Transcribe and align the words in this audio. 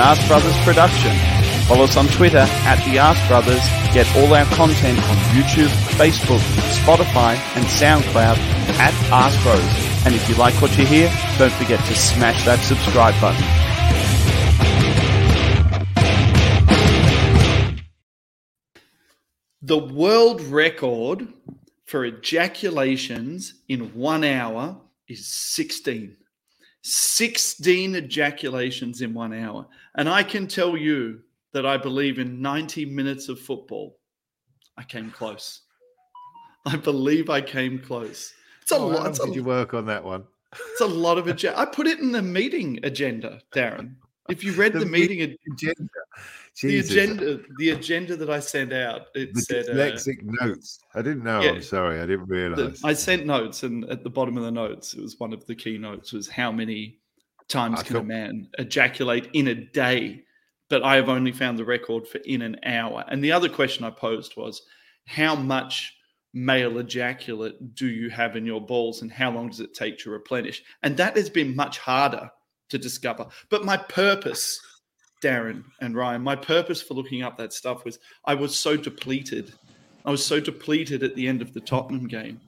an 0.00 0.06
Ask 0.06 0.26
Brothers 0.28 0.56
production. 0.64 1.14
Follow 1.68 1.84
us 1.84 1.96
on 1.96 2.06
Twitter 2.08 2.46
at 2.64 2.82
The 2.86 2.98
Ask 2.98 3.20
Brothers. 3.28 3.60
Get 3.92 4.06
all 4.16 4.32
our 4.32 4.46
content 4.56 4.98
on 4.98 5.16
YouTube, 5.36 5.68
Facebook, 5.98 6.40
Spotify, 6.80 7.36
and 7.54 7.66
SoundCloud 7.66 8.38
at 8.78 8.94
Ask 9.12 9.42
Bros. 9.42 9.60
And 10.06 10.14
if 10.14 10.26
you 10.26 10.36
like 10.36 10.54
what 10.62 10.76
you 10.78 10.86
hear, 10.86 11.12
don't 11.38 11.52
forget 11.52 11.84
to 11.84 11.94
smash 11.94 12.46
that 12.46 12.60
subscribe 12.60 13.14
button. 13.20 13.44
The 19.60 19.78
world 19.78 20.40
record 20.40 21.28
for 21.84 22.06
ejaculations 22.06 23.54
in 23.68 23.92
one 23.94 24.24
hour 24.24 24.80
is 25.08 25.26
16. 25.26 26.16
16 26.82 27.94
ejaculations 27.94 29.02
in 29.02 29.12
one 29.12 29.34
hour. 29.34 29.66
And 29.96 30.08
I 30.08 30.22
can 30.22 30.46
tell 30.46 30.76
you 30.76 31.20
that 31.52 31.66
I 31.66 31.76
believe 31.76 32.18
in 32.18 32.40
90 32.40 32.84
minutes 32.86 33.28
of 33.28 33.40
football, 33.40 33.98
I 34.76 34.84
came 34.84 35.10
close. 35.10 35.62
I 36.66 36.76
believe 36.76 37.28
I 37.30 37.40
came 37.40 37.78
close. 37.80 38.32
It's 38.62 38.72
a 38.72 38.76
Oh, 38.76 38.86
lot. 38.88 39.16
how 39.16 39.24
a, 39.24 39.26
did 39.26 39.34
you 39.34 39.44
work 39.44 39.74
on 39.74 39.86
that 39.86 40.04
one? 40.04 40.24
it's 40.72 40.80
a 40.80 40.86
lot 40.86 41.16
of 41.18 41.26
agenda. 41.26 41.58
I 41.58 41.64
put 41.64 41.86
it 41.86 41.98
in 42.00 42.12
the 42.12 42.22
meeting 42.22 42.78
agenda, 42.84 43.40
Darren. 43.54 43.94
If 44.28 44.44
you 44.44 44.52
read 44.52 44.72
the, 44.74 44.80
The 44.80 44.86
meeting, 44.86 45.22
ag- 45.22 45.36
Agenda. 45.52 45.82
the 46.62 46.78
agenda, 46.78 47.40
the 47.58 47.70
agenda 47.70 48.16
that 48.16 48.30
I 48.30 48.38
sent 48.38 48.72
out, 48.72 49.06
it 49.14 49.34
The 49.34 49.40
said 49.40 49.68
uh, 49.70 49.74
notes. 49.74 50.78
I 50.94 51.02
didn't 51.02 51.24
know. 51.24 51.40
yeah. 51.40 51.50
I'm 51.52 51.62
sorry. 51.62 51.98
I 52.00 52.06
didn't 52.06 52.28
the- 52.28 52.34
realize. 52.34 52.80
I 52.84 52.92
sent 52.92 53.26
notes, 53.26 53.64
and 53.64 53.84
at 53.90 54.04
the 54.04 54.10
bottom 54.10 54.36
of 54.36 54.44
the 54.44 54.52
notes, 54.52 54.94
it 54.94 55.00
was 55.02 55.18
one 55.18 55.32
of 55.32 55.44
the 55.46 55.54
key 55.56 55.78
notes 55.78 56.12
was 56.12 56.28
how 56.28 56.52
many 56.52 56.99
times 57.50 57.80
I 57.80 57.82
can 57.82 57.96
a 57.96 58.02
man 58.02 58.48
ejaculate 58.58 59.28
in 59.34 59.48
a 59.48 59.54
day? 59.54 60.24
But 60.68 60.82
I 60.84 60.96
have 60.96 61.08
only 61.08 61.32
found 61.32 61.58
the 61.58 61.64
record 61.64 62.06
for 62.06 62.18
in 62.18 62.42
an 62.42 62.56
hour. 62.64 63.04
And 63.08 63.22
the 63.22 63.32
other 63.32 63.48
question 63.48 63.84
I 63.84 63.90
posed 63.90 64.36
was, 64.36 64.62
how 65.06 65.34
much 65.34 65.94
male 66.32 66.78
ejaculate 66.78 67.74
do 67.74 67.88
you 67.88 68.08
have 68.10 68.36
in 68.36 68.46
your 68.46 68.60
balls, 68.60 69.02
and 69.02 69.10
how 69.10 69.30
long 69.30 69.48
does 69.48 69.60
it 69.60 69.74
take 69.74 69.98
to 69.98 70.10
replenish? 70.10 70.62
And 70.82 70.96
that 70.96 71.16
has 71.16 71.28
been 71.28 71.56
much 71.56 71.78
harder 71.78 72.30
to 72.68 72.78
discover. 72.78 73.26
But 73.48 73.64
my 73.64 73.76
purpose, 73.76 74.60
Darren 75.22 75.64
and 75.80 75.96
Ryan, 75.96 76.22
my 76.22 76.36
purpose 76.36 76.80
for 76.80 76.94
looking 76.94 77.22
up 77.22 77.36
that 77.38 77.52
stuff 77.52 77.84
was 77.84 77.98
I 78.24 78.34
was 78.34 78.58
so 78.58 78.76
depleted. 78.76 79.52
I 80.04 80.10
was 80.10 80.24
so 80.24 80.40
depleted 80.40 81.02
at 81.02 81.14
the 81.16 81.26
end 81.26 81.42
of 81.42 81.52
the 81.52 81.60
Tottenham 81.60 82.06
game 82.06 82.40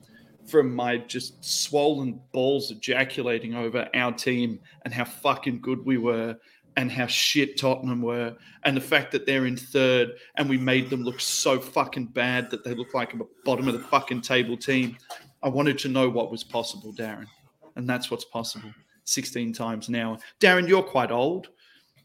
from 0.45 0.73
my 0.73 0.97
just 0.97 1.43
swollen 1.43 2.19
balls 2.31 2.71
ejaculating 2.71 3.55
over 3.55 3.87
our 3.93 4.11
team 4.11 4.59
and 4.83 4.93
how 4.93 5.05
fucking 5.05 5.61
good 5.61 5.83
we 5.85 5.97
were 5.97 6.37
and 6.75 6.91
how 6.91 7.07
shit 7.07 7.57
Tottenham 7.57 8.01
were 8.01 8.35
and 8.63 8.75
the 8.75 8.81
fact 8.81 9.11
that 9.11 9.25
they're 9.25 9.45
in 9.45 9.57
third 9.57 10.13
and 10.35 10.49
we 10.49 10.57
made 10.57 10.89
them 10.89 11.03
look 11.03 11.19
so 11.19 11.59
fucking 11.59 12.07
bad 12.07 12.49
that 12.49 12.63
they 12.63 12.73
look 12.73 12.93
like 12.93 13.13
a 13.13 13.19
bottom 13.45 13.67
of 13.67 13.73
the 13.73 13.87
fucking 13.87 14.21
table 14.21 14.57
team. 14.57 14.97
I 15.43 15.49
wanted 15.49 15.77
to 15.79 15.89
know 15.89 16.09
what 16.09 16.31
was 16.31 16.43
possible, 16.43 16.93
Darren. 16.93 17.27
And 17.75 17.89
that's 17.89 18.09
what's 18.09 18.25
possible 18.25 18.71
16 19.05 19.53
times 19.53 19.89
an 19.89 19.95
hour. 19.95 20.17
Darren, 20.39 20.67
you're 20.67 20.83
quite 20.83 21.11
old. 21.11 21.49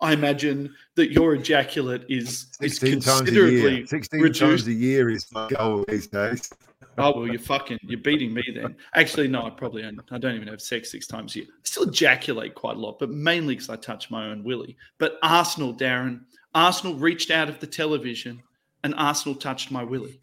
I 0.00 0.12
imagine 0.12 0.72
that 0.94 1.10
your 1.10 1.34
ejaculate 1.34 2.04
is, 2.08 2.46
is 2.60 2.78
16 2.78 3.00
times 3.00 3.28
a 3.30 3.32
year. 3.32 3.86
16 3.86 4.20
reduced. 4.20 4.40
times 4.40 4.66
a 4.66 4.72
year 4.72 5.10
is 5.10 5.26
my 5.32 5.48
goal 5.48 5.84
these 5.88 6.06
days. 6.06 6.50
Oh 6.98 7.12
well, 7.18 7.26
you're 7.28 7.38
fucking, 7.38 7.78
you're 7.82 8.00
beating 8.00 8.32
me 8.34 8.42
then. 8.54 8.76
Actually, 8.94 9.28
no, 9.28 9.46
I 9.46 9.50
probably 9.50 9.82
don't. 9.82 10.00
I 10.10 10.18
don't 10.18 10.34
even 10.34 10.48
have 10.48 10.60
sex 10.60 10.90
six 10.90 11.06
times 11.06 11.34
a 11.36 11.40
year. 11.40 11.48
I 11.50 11.54
still 11.62 11.84
ejaculate 11.88 12.54
quite 12.54 12.76
a 12.76 12.80
lot, 12.80 12.98
but 12.98 13.10
mainly 13.10 13.54
because 13.54 13.68
I 13.70 13.76
touch 13.76 14.10
my 14.10 14.26
own 14.26 14.42
willy. 14.44 14.76
But 14.98 15.18
Arsenal, 15.22 15.72
Darren, 15.74 16.20
Arsenal 16.54 16.94
reached 16.96 17.30
out 17.30 17.48
of 17.48 17.60
the 17.60 17.66
television, 17.66 18.42
and 18.84 18.94
Arsenal 18.96 19.34
touched 19.36 19.70
my 19.70 19.82
willy. 19.82 20.20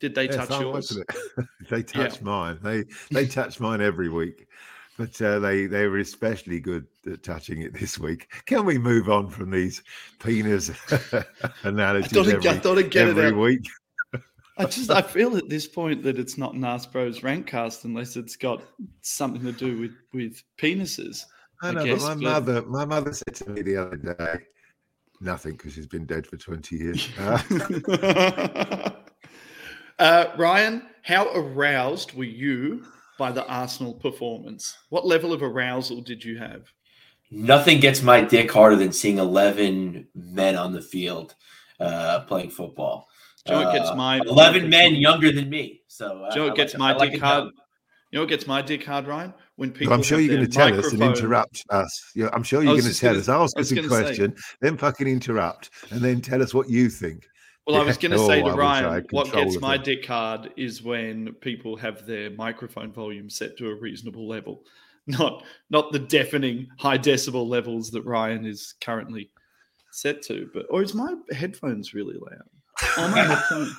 Did 0.00 0.14
they 0.14 0.24
Yeah, 0.26 0.44
touch 0.46 0.60
yours? 0.60 0.96
it? 0.96 1.06
they 1.70 1.82
touch 1.82 2.20
mine. 2.22 2.58
They 2.62 2.84
they 3.10 3.26
touch 3.26 3.60
mine 3.60 3.80
every 3.82 4.08
week, 4.08 4.48
but 4.96 5.20
uh, 5.20 5.38
they 5.40 5.66
they 5.66 5.86
were 5.88 5.98
especially 5.98 6.58
good 6.60 6.86
at 7.06 7.22
touching 7.22 7.60
it 7.62 7.74
this 7.78 7.98
week. 7.98 8.32
Can 8.46 8.64
we 8.64 8.78
move 8.78 9.10
on 9.10 9.28
from 9.28 9.50
these 9.50 9.82
penis 10.18 10.70
analogies 11.64 12.12
thought 12.12 12.26
I'd- 12.26 12.36
every, 12.36 12.48
I 12.50 12.58
thought 12.58 12.78
I'd 12.78 12.90
get 12.90 13.08
it 13.08 13.10
every 13.10 13.26
out. 13.26 13.36
week? 13.36 13.68
I 14.60 14.64
just, 14.66 14.90
I 14.90 15.00
feel 15.00 15.36
at 15.36 15.48
this 15.48 15.66
point 15.66 16.02
that 16.02 16.18
it's 16.18 16.36
not 16.36 16.54
an 16.54 16.64
Ask 16.64 16.92
Bros 16.92 17.20
Rankcast 17.20 17.84
unless 17.84 18.16
it's 18.16 18.36
got 18.36 18.62
something 19.00 19.42
to 19.42 19.52
do 19.52 19.80
with 19.80 19.92
with 20.12 20.42
penises. 20.58 21.24
I 21.62 21.68
I 21.68 21.72
know, 21.72 21.84
guess, 21.84 22.02
but 22.02 22.08
my 22.08 22.14
but- 22.14 22.22
mother 22.22 22.62
my 22.66 22.84
mother 22.84 23.12
said 23.12 23.34
to 23.36 23.50
me 23.50 23.62
the 23.62 23.76
other 23.76 23.96
day, 23.96 24.44
nothing 25.20 25.52
because 25.52 25.72
she's 25.72 25.86
been 25.86 26.04
dead 26.04 26.26
for 26.26 26.36
twenty 26.36 26.76
years. 26.76 27.08
Uh, 27.18 28.90
uh, 29.98 30.24
Ryan, 30.36 30.82
how 31.02 31.32
aroused 31.34 32.12
were 32.12 32.24
you 32.24 32.84
by 33.18 33.32
the 33.32 33.46
Arsenal 33.46 33.94
performance? 33.94 34.76
What 34.90 35.06
level 35.06 35.32
of 35.32 35.42
arousal 35.42 36.02
did 36.02 36.22
you 36.22 36.36
have? 36.38 36.70
Nothing 37.30 37.80
gets 37.80 38.02
my 38.02 38.22
dick 38.22 38.50
harder 38.50 38.74
than 38.76 38.92
seeing 38.92 39.18
11 39.18 40.08
men 40.14 40.56
on 40.56 40.72
the 40.72 40.82
field 40.82 41.36
uh, 41.78 42.20
playing 42.20 42.50
football. 42.50 43.06
Do 43.46 43.52
you 43.54 43.58
know 43.58 43.64
what 43.66 43.74
gets 43.74 43.90
Uh, 43.90 43.94
my 43.96 44.18
11 44.18 44.68
men 44.68 44.94
younger 44.96 45.32
than 45.32 45.48
me. 45.48 45.80
So 45.88 46.24
uh, 46.24 46.30
Do 46.30 46.34
you 46.34 46.40
know 46.40 46.44
I 46.46 46.48
what 46.50 46.56
gets 46.56 46.74
like- 46.74 46.78
my 46.78 46.90
I 46.90 46.96
like 46.96 47.10
dick 47.12 47.20
it 47.20 47.24
hard? 47.24 47.44
You 48.12 48.16
know 48.16 48.20
what 48.22 48.28
gets 48.28 48.46
my 48.46 48.60
dick 48.60 48.84
hard, 48.84 49.06
Ryan? 49.06 49.32
When 49.56 49.70
people. 49.72 49.92
I'm 49.94 50.02
sure 50.02 50.18
you're 50.18 50.34
going 50.36 50.48
to 50.50 50.58
their 50.58 50.70
tell 50.70 50.78
us 50.78 50.92
and 50.92 51.02
interrupt 51.02 51.64
us. 51.70 52.10
Yeah, 52.16 52.28
I'm 52.32 52.42
sure 52.42 52.62
you're 52.62 52.72
going 52.72 52.84
to 52.92 52.98
tell 52.98 53.12
gonna- 53.12 53.20
us. 53.20 53.28
Ask 53.54 53.58
us 53.58 53.70
a 53.70 53.74
gonna 53.76 53.88
say- 53.88 54.02
question, 54.02 54.34
then 54.60 54.76
fucking 54.76 55.06
interrupt, 55.06 55.70
and 55.90 56.00
then 56.00 56.20
tell 56.20 56.42
us 56.42 56.52
what 56.52 56.68
you 56.68 56.88
think. 56.90 57.26
Well, 57.66 57.80
I 57.80 57.84
was 57.84 57.98
going 57.98 58.10
to 58.12 58.18
say 58.18 58.42
Oh, 58.42 58.46
I 58.46 58.50
to 58.50 58.54
I 58.56 58.56
Ryan, 58.56 59.06
what 59.10 59.32
gets 59.32 59.60
my 59.60 59.76
them. 59.76 59.84
dick 59.84 60.06
hard 60.06 60.50
is 60.56 60.82
when 60.82 61.34
people 61.34 61.76
have 61.76 62.04
their 62.06 62.30
microphone 62.30 62.90
volume 62.92 63.30
set 63.30 63.56
to 63.58 63.68
a 63.68 63.74
reasonable 63.76 64.26
level, 64.26 64.64
not 65.06 65.44
not 65.68 65.92
the 65.92 65.98
deafening 66.00 66.66
high 66.78 66.98
decibel 66.98 67.46
levels 67.46 67.90
that 67.92 68.02
Ryan 68.04 68.44
is 68.44 68.74
currently 68.80 69.30
set 69.92 70.20
to. 70.22 70.50
But 70.52 70.66
or 70.68 70.82
is 70.82 70.94
my 70.94 71.14
headphones 71.32 71.94
really 71.94 72.16
loud? 72.16 72.48
Oh, 72.96 73.08
my 73.08 73.18
headphone. 73.18 73.76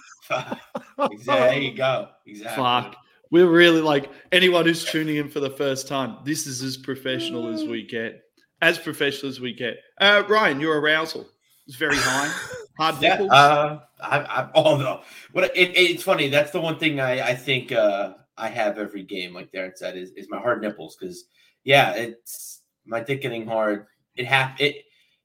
Exactly. 1.11 1.23
There 1.25 1.59
you 1.59 1.73
go. 1.75 2.09
Exactly. 2.25 2.63
Fuck. 2.63 2.95
We're 3.31 3.49
really 3.49 3.81
like 3.81 4.11
anyone 4.31 4.65
who's 4.65 4.83
tuning 4.85 5.15
in 5.17 5.29
for 5.29 5.39
the 5.39 5.49
first 5.49 5.87
time. 5.87 6.17
This 6.25 6.47
is 6.47 6.61
as 6.61 6.77
professional 6.77 7.47
as 7.47 7.63
we 7.63 7.85
get. 7.85 8.21
As 8.61 8.77
professional 8.77 9.29
as 9.29 9.39
we 9.39 9.53
get. 9.53 9.77
Uh, 9.99 10.23
Ryan, 10.27 10.59
your 10.59 10.79
arousal 10.79 11.27
is 11.67 11.75
very 11.75 11.95
high. 11.97 12.31
Hard 12.77 13.01
Yeah, 13.01 13.09
nipples. 13.13 13.31
uh, 13.31 13.79
I, 14.01 14.19
I, 14.19 14.49
oh 14.55 14.77
no, 14.77 15.01
what 15.31 15.45
it, 15.45 15.51
it's 15.55 16.03
funny. 16.03 16.29
That's 16.29 16.51
the 16.51 16.61
one 16.61 16.77
thing 16.77 16.99
I, 16.99 17.29
I 17.29 17.35
think 17.35 17.71
uh, 17.71 18.13
I 18.37 18.49
have 18.49 18.77
every 18.77 19.03
game, 19.03 19.33
like 19.33 19.51
Darren 19.51 19.75
said, 19.75 19.97
is, 19.97 20.11
is 20.11 20.27
my 20.29 20.39
hard 20.39 20.61
nipples. 20.61 20.95
Because 20.95 21.25
yeah, 21.63 21.93
it's 21.93 22.61
my 22.85 22.99
dick 22.99 23.21
getting 23.21 23.45
hard. 23.45 23.87
It 24.15 24.25
hap- 24.25 24.59
it 24.61 24.83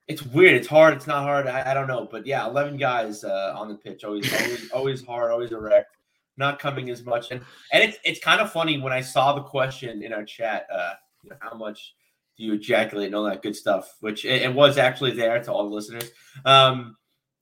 it's 0.08 0.22
weird. 0.24 0.54
It's 0.54 0.68
hard. 0.68 0.94
It's 0.94 1.06
not 1.06 1.24
hard. 1.24 1.46
I, 1.46 1.70
I 1.70 1.74
don't 1.74 1.88
know, 1.88 2.08
but 2.10 2.26
yeah, 2.26 2.46
eleven 2.46 2.76
guys 2.76 3.24
uh, 3.24 3.54
on 3.56 3.68
the 3.68 3.74
pitch, 3.74 4.04
always 4.04 4.32
always 4.32 4.70
always 4.74 5.04
hard, 5.04 5.30
always 5.30 5.52
erect, 5.52 5.96
not 6.36 6.58
coming 6.58 6.90
as 6.90 7.04
much. 7.04 7.30
And 7.30 7.40
and 7.72 7.82
it's 7.82 7.98
it's 8.04 8.20
kind 8.20 8.40
of 8.40 8.52
funny 8.52 8.78
when 8.78 8.92
I 8.92 9.00
saw 9.00 9.34
the 9.34 9.42
question 9.42 10.02
in 10.02 10.12
our 10.12 10.24
chat. 10.24 10.66
Uh, 10.72 10.92
you 11.22 11.30
know, 11.30 11.36
how 11.40 11.56
much 11.56 11.94
do 12.36 12.44
you 12.44 12.54
ejaculate 12.54 13.06
and 13.06 13.14
all 13.16 13.24
that 13.24 13.42
good 13.42 13.56
stuff? 13.56 13.96
Which 14.00 14.24
it, 14.24 14.42
it 14.42 14.54
was 14.54 14.78
actually 14.78 15.12
there 15.12 15.42
to 15.42 15.52
all 15.52 15.68
the 15.68 15.74
listeners. 15.74 16.10
Um, 16.44 16.96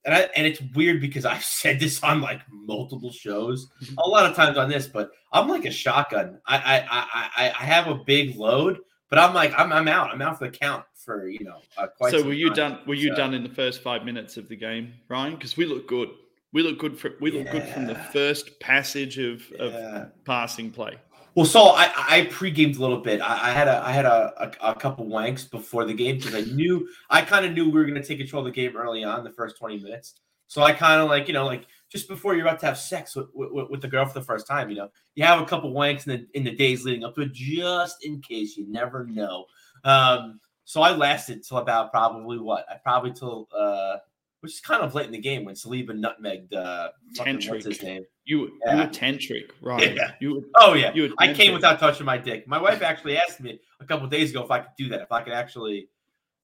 and 0.06 0.14
I, 0.14 0.20
and 0.36 0.46
it's 0.46 0.60
weird 0.74 1.00
because 1.00 1.24
I've 1.26 1.44
said 1.44 1.78
this 1.78 2.02
on 2.02 2.22
like 2.22 2.40
multiple 2.50 3.12
shows, 3.12 3.68
a 3.98 4.08
lot 4.08 4.24
of 4.24 4.34
times 4.34 4.56
on 4.56 4.70
this, 4.70 4.86
but 4.86 5.10
I'm 5.32 5.48
like 5.48 5.66
a 5.66 5.70
shotgun. 5.70 6.40
I 6.46 6.56
I 6.56 6.76
I, 6.78 7.28
I, 7.36 7.52
I 7.60 7.64
have 7.64 7.88
a 7.88 7.96
big 8.06 8.36
load, 8.36 8.78
but 9.10 9.18
I'm 9.18 9.34
like 9.34 9.52
I'm 9.56 9.72
I'm 9.72 9.88
out. 9.88 10.10
I'm 10.10 10.22
out 10.22 10.38
for 10.38 10.46
the 10.50 10.56
count 10.56 10.84
for 10.94 11.28
you 11.28 11.44
know 11.44 11.60
uh, 11.76 11.86
quite. 11.96 12.10
so 12.12 12.22
were 12.22 12.32
you 12.32 12.48
time. 12.48 12.56
done? 12.56 12.78
Were 12.86 12.94
you 12.94 13.10
So- 13.10 13.16
done 13.16 13.34
in 13.34 13.42
the 13.42 13.48
first 13.54 13.82
five 13.82 14.04
minutes 14.04 14.36
of 14.36 14.48
the 14.48 14.56
game, 14.56 14.94
Ryan? 15.08 15.34
Because 15.34 15.56
we 15.56 15.66
look 15.66 15.86
good. 15.86 16.08
We 16.52 16.62
look 16.62 16.78
good 16.78 16.96
for 16.98 17.12
we 17.20 17.30
look 17.32 17.50
good 17.50 17.66
from 17.68 17.86
the 17.86 17.96
first 17.96 18.58
passage 18.60 19.18
of, 19.18 19.42
Yeah. 19.50 19.64
of 20.02 20.24
passing 20.24 20.70
play. 20.70 20.94
Well, 21.34 21.46
so 21.46 21.70
I 21.70 21.90
I 21.96 22.28
pre-gamed 22.30 22.76
a 22.76 22.80
little 22.80 23.00
bit. 23.00 23.20
I, 23.20 23.48
I 23.48 23.52
had 23.52 23.66
a 23.66 23.82
I 23.84 23.90
had 23.90 24.04
a, 24.04 24.52
a, 24.62 24.70
a 24.70 24.74
couple 24.76 25.04
wanks 25.06 25.50
before 25.50 25.84
the 25.84 25.94
game 25.94 26.18
because 26.18 26.34
I 26.34 26.42
knew 26.42 26.88
I 27.10 27.22
kind 27.22 27.44
of 27.44 27.52
knew 27.52 27.64
we 27.64 27.72
were 27.72 27.84
going 27.84 28.00
to 28.00 28.06
take 28.06 28.18
control 28.18 28.46
of 28.46 28.52
the 28.52 28.60
game 28.60 28.76
early 28.76 29.02
on, 29.02 29.24
the 29.24 29.32
first 29.32 29.58
twenty 29.58 29.78
minutes. 29.80 30.20
So 30.46 30.62
I 30.62 30.72
kind 30.72 31.00
of 31.00 31.08
like 31.08 31.26
you 31.26 31.34
know 31.34 31.44
like 31.44 31.66
just 31.94 32.08
before 32.08 32.34
you're 32.34 32.44
about 32.46 32.58
to 32.58 32.66
have 32.66 32.76
sex 32.76 33.14
with, 33.14 33.28
with, 33.34 33.70
with 33.70 33.80
the 33.80 33.86
girl 33.86 34.04
for 34.04 34.14
the 34.18 34.24
first 34.24 34.48
time, 34.48 34.68
you 34.68 34.74
know, 34.74 34.88
you 35.14 35.24
have 35.24 35.40
a 35.40 35.46
couple 35.46 35.72
wanks 35.72 36.06
in 36.08 36.12
the 36.12 36.26
in 36.38 36.42
the 36.44 36.50
days 36.50 36.84
leading 36.84 37.04
up 37.04 37.14
to 37.14 37.20
it, 37.22 37.32
just 37.32 38.04
in 38.04 38.20
case. 38.20 38.56
You 38.56 38.66
never 38.68 39.04
know. 39.06 39.44
Um, 39.84 40.40
so 40.64 40.82
I 40.82 40.90
lasted 40.90 41.44
till 41.46 41.58
about 41.58 41.92
probably 41.92 42.38
what 42.38 42.66
I 42.68 42.76
probably 42.82 43.12
till 43.12 43.48
uh, 43.56 43.98
which 44.40 44.54
is 44.54 44.60
kind 44.60 44.82
of 44.82 44.94
late 44.94 45.06
in 45.06 45.12
the 45.12 45.18
game 45.18 45.44
when 45.44 45.54
Saliba 45.54 45.90
nutmegged 45.90 46.52
uh, 46.52 46.88
fucking, 47.16 47.42
what's 47.48 47.64
his 47.64 47.82
name? 47.82 48.04
You 48.24 48.38
you 48.40 48.60
Yeah. 48.66 48.76
were 48.86 48.90
tantric, 48.90 49.50
right? 49.62 49.94
Yeah. 49.94 50.12
You 50.20 50.34
were 50.34 50.40
Oh 50.56 50.74
yeah, 50.74 50.92
You 50.94 51.14
I 51.18 51.32
came 51.32 51.52
without 51.54 51.78
touching 51.78 52.06
my 52.06 52.18
dick. 52.18 52.48
My 52.48 52.60
wife 52.60 52.82
actually 52.82 53.16
asked 53.18 53.40
me 53.40 53.60
a 53.78 53.84
couple 53.84 54.08
days 54.08 54.30
ago 54.30 54.42
if 54.42 54.50
I 54.50 54.58
could 54.60 54.72
do 54.76 54.88
that, 54.88 55.00
if 55.02 55.12
I 55.12 55.22
could 55.22 55.32
actually 55.32 55.88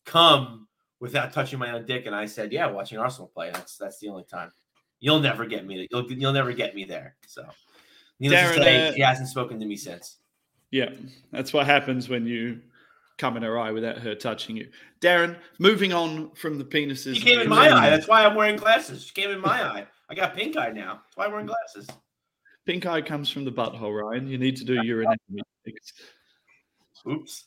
come 0.05 0.69
without 1.01 1.33
touching 1.33 1.59
my 1.59 1.73
own 1.73 1.87
dick, 1.87 2.07
and 2.07 2.15
I 2.15 2.27
said, 2.27 2.53
"Yeah, 2.53 2.67
watching 2.67 2.99
Arsenal 2.99 3.29
play. 3.35 3.51
That's 3.53 3.77
that's 3.77 3.99
the 3.99 4.09
only 4.09 4.25
time." 4.25 4.53
You'll 5.01 5.21
never 5.21 5.47
get 5.47 5.67
me. 5.67 5.89
You'll 5.91 6.11
you'll 6.13 6.33
never 6.33 6.53
get 6.53 6.75
me 6.75 6.85
there. 6.85 7.17
So, 7.27 7.45
needless 8.19 8.41
Darren, 8.41 8.55
to 8.57 8.63
say, 8.63 8.89
uh, 8.89 8.93
he 8.93 9.01
hasn't 9.01 9.29
spoken 9.29 9.59
to 9.61 9.67
me 9.67 9.77
since. 9.77 10.17
Yeah, 10.71 10.91
that's 11.33 11.53
what 11.53 11.67
happens 11.67 12.09
when 12.09 12.27
you 12.27 12.61
come 13.19 13.37
in 13.37 13.43
her 13.43 13.59
eye 13.59 13.73
without 13.73 13.99
her 13.99 14.15
touching 14.15 14.57
you. 14.57 14.69
Darren, 15.01 15.37
moving 15.59 15.93
on 15.93 16.31
from 16.33 16.59
the 16.59 16.65
penises. 16.65 17.15
She 17.17 17.21
came 17.21 17.41
in 17.41 17.49
my 17.49 17.71
eye. 17.71 17.91
That's 17.91 18.07
why 18.09 18.25
I'm 18.25 18.35
wearing 18.35 18.57
glasses. 18.57 19.05
She 19.05 19.13
came 19.13 19.31
in 19.31 19.41
my 19.41 19.63
eye. 19.63 19.87
I 20.09 20.15
got 20.15 20.35
pink 20.35 20.57
eye 20.57 20.71
now. 20.71 21.01
That's 21.05 21.17
why 21.17 21.25
I'm 21.27 21.33
wearing 21.33 21.47
glasses. 21.47 21.89
Pink 22.67 22.87
eye 22.87 23.01
comes 23.03 23.31
from 23.31 23.45
the 23.45 23.51
butthole, 23.53 24.01
Ryan. 24.03 24.29
You 24.29 24.39
need 24.39 24.57
to 24.59 24.65
do 24.65 24.85
your 24.85 25.01
anatomy. 25.03 25.43
Oops. 27.09 27.45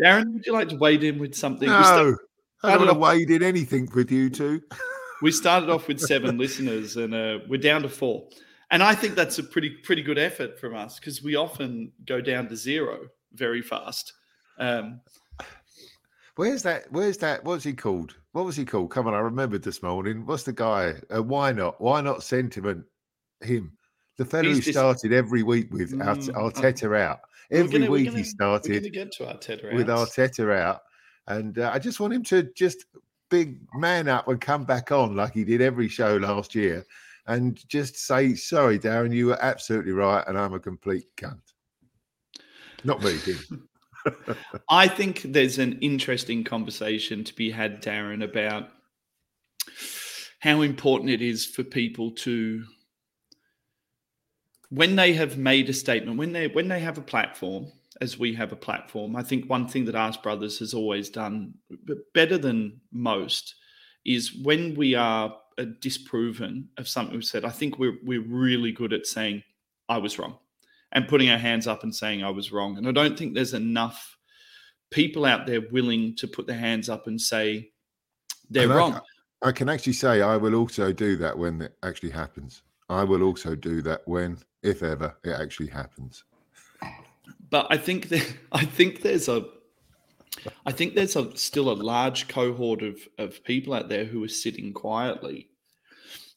Darren, 0.00 0.32
would 0.32 0.46
you 0.46 0.52
like 0.52 0.68
to 0.68 0.76
wade 0.76 1.02
in 1.02 1.18
with 1.18 1.34
something? 1.34 1.68
We, 1.68 1.74
sta- 1.74 2.02
No, 2.04 2.16
I 2.62 2.68
started 2.68 2.78
don't 2.86 2.88
off- 2.96 2.96
want 2.98 3.14
to 3.14 3.18
wade 3.18 3.30
in 3.30 3.42
anything 3.42 3.88
with 3.94 4.10
you 4.12 4.30
two. 4.30 4.62
we 5.22 5.30
started 5.32 5.70
off 5.70 5.88
with 5.88 6.00
seven 6.00 6.36
listeners, 6.36 6.96
and 6.96 7.14
uh, 7.14 7.38
we're 7.48 7.60
down 7.60 7.82
to 7.82 7.88
four. 7.88 8.28
And 8.70 8.82
I 8.82 8.94
think 8.94 9.14
that's 9.14 9.38
a 9.38 9.42
pretty 9.44 9.70
pretty 9.70 10.02
good 10.02 10.18
effort 10.18 10.58
from 10.58 10.74
us 10.74 10.98
because 10.98 11.22
we 11.22 11.36
often 11.36 11.92
go 12.06 12.20
down 12.20 12.48
to 12.48 12.56
zero 12.56 13.06
very 13.34 13.62
fast. 13.62 14.12
Um, 14.58 15.00
Where's 16.36 16.62
that? 16.62 16.84
Where's 16.90 17.18
that? 17.18 17.44
What's 17.44 17.64
he 17.64 17.74
called? 17.74 18.14
What 18.32 18.46
was 18.46 18.56
he 18.56 18.64
called? 18.64 18.90
Come 18.90 19.06
on, 19.06 19.14
I 19.14 19.18
remembered 19.18 19.62
this 19.62 19.82
morning. 19.82 20.24
What's 20.24 20.44
the 20.44 20.52
guy? 20.54 20.94
Uh, 21.14 21.22
why 21.22 21.52
not? 21.52 21.78
Why 21.80 22.00
not 22.00 22.22
sentiment? 22.22 22.84
Him, 23.42 23.76
the 24.18 24.24
fellow 24.24 24.44
who 24.48 24.62
started 24.62 25.12
every 25.12 25.42
week 25.42 25.70
with 25.72 25.92
Art- 26.00 26.18
Mm, 26.20 26.36
uh, 26.36 26.50
Arteta 26.50 26.96
out. 26.98 27.20
Every 27.50 27.80
gonna- 27.80 27.90
week 27.90 28.06
gonna- 28.06 28.16
he 28.18 28.22
we're 28.22 28.28
started 28.28 28.82
to 28.84 28.88
get 28.90 29.12
to 29.12 29.24
Arteta 29.24 29.74
with 29.74 29.90
outs. 29.90 30.16
Arteta 30.16 30.56
out, 30.58 30.80
and 31.26 31.58
uh, 31.58 31.70
I 31.74 31.78
just 31.78 32.00
want 32.00 32.14
him 32.14 32.22
to 32.24 32.44
just 32.56 32.86
big 33.32 33.60
man 33.72 34.08
up 34.08 34.28
and 34.28 34.38
come 34.38 34.64
back 34.64 34.92
on 34.92 35.16
like 35.16 35.32
he 35.32 35.42
did 35.42 35.62
every 35.62 35.88
show 35.88 36.16
last 36.16 36.54
year, 36.54 36.84
and 37.26 37.66
just 37.66 37.96
say 37.96 38.34
sorry, 38.34 38.78
Darren, 38.78 39.12
you 39.12 39.28
were 39.28 39.42
absolutely 39.42 39.92
right, 39.92 40.22
and 40.28 40.38
I'm 40.38 40.52
a 40.52 40.60
complete 40.60 41.06
cunt. 41.16 41.40
Not 42.84 43.02
me. 43.02 43.18
I 44.68 44.86
think 44.86 45.22
there's 45.22 45.58
an 45.58 45.78
interesting 45.80 46.44
conversation 46.44 47.24
to 47.24 47.34
be 47.34 47.50
had, 47.50 47.82
Darren, 47.82 48.22
about 48.22 48.68
how 50.40 50.60
important 50.60 51.10
it 51.10 51.22
is 51.22 51.46
for 51.46 51.64
people 51.64 52.10
to, 52.10 52.64
when 54.68 54.94
they 54.94 55.14
have 55.14 55.38
made 55.38 55.70
a 55.70 55.72
statement, 55.72 56.18
when 56.18 56.32
they 56.32 56.48
when 56.48 56.68
they 56.68 56.80
have 56.80 56.98
a 56.98 57.02
platform, 57.02 57.72
as 58.02 58.18
we 58.18 58.34
have 58.34 58.50
a 58.52 58.56
platform. 58.56 59.14
I 59.14 59.22
think 59.22 59.48
one 59.48 59.68
thing 59.68 59.84
that 59.84 59.94
Ask 59.94 60.22
Brothers 60.22 60.58
has 60.58 60.74
always 60.74 61.08
done 61.08 61.54
better 62.14 62.36
than 62.36 62.80
most 62.90 63.54
is 64.04 64.34
when 64.42 64.74
we 64.74 64.96
are 64.96 65.36
uh, 65.56 65.66
disproven 65.80 66.68
of 66.78 66.88
something 66.88 67.14
we've 67.14 67.24
said. 67.24 67.44
I 67.44 67.50
think 67.50 67.78
we're 67.78 67.98
we're 68.04 68.26
really 68.26 68.72
good 68.72 68.92
at 68.92 69.06
saying 69.06 69.42
I 69.88 69.98
was 69.98 70.18
wrong 70.18 70.34
and 70.90 71.06
putting 71.06 71.30
our 71.30 71.38
hands 71.38 71.66
up 71.68 71.84
and 71.84 71.94
saying 71.94 72.24
I 72.24 72.30
was 72.30 72.50
wrong. 72.50 72.76
And 72.76 72.88
I 72.88 72.92
don't 72.92 73.16
think 73.16 73.34
there's 73.34 73.54
enough 73.54 74.18
people 74.90 75.24
out 75.24 75.46
there 75.46 75.60
willing 75.70 76.16
to 76.16 76.26
put 76.26 76.46
their 76.46 76.58
hands 76.58 76.88
up 76.88 77.06
and 77.06 77.20
say 77.20 77.70
they're 78.50 78.64
And 78.64 78.72
I- 78.72 78.76
wrong. 78.76 79.00
I 79.44 79.52
can 79.52 79.68
actually 79.68 79.94
say 79.94 80.22
I 80.22 80.36
will 80.36 80.54
also 80.54 80.92
do 80.92 81.16
that 81.16 81.36
when 81.36 81.62
it 81.62 81.76
actually 81.82 82.10
happens. 82.10 82.62
I 82.88 83.02
will 83.04 83.22
also 83.22 83.56
do 83.56 83.82
that 83.82 84.02
when, 84.06 84.38
if 84.62 84.82
ever, 84.84 85.16
it 85.24 85.30
actually 85.32 85.66
happens. 85.68 86.24
But 87.52 87.68
I 87.70 87.76
think 87.76 88.08
that 88.08 88.34
I 88.52 88.64
think 88.64 89.02
there's 89.02 89.28
a 89.28 89.44
I 90.66 90.72
think 90.72 90.94
there's 90.94 91.14
a 91.14 91.36
still 91.36 91.70
a 91.70 91.74
large 91.74 92.26
cohort 92.26 92.82
of 92.82 92.98
of 93.18 93.44
people 93.44 93.74
out 93.74 93.88
there 93.88 94.04
who 94.04 94.24
are 94.24 94.28
sitting 94.28 94.72
quietly 94.72 95.48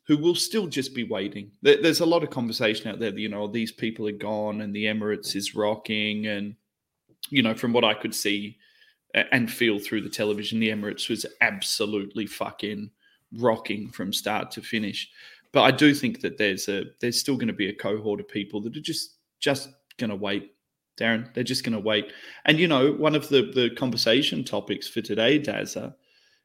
who 0.07 0.17
will 0.17 0.35
still 0.35 0.67
just 0.67 0.93
be 0.93 1.03
waiting. 1.03 1.49
There, 1.63 1.81
there's 1.81 2.01
a 2.01 2.05
lot 2.05 2.21
of 2.21 2.29
conversation 2.29 2.91
out 2.91 2.99
there 2.99 3.09
that, 3.09 3.19
you 3.19 3.27
know, 3.27 3.47
these 3.47 3.71
people 3.71 4.07
are 4.07 4.11
gone 4.11 4.61
and 4.61 4.71
the 4.71 4.85
Emirates 4.85 5.35
is 5.35 5.55
rocking 5.55 6.27
and 6.27 6.55
you 7.31 7.41
know, 7.41 7.55
from 7.55 7.73
what 7.73 7.83
I 7.83 7.95
could 7.95 8.13
see 8.13 8.57
and 9.31 9.51
feel 9.51 9.79
through 9.79 10.01
the 10.01 10.09
television, 10.09 10.59
the 10.59 10.69
Emirates 10.69 11.09
was 11.09 11.25
absolutely 11.41 12.27
fucking 12.27 12.91
rocking 13.39 13.89
from 13.89 14.13
start 14.13 14.51
to 14.51 14.61
finish. 14.61 15.09
But 15.51 15.63
I 15.63 15.71
do 15.71 15.93
think 15.93 16.21
that 16.21 16.37
there's 16.37 16.67
a 16.67 16.83
there's 16.99 17.19
still 17.19 17.35
going 17.35 17.47
to 17.47 17.53
be 17.53 17.69
a 17.69 17.75
cohort 17.75 18.19
of 18.19 18.27
people 18.27 18.61
that 18.61 18.75
are 18.75 18.81
just 18.81 19.15
just 19.39 19.69
going 19.97 20.09
to 20.09 20.15
wait, 20.15 20.54
Darren. 20.97 21.33
They're 21.33 21.43
just 21.43 21.63
going 21.63 21.73
to 21.73 21.79
wait. 21.79 22.11
And 22.45 22.59
you 22.59 22.67
know, 22.67 22.93
one 22.93 23.15
of 23.15 23.29
the 23.29 23.51
the 23.53 23.69
conversation 23.75 24.43
topics 24.43 24.87
for 24.87 25.01
today, 25.01 25.39
Dazza, 25.39 25.93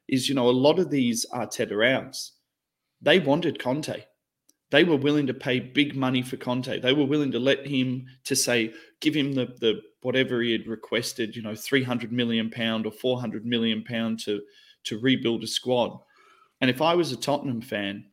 is 0.07 0.27
you 0.27 0.35
know 0.35 0.49
a 0.49 0.51
lot 0.51 0.79
of 0.79 0.89
these 0.89 1.25
Arteta 1.33 1.93
outs, 1.93 2.33
they 3.01 3.19
wanted 3.19 3.59
Conte. 3.59 4.05
They 4.69 4.83
were 4.85 4.97
willing 4.97 5.27
to 5.27 5.33
pay 5.33 5.59
big 5.59 5.95
money 5.95 6.21
for 6.21 6.37
Conte. 6.37 6.79
They 6.79 6.93
were 6.93 7.05
willing 7.05 7.31
to 7.31 7.39
let 7.39 7.67
him 7.67 8.05
to 8.23 8.35
say, 8.35 8.73
give 9.01 9.13
him 9.13 9.33
the 9.33 9.47
the 9.59 9.81
whatever 10.01 10.41
he 10.41 10.51
had 10.51 10.67
requested, 10.67 11.35
you 11.35 11.41
know, 11.41 11.55
three 11.55 11.83
hundred 11.83 12.11
million 12.11 12.49
pound 12.49 12.85
or 12.85 12.91
four 12.91 13.19
hundred 13.19 13.45
million 13.45 13.83
pound 13.83 14.19
to 14.21 14.41
to 14.85 14.99
rebuild 14.99 15.43
a 15.43 15.47
squad. 15.47 15.99
And 16.61 16.69
if 16.69 16.81
I 16.81 16.95
was 16.95 17.11
a 17.11 17.17
Tottenham 17.17 17.61
fan, 17.61 18.05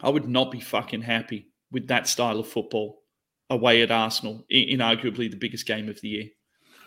I 0.00 0.10
would 0.10 0.28
not 0.28 0.50
be 0.50 0.60
fucking 0.60 1.02
happy 1.02 1.48
with 1.70 1.88
that 1.88 2.08
style 2.08 2.38
of 2.38 2.48
football 2.48 3.02
away 3.50 3.82
at 3.82 3.90
Arsenal 3.90 4.44
in, 4.50 4.68
in 4.68 4.78
arguably 4.80 5.30
the 5.30 5.36
biggest 5.36 5.66
game 5.66 5.88
of 5.88 6.00
the 6.00 6.08
year. 6.08 6.24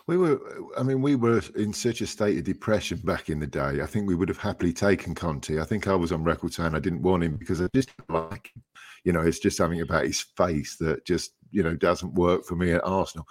We 0.08 0.18
were, 0.18 0.40
I 0.76 0.82
mean, 0.82 1.04
we 1.04 1.16
were 1.16 1.42
in 1.56 1.72
such 1.72 2.02
a 2.02 2.08
state 2.08 2.38
of 2.40 2.44
depression 2.44 3.00
back 3.04 3.30
in 3.30 3.40
the 3.40 3.46
day. 3.46 3.82
I 3.82 3.86
think 3.86 4.08
we 4.08 4.16
would 4.16 4.30
have 4.30 4.40
happily 4.40 4.74
taken 4.74 5.14
Conte. 5.14 5.60
I 5.60 5.66
think 5.66 5.88
I 5.88 5.94
was 5.94 6.12
on 6.12 6.24
record 6.24 6.52
saying 6.52 6.74
I 6.74 6.80
didn't 6.80 7.04
want 7.04 7.24
him 7.24 7.38
because 7.38 7.62
I 7.62 7.68
just 7.76 7.92
like 8.10 8.52
him. 8.56 8.64
You 9.04 9.14
know, 9.14 9.22
it's 9.22 9.40
just 9.40 9.58
something 9.58 9.82
about 9.82 10.06
his 10.06 10.22
face 10.36 10.78
that 10.78 11.06
just, 11.06 11.34
you 11.52 11.62
know, 11.62 11.76
doesn't 11.76 12.16
work 12.16 12.44
for 12.44 12.56
me 12.56 12.72
at 12.72 12.84
Arsenal. 12.84 13.28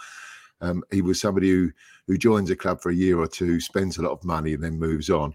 Um, 0.61 0.83
he 0.91 1.03
was 1.03 1.21
somebody 1.21 1.51
who 1.51 1.71
who 2.07 2.17
joins 2.17 2.51
a 2.51 2.57
club 2.57 2.81
for 2.81 2.91
a 2.91 2.95
year 2.95 3.19
or 3.19 3.27
two, 3.27 3.61
spends 3.61 3.99
a 3.99 4.03
lot 4.03 4.13
of 4.13 4.25
money, 4.25 4.55
and 4.55 4.63
then 4.63 4.79
moves 4.79 5.11
on. 5.11 5.35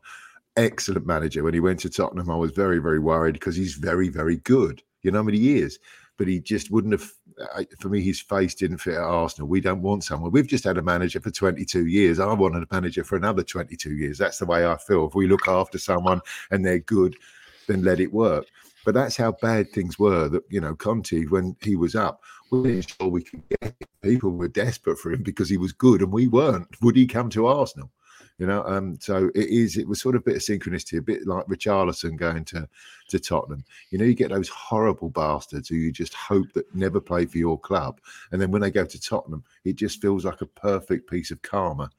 Excellent 0.56 1.06
manager. 1.06 1.44
When 1.44 1.54
he 1.54 1.60
went 1.60 1.80
to 1.82 1.90
Tottenham, 1.90 2.30
I 2.30 2.36
was 2.36 2.52
very, 2.52 2.80
very 2.80 3.00
worried 3.00 3.34
because 3.34 3.56
he's 3.56 3.76
very, 3.76 4.10
very 4.10 4.38
good. 4.38 4.82
You 5.02 5.12
know 5.12 5.20
how 5.20 5.24
many 5.24 5.38
years, 5.38 5.78
but 6.18 6.28
he 6.28 6.40
just 6.40 6.72
wouldn't 6.72 6.94
have. 6.94 7.12
For 7.80 7.90
me, 7.90 8.02
his 8.02 8.22
face 8.22 8.56
didn't 8.56 8.78
fit 8.78 8.96
at 8.96 9.02
Arsenal. 9.02 9.48
We 9.48 9.62
don't 9.62 9.82
want 9.82 10.04
someone. 10.04 10.32
We've 10.32 10.48
just 10.48 10.64
had 10.64 10.78
a 10.78 10.82
manager 10.82 11.20
for 11.20 11.32
22 11.32 11.88
years. 11.88 12.20
I 12.20 12.32
wanted 12.34 12.64
a 12.64 12.74
manager 12.74 13.04
for 13.04 13.16
another 13.16 13.44
22 13.44 13.96
years. 13.96 14.18
That's 14.18 14.40
the 14.40 14.46
way 14.46 14.66
I 14.66 14.78
feel. 14.78 15.08
If 15.08 15.16
we 15.16 15.28
look 15.28 15.48
after 15.48 15.78
someone 15.78 16.22
and 16.52 16.66
they're 16.66 16.80
good, 16.80 17.16
then 17.68 17.84
let 17.84 18.00
it 18.00 18.14
work. 18.14 18.46
But 18.86 18.94
that's 18.94 19.16
how 19.16 19.32
bad 19.42 19.72
things 19.72 19.98
were. 19.98 20.28
That 20.28 20.44
you 20.50 20.60
know, 20.60 20.76
Conte 20.76 21.26
when 21.26 21.56
he 21.62 21.76
was 21.76 21.96
up, 21.96 22.22
we 22.52 22.60
weren't 22.62 22.90
sure 22.90 23.08
we 23.08 23.24
could 23.24 23.44
get. 23.50 23.76
People 24.02 24.32
were 24.32 24.50
desperate 24.50 25.00
for 25.00 25.12
him 25.12 25.24
because 25.24 25.50
he 25.50 25.58
was 25.58 25.72
good, 25.72 26.02
and 26.02 26.12
we 26.12 26.28
weren't. 26.28 26.68
Would 26.82 26.96
he 26.96 27.08
come 27.08 27.30
to 27.30 27.48
Arsenal? 27.48 27.90
You 28.40 28.48
know, 28.48 28.64
um, 28.66 28.98
so 29.00 29.30
it 29.36 29.48
is. 29.50 29.78
It 29.78 29.88
was 29.88 30.02
sort 30.02 30.16
of 30.16 30.22
a 30.22 30.26
bit 30.26 30.36
of 30.36 30.42
synchronicity, 30.42 30.98
a 30.98 31.02
bit 31.02 31.28
like 31.28 31.46
Richarlison 31.46 32.18
going 32.18 32.46
to 32.46 32.68
to 33.10 33.20
Tottenham. 33.20 33.64
You 33.92 34.00
know, 34.00 34.06
you 34.06 34.16
get 34.16 34.30
those 34.30 34.50
horrible 34.50 35.10
bastards 35.10 35.70
who 35.70 35.76
you 35.76 35.92
just 35.92 36.16
hope 36.16 36.52
that 36.54 36.74
never 36.74 37.00
play 37.00 37.26
for 37.26 37.38
your 37.38 37.60
club, 37.60 38.02
and 38.32 38.42
then 38.42 38.50
when 38.50 38.62
they 38.62 38.72
go 38.72 38.86
to 38.86 39.02
Tottenham, 39.02 39.44
it 39.66 39.76
just 39.76 40.02
feels 40.02 40.26
like 40.26 40.42
a 40.42 40.48
perfect 40.48 41.10
piece 41.10 41.30
of 41.30 41.42
karma. 41.44 41.90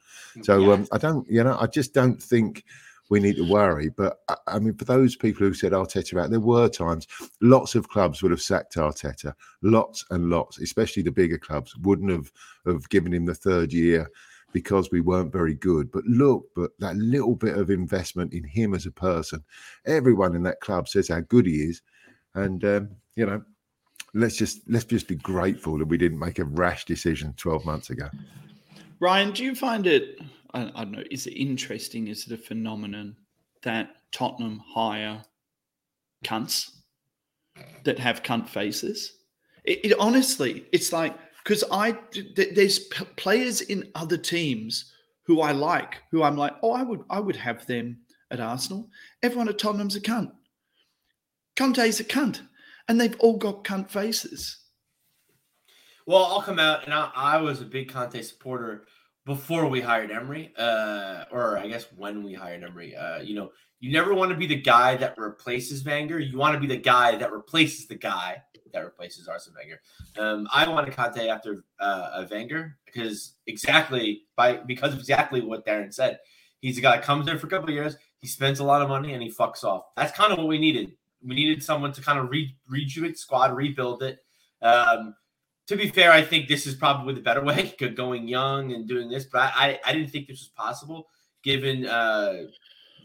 So 0.42 0.72
um, 0.72 0.88
I 0.90 0.98
don't, 0.98 1.28
you 1.30 1.44
know, 1.44 1.56
I 1.60 1.66
just 1.66 1.94
don't 1.94 2.20
think 2.20 2.64
we 3.10 3.20
need 3.20 3.36
to 3.36 3.48
worry. 3.48 3.90
But 3.90 4.18
I, 4.28 4.36
I 4.48 4.58
mean, 4.58 4.74
for 4.74 4.84
those 4.84 5.14
people 5.14 5.46
who 5.46 5.54
said 5.54 5.72
Arteta 5.72 6.20
out, 6.20 6.30
there 6.30 6.40
were 6.40 6.68
times 6.68 7.06
lots 7.40 7.74
of 7.74 7.88
clubs 7.88 8.22
would 8.22 8.32
have 8.32 8.42
sacked 8.42 8.74
Arteta, 8.76 9.34
lots 9.62 10.04
and 10.10 10.30
lots, 10.30 10.58
especially 10.58 11.02
the 11.02 11.12
bigger 11.12 11.38
clubs 11.38 11.76
wouldn't 11.78 12.10
have 12.10 12.32
have 12.66 12.88
given 12.88 13.12
him 13.14 13.24
the 13.24 13.34
third 13.34 13.72
year 13.72 14.10
because 14.54 14.90
we 14.90 15.02
weren't 15.02 15.30
very 15.30 15.52
good. 15.52 15.92
But 15.92 16.04
look, 16.06 16.46
but 16.56 16.70
that 16.78 16.96
little 16.96 17.34
bit 17.34 17.58
of 17.58 17.68
investment 17.68 18.32
in 18.32 18.44
him 18.44 18.72
as 18.72 18.86
a 18.86 18.90
person, 18.90 19.44
everyone 19.84 20.34
in 20.34 20.42
that 20.44 20.60
club 20.60 20.88
says 20.88 21.08
how 21.08 21.20
good 21.20 21.44
he 21.44 21.56
is, 21.56 21.82
and 22.34 22.64
um, 22.64 22.88
you 23.16 23.26
know. 23.26 23.42
Let's 24.16 24.36
just 24.36 24.60
let's 24.68 24.84
just 24.84 25.08
be 25.08 25.16
grateful 25.16 25.76
that 25.76 25.88
we 25.88 25.98
didn't 25.98 26.20
make 26.20 26.38
a 26.38 26.44
rash 26.44 26.84
decision 26.84 27.34
12 27.36 27.64
months 27.64 27.90
ago. 27.90 28.08
Ryan, 29.00 29.32
do 29.32 29.44
you 29.44 29.54
find 29.54 29.86
it, 29.86 30.20
I, 30.52 30.70
I 30.74 30.84
don't 30.84 30.92
know, 30.92 31.02
is 31.10 31.26
it 31.26 31.32
interesting? 31.32 32.08
Is 32.08 32.26
it 32.26 32.32
a 32.32 32.38
phenomenon 32.38 33.16
that 33.62 33.90
Tottenham 34.12 34.62
hire 34.66 35.22
cunts 36.24 36.70
that 37.82 37.98
have 37.98 38.22
cunt 38.22 38.48
faces? 38.48 39.18
It, 39.64 39.84
it 39.84 39.98
honestly, 39.98 40.66
it's 40.72 40.92
like, 40.92 41.16
because 41.44 41.62
I, 41.70 41.92
th- 42.12 42.54
there's 42.54 42.78
p- 42.78 43.04
players 43.16 43.60
in 43.60 43.90
other 43.94 44.16
teams 44.16 44.92
who 45.26 45.40
I 45.42 45.52
like, 45.52 46.02
who 46.10 46.22
I'm 46.22 46.36
like, 46.36 46.54
oh, 46.62 46.72
I 46.72 46.82
would, 46.82 47.04
I 47.10 47.20
would 47.20 47.36
have 47.36 47.66
them 47.66 47.98
at 48.30 48.40
Arsenal. 48.40 48.88
Everyone 49.22 49.48
at 49.48 49.58
Tottenham's 49.58 49.96
a 49.96 50.00
cunt. 50.00 50.32
Conte's 51.56 52.00
a 52.00 52.04
cunt. 52.04 52.40
And 52.88 53.00
they've 53.00 53.18
all 53.20 53.38
got 53.38 53.64
cunt 53.64 53.90
faces. 53.90 54.58
Well, 56.06 56.24
I'll 56.24 56.42
come 56.42 56.58
out, 56.58 56.84
and 56.84 56.92
I, 56.92 57.10
I 57.14 57.36
was 57.38 57.62
a 57.62 57.64
big 57.64 57.90
Conte 57.90 58.20
supporter 58.20 58.86
before 59.24 59.66
we 59.66 59.80
hired 59.80 60.10
Emery, 60.10 60.52
uh, 60.58 61.24
or 61.30 61.56
I 61.56 61.66
guess 61.66 61.86
when 61.96 62.22
we 62.22 62.34
hired 62.34 62.62
Emery, 62.62 62.94
uh, 62.94 63.22
you 63.22 63.34
know, 63.34 63.52
you 63.80 63.90
never 63.90 64.12
want 64.12 64.30
to 64.30 64.36
be 64.36 64.46
the 64.46 64.60
guy 64.60 64.96
that 64.96 65.16
replaces 65.16 65.82
Wenger. 65.82 66.18
You 66.18 66.36
want 66.36 66.54
to 66.54 66.60
be 66.60 66.66
the 66.66 66.76
guy 66.76 67.16
that 67.16 67.32
replaces 67.32 67.86
the 67.86 67.94
guy 67.94 68.42
that 68.74 68.84
replaces 68.84 69.28
Arsene 69.28 69.54
Wenger. 69.56 69.80
Um, 70.18 70.46
I 70.52 70.68
want 70.68 70.90
Conte 70.92 71.28
after 71.28 71.64
uh, 71.80 72.10
a 72.14 72.28
Wenger 72.30 72.76
because 72.84 73.36
exactly 73.46 74.22
by 74.36 74.58
because 74.58 74.92
of 74.92 74.98
exactly 74.98 75.40
what 75.40 75.66
Darren 75.66 75.92
said. 75.92 76.18
He's 76.60 76.78
a 76.78 76.80
guy 76.80 76.96
that 76.96 77.04
comes 77.04 77.28
in 77.28 77.38
for 77.38 77.46
a 77.46 77.50
couple 77.50 77.70
years, 77.70 77.96
he 78.24 78.28
spends 78.28 78.58
a 78.58 78.64
lot 78.64 78.80
of 78.80 78.88
money, 78.88 79.12
and 79.12 79.22
he 79.22 79.30
fucks 79.30 79.64
off. 79.64 79.84
That's 79.98 80.16
kind 80.16 80.32
of 80.32 80.38
what 80.38 80.48
we 80.48 80.58
needed. 80.58 80.92
We 81.22 81.34
needed 81.34 81.62
someone 81.62 81.92
to 81.92 82.00
kind 82.00 82.18
of 82.18 82.30
re- 82.30 82.56
rejuvenate 82.66 83.18
squad, 83.18 83.54
rebuild 83.54 84.02
it. 84.02 84.20
Um, 84.62 85.14
to 85.66 85.76
be 85.76 85.90
fair, 85.90 86.10
I 86.10 86.22
think 86.22 86.48
this 86.48 86.66
is 86.66 86.74
probably 86.74 87.12
the 87.12 87.20
better 87.20 87.44
way, 87.44 87.74
going 87.94 88.28
young 88.28 88.72
and 88.72 88.88
doing 88.88 89.10
this. 89.10 89.26
But 89.26 89.52
I, 89.54 89.78
I, 89.84 89.90
I 89.90 89.92
didn't 89.92 90.08
think 90.08 90.26
this 90.26 90.40
was 90.40 90.52
possible 90.56 91.08
given 91.42 91.86
uh, 91.86 92.44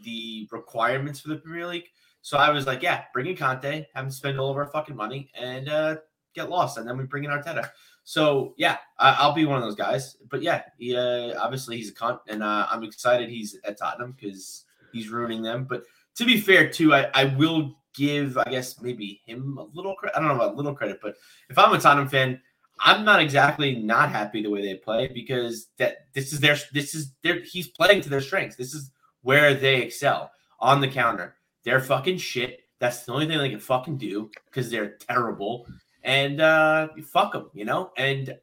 the 0.02 0.48
requirements 0.50 1.20
for 1.20 1.28
the 1.28 1.36
Premier 1.36 1.66
League. 1.66 1.88
So 2.22 2.36
I 2.36 2.50
was 2.50 2.66
like, 2.66 2.82
yeah, 2.82 3.04
bring 3.12 3.26
in 3.26 3.36
Conte, 3.36 3.86
have 3.94 4.04
him 4.04 4.10
spend 4.10 4.38
all 4.38 4.50
of 4.50 4.56
our 4.56 4.66
fucking 4.66 4.96
money, 4.96 5.30
and 5.34 5.68
uh, 5.68 5.96
get 6.34 6.50
lost, 6.50 6.78
and 6.78 6.86
then 6.86 6.96
we 6.96 7.04
bring 7.04 7.24
in 7.24 7.30
Arteta. 7.30 7.70
So 8.04 8.54
yeah, 8.56 8.78
I, 8.98 9.26
will 9.26 9.34
be 9.34 9.46
one 9.46 9.58
of 9.58 9.62
those 9.62 9.76
guys. 9.76 10.16
But 10.28 10.42
yeah, 10.42 10.62
he, 10.78 10.96
uh, 10.96 11.40
obviously 11.40 11.76
he's 11.76 11.90
a 11.90 11.94
cunt, 11.94 12.20
and 12.28 12.42
uh, 12.42 12.66
I'm 12.70 12.84
excited 12.84 13.28
he's 13.28 13.58
at 13.64 13.78
Tottenham 13.78 14.16
because 14.18 14.64
he's 14.92 15.08
ruining 15.08 15.42
them. 15.42 15.66
But 15.68 15.84
to 16.16 16.24
be 16.24 16.40
fair, 16.40 16.68
too, 16.68 16.94
I, 16.94 17.08
I 17.14 17.24
will 17.24 17.76
give, 17.94 18.36
I 18.38 18.50
guess, 18.50 18.80
maybe 18.80 19.20
him 19.26 19.58
a 19.58 19.64
little 19.74 19.94
credit. 19.94 20.16
I 20.16 20.20
don't 20.20 20.28
know 20.28 20.34
about 20.34 20.54
a 20.54 20.56
little 20.56 20.74
credit, 20.74 21.00
but 21.02 21.16
if 21.48 21.58
I'm 21.58 21.72
a 21.72 21.80
Tottenham 21.80 22.08
fan, 22.08 22.40
I'm 22.82 23.04
not 23.04 23.20
exactly 23.20 23.76
not 23.76 24.10
happy 24.10 24.42
the 24.42 24.50
way 24.50 24.62
they 24.62 24.74
play 24.74 25.08
because 25.08 25.68
that 25.76 26.06
this 26.14 26.32
is 26.32 26.40
their 26.40 26.56
this 26.72 26.94
is 26.94 27.12
their 27.22 27.40
he's 27.42 27.68
playing 27.68 28.00
to 28.02 28.08
their 28.08 28.22
strengths. 28.22 28.56
This 28.56 28.72
is 28.72 28.90
where 29.22 29.54
they 29.54 29.82
excel 29.82 30.30
on 30.58 30.80
the 30.80 30.88
counter. 30.88 31.36
They're 31.64 31.80
fucking 31.80 32.18
shit. 32.18 32.60
That's 32.78 33.04
the 33.04 33.12
only 33.12 33.26
thing 33.26 33.38
they 33.38 33.50
can 33.50 33.60
fucking 33.60 33.98
do 33.98 34.30
because 34.46 34.70
they're 34.70 34.96
terrible. 34.96 35.66
And 36.02 36.40
uh 36.40 36.88
fuck 37.04 37.32
them, 37.32 37.50
you 37.52 37.64
know. 37.64 37.92
And 37.96 38.36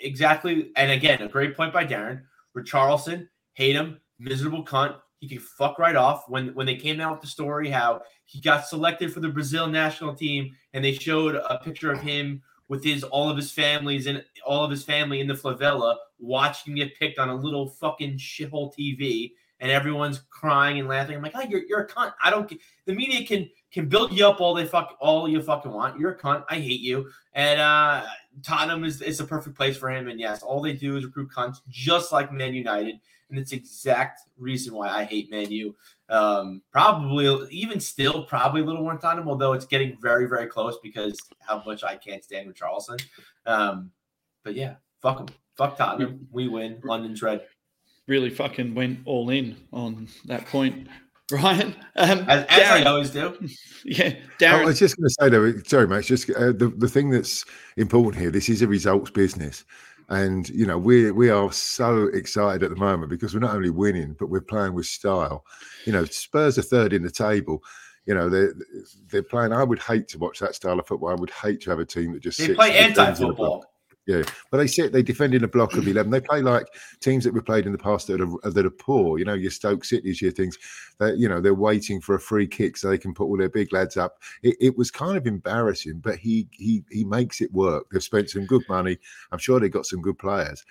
exactly, 0.00 0.72
and 0.76 0.90
again, 0.90 1.22
a 1.22 1.28
great 1.28 1.56
point 1.56 1.72
by 1.72 1.84
Darren. 1.84 2.22
Richarlison, 2.56 3.28
hate 3.54 3.76
him, 3.76 4.00
miserable 4.18 4.64
cunt. 4.64 4.96
He 5.20 5.28
can 5.28 5.38
fuck 5.38 5.78
right 5.78 5.96
off. 5.96 6.28
When 6.28 6.54
when 6.54 6.66
they 6.66 6.76
came 6.76 7.00
out 7.00 7.12
with 7.12 7.20
the 7.20 7.26
story 7.26 7.70
how 7.70 8.02
he 8.24 8.40
got 8.40 8.66
selected 8.66 9.12
for 9.12 9.20
the 9.20 9.28
Brazil 9.28 9.66
national 9.66 10.14
team, 10.14 10.56
and 10.72 10.84
they 10.84 10.92
showed 10.92 11.34
a 11.34 11.60
picture 11.62 11.92
of 11.92 12.00
him 12.00 12.42
with 12.68 12.82
his 12.82 13.04
all 13.04 13.28
of 13.28 13.36
his 13.36 13.52
families 13.52 14.06
and 14.06 14.24
all 14.46 14.64
of 14.64 14.70
his 14.70 14.84
family 14.84 15.20
in 15.20 15.26
the 15.26 15.34
favela 15.34 15.96
watching 16.18 16.72
him 16.72 16.78
get 16.78 16.98
picked 16.98 17.18
on 17.18 17.28
a 17.28 17.34
little 17.34 17.68
fucking 17.68 18.16
shithole 18.16 18.72
TV 18.74 19.32
and 19.62 19.70
everyone's 19.70 20.22
crying 20.28 20.80
and 20.80 20.88
laughing. 20.88 21.14
I'm 21.14 21.22
like, 21.22 21.32
oh, 21.36 21.42
you're, 21.48 21.62
you're 21.62 21.82
a 21.82 21.88
cunt. 21.88 22.12
I 22.22 22.30
don't. 22.30 22.52
The 22.84 22.94
media 22.94 23.24
can 23.24 23.48
can 23.70 23.88
build 23.88 24.12
you 24.12 24.26
up 24.26 24.40
all 24.40 24.54
they 24.54 24.66
fuck 24.66 24.96
all 25.00 25.28
you 25.28 25.40
fucking 25.40 25.70
want. 25.70 25.98
You're 25.98 26.10
a 26.10 26.18
cunt. 26.18 26.44
I 26.50 26.56
hate 26.56 26.80
you. 26.80 27.08
And 27.32 27.60
uh, 27.60 28.02
Tottenham 28.42 28.84
is 28.84 29.00
is 29.00 29.20
a 29.20 29.24
perfect 29.24 29.56
place 29.56 29.76
for 29.76 29.88
him. 29.88 30.08
And 30.08 30.18
yes, 30.18 30.42
all 30.42 30.60
they 30.60 30.72
do 30.72 30.96
is 30.96 31.04
recruit 31.04 31.30
cunts, 31.30 31.58
just 31.68 32.10
like 32.10 32.32
Man 32.32 32.54
United. 32.54 32.96
And 33.30 33.38
it's 33.38 33.52
exact 33.52 34.22
reason 34.36 34.74
why 34.74 34.88
I 34.88 35.04
hate 35.04 35.30
Man 35.30 35.50
U. 35.52 35.76
Um, 36.08 36.60
probably 36.72 37.48
even 37.50 37.78
still, 37.78 38.24
probably 38.24 38.62
a 38.62 38.64
little 38.64 38.82
more 38.82 38.98
Tottenham, 38.98 39.28
although 39.28 39.52
it's 39.52 39.64
getting 39.64 39.96
very 40.02 40.26
very 40.26 40.48
close 40.48 40.76
because 40.82 41.20
how 41.38 41.62
much 41.64 41.84
I 41.84 41.96
can't 41.96 42.24
stand 42.24 42.52
Richarlison. 42.52 43.00
Um, 43.46 43.92
but 44.42 44.56
yeah, 44.56 44.74
fuck 45.00 45.18
them. 45.18 45.28
Fuck 45.56 45.78
Tottenham. 45.78 46.26
We 46.32 46.48
win. 46.48 46.80
London's 46.82 47.22
red 47.22 47.42
really 48.06 48.30
fucking 48.30 48.74
went 48.74 49.00
all 49.06 49.30
in 49.30 49.56
on 49.72 50.08
that 50.26 50.46
point. 50.46 50.88
Ryan, 51.32 51.74
um, 51.96 52.24
as, 52.28 52.44
as 52.44 52.46
Darren, 52.46 52.86
I 52.86 52.90
always 52.90 53.10
do. 53.10 53.34
Yeah, 53.84 54.14
Darren. 54.38 54.60
I 54.60 54.64
was 54.66 54.78
just 54.78 54.96
going 54.96 55.08
to 55.08 55.14
say 55.18 55.28
though, 55.28 55.58
sorry, 55.66 55.88
mate. 55.88 56.04
Just 56.04 56.30
uh, 56.30 56.52
the 56.52 56.72
the 56.76 56.88
thing 56.88 57.10
that's 57.10 57.44
important 57.76 58.20
here. 58.22 58.30
This 58.30 58.48
is 58.48 58.62
a 58.62 58.68
results 58.68 59.10
business, 59.10 59.64
and 60.08 60.48
you 60.50 60.66
know 60.66 60.78
we 60.78 61.10
we 61.10 61.30
are 61.30 61.50
so 61.50 62.06
excited 62.08 62.62
at 62.62 62.70
the 62.70 62.76
moment 62.76 63.10
because 63.10 63.34
we're 63.34 63.40
not 63.40 63.56
only 63.56 63.70
winning, 63.70 64.14
but 64.18 64.28
we're 64.28 64.40
playing 64.40 64.74
with 64.74 64.86
style. 64.86 65.44
You 65.84 65.92
know, 65.92 66.04
Spurs 66.04 66.58
are 66.58 66.62
third 66.62 66.92
in 66.92 67.02
the 67.02 67.10
table. 67.10 67.62
You 68.06 68.14
know, 68.14 68.28
they're 68.28 68.54
they're 69.10 69.22
playing. 69.22 69.52
I 69.52 69.64
would 69.64 69.80
hate 69.80 70.06
to 70.08 70.18
watch 70.18 70.38
that 70.40 70.54
style 70.54 70.78
of 70.78 70.86
football. 70.86 71.08
I 71.08 71.14
would 71.14 71.30
hate 71.30 71.62
to 71.62 71.70
have 71.70 71.80
a 71.80 71.84
team 71.84 72.12
that 72.12 72.22
just 72.22 72.38
they 72.38 72.54
play 72.54 72.76
anti-football. 72.76 73.64
Yeah, 74.06 74.22
but 74.50 74.56
they 74.56 74.66
sit, 74.66 74.92
they 74.92 75.02
defend 75.02 75.32
in 75.32 75.44
a 75.44 75.48
block 75.48 75.74
of 75.74 75.86
eleven. 75.86 76.10
They 76.10 76.20
play 76.20 76.42
like 76.42 76.66
teams 77.00 77.22
that 77.22 77.32
we 77.32 77.40
played 77.40 77.66
in 77.66 77.72
the 77.72 77.78
past 77.78 78.08
that 78.08 78.20
are 78.20 78.50
that 78.50 78.66
are 78.66 78.70
poor. 78.70 79.16
You 79.16 79.24
know, 79.24 79.34
your 79.34 79.52
Stoke 79.52 79.84
Cities, 79.84 80.20
your 80.20 80.32
things. 80.32 80.58
That 80.98 81.18
you 81.18 81.28
know 81.28 81.40
they're 81.40 81.54
waiting 81.54 82.00
for 82.00 82.16
a 82.16 82.20
free 82.20 82.48
kick 82.48 82.76
so 82.76 82.88
they 82.88 82.98
can 82.98 83.14
put 83.14 83.26
all 83.26 83.36
their 83.36 83.48
big 83.48 83.72
lads 83.72 83.96
up. 83.96 84.18
It, 84.42 84.56
it, 84.60 84.76
was 84.76 84.90
kind 84.90 85.16
of 85.16 85.28
embarrassing, 85.28 86.00
but 86.00 86.16
he 86.16 86.48
he 86.50 86.82
he 86.90 87.04
makes 87.04 87.40
it 87.40 87.52
work. 87.52 87.86
They've 87.92 88.02
spent 88.02 88.30
some 88.30 88.44
good 88.44 88.64
money. 88.68 88.98
I'm 89.30 89.38
sure 89.38 89.60
they 89.60 89.68
got 89.68 89.86
some 89.86 90.02
good 90.02 90.18
players. 90.18 90.64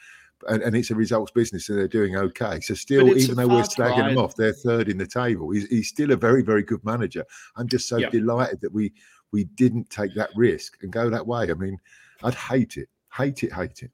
And, 0.49 0.63
and, 0.63 0.75
it's 0.75 0.89
a 0.89 0.95
results 0.95 1.31
business, 1.31 1.69
and 1.69 1.77
they're 1.77 1.87
doing 1.87 2.17
okay. 2.17 2.59
So 2.61 2.73
still, 2.73 3.15
even 3.15 3.35
though 3.35 3.47
we're 3.47 3.61
slagging 3.61 4.09
them 4.09 4.17
off, 4.17 4.35
they're 4.35 4.53
third 4.53 4.89
in 4.89 4.97
the 4.97 5.05
table. 5.05 5.51
He's, 5.51 5.67
he's 5.67 5.87
still 5.87 6.11
a 6.11 6.15
very, 6.15 6.41
very 6.41 6.63
good 6.63 6.83
manager. 6.83 7.23
I'm 7.55 7.67
just 7.67 7.87
so 7.87 7.99
delighted 8.09 8.59
that 8.61 8.73
we 8.73 8.91
we 9.31 9.43
didn't 9.43 9.89
take 9.91 10.15
that 10.15 10.31
risk 10.35 10.77
and 10.81 10.91
go 10.91 11.11
that 11.11 11.27
way. 11.27 11.49
I 11.49 11.53
mean, 11.53 11.77
I'd 12.23 12.33
hate 12.33 12.77
it 12.77 12.89
Hate 13.17 13.43
it, 13.43 13.53
hate 13.53 13.83
it. 13.83 13.91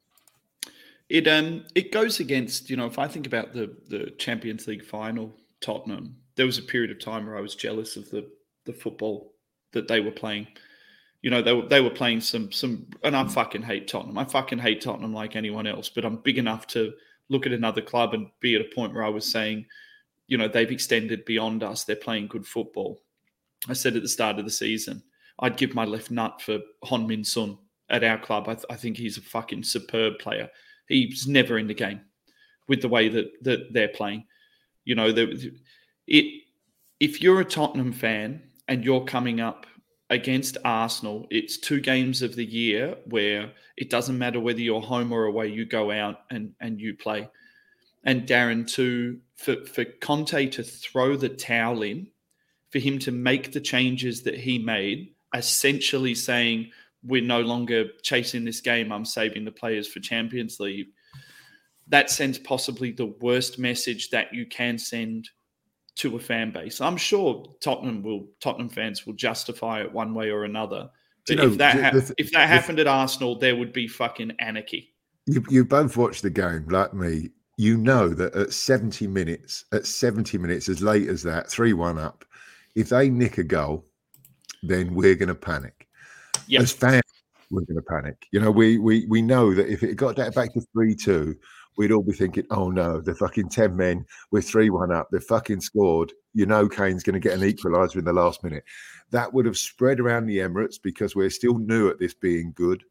It 1.09 1.27
um 1.27 1.65
it 1.73 1.91
goes 1.91 2.19
against, 2.19 2.69
you 2.69 2.75
know, 2.75 2.85
if 2.85 2.99
I 2.99 3.07
think 3.07 3.27
about 3.27 3.53
the 3.53 3.75
the 3.87 4.11
Champions 4.17 4.67
League 4.67 4.83
final, 4.85 5.33
Tottenham, 5.61 6.17
there 6.35 6.45
was 6.45 6.57
a 6.57 6.63
period 6.63 6.91
of 6.91 6.99
time 6.99 7.25
where 7.25 7.37
I 7.37 7.41
was 7.41 7.55
jealous 7.55 7.95
of 7.95 8.09
the 8.09 8.29
the 8.65 8.73
football 8.73 9.33
that 9.71 9.87
they 9.87 10.01
were 10.01 10.11
playing. 10.11 10.47
You 11.21 11.31
know, 11.31 11.41
they 11.41 11.53
were 11.53 11.67
they 11.67 11.81
were 11.81 11.89
playing 11.89 12.21
some 12.21 12.51
some 12.51 12.87
and 13.03 13.15
I 13.15 13.25
fucking 13.27 13.63
hate 13.63 13.87
Tottenham. 13.87 14.17
I 14.17 14.25
fucking 14.25 14.59
hate 14.59 14.81
Tottenham 14.81 15.13
like 15.13 15.35
anyone 15.35 15.65
else, 15.65 15.89
but 15.89 16.05
I'm 16.05 16.17
big 16.17 16.37
enough 16.37 16.67
to 16.67 16.93
look 17.29 17.45
at 17.45 17.53
another 17.53 17.81
club 17.81 18.13
and 18.13 18.29
be 18.39 18.55
at 18.55 18.61
a 18.61 18.75
point 18.75 18.93
where 18.93 19.03
I 19.03 19.09
was 19.09 19.25
saying, 19.25 19.65
you 20.27 20.37
know, 20.37 20.47
they've 20.47 20.71
extended 20.71 21.25
beyond 21.25 21.63
us. 21.63 21.83
They're 21.83 21.95
playing 21.95 22.27
good 22.27 22.45
football. 22.45 23.01
I 23.67 23.73
said 23.73 23.95
at 23.95 24.01
the 24.01 24.07
start 24.07 24.39
of 24.39 24.45
the 24.45 24.51
season, 24.51 25.03
I'd 25.39 25.57
give 25.57 25.73
my 25.73 25.85
left 25.85 26.11
nut 26.11 26.41
for 26.41 26.59
Heung-min 26.85 27.23
Son 27.23 27.57
at 27.89 28.03
our 28.03 28.17
club. 28.17 28.47
I, 28.49 28.55
th- 28.55 28.65
I, 28.69 28.75
think 28.75 28.97
he's 28.97 29.17
a 29.17 29.21
fucking 29.21 29.63
superb 29.63 30.19
player. 30.19 30.49
He's 30.87 31.27
never 31.27 31.57
in 31.57 31.67
the 31.67 31.73
game 31.73 32.01
with 32.67 32.81
the 32.81 32.89
way 32.89 33.09
that 33.09 33.31
that 33.43 33.73
they're 33.73 33.87
playing. 33.87 34.25
You 34.85 34.95
know, 34.95 35.11
the, 35.11 35.51
it. 36.07 36.43
If 36.99 37.21
you're 37.21 37.41
a 37.41 37.45
Tottenham 37.45 37.93
fan 37.93 38.41
and 38.67 38.83
you're 38.83 39.05
coming 39.05 39.39
up 39.39 39.67
against 40.09 40.57
Arsenal, 40.65 41.27
it's 41.29 41.57
two 41.57 41.79
games 41.79 42.21
of 42.21 42.35
the 42.35 42.45
year 42.45 42.95
where 43.05 43.51
it 43.75 43.89
doesn't 43.89 44.17
matter 44.17 44.39
whether 44.39 44.61
you're 44.61 44.81
home 44.81 45.11
or 45.11 45.25
away. 45.25 45.47
You 45.47 45.65
go 45.65 45.91
out 45.91 46.21
and 46.31 46.53
and 46.59 46.79
you 46.79 46.95
play. 46.95 47.29
And 48.03 48.25
Darren, 48.25 48.69
to 48.73 49.19
for 49.35 49.65
for 49.65 49.85
Conte 49.85 50.47
to 50.47 50.63
throw 50.63 51.15
the 51.15 51.29
towel 51.29 51.83
in, 51.83 52.07
for 52.71 52.79
him 52.79 52.99
to 52.99 53.11
make 53.11 53.51
the 53.51 53.61
changes 53.61 54.23
that 54.23 54.39
he 54.39 54.57
made, 54.57 55.13
essentially 55.35 56.15
saying 56.15 56.71
we're 57.03 57.21
no 57.21 57.41
longer 57.41 57.85
chasing 58.03 58.45
this 58.45 58.61
game. 58.61 58.91
I'm 58.91 59.05
saving 59.05 59.45
the 59.45 59.51
players 59.51 59.87
for 59.87 59.99
Champions 59.99 60.59
League. 60.59 60.87
That 61.87 62.09
sends 62.09 62.37
possibly 62.37 62.91
the 62.91 63.13
worst 63.21 63.59
message 63.59 64.09
that 64.09 64.33
you 64.33 64.45
can 64.45 64.77
send 64.77 65.29
to 65.95 66.15
a 66.15 66.19
fan 66.19 66.51
base. 66.51 66.81
I'm 66.81 66.97
sure 66.97 67.55
Tottenham 67.61 68.03
will 68.03 68.27
Tottenham 68.39 68.69
fans 68.69 69.05
will 69.05 69.13
justify 69.13 69.81
it 69.81 69.91
one 69.91 70.13
way 70.13 70.29
or 70.29 70.43
another. 70.43 70.89
But 71.25 71.35
you 71.35 71.41
know, 71.41 71.51
if 71.51 71.57
that 71.57 71.81
ha- 71.81 71.91
the, 71.91 72.13
if 72.17 72.31
that 72.31 72.47
happened 72.47 72.79
at 72.79 72.87
Arsenal, 72.87 73.37
there 73.37 73.55
would 73.55 73.73
be 73.73 73.87
fucking 73.87 74.33
anarchy. 74.39 74.93
You 75.25 75.43
you 75.49 75.65
both 75.65 75.97
watched 75.97 76.23
the 76.23 76.29
game 76.29 76.67
like 76.69 76.93
me. 76.93 77.29
You 77.59 77.75
know 77.75 78.09
that 78.09 78.35
at 78.35 78.53
70 78.53 79.07
minutes, 79.07 79.65
at 79.73 79.87
70 79.87 80.37
minutes, 80.37 80.69
as 80.69 80.83
late 80.83 81.09
as 81.09 81.23
that, 81.23 81.49
3 81.49 81.73
1 81.73 81.97
up, 81.97 82.23
if 82.75 82.89
they 82.89 83.09
nick 83.09 83.39
a 83.39 83.43
goal, 83.43 83.83
then 84.61 84.93
we're 84.93 85.15
going 85.15 85.29
to 85.29 85.35
panic 85.35 85.86
yep. 86.47 86.63
as 86.63 86.71
fans, 86.71 87.03
we're 87.51 87.61
going 87.61 87.75
to 87.75 87.81
panic. 87.81 88.27
You 88.31 88.39
know, 88.39 88.51
we 88.51 88.77
we 88.77 89.05
we 89.07 89.21
know 89.21 89.53
that 89.53 89.67
if 89.71 89.83
it 89.83 89.95
got 89.95 90.15
that 90.17 90.35
back 90.35 90.53
to 90.53 90.61
three 90.73 90.95
two, 90.95 91.35
we'd 91.77 91.91
all 91.91 92.03
be 92.03 92.13
thinking, 92.13 92.45
"Oh 92.51 92.69
no, 92.69 93.01
they're 93.01 93.15
fucking 93.15 93.49
ten 93.49 93.75
men. 93.75 94.05
We're 94.31 94.41
three 94.41 94.69
one 94.69 94.91
up. 94.91 95.09
They're 95.11 95.21
fucking 95.21 95.61
scored. 95.61 96.13
You 96.33 96.45
know, 96.45 96.67
Kane's 96.67 97.03
going 97.03 97.19
to 97.19 97.19
get 97.19 97.37
an 97.37 97.49
equaliser 97.49 97.97
in 97.97 98.05
the 98.05 98.13
last 98.13 98.43
minute." 98.43 98.63
That 99.11 99.33
would 99.33 99.45
have 99.45 99.57
spread 99.57 99.99
around 99.99 100.25
the 100.25 100.39
Emirates 100.39 100.75
because 100.81 101.15
we're 101.15 101.29
still 101.29 101.57
new 101.57 101.89
at 101.89 101.99
this 101.99 102.13
being 102.13 102.51
good. 102.55 102.83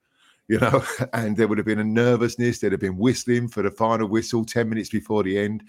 You 0.49 0.59
know, 0.59 0.83
and 1.13 1.37
there 1.37 1.49
would 1.49 1.59
have 1.59 1.67
been 1.67 1.79
a 1.79 1.85
nervousness. 1.85 2.59
There'd 2.59 2.73
have 2.73 2.81
been 2.81 2.97
whistling 2.97 3.49
for 3.49 3.63
the 3.63 3.71
final 3.71 4.09
whistle 4.09 4.45
ten 4.45 4.69
minutes 4.69 4.91
before 4.91 5.23
the 5.23 5.39
end. 5.39 5.63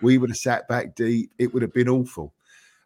We 0.00 0.18
would 0.18 0.30
have 0.30 0.36
sat 0.36 0.66
back 0.66 0.96
deep. 0.96 1.32
It 1.38 1.52
would 1.54 1.62
have 1.62 1.72
been 1.72 1.88
awful. 1.88 2.34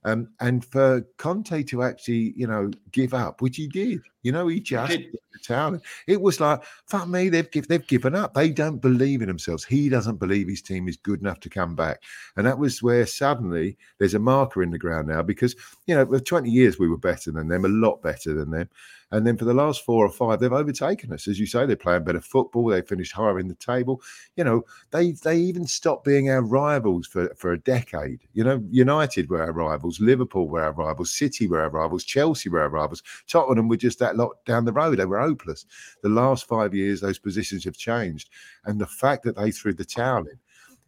Um, 0.04 0.28
and 0.38 0.64
for 0.64 1.02
Conte 1.16 1.64
to 1.64 1.82
actually, 1.82 2.32
you 2.36 2.46
know, 2.46 2.70
give 2.92 3.12
up, 3.12 3.42
which 3.42 3.56
he 3.56 3.66
did, 3.66 4.00
You 4.26 4.32
know, 4.32 4.48
he 4.48 4.58
just 4.58 4.92
it, 4.92 5.12
the 5.48 5.80
It 6.08 6.20
was 6.20 6.40
like, 6.40 6.64
fuck 6.88 7.06
me, 7.06 7.28
they've 7.28 7.48
they've 7.68 7.86
given 7.86 8.16
up. 8.16 8.34
They 8.34 8.50
don't 8.50 8.78
believe 8.78 9.22
in 9.22 9.28
themselves. 9.28 9.64
He 9.64 9.88
doesn't 9.88 10.16
believe 10.16 10.48
his 10.48 10.62
team 10.62 10.88
is 10.88 10.96
good 10.96 11.20
enough 11.20 11.38
to 11.40 11.48
come 11.48 11.76
back. 11.76 12.02
And 12.36 12.44
that 12.44 12.58
was 12.58 12.82
where 12.82 13.06
suddenly 13.06 13.78
there's 13.98 14.14
a 14.14 14.18
marker 14.18 14.64
in 14.64 14.72
the 14.72 14.78
ground 14.78 15.06
now 15.06 15.22
because, 15.22 15.54
you 15.86 15.94
know, 15.94 16.04
for 16.04 16.18
20 16.18 16.50
years 16.50 16.76
we 16.76 16.88
were 16.88 16.98
better 16.98 17.30
than 17.30 17.46
them, 17.46 17.64
a 17.64 17.68
lot 17.68 18.02
better 18.02 18.34
than 18.34 18.50
them. 18.50 18.68
And 19.12 19.24
then 19.24 19.36
for 19.36 19.44
the 19.44 19.54
last 19.54 19.84
four 19.84 20.04
or 20.04 20.10
five, 20.10 20.40
they've 20.40 20.52
overtaken 20.52 21.12
us. 21.12 21.28
As 21.28 21.38
you 21.38 21.46
say, 21.46 21.64
they're 21.64 21.76
playing 21.76 22.04
better 22.04 22.20
football. 22.20 22.66
They 22.66 22.82
finished 22.82 23.12
higher 23.12 23.38
in 23.38 23.46
the 23.46 23.54
table. 23.54 24.02
You 24.34 24.42
know, 24.42 24.64
they 24.90 25.12
they 25.12 25.38
even 25.38 25.66
stopped 25.66 26.04
being 26.04 26.28
our 26.28 26.42
rivals 26.42 27.06
for, 27.06 27.32
for 27.36 27.52
a 27.52 27.58
decade. 27.58 28.22
You 28.32 28.42
know, 28.42 28.64
United 28.68 29.30
were 29.30 29.42
our 29.42 29.52
rivals, 29.52 30.00
Liverpool 30.00 30.48
were 30.48 30.62
our 30.62 30.72
rivals, 30.72 31.16
City 31.16 31.46
were 31.46 31.60
our 31.60 31.70
rivals, 31.70 32.04
Chelsea 32.04 32.48
were 32.48 32.60
our 32.60 32.68
rivals. 32.68 33.02
Tottenham 33.28 33.68
were 33.68 33.76
just 33.76 34.00
that 34.00 34.15
lot 34.16 34.44
down 34.44 34.64
the 34.64 34.72
road. 34.72 34.98
They 34.98 35.06
were 35.06 35.20
hopeless. 35.20 35.66
The 36.02 36.08
last 36.08 36.46
five 36.46 36.74
years, 36.74 37.00
those 37.00 37.18
positions 37.18 37.64
have 37.64 37.76
changed. 37.76 38.30
And 38.64 38.80
the 38.80 38.86
fact 38.86 39.22
that 39.24 39.36
they 39.36 39.50
threw 39.50 39.74
the 39.74 39.84
towel 39.84 40.26
in, 40.26 40.38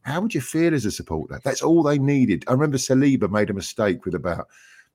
how 0.02 0.20
would 0.20 0.34
you 0.34 0.40
feel 0.40 0.74
as 0.74 0.84
a 0.84 0.90
supporter? 0.90 1.40
That's 1.44 1.62
all 1.62 1.82
they 1.82 1.98
needed. 1.98 2.44
I 2.48 2.52
remember 2.52 2.78
Saliba 2.78 3.30
made 3.30 3.50
a 3.50 3.54
mistake 3.54 4.04
with 4.04 4.14
about 4.14 4.48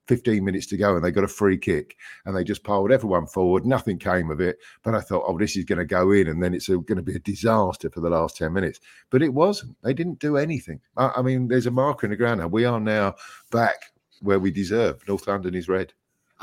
15 0.07 0.43
minutes 0.43 0.65
to 0.67 0.77
go 0.77 0.95
and 0.95 1.03
they 1.03 1.11
got 1.11 1.23
a 1.23 1.29
free 1.29 1.57
kick 1.57 1.95
and 2.25 2.35
they 2.35 2.43
just 2.43 2.63
piled 2.63 2.91
everyone 2.91 3.25
forward. 3.25 3.65
Nothing 3.65 3.97
came 3.97 4.31
of 4.31 4.41
it. 4.41 4.57
But 4.83 4.95
I 4.95 5.01
thought, 5.01 5.23
oh, 5.25 5.37
this 5.37 5.55
is 5.55 5.65
going 5.65 5.79
to 5.79 5.85
go 5.85 6.11
in 6.11 6.27
and 6.27 6.41
then 6.41 6.53
it's 6.53 6.67
going 6.67 6.85
to 6.95 7.01
be 7.01 7.15
a 7.15 7.19
disaster 7.19 7.89
for 7.89 8.01
the 8.01 8.09
last 8.09 8.37
10 8.37 8.51
minutes. 8.51 8.79
But 9.09 9.21
it 9.21 9.33
wasn't. 9.33 9.77
They 9.83 9.93
didn't 9.93 10.19
do 10.19 10.37
anything. 10.37 10.79
I, 10.97 11.11
I 11.17 11.21
mean, 11.21 11.47
there's 11.47 11.67
a 11.67 11.71
marker 11.71 12.05
in 12.05 12.11
the 12.11 12.17
ground 12.17 12.41
now. 12.41 12.47
We 12.47 12.65
are 12.65 12.79
now 12.79 13.15
back 13.51 13.93
where 14.21 14.39
we 14.39 14.51
deserve. 14.51 15.07
North 15.07 15.27
London 15.27 15.55
is 15.55 15.69
red. 15.69 15.93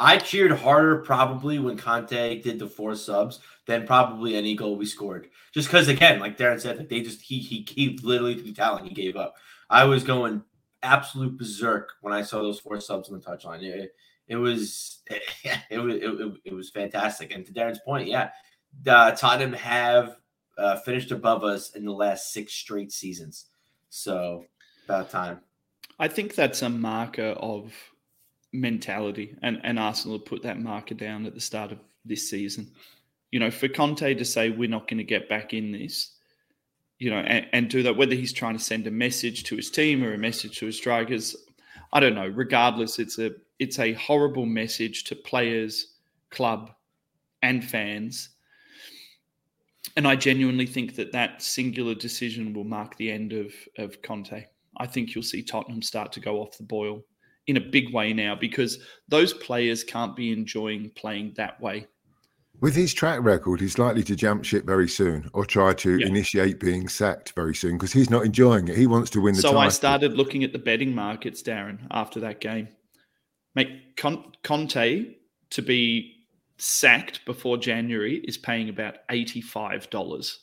I 0.00 0.16
cheered 0.16 0.50
harder 0.50 0.96
probably 1.02 1.58
when 1.58 1.76
Conte 1.76 2.40
did 2.40 2.58
the 2.58 2.66
four 2.66 2.94
subs 2.94 3.40
than 3.66 3.86
probably 3.86 4.34
any 4.34 4.56
goal 4.56 4.76
we 4.76 4.86
scored. 4.86 5.28
Just 5.52 5.68
because, 5.68 5.88
again, 5.88 6.18
like 6.18 6.38
Darren 6.38 6.58
said, 6.58 6.78
like 6.78 6.88
they 6.88 7.02
just 7.02 7.20
he 7.20 7.38
he 7.38 7.66
he 7.68 7.98
literally 8.02 8.34
the 8.34 8.54
talent 8.54 8.88
he 8.88 8.94
gave 8.94 9.16
up. 9.16 9.34
I 9.68 9.84
was 9.84 10.02
going 10.02 10.42
absolute 10.82 11.36
berserk 11.36 11.90
when 12.00 12.14
I 12.14 12.22
saw 12.22 12.40
those 12.40 12.58
four 12.58 12.80
subs 12.80 13.10
on 13.10 13.20
the 13.20 13.24
touchline. 13.24 13.62
It, 13.62 13.94
it 14.26 14.36
was 14.36 15.02
it, 15.10 15.22
it, 15.70 15.78
it, 15.78 16.32
it, 16.46 16.54
was 16.54 16.70
fantastic. 16.70 17.34
And 17.34 17.44
to 17.44 17.52
Darren's 17.52 17.80
point, 17.80 18.08
yeah, 18.08 18.30
uh, 18.86 19.12
Tottenham 19.12 19.52
have 19.52 20.16
uh, 20.56 20.76
finished 20.78 21.10
above 21.10 21.44
us 21.44 21.72
in 21.76 21.84
the 21.84 21.92
last 21.92 22.32
six 22.32 22.54
straight 22.54 22.90
seasons. 22.90 23.46
So 23.90 24.46
about 24.86 25.10
time. 25.10 25.40
I 25.98 26.08
think 26.08 26.34
that's 26.34 26.62
a 26.62 26.70
marker 26.70 27.34
of 27.38 27.74
mentality, 28.52 29.36
and 29.42 29.60
and 29.64 29.78
Arsenal 29.78 30.18
put 30.18 30.42
that 30.42 30.60
marker 30.60 30.94
down 30.94 31.26
at 31.26 31.34
the 31.34 31.40
start 31.40 31.72
of 31.72 31.78
this 32.04 32.28
season. 32.28 32.70
You 33.30 33.40
know, 33.40 33.50
for 33.50 33.68
Conte 33.68 34.14
to 34.14 34.24
say 34.24 34.50
we're 34.50 34.68
not 34.68 34.88
going 34.88 34.98
to 34.98 35.04
get 35.04 35.28
back 35.28 35.54
in 35.54 35.72
this 35.72 36.16
you 37.00 37.08
know, 37.08 37.16
and, 37.16 37.46
and, 37.52 37.70
do 37.70 37.82
that, 37.82 37.96
whether 37.96 38.14
he's 38.14 38.32
trying 38.32 38.56
to 38.56 38.62
send 38.62 38.86
a 38.86 38.90
message 38.90 39.44
to 39.44 39.56
his 39.56 39.70
team 39.70 40.04
or 40.04 40.12
a 40.12 40.18
message 40.18 40.58
to 40.58 40.66
his 40.66 40.76
strikers, 40.76 41.34
I 41.92 41.98
don't 41.98 42.14
know. 42.14 42.28
Regardless, 42.28 42.98
it's 42.98 43.18
a 43.18 43.32
it's 43.58 43.78
a 43.78 43.94
horrible 43.94 44.46
message 44.46 45.04
to 45.04 45.16
players, 45.16 45.94
club, 46.30 46.70
and 47.42 47.64
fans. 47.64 48.28
And 49.96 50.06
I 50.06 50.14
genuinely 50.14 50.66
think 50.66 50.94
that 50.96 51.12
that 51.12 51.42
singular 51.42 51.94
decision 51.94 52.52
will 52.52 52.64
mark 52.64 52.96
the 52.96 53.10
end 53.10 53.32
of 53.32 53.52
of 53.78 54.00
Conte. 54.02 54.44
I 54.76 54.86
think 54.86 55.14
you'll 55.14 55.24
see 55.24 55.42
Tottenham 55.42 55.82
start 55.82 56.12
to 56.12 56.20
go 56.20 56.36
off 56.36 56.58
the 56.58 56.64
boil 56.64 57.02
in 57.50 57.56
a 57.56 57.60
big 57.60 57.92
way 57.92 58.12
now 58.12 58.34
because 58.34 58.78
those 59.08 59.32
players 59.34 59.84
can't 59.84 60.16
be 60.16 60.32
enjoying 60.32 60.90
playing 60.94 61.34
that 61.36 61.60
way 61.60 61.86
with 62.60 62.76
his 62.76 62.92
track 62.92 63.20
record, 63.22 63.60
he's 63.60 63.78
likely 63.78 64.02
to 64.04 64.14
jump 64.14 64.44
ship 64.44 64.66
very 64.66 64.88
soon 64.88 65.30
or 65.32 65.46
try 65.46 65.72
to 65.74 65.98
yeah. 65.98 66.06
initiate 66.06 66.60
being 66.60 66.88
sacked 66.88 67.32
very 67.34 67.54
soon 67.54 67.72
because 67.72 67.92
he's 67.92 68.10
not 68.10 68.24
enjoying 68.24 68.68
it. 68.68 68.76
He 68.76 68.86
wants 68.86 69.10
to 69.10 69.20
win 69.20 69.34
the 69.34 69.40
so 69.40 69.48
title. 69.48 69.62
I 69.62 69.68
started 69.70 70.12
looking 70.12 70.44
at 70.44 70.52
the 70.52 70.58
betting 70.58 70.94
markets, 70.94 71.42
Darren, 71.42 71.78
after 71.90 72.20
that 72.20 72.40
game. 72.40 72.68
Make 73.54 73.96
Conte 73.96 75.14
to 75.50 75.62
be 75.62 76.16
sacked 76.58 77.24
before 77.24 77.56
January 77.56 78.16
is 78.24 78.36
paying 78.36 78.68
about 78.68 78.96
$85. 79.10 80.36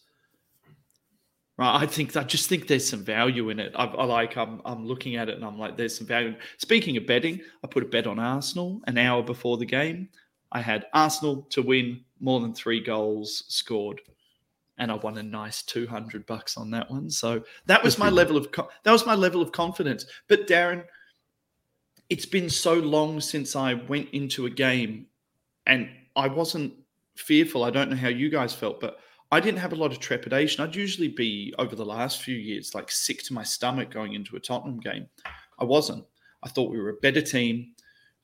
Right, 1.58 1.82
I 1.82 1.88
think 1.88 2.16
I 2.16 2.24
just 2.24 2.50
think 2.50 2.68
there's 2.68 2.88
some 2.88 3.04
value 3.04 3.50
in 3.50 3.60
it. 3.60 3.74
I, 3.76 3.86
I, 3.86 4.06
like 4.06 4.38
I'm 4.38 4.62
I'm 4.64 4.86
looking 4.86 5.16
at 5.16 5.28
it 5.28 5.36
and 5.36 5.44
I'm 5.44 5.58
like, 5.58 5.76
there's 5.76 5.98
some 5.98 6.06
value. 6.06 6.36
Speaking 6.58 6.98
of 6.98 7.08
betting, 7.08 7.42
I 7.64 7.68
put 7.68 7.82
a 7.82 7.88
bet 7.88 8.06
on 8.06 8.20
Arsenal 8.20 8.80
an 8.86 9.00
hour 9.00 9.24
before 9.24 9.58
the 9.58 9.66
game. 9.66 10.10
I 10.52 10.62
had 10.62 10.86
Arsenal 10.94 11.48
to 11.50 11.64
win 11.64 12.02
more 12.20 12.40
than 12.42 12.54
three 12.54 12.80
goals 12.80 13.44
scored, 13.48 14.02
and 14.78 14.92
I 14.92 14.96
won 14.96 15.18
a 15.18 15.24
nice 15.24 15.64
two 15.64 15.88
hundred 15.88 16.28
bucks 16.28 16.58
on 16.58 16.70
that 16.72 16.92
one. 16.92 17.10
So 17.10 17.42
that 17.66 17.84
was 17.84 17.98
my 17.98 18.10
level 18.22 18.38
of 18.38 18.50
that 18.84 18.92
was 18.92 19.08
my 19.08 19.16
level 19.16 19.42
of 19.42 19.52
confidence. 19.52 20.06
But 20.28 20.48
Darren, 20.48 20.84
it's 22.12 22.28
been 22.28 22.52
so 22.52 22.76
long 22.76 23.20
since 23.20 23.56
I 23.56 23.74
went 23.74 24.10
into 24.12 24.46
a 24.46 24.52
game, 24.52 25.08
and 25.66 25.90
I 26.16 26.28
wasn't 26.28 26.74
fearful. 27.16 27.64
I 27.64 27.72
don't 27.72 27.90
know 27.90 27.96
how 27.96 28.10
you 28.10 28.30
guys 28.30 28.54
felt, 28.54 28.80
but 28.80 29.00
I 29.32 29.40
didn't 29.40 29.60
have 29.60 29.74
a 29.74 29.78
lot 29.78 29.92
of 29.92 30.00
trepidation. 30.00 30.64
I'd 30.64 30.76
usually 30.76 31.10
be 31.10 31.54
over 31.60 31.76
the 31.76 31.86
last 31.86 32.22
few 32.22 32.36
years 32.36 32.74
like 32.74 32.90
sick 32.90 33.24
to 33.24 33.34
my 33.34 33.44
stomach 33.44 33.92
going 33.92 34.14
into 34.14 34.36
a 34.36 34.40
Tottenham 34.40 34.80
game. 34.80 35.08
I 35.60 35.66
wasn't. 35.66 36.06
I 36.44 36.50
thought 36.50 36.72
we 36.72 36.80
were 36.80 36.90
a 36.90 37.02
better 37.02 37.22
team. 37.22 37.74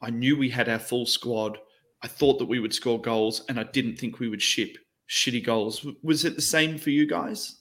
I 0.01 0.09
knew 0.09 0.37
we 0.37 0.49
had 0.49 0.69
our 0.69 0.79
full 0.79 1.05
squad. 1.05 1.57
I 2.03 2.07
thought 2.07 2.39
that 2.39 2.45
we 2.45 2.59
would 2.59 2.73
score 2.73 3.01
goals, 3.01 3.43
and 3.49 3.59
I 3.59 3.63
didn't 3.63 3.97
think 3.97 4.19
we 4.19 4.29
would 4.29 4.41
ship 4.41 4.77
shitty 5.09 5.43
goals. 5.43 5.85
Was 6.03 6.25
it 6.25 6.35
the 6.35 6.41
same 6.41 6.77
for 6.77 6.89
you 6.89 7.07
guys? 7.07 7.59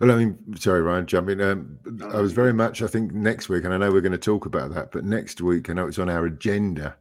Well, 0.00 0.10
I 0.10 0.16
mean, 0.16 0.38
sorry, 0.56 0.82
Ryan, 0.82 1.06
jumping. 1.06 1.40
Um, 1.40 1.78
I 2.12 2.20
was 2.20 2.32
very 2.32 2.52
much, 2.52 2.82
I 2.82 2.86
think, 2.86 3.12
next 3.12 3.48
week, 3.48 3.64
and 3.64 3.72
I 3.72 3.76
know 3.76 3.92
we're 3.92 4.00
going 4.00 4.12
to 4.12 4.18
talk 4.18 4.46
about 4.46 4.72
that, 4.74 4.90
but 4.90 5.04
next 5.04 5.40
week, 5.40 5.70
I 5.70 5.74
know 5.74 5.86
it's 5.86 5.98
on 5.98 6.08
our 6.08 6.26
agenda. 6.26 6.96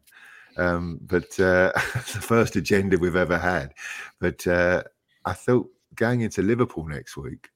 Um, 0.58 1.00
but 1.02 1.40
uh, 1.40 1.72
the 1.94 2.22
first 2.22 2.56
agenda 2.56 2.98
we've 2.98 3.16
ever 3.16 3.38
had. 3.38 3.74
But 4.20 4.46
uh, 4.46 4.84
I 5.26 5.34
thought 5.34 5.70
going 5.96 6.22
into 6.22 6.42
Liverpool 6.42 6.86
next 6.88 7.18
week, 7.18 7.50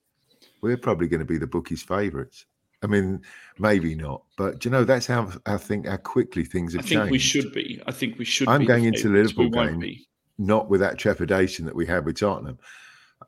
we're 0.62 0.77
probably 0.77 1.08
going 1.08 1.19
to 1.19 1.25
be 1.25 1.38
the 1.38 1.47
bookies' 1.47 1.84
favourites. 1.84 2.45
I 2.82 2.88
mean, 2.88 3.21
maybe 3.58 3.93
not, 3.93 4.23
but 4.38 4.63
you 4.63 4.71
know 4.71 4.86
that's 4.86 5.05
how 5.05 5.32
I 5.45 5.58
think 5.58 5.86
how 5.86 5.97
quickly 5.97 6.45
things 6.45 6.73
have 6.73 6.86
changed. 6.86 6.93
I 6.93 6.95
think 6.95 7.01
changed. 7.01 7.12
we 7.12 7.19
should 7.19 7.53
be. 7.53 7.82
I 7.88 7.91
think 7.91 8.17
we 8.17 8.25
should. 8.25 8.47
Be. 8.47 8.51
I'm 8.51 8.65
going 8.65 8.86
into 8.86 9.10
the 9.10 9.15
Liverpool 9.15 9.49
game 9.49 9.99
not 10.39 10.69
with 10.69 10.79
that 10.79 10.97
trepidation 10.97 11.65
that 11.65 11.75
we 11.75 11.86
had 11.86 12.05
with 12.05 12.17
Tottenham. 12.17 12.58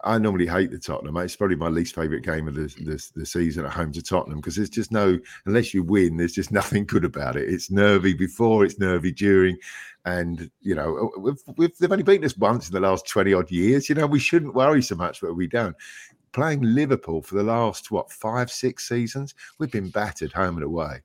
I 0.03 0.17
normally 0.17 0.47
hate 0.47 0.71
the 0.71 0.79
Tottenham. 0.79 1.17
It's 1.17 1.35
probably 1.35 1.57
my 1.57 1.67
least 1.67 1.95
favourite 1.95 2.23
game 2.23 2.47
of 2.47 2.55
the, 2.55 2.67
the, 2.83 3.11
the 3.15 3.25
season 3.25 3.65
at 3.65 3.73
home 3.73 3.91
to 3.91 4.01
Tottenham 4.01 4.39
because 4.39 4.55
there's 4.55 4.69
just 4.69 4.91
no 4.91 5.19
unless 5.45 5.73
you 5.73 5.83
win, 5.83 6.17
there's 6.17 6.33
just 6.33 6.51
nothing 6.61 6.85
good 6.85 7.05
about 7.05 7.35
it. 7.35 7.49
It's 7.49 7.69
nervy 7.69 8.13
before, 8.13 8.63
it's 8.65 8.79
nervy 8.79 9.11
during, 9.11 9.57
and 10.05 10.49
you 10.61 10.75
know 10.75 10.97
uh, 10.97 11.19
we've, 11.19 11.43
we've, 11.57 11.77
they've 11.77 11.91
only 11.91 12.03
beaten 12.03 12.25
us 12.25 12.37
once 12.37 12.67
in 12.67 12.73
the 12.73 12.79
last 12.79 13.07
twenty 13.07 13.33
odd 13.33 13.51
years. 13.51 13.89
You 13.89 13.95
know 13.95 14.07
we 14.07 14.19
shouldn't 14.19 14.55
worry 14.55 14.81
so 14.81 14.95
much, 14.95 15.21
but 15.21 15.35
we 15.35 15.47
don't 15.47 15.75
playing 16.31 16.61
Liverpool 16.61 17.21
for 17.21 17.35
the 17.35 17.43
last 17.43 17.91
what 17.91 18.11
five, 18.11 18.49
six 18.49 18.87
seasons, 18.87 19.35
we've 19.59 19.71
been 19.71 19.89
battered 19.89 20.31
home 20.31 20.55
and 20.55 20.63
away. 20.63 21.01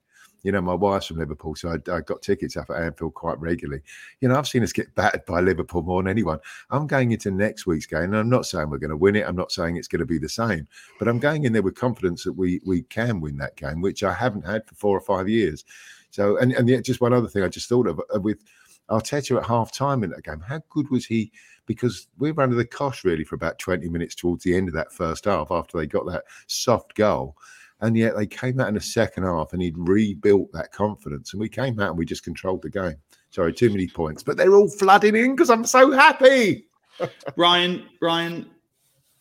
You 0.46 0.52
know, 0.52 0.60
my 0.60 0.74
wife's 0.74 1.06
from 1.06 1.18
Liverpool, 1.18 1.56
so 1.56 1.70
I, 1.70 1.90
I, 1.90 2.02
got 2.02 2.22
tickets 2.22 2.56
up 2.56 2.70
at 2.70 2.80
Anfield 2.80 3.14
quite 3.14 3.36
regularly. 3.40 3.82
You 4.20 4.28
know, 4.28 4.36
I've 4.36 4.46
seen 4.46 4.62
us 4.62 4.72
get 4.72 4.94
battered 4.94 5.26
by 5.26 5.40
Liverpool 5.40 5.82
more 5.82 6.00
than 6.00 6.08
anyone. 6.08 6.38
I'm 6.70 6.86
going 6.86 7.10
into 7.10 7.32
next 7.32 7.66
week's 7.66 7.84
game, 7.84 8.04
and 8.04 8.16
I'm 8.16 8.28
not 8.28 8.46
saying 8.46 8.70
we're 8.70 8.78
going 8.78 8.90
to 8.90 8.96
win 8.96 9.16
it. 9.16 9.26
I'm 9.26 9.34
not 9.34 9.50
saying 9.50 9.74
it's 9.74 9.88
going 9.88 9.98
to 9.98 10.06
be 10.06 10.18
the 10.18 10.28
same, 10.28 10.68
but 11.00 11.08
I'm 11.08 11.18
going 11.18 11.46
in 11.46 11.52
there 11.52 11.62
with 11.62 11.74
confidence 11.74 12.22
that 12.22 12.34
we 12.34 12.60
we 12.64 12.82
can 12.82 13.20
win 13.20 13.36
that 13.38 13.56
game, 13.56 13.80
which 13.80 14.04
I 14.04 14.12
haven't 14.14 14.46
had 14.46 14.64
for 14.68 14.76
four 14.76 14.96
or 14.96 15.00
five 15.00 15.28
years. 15.28 15.64
So, 16.12 16.36
and 16.36 16.52
and 16.52 16.68
yet, 16.68 16.84
just 16.84 17.00
one 17.00 17.12
other 17.12 17.26
thing 17.26 17.42
I 17.42 17.48
just 17.48 17.68
thought 17.68 17.88
of 17.88 18.00
uh, 18.14 18.20
with 18.20 18.44
Arteta 18.88 19.38
at 19.38 19.46
half 19.46 19.72
time 19.72 20.04
in 20.04 20.10
that 20.10 20.22
game. 20.22 20.38
How 20.38 20.62
good 20.70 20.88
was 20.90 21.06
he? 21.06 21.32
Because 21.66 22.06
we 22.18 22.30
were 22.30 22.44
under 22.44 22.54
the 22.54 22.64
cosh 22.64 23.04
really 23.04 23.24
for 23.24 23.34
about 23.34 23.58
20 23.58 23.88
minutes 23.88 24.14
towards 24.14 24.44
the 24.44 24.54
end 24.54 24.68
of 24.68 24.74
that 24.74 24.92
first 24.92 25.24
half 25.24 25.50
after 25.50 25.76
they 25.76 25.86
got 25.88 26.06
that 26.06 26.22
soft 26.46 26.94
goal. 26.94 27.36
And 27.80 27.96
yet 27.96 28.16
they 28.16 28.26
came 28.26 28.58
out 28.58 28.68
in 28.68 28.74
the 28.74 28.80
second 28.80 29.24
half 29.24 29.52
and 29.52 29.60
he'd 29.60 29.76
rebuilt 29.76 30.50
that 30.52 30.72
confidence. 30.72 31.32
And 31.32 31.40
we 31.40 31.48
came 31.48 31.78
out 31.78 31.90
and 31.90 31.98
we 31.98 32.06
just 32.06 32.24
controlled 32.24 32.62
the 32.62 32.70
game. 32.70 32.96
Sorry, 33.30 33.52
too 33.52 33.68
many 33.68 33.86
points, 33.86 34.22
but 34.22 34.36
they're 34.36 34.54
all 34.54 34.68
flooding 34.68 35.14
in 35.14 35.34
because 35.34 35.50
I'm 35.50 35.66
so 35.66 35.92
happy. 35.92 36.68
Ryan, 37.36 37.86
Ryan, 38.00 38.50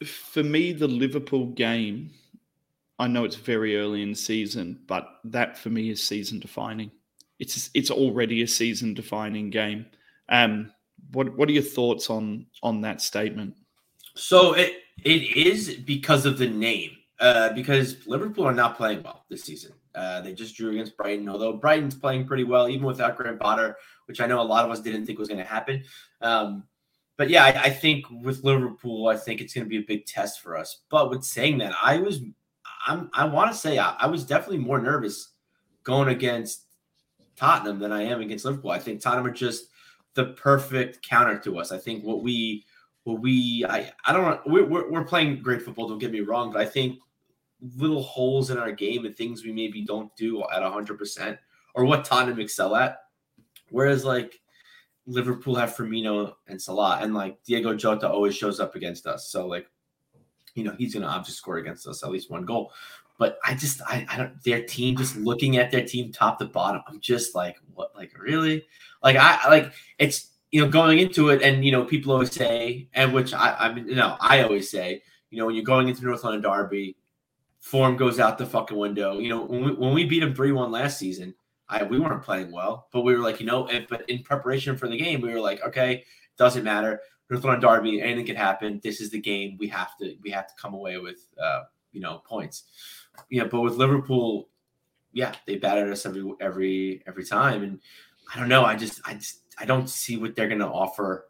for 0.06 0.44
me, 0.44 0.72
the 0.72 0.88
Liverpool 0.88 1.48
game, 1.48 2.12
I 2.98 3.08
know 3.08 3.26
it's 3.26 3.36
very 3.36 3.78
early 3.78 4.02
in 4.02 4.12
the 4.12 4.16
season, 4.16 4.80
but 4.88 5.06
that 5.26 5.58
for 5.58 5.70
me 5.70 5.90
is 5.90 6.02
season 6.02 6.40
defining 6.40 6.92
it's 7.40 7.70
it's 7.74 7.92
already 7.92 8.42
a 8.42 8.48
season 8.48 8.94
defining 8.94 9.50
game. 9.50 9.86
Um, 10.30 10.72
what 11.12 11.36
what 11.38 11.50
are 11.50 11.54
your 11.54 11.64
thoughts 11.64 12.10
on 12.10 12.46
on 12.64 12.82
that 12.82 13.02
statement? 13.02 13.56
So 14.16 14.54
it 14.54 14.74
it 15.04 15.36
is 15.36 15.76
because 15.76 16.26
of 16.26 16.38
the 16.38 16.48
name. 16.48 16.92
Uh, 17.20 17.54
because 17.54 18.06
Liverpool 18.08 18.46
are 18.46 18.54
not 18.54 18.76
playing 18.76 19.02
well 19.02 19.24
this 19.30 19.44
season. 19.44 19.72
Uh, 19.96 20.20
they 20.20 20.34
just 20.34 20.56
drew 20.56 20.72
against 20.72 20.98
Brighton, 20.98 21.30
although 21.30 21.54
Brighton's 21.54 21.96
playing 21.96 22.28
pretty 22.28 22.44
well, 22.44 22.68
even 22.68 22.86
without 22.86 23.16
Graham 23.16 23.38
Potter. 23.38 23.78
which 24.08 24.20
I 24.20 24.28
know 24.28 24.42
a 24.42 24.44
lot 24.44 24.66
of 24.66 24.72
us 24.72 24.82
didn't 24.82 25.06
think 25.06 25.18
was 25.18 25.30
going 25.30 25.40
to 25.40 25.46
happen. 25.46 25.84
Um, 26.22 26.66
but 27.18 27.30
yeah, 27.30 27.46
I, 27.46 27.64
I, 27.64 27.70
think 27.70 28.06
with 28.10 28.44
Liverpool, 28.44 29.08
I 29.08 29.16
think 29.16 29.40
it's 29.40 29.54
going 29.54 29.66
to 29.66 29.70
be 29.70 29.78
a 29.78 29.88
big 29.88 30.06
test 30.06 30.42
for 30.42 30.58
us. 30.58 30.82
But 30.90 31.10
with 31.10 31.24
saying 31.24 31.60
that, 31.60 31.74
I 31.82 32.00
was, 32.00 32.20
I'm, 32.86 33.10
I 33.14 33.26
want 33.26 33.52
to 33.52 33.58
say 33.58 33.80
I, 33.80 33.96
I 33.98 34.08
was 34.08 34.26
definitely 34.26 34.58
more 34.58 34.82
nervous 34.82 35.32
going 35.84 36.10
against 36.10 36.66
Tottenham 37.38 37.80
than 37.80 37.94
I 37.94 38.04
am 38.04 38.20
against 38.20 38.44
Liverpool. 38.44 38.72
I 38.72 38.80
think 38.80 39.00
Tottenham 39.00 39.28
are 39.28 39.32
just 39.32 39.68
the 40.16 40.26
perfect 40.26 41.08
counter 41.08 41.38
to 41.40 41.60
us. 41.60 41.72
I 41.72 41.78
think 41.78 42.04
what 42.04 42.22
we, 42.22 42.66
what 43.06 43.22
we, 43.22 43.66
I, 43.68 43.92
I 44.06 44.14
don't, 44.14 44.40
we're, 44.46 44.92
we're 44.92 45.04
playing 45.06 45.42
great 45.42 45.62
football. 45.62 45.88
Don't 45.88 46.00
get 46.00 46.12
me 46.12 46.20
wrong, 46.20 46.52
but 46.52 46.62
I 46.62 46.66
think 46.66 47.00
little 47.78 48.04
holes 48.04 48.52
in 48.52 48.58
our 48.58 48.72
game 48.72 49.06
and 49.06 49.16
things 49.16 49.44
we 49.44 49.54
maybe 49.54 49.84
don't 49.84 50.16
do 50.16 50.44
at 50.44 50.62
100% 50.62 51.38
or 51.74 51.86
what 51.86 52.06
Tottenham 52.06 52.40
excel 52.40 52.76
at. 52.76 53.00
Whereas 53.70 54.04
like 54.06 54.40
Liverpool 55.08 55.56
have 55.56 55.76
Firmino 55.76 56.34
and 56.48 56.62
Salah, 56.62 57.00
and 57.02 57.14
like 57.14 57.42
Diego 57.44 57.76
Jota 57.76 58.10
always 58.10 58.36
shows 58.36 58.60
up 58.60 58.76
against 58.76 59.06
us. 59.06 59.28
So 59.30 59.48
like, 59.48 59.68
you 60.56 60.64
know, 60.64 60.76
he's 60.78 60.94
gonna 60.94 61.08
obviously 61.08 61.34
score 61.34 61.58
against 61.58 61.88
us 61.88 62.04
at 62.04 62.12
least 62.12 62.32
one 62.32 62.46
goal. 62.46 62.72
But 63.18 63.38
I 63.46 63.54
just 63.54 63.82
I, 63.84 64.06
I 64.10 64.18
don't 64.18 64.44
their 64.44 64.64
team 64.64 64.98
just 64.98 65.16
looking 65.16 65.58
at 65.58 65.72
their 65.72 65.86
team 65.86 66.12
top 66.12 66.40
to 66.40 66.46
bottom. 66.46 66.82
I'm 66.88 67.00
just 67.00 67.36
like, 67.36 67.58
what 67.74 67.96
like 67.96 68.18
really? 68.20 68.66
Like 69.04 69.16
I 69.18 69.48
like 69.50 69.74
it's 70.00 70.32
you 70.52 70.62
know 70.62 70.70
going 70.70 71.00
into 71.00 71.30
it 71.30 71.42
and 71.42 71.66
you 71.66 71.72
know 71.72 71.84
people 71.84 72.14
always 72.14 72.32
say 72.32 72.88
and 72.94 73.14
which 73.14 73.34
I 73.34 73.56
I 73.60 73.74
mean 73.74 73.88
you 73.88 73.96
know 73.96 74.16
I 74.20 74.44
always 74.44 74.70
say 74.70 75.02
you 75.30 75.38
know 75.38 75.46
when 75.48 75.56
you're 75.56 75.64
going 75.64 75.90
into 75.90 76.06
North 76.06 76.24
London 76.24 76.42
Derby 76.42 76.96
form 77.66 77.98
goes 77.98 78.20
out 78.20 78.38
the 78.38 78.46
fucking 78.46 78.78
window. 78.78 79.18
You 79.18 79.30
know, 79.30 79.42
when 79.42 79.64
we, 79.64 79.72
when 79.74 79.94
we 79.96 80.06
beat 80.06 80.20
them 80.20 80.36
3 80.36 80.52
1 80.52 80.72
last 80.72 81.00
season, 81.00 81.34
I 81.68 81.82
we 81.82 82.00
weren't 82.00 82.22
playing 82.22 82.52
well, 82.52 82.90
but 82.94 83.02
we 83.02 83.16
were 83.16 83.24
like, 83.24 83.40
you 83.40 83.48
know, 83.48 83.66
if, 83.68 83.88
but 83.90 84.08
in 84.08 84.22
preparation 84.22 84.78
for 84.78 84.88
the 84.88 84.98
game, 84.98 85.20
we 85.20 85.34
were 85.34 85.40
like, 85.40 85.64
okay, 85.66 86.04
doesn't 86.38 86.64
matter. 86.64 87.02
North 87.28 87.44
London 87.44 87.68
Derby, 87.68 88.04
anything 88.04 88.28
could 88.28 88.36
happen. 88.36 88.80
This 88.84 89.02
is 89.02 89.10
the 89.10 89.20
game. 89.20 89.58
We 89.60 89.68
have 89.70 89.98
to 89.98 90.16
we 90.22 90.30
have 90.30 90.46
to 90.46 90.54
come 90.62 90.76
away 90.76 91.00
with 91.00 91.26
uh, 91.42 91.64
you 91.92 92.02
know 92.02 92.22
points. 92.24 92.66
Yeah, 93.32 93.46
but 93.46 93.62
with 93.62 93.74
Liverpool, 93.74 94.48
yeah, 95.12 95.34
they 95.48 95.56
battered 95.56 95.92
us 95.92 96.06
every 96.06 96.34
every 96.40 97.02
every 97.08 97.26
time, 97.26 97.64
and 97.64 97.80
I 98.32 98.40
don't 98.40 98.50
know. 98.50 98.64
I 98.64 98.76
just 98.76 99.02
I 99.06 99.16
just 99.16 99.45
I 99.58 99.66
don't 99.66 99.90
see 99.90 100.18
what 100.18 100.36
they're 100.36 100.48
going 100.48 100.60
to 100.60 100.68
offer 100.68 101.30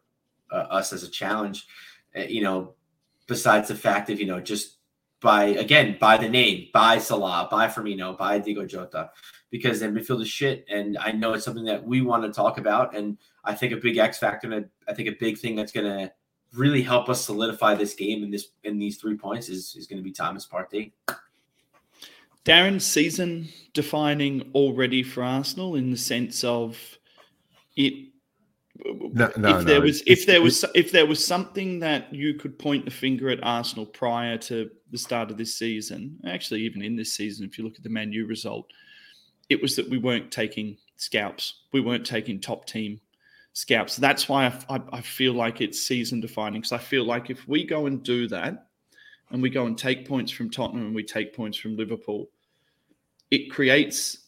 uh, 0.50 0.66
us 0.70 0.92
as 0.92 1.02
a 1.02 1.08
challenge. 1.08 1.66
Uh, 2.16 2.22
you 2.22 2.42
know, 2.42 2.74
besides 3.26 3.68
the 3.68 3.74
fact 3.74 4.10
of 4.10 4.20
you 4.20 4.26
know 4.26 4.40
just 4.40 4.76
by 5.20 5.44
again 5.44 5.96
by 6.00 6.16
the 6.16 6.28
name, 6.28 6.68
by 6.72 6.98
Salah, 6.98 7.48
by 7.50 7.68
Firmino, 7.68 8.16
by 8.16 8.38
Diego 8.38 8.66
Jota, 8.66 9.10
because 9.50 9.80
their 9.80 9.90
midfield 9.90 10.22
is 10.22 10.28
shit. 10.28 10.64
And 10.68 10.98
I 10.98 11.12
know 11.12 11.32
it's 11.32 11.44
something 11.44 11.64
that 11.64 11.84
we 11.84 12.00
want 12.00 12.22
to 12.24 12.32
talk 12.32 12.58
about. 12.58 12.94
And 12.94 13.18
I 13.44 13.54
think 13.54 13.72
a 13.72 13.76
big 13.76 13.98
X 13.98 14.18
factor 14.18 14.52
and 14.52 14.68
I 14.88 14.94
think 14.94 15.08
a 15.08 15.16
big 15.18 15.38
thing 15.38 15.56
that's 15.56 15.72
gonna 15.72 16.12
really 16.54 16.82
help 16.82 17.08
us 17.08 17.24
solidify 17.24 17.74
this 17.74 17.94
game 17.94 18.22
in 18.22 18.30
this 18.30 18.48
in 18.64 18.78
these 18.78 18.96
three 18.96 19.16
points 19.16 19.48
is 19.48 19.74
is 19.76 19.86
going 19.86 19.98
to 19.98 20.04
be 20.04 20.12
Thomas 20.12 20.46
Partey. 20.46 20.92
Darren, 22.44 22.80
season 22.80 23.48
defining 23.74 24.52
already 24.54 25.02
for 25.02 25.24
Arsenal 25.24 25.74
in 25.74 25.90
the 25.90 25.96
sense 25.96 26.44
of 26.44 26.78
it 27.74 28.12
no, 28.84 29.30
no, 29.36 29.58
if 29.58 29.66
there 29.66 29.78
no. 29.78 29.84
was 29.84 30.02
if 30.06 30.26
there 30.26 30.42
was 30.42 30.64
if 30.74 30.92
there 30.92 31.06
was 31.06 31.24
something 31.24 31.78
that 31.80 32.12
you 32.12 32.34
could 32.34 32.58
point 32.58 32.84
the 32.84 32.90
finger 32.90 33.30
at 33.30 33.42
Arsenal 33.42 33.86
prior 33.86 34.36
to 34.38 34.70
the 34.90 34.98
start 34.98 35.30
of 35.30 35.36
this 35.36 35.54
season, 35.54 36.18
actually 36.26 36.62
even 36.62 36.82
in 36.82 36.96
this 36.96 37.12
season, 37.12 37.46
if 37.46 37.58
you 37.58 37.64
look 37.64 37.76
at 37.76 37.82
the 37.82 37.88
Man 37.88 38.12
U 38.12 38.26
result, 38.26 38.70
it 39.48 39.60
was 39.60 39.76
that 39.76 39.88
we 39.88 39.98
weren't 39.98 40.30
taking 40.30 40.76
scalps, 40.96 41.62
we 41.72 41.80
weren't 41.80 42.06
taking 42.06 42.40
top 42.40 42.66
team 42.66 43.00
scalps. 43.52 43.96
That's 43.96 44.28
why 44.28 44.46
I, 44.46 44.76
I, 44.76 44.80
I 44.92 45.00
feel 45.00 45.32
like 45.32 45.60
it's 45.60 45.80
season 45.80 46.20
defining 46.20 46.60
because 46.60 46.72
I 46.72 46.78
feel 46.78 47.04
like 47.04 47.30
if 47.30 47.46
we 47.48 47.64
go 47.64 47.86
and 47.86 48.02
do 48.02 48.28
that, 48.28 48.66
and 49.30 49.42
we 49.42 49.50
go 49.50 49.66
and 49.66 49.76
take 49.76 50.06
points 50.06 50.30
from 50.30 50.50
Tottenham 50.50 50.86
and 50.86 50.94
we 50.94 51.02
take 51.02 51.34
points 51.34 51.58
from 51.58 51.76
Liverpool, 51.76 52.30
it 53.30 53.50
creates 53.50 54.25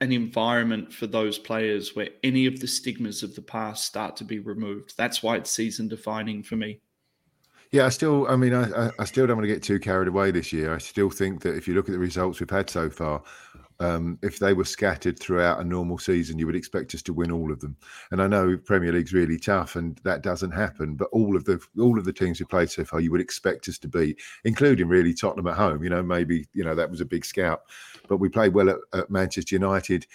an 0.00 0.12
environment 0.12 0.92
for 0.92 1.06
those 1.06 1.38
players 1.38 1.96
where 1.96 2.10
any 2.22 2.46
of 2.46 2.60
the 2.60 2.66
stigmas 2.66 3.22
of 3.22 3.34
the 3.34 3.42
past 3.42 3.84
start 3.84 4.16
to 4.16 4.24
be 4.24 4.38
removed. 4.38 4.94
That's 4.96 5.22
why 5.22 5.36
it's 5.36 5.50
season 5.50 5.88
defining 5.88 6.42
for 6.42 6.56
me. 6.56 6.80
Yeah, 7.72 7.86
I 7.86 7.88
still, 7.88 8.28
I 8.28 8.36
mean, 8.36 8.54
I, 8.54 8.90
I 8.98 9.04
still 9.04 9.26
don't 9.26 9.36
want 9.36 9.48
to 9.48 9.52
get 9.52 9.62
too 9.62 9.80
carried 9.80 10.08
away 10.08 10.30
this 10.30 10.52
year. 10.52 10.74
I 10.74 10.78
still 10.78 11.10
think 11.10 11.42
that 11.42 11.56
if 11.56 11.66
you 11.66 11.74
look 11.74 11.88
at 11.88 11.92
the 11.92 11.98
results 11.98 12.38
we've 12.40 12.48
had 12.48 12.70
so 12.70 12.88
far, 12.88 13.22
um, 13.78 14.18
if 14.22 14.38
they 14.38 14.54
were 14.54 14.64
scattered 14.64 15.18
throughout 15.18 15.60
a 15.60 15.64
normal 15.64 15.98
season, 15.98 16.38
you 16.38 16.46
would 16.46 16.56
expect 16.56 16.94
us 16.94 17.02
to 17.02 17.12
win 17.12 17.30
all 17.30 17.52
of 17.52 17.60
them. 17.60 17.76
And 18.10 18.22
I 18.22 18.26
know 18.26 18.56
Premier 18.56 18.92
League's 18.92 19.12
really 19.12 19.38
tough, 19.38 19.76
and 19.76 19.98
that 20.04 20.22
doesn't 20.22 20.52
happen. 20.52 20.96
But 20.96 21.08
all 21.12 21.36
of 21.36 21.44
the 21.44 21.60
all 21.78 21.98
of 21.98 22.04
the 22.04 22.12
teams 22.12 22.40
we 22.40 22.46
played 22.46 22.70
so 22.70 22.84
far, 22.84 23.00
you 23.00 23.10
would 23.10 23.20
expect 23.20 23.68
us 23.68 23.78
to 23.78 23.88
beat, 23.88 24.20
including 24.44 24.88
really 24.88 25.12
Tottenham 25.12 25.48
at 25.48 25.56
home. 25.56 25.82
You 25.82 25.90
know, 25.90 26.02
maybe 26.02 26.46
you 26.54 26.64
know 26.64 26.74
that 26.74 26.90
was 26.90 27.00
a 27.00 27.06
big 27.06 27.24
scout, 27.24 27.62
but 28.08 28.18
we 28.18 28.28
played 28.28 28.54
well 28.54 28.70
at, 28.70 28.78
at 28.94 29.10
Manchester 29.10 29.54
United 29.54 30.06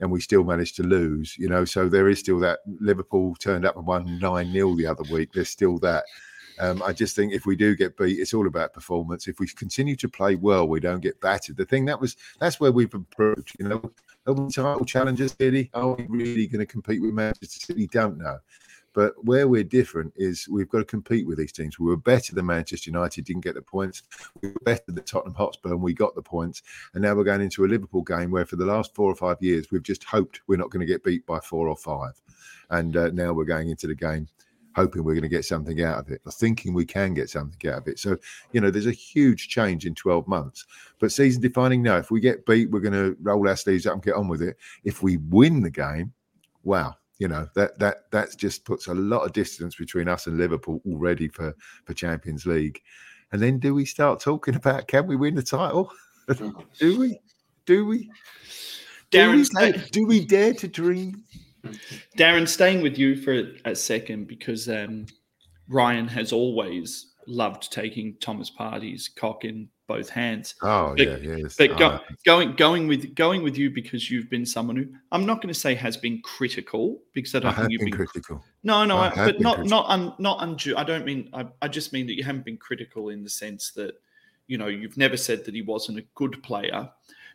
and 0.00 0.10
we 0.10 0.20
still 0.20 0.42
managed 0.42 0.74
to 0.76 0.82
lose, 0.82 1.36
you 1.38 1.48
know. 1.48 1.64
So 1.64 1.88
there 1.88 2.08
is 2.08 2.18
still 2.18 2.40
that 2.40 2.60
Liverpool 2.80 3.36
turned 3.36 3.64
up 3.64 3.76
and 3.76 3.86
won 3.86 4.18
9 4.18 4.52
0 4.52 4.76
the 4.76 4.86
other 4.86 5.04
week. 5.12 5.32
There's 5.32 5.48
still 5.48 5.78
that. 5.78 6.04
Um, 6.58 6.82
I 6.82 6.92
just 6.92 7.16
think 7.16 7.32
if 7.32 7.46
we 7.46 7.56
do 7.56 7.74
get 7.76 7.96
beat, 7.96 8.18
it's 8.18 8.34
all 8.34 8.46
about 8.46 8.72
performance. 8.72 9.28
If 9.28 9.40
we 9.40 9.46
continue 9.48 9.96
to 9.96 10.08
play 10.08 10.34
well, 10.34 10.68
we 10.68 10.80
don't 10.80 11.00
get 11.00 11.20
battered. 11.20 11.56
The 11.56 11.64
thing 11.64 11.84
that 11.86 12.00
was 12.00 12.16
that's 12.40 12.60
where 12.60 12.72
we've 12.72 12.92
improved. 12.94 13.52
You 13.58 13.68
know, 13.68 13.92
are 14.26 14.32
we 14.32 14.50
title 14.50 14.84
challengers 14.84 15.34
really? 15.40 15.70
Are 15.74 15.94
we 15.94 16.06
really 16.08 16.46
going 16.46 16.60
to 16.60 16.66
compete 16.66 17.02
with 17.02 17.14
Manchester 17.14 17.66
City? 17.66 17.86
Don't 17.88 18.18
know. 18.18 18.38
But 18.94 19.14
where 19.24 19.48
we're 19.48 19.64
different 19.64 20.12
is 20.16 20.46
we've 20.48 20.68
got 20.68 20.78
to 20.78 20.84
compete 20.84 21.26
with 21.26 21.38
these 21.38 21.52
teams. 21.52 21.78
We 21.78 21.86
were 21.86 21.96
better 21.96 22.34
than 22.34 22.46
Manchester 22.46 22.90
United, 22.90 23.24
didn't 23.24 23.44
get 23.44 23.54
the 23.54 23.62
points. 23.62 24.02
We 24.42 24.50
were 24.50 24.60
better 24.64 24.82
than 24.86 25.02
Tottenham 25.04 25.34
Hotspur, 25.34 25.70
and 25.70 25.80
we 25.80 25.94
got 25.94 26.14
the 26.14 26.22
points. 26.22 26.62
And 26.92 27.02
now 27.02 27.14
we're 27.14 27.24
going 27.24 27.40
into 27.40 27.64
a 27.64 27.66
Liverpool 27.66 28.02
game 28.02 28.30
where, 28.30 28.44
for 28.44 28.56
the 28.56 28.66
last 28.66 28.94
four 28.94 29.10
or 29.10 29.16
five 29.16 29.38
years, 29.40 29.70
we've 29.70 29.82
just 29.82 30.04
hoped 30.04 30.42
we're 30.46 30.56
not 30.56 30.70
going 30.70 30.86
to 30.86 30.92
get 30.92 31.04
beat 31.04 31.24
by 31.26 31.40
four 31.40 31.68
or 31.68 31.76
five. 31.76 32.20
And 32.68 32.96
uh, 32.96 33.10
now 33.12 33.32
we're 33.32 33.44
going 33.44 33.70
into 33.70 33.86
the 33.86 33.94
game 33.94 34.28
hoping 34.74 35.04
we're 35.04 35.14
going 35.14 35.22
to 35.22 35.28
get 35.28 35.44
something 35.44 35.82
out 35.82 35.98
of 35.98 36.10
it, 36.10 36.20
or 36.24 36.32
thinking 36.32 36.74
we 36.74 36.86
can 36.86 37.14
get 37.14 37.30
something 37.30 37.70
out 37.70 37.78
of 37.78 37.88
it. 37.88 37.98
So, 37.98 38.16
you 38.52 38.60
know, 38.60 38.70
there's 38.70 38.86
a 38.86 38.92
huge 38.92 39.48
change 39.48 39.86
in 39.86 39.94
12 39.94 40.26
months. 40.28 40.66
But 40.98 41.12
season 41.12 41.42
defining, 41.42 41.82
no. 41.82 41.98
If 41.98 42.10
we 42.10 42.20
get 42.20 42.46
beat, 42.46 42.70
we're 42.70 42.80
going 42.80 42.92
to 42.92 43.16
roll 43.20 43.48
our 43.48 43.56
sleeves 43.56 43.86
up 43.86 43.94
and 43.94 44.02
get 44.02 44.14
on 44.14 44.28
with 44.28 44.42
it. 44.42 44.56
If 44.84 45.02
we 45.02 45.16
win 45.16 45.62
the 45.62 45.70
game, 45.70 46.12
wow, 46.64 46.96
you 47.18 47.28
know 47.28 47.48
that 47.54 47.78
that 47.78 48.10
that 48.10 48.36
just 48.36 48.64
puts 48.64 48.88
a 48.88 48.94
lot 48.94 49.24
of 49.24 49.32
distance 49.32 49.76
between 49.76 50.08
us 50.08 50.26
and 50.26 50.38
Liverpool 50.38 50.82
already 50.86 51.28
for 51.28 51.54
for 51.84 51.94
Champions 51.94 52.46
League. 52.46 52.82
And 53.30 53.40
then 53.40 53.58
do 53.58 53.74
we 53.74 53.84
start 53.84 54.20
talking 54.20 54.54
about 54.54 54.88
can 54.88 55.06
we 55.06 55.16
win 55.16 55.34
the 55.34 55.42
title? 55.42 55.92
do 56.78 56.98
we? 56.98 57.20
Do 57.64 57.86
we? 57.86 58.10
Darren, 59.10 59.48
do 59.48 59.60
we, 59.60 59.88
do 59.90 60.06
we 60.06 60.24
dare 60.24 60.54
to 60.54 60.68
dream? 60.68 61.22
Darren, 62.18 62.48
staying 62.48 62.82
with 62.82 62.98
you 62.98 63.16
for 63.16 63.52
a 63.64 63.74
second 63.74 64.26
because 64.26 64.68
um, 64.68 65.06
Ryan 65.68 66.08
has 66.08 66.32
always 66.32 67.12
loved 67.26 67.72
taking 67.72 68.16
Thomas 68.20 68.50
Partey's 68.50 69.08
cock 69.08 69.44
in 69.44 69.68
both 69.86 70.08
hands. 70.08 70.54
Oh 70.62 70.94
but, 70.96 71.06
yeah, 71.06 71.16
yes. 71.16 71.56
But 71.56 71.76
go, 71.78 72.00
oh. 72.00 72.14
going 72.24 72.54
going 72.54 72.88
with 72.88 73.14
going 73.14 73.42
with 73.42 73.56
you 73.56 73.70
because 73.70 74.10
you've 74.10 74.30
been 74.30 74.46
someone 74.46 74.76
who 74.76 74.86
I'm 75.10 75.26
not 75.26 75.42
going 75.42 75.52
to 75.52 75.58
say 75.58 75.74
has 75.74 75.96
been 75.96 76.20
critical 76.22 77.00
because 77.12 77.34
I 77.34 77.40
don't 77.40 77.52
I 77.52 77.56
think 77.56 77.72
you've 77.72 77.80
been, 77.80 77.90
been, 77.90 78.06
critical. 78.06 78.44
No, 78.62 78.84
no, 78.84 78.96
I 78.96 79.08
I, 79.08 79.14
but 79.26 79.40
not 79.40 79.56
critical. 79.56 79.70
not 79.70 79.90
un, 79.90 80.14
not 80.18 80.42
undue. 80.42 80.76
I 80.76 80.84
don't 80.84 81.04
mean 81.04 81.28
I, 81.32 81.46
I 81.60 81.68
just 81.68 81.92
mean 81.92 82.06
that 82.06 82.16
you 82.16 82.24
haven't 82.24 82.44
been 82.44 82.56
critical 82.56 83.10
in 83.10 83.22
the 83.22 83.30
sense 83.30 83.72
that 83.72 83.94
you 84.46 84.58
know 84.58 84.68
you've 84.68 84.96
never 84.96 85.16
said 85.16 85.44
that 85.44 85.54
he 85.54 85.62
wasn't 85.62 85.98
a 85.98 86.04
good 86.14 86.42
player. 86.42 86.88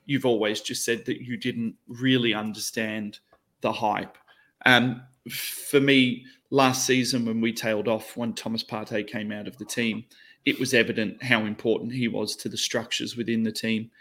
You've 0.05 0.25
always 0.25 0.61
just 0.61 0.85
said 0.85 1.05
that 1.05 1.21
you 1.21 1.37
didn't 1.37 1.75
really 1.87 2.33
understand 2.33 3.19
the 3.61 3.71
hype. 3.71 4.17
Um, 4.65 5.01
for 5.29 5.79
me, 5.79 6.25
last 6.49 6.85
season 6.85 7.25
when 7.25 7.41
we 7.41 7.51
tailed 7.53 7.87
off 7.87 8.15
when 8.15 8.33
Thomas 8.33 8.63
Partey 8.63 9.05
came 9.05 9.31
out 9.31 9.47
of 9.47 9.57
the 9.57 9.65
team, 9.65 10.05
it 10.45 10.59
was 10.59 10.73
evident 10.73 11.21
how 11.21 11.45
important 11.45 11.91
he 11.91 12.07
was 12.07 12.35
to 12.37 12.49
the 12.49 12.57
structures 12.57 13.17
within 13.17 13.43
the 13.43 13.51
team. 13.51 13.91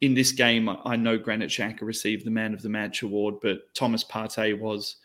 In 0.00 0.14
this 0.14 0.32
game, 0.32 0.68
I 0.84 0.96
know 0.96 1.16
Granit 1.16 1.50
Xhaka 1.50 1.82
received 1.82 2.26
the 2.26 2.30
Man 2.30 2.54
of 2.54 2.62
the 2.62 2.68
Match 2.68 3.02
award, 3.02 3.36
but 3.40 3.72
Thomas 3.74 4.02
Partey 4.02 4.58
was 4.58 4.96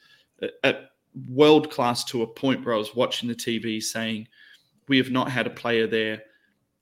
at 0.63 0.89
world 1.29 1.69
class 1.69 2.03
to 2.05 2.23
a 2.23 2.27
point 2.27 2.65
where 2.65 2.73
I 2.73 2.79
was 2.79 2.95
watching 2.95 3.29
the 3.29 3.35
TV 3.35 3.81
saying, 3.81 4.27
"We 4.87 4.97
have 4.97 5.11
not 5.11 5.31
had 5.31 5.45
a 5.45 5.51
player 5.51 5.85
there 5.85 6.23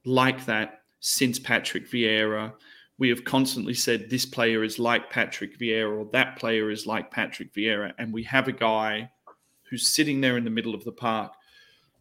like 0.05 0.45
that 0.45 0.83
since 1.01 1.39
Patrick 1.39 1.89
Vieira." 1.89 2.53
We 2.97 3.09
have 3.09 3.25
constantly 3.25 3.73
said 3.73 4.09
this 4.09 4.25
player 4.25 4.63
is 4.63 4.79
like 4.79 5.09
Patrick 5.09 5.59
Vieira 5.59 5.97
or 5.97 6.09
that 6.13 6.37
player 6.37 6.69
is 6.71 6.87
like 6.87 7.11
Patrick 7.11 7.53
Vieira. 7.53 7.93
And 7.97 8.13
we 8.13 8.23
have 8.23 8.47
a 8.47 8.53
guy 8.53 9.09
who's 9.69 9.87
sitting 9.87 10.21
there 10.21 10.37
in 10.37 10.45
the 10.45 10.49
middle 10.49 10.73
of 10.73 10.83
the 10.85 10.91
park 10.91 11.33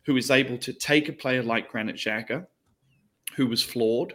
who 0.07 0.17
is 0.17 0.31
able 0.31 0.59
to 0.59 0.73
take 0.73 1.09
a 1.09 1.13
player 1.13 1.43
like 1.43 1.71
Granit 1.71 1.97
Xhaka, 1.97 2.47
who 3.37 3.47
was 3.47 3.63
flawed, 3.63 4.15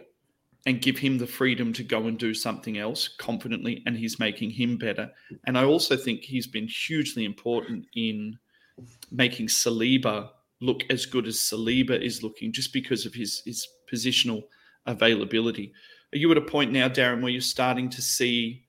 and 0.66 0.82
give 0.82 0.98
him 0.98 1.18
the 1.18 1.26
freedom 1.26 1.72
to 1.72 1.82
go 1.82 2.06
and 2.06 2.18
do 2.18 2.34
something 2.34 2.78
else 2.78 3.08
confidently, 3.08 3.82
and 3.86 3.96
he's 3.96 4.18
making 4.18 4.50
him 4.50 4.76
better. 4.76 5.10
And 5.46 5.56
I 5.58 5.64
also 5.64 5.96
think 5.96 6.20
he's 6.20 6.46
been 6.46 6.68
hugely 6.68 7.24
important 7.24 7.86
in 7.94 8.38
making 9.10 9.48
Saliba 9.48 10.30
look 10.60 10.82
as 10.90 11.06
good 11.06 11.26
as 11.26 11.36
Saliba 11.36 12.00
is 12.00 12.22
looking, 12.22 12.52
just 12.52 12.72
because 12.72 13.06
of 13.06 13.14
his 13.14 13.42
his 13.44 13.66
positional 13.92 14.42
availability. 14.86 15.72
Are 16.12 16.18
you 16.18 16.30
at 16.32 16.38
a 16.38 16.42
point 16.42 16.72
now, 16.72 16.88
Darren, 16.88 17.22
where 17.22 17.30
you're 17.30 17.40
starting 17.40 17.88
to 17.90 18.02
see 18.02 18.64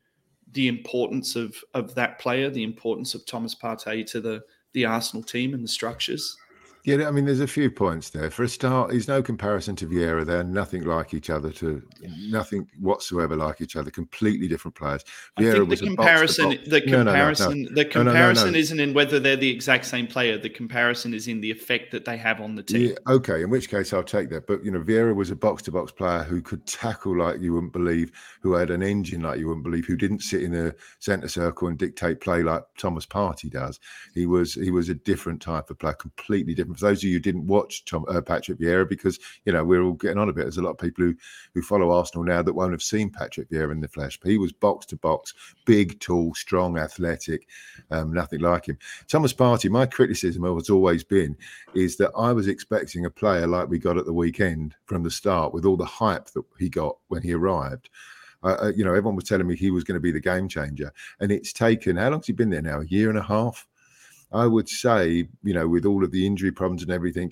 the 0.51 0.67
importance 0.67 1.35
of 1.35 1.55
of 1.73 1.95
that 1.95 2.19
player, 2.19 2.49
the 2.49 2.63
importance 2.63 3.15
of 3.15 3.25
Thomas 3.25 3.55
Partey 3.55 4.05
to 4.07 4.21
the 4.21 4.41
the 4.73 4.85
Arsenal 4.85 5.23
team 5.23 5.53
and 5.53 5.63
the 5.63 5.67
structures? 5.67 6.37
Yeah, 6.83 7.07
I 7.07 7.11
mean, 7.11 7.25
there's 7.25 7.39
a 7.39 7.47
few 7.47 7.69
points 7.69 8.09
there. 8.09 8.31
For 8.31 8.43
a 8.43 8.49
start, 8.49 8.91
he's 8.91 9.07
no 9.07 9.21
comparison 9.21 9.75
to 9.77 9.87
Vieira. 9.87 10.25
They're 10.25 10.43
nothing 10.43 10.83
like 10.83 11.13
each 11.13 11.29
other. 11.29 11.51
To 11.51 11.81
nothing 12.27 12.67
whatsoever 12.79 13.35
like 13.35 13.61
each 13.61 13.75
other. 13.75 13.91
Completely 13.91 14.47
different 14.47 14.75
players. 14.75 15.03
Vieira 15.39 15.67
the 15.69 15.77
comparison. 15.77 16.57
The 16.65 16.81
comparison. 16.81 17.49
No, 17.49 17.55
no, 17.55 17.69
no, 17.69 17.75
the 17.75 17.85
comparison 17.85 18.55
isn't 18.55 18.79
in 18.79 18.93
whether 18.93 19.19
they're 19.19 19.35
the 19.35 19.49
exact 19.49 19.85
same 19.85 20.07
player. 20.07 20.37
The 20.37 20.49
comparison 20.49 21.13
is 21.13 21.27
in 21.27 21.41
the 21.41 21.51
effect 21.51 21.91
that 21.91 22.05
they 22.05 22.17
have 22.17 22.41
on 22.41 22.55
the 22.55 22.63
team. 22.63 22.89
Yeah, 22.89 23.13
okay, 23.13 23.43
in 23.43 23.49
which 23.49 23.69
case 23.69 23.93
I'll 23.93 24.03
take 24.03 24.29
that. 24.29 24.47
But 24.47 24.65
you 24.65 24.71
know, 24.71 24.81
Vieira 24.81 25.15
was 25.15 25.29
a 25.29 25.35
box-to-box 25.35 25.91
player 25.91 26.23
who 26.23 26.41
could 26.41 26.65
tackle 26.65 27.17
like 27.17 27.41
you 27.41 27.53
wouldn't 27.53 27.73
believe, 27.73 28.11
who 28.41 28.53
had 28.53 28.71
an 28.71 28.81
engine 28.81 29.21
like 29.21 29.39
you 29.39 29.47
wouldn't 29.47 29.63
believe, 29.63 29.85
who 29.85 29.97
didn't 29.97 30.21
sit 30.21 30.41
in 30.41 30.55
a 30.55 30.73
centre 30.99 31.27
circle 31.27 31.67
and 31.67 31.77
dictate 31.77 32.21
play 32.21 32.41
like 32.41 32.63
Thomas 32.77 33.05
Partey 33.05 33.51
does. 33.51 33.79
He 34.15 34.25
was 34.25 34.55
he 34.55 34.71
was 34.71 34.89
a 34.89 34.95
different 34.95 35.41
type 35.41 35.69
of 35.69 35.77
player, 35.77 35.93
completely 35.93 36.55
different 36.55 36.70
for 36.75 36.85
those 36.85 36.99
of 36.99 37.03
you 37.05 37.13
who 37.13 37.19
didn't 37.19 37.47
watch 37.47 37.85
Tom, 37.85 38.05
uh, 38.07 38.21
Patrick 38.21 38.59
Vieira, 38.59 38.87
because 38.87 39.19
you 39.45 39.53
know 39.53 39.63
we're 39.63 39.81
all 39.81 39.93
getting 39.93 40.17
on 40.17 40.29
a 40.29 40.33
bit. 40.33 40.43
There's 40.43 40.57
a 40.57 40.61
lot 40.61 40.71
of 40.71 40.77
people 40.77 41.05
who 41.05 41.15
who 41.53 41.61
follow 41.61 41.91
Arsenal 41.91 42.23
now 42.23 42.41
that 42.41 42.53
won't 42.53 42.71
have 42.71 42.83
seen 42.83 43.09
Patrick 43.09 43.49
Vieira 43.49 43.71
in 43.71 43.81
the 43.81 43.87
flesh. 43.87 44.19
But 44.19 44.31
he 44.31 44.37
was 44.37 44.51
box 44.51 44.85
to 44.87 44.97
box, 44.97 45.33
big, 45.65 45.99
tall, 45.99 46.33
strong, 46.33 46.77
athletic, 46.77 47.47
um, 47.89 48.13
nothing 48.13 48.39
like 48.39 48.67
him. 48.67 48.77
Thomas 49.07 49.33
Partey, 49.33 49.69
my 49.69 49.85
criticism 49.85 50.43
has 50.43 50.69
always 50.69 51.03
been 51.03 51.35
is 51.73 51.97
that 51.97 52.11
I 52.17 52.31
was 52.33 52.47
expecting 52.47 53.05
a 53.05 53.09
player 53.09 53.47
like 53.47 53.69
we 53.69 53.79
got 53.79 53.97
at 53.97 54.05
the 54.05 54.13
weekend 54.13 54.75
from 54.85 55.03
the 55.03 55.11
start, 55.11 55.53
with 55.53 55.65
all 55.65 55.77
the 55.77 55.85
hype 55.85 56.27
that 56.31 56.43
he 56.59 56.69
got 56.69 56.97
when 57.07 57.21
he 57.21 57.33
arrived. 57.33 57.89
Uh, 58.43 58.71
you 58.75 58.83
know, 58.83 58.91
everyone 58.91 59.15
was 59.15 59.25
telling 59.25 59.45
me 59.45 59.55
he 59.55 59.69
was 59.69 59.83
going 59.83 59.95
to 59.95 60.01
be 60.01 60.11
the 60.11 60.19
game 60.19 60.47
changer, 60.47 60.91
and 61.19 61.31
it's 61.31 61.53
taken 61.53 61.97
how 61.97 62.09
long's 62.09 62.25
he 62.25 62.33
been 62.33 62.49
there 62.49 62.61
now? 62.61 62.81
A 62.81 62.85
year 62.85 63.09
and 63.09 63.19
a 63.19 63.23
half 63.23 63.67
I 64.31 64.45
would 64.45 64.69
say, 64.69 65.27
you 65.43 65.53
know, 65.53 65.67
with 65.67 65.85
all 65.85 66.03
of 66.03 66.11
the 66.11 66.25
injury 66.25 66.51
problems 66.51 66.83
and 66.83 66.91
everything, 66.91 67.31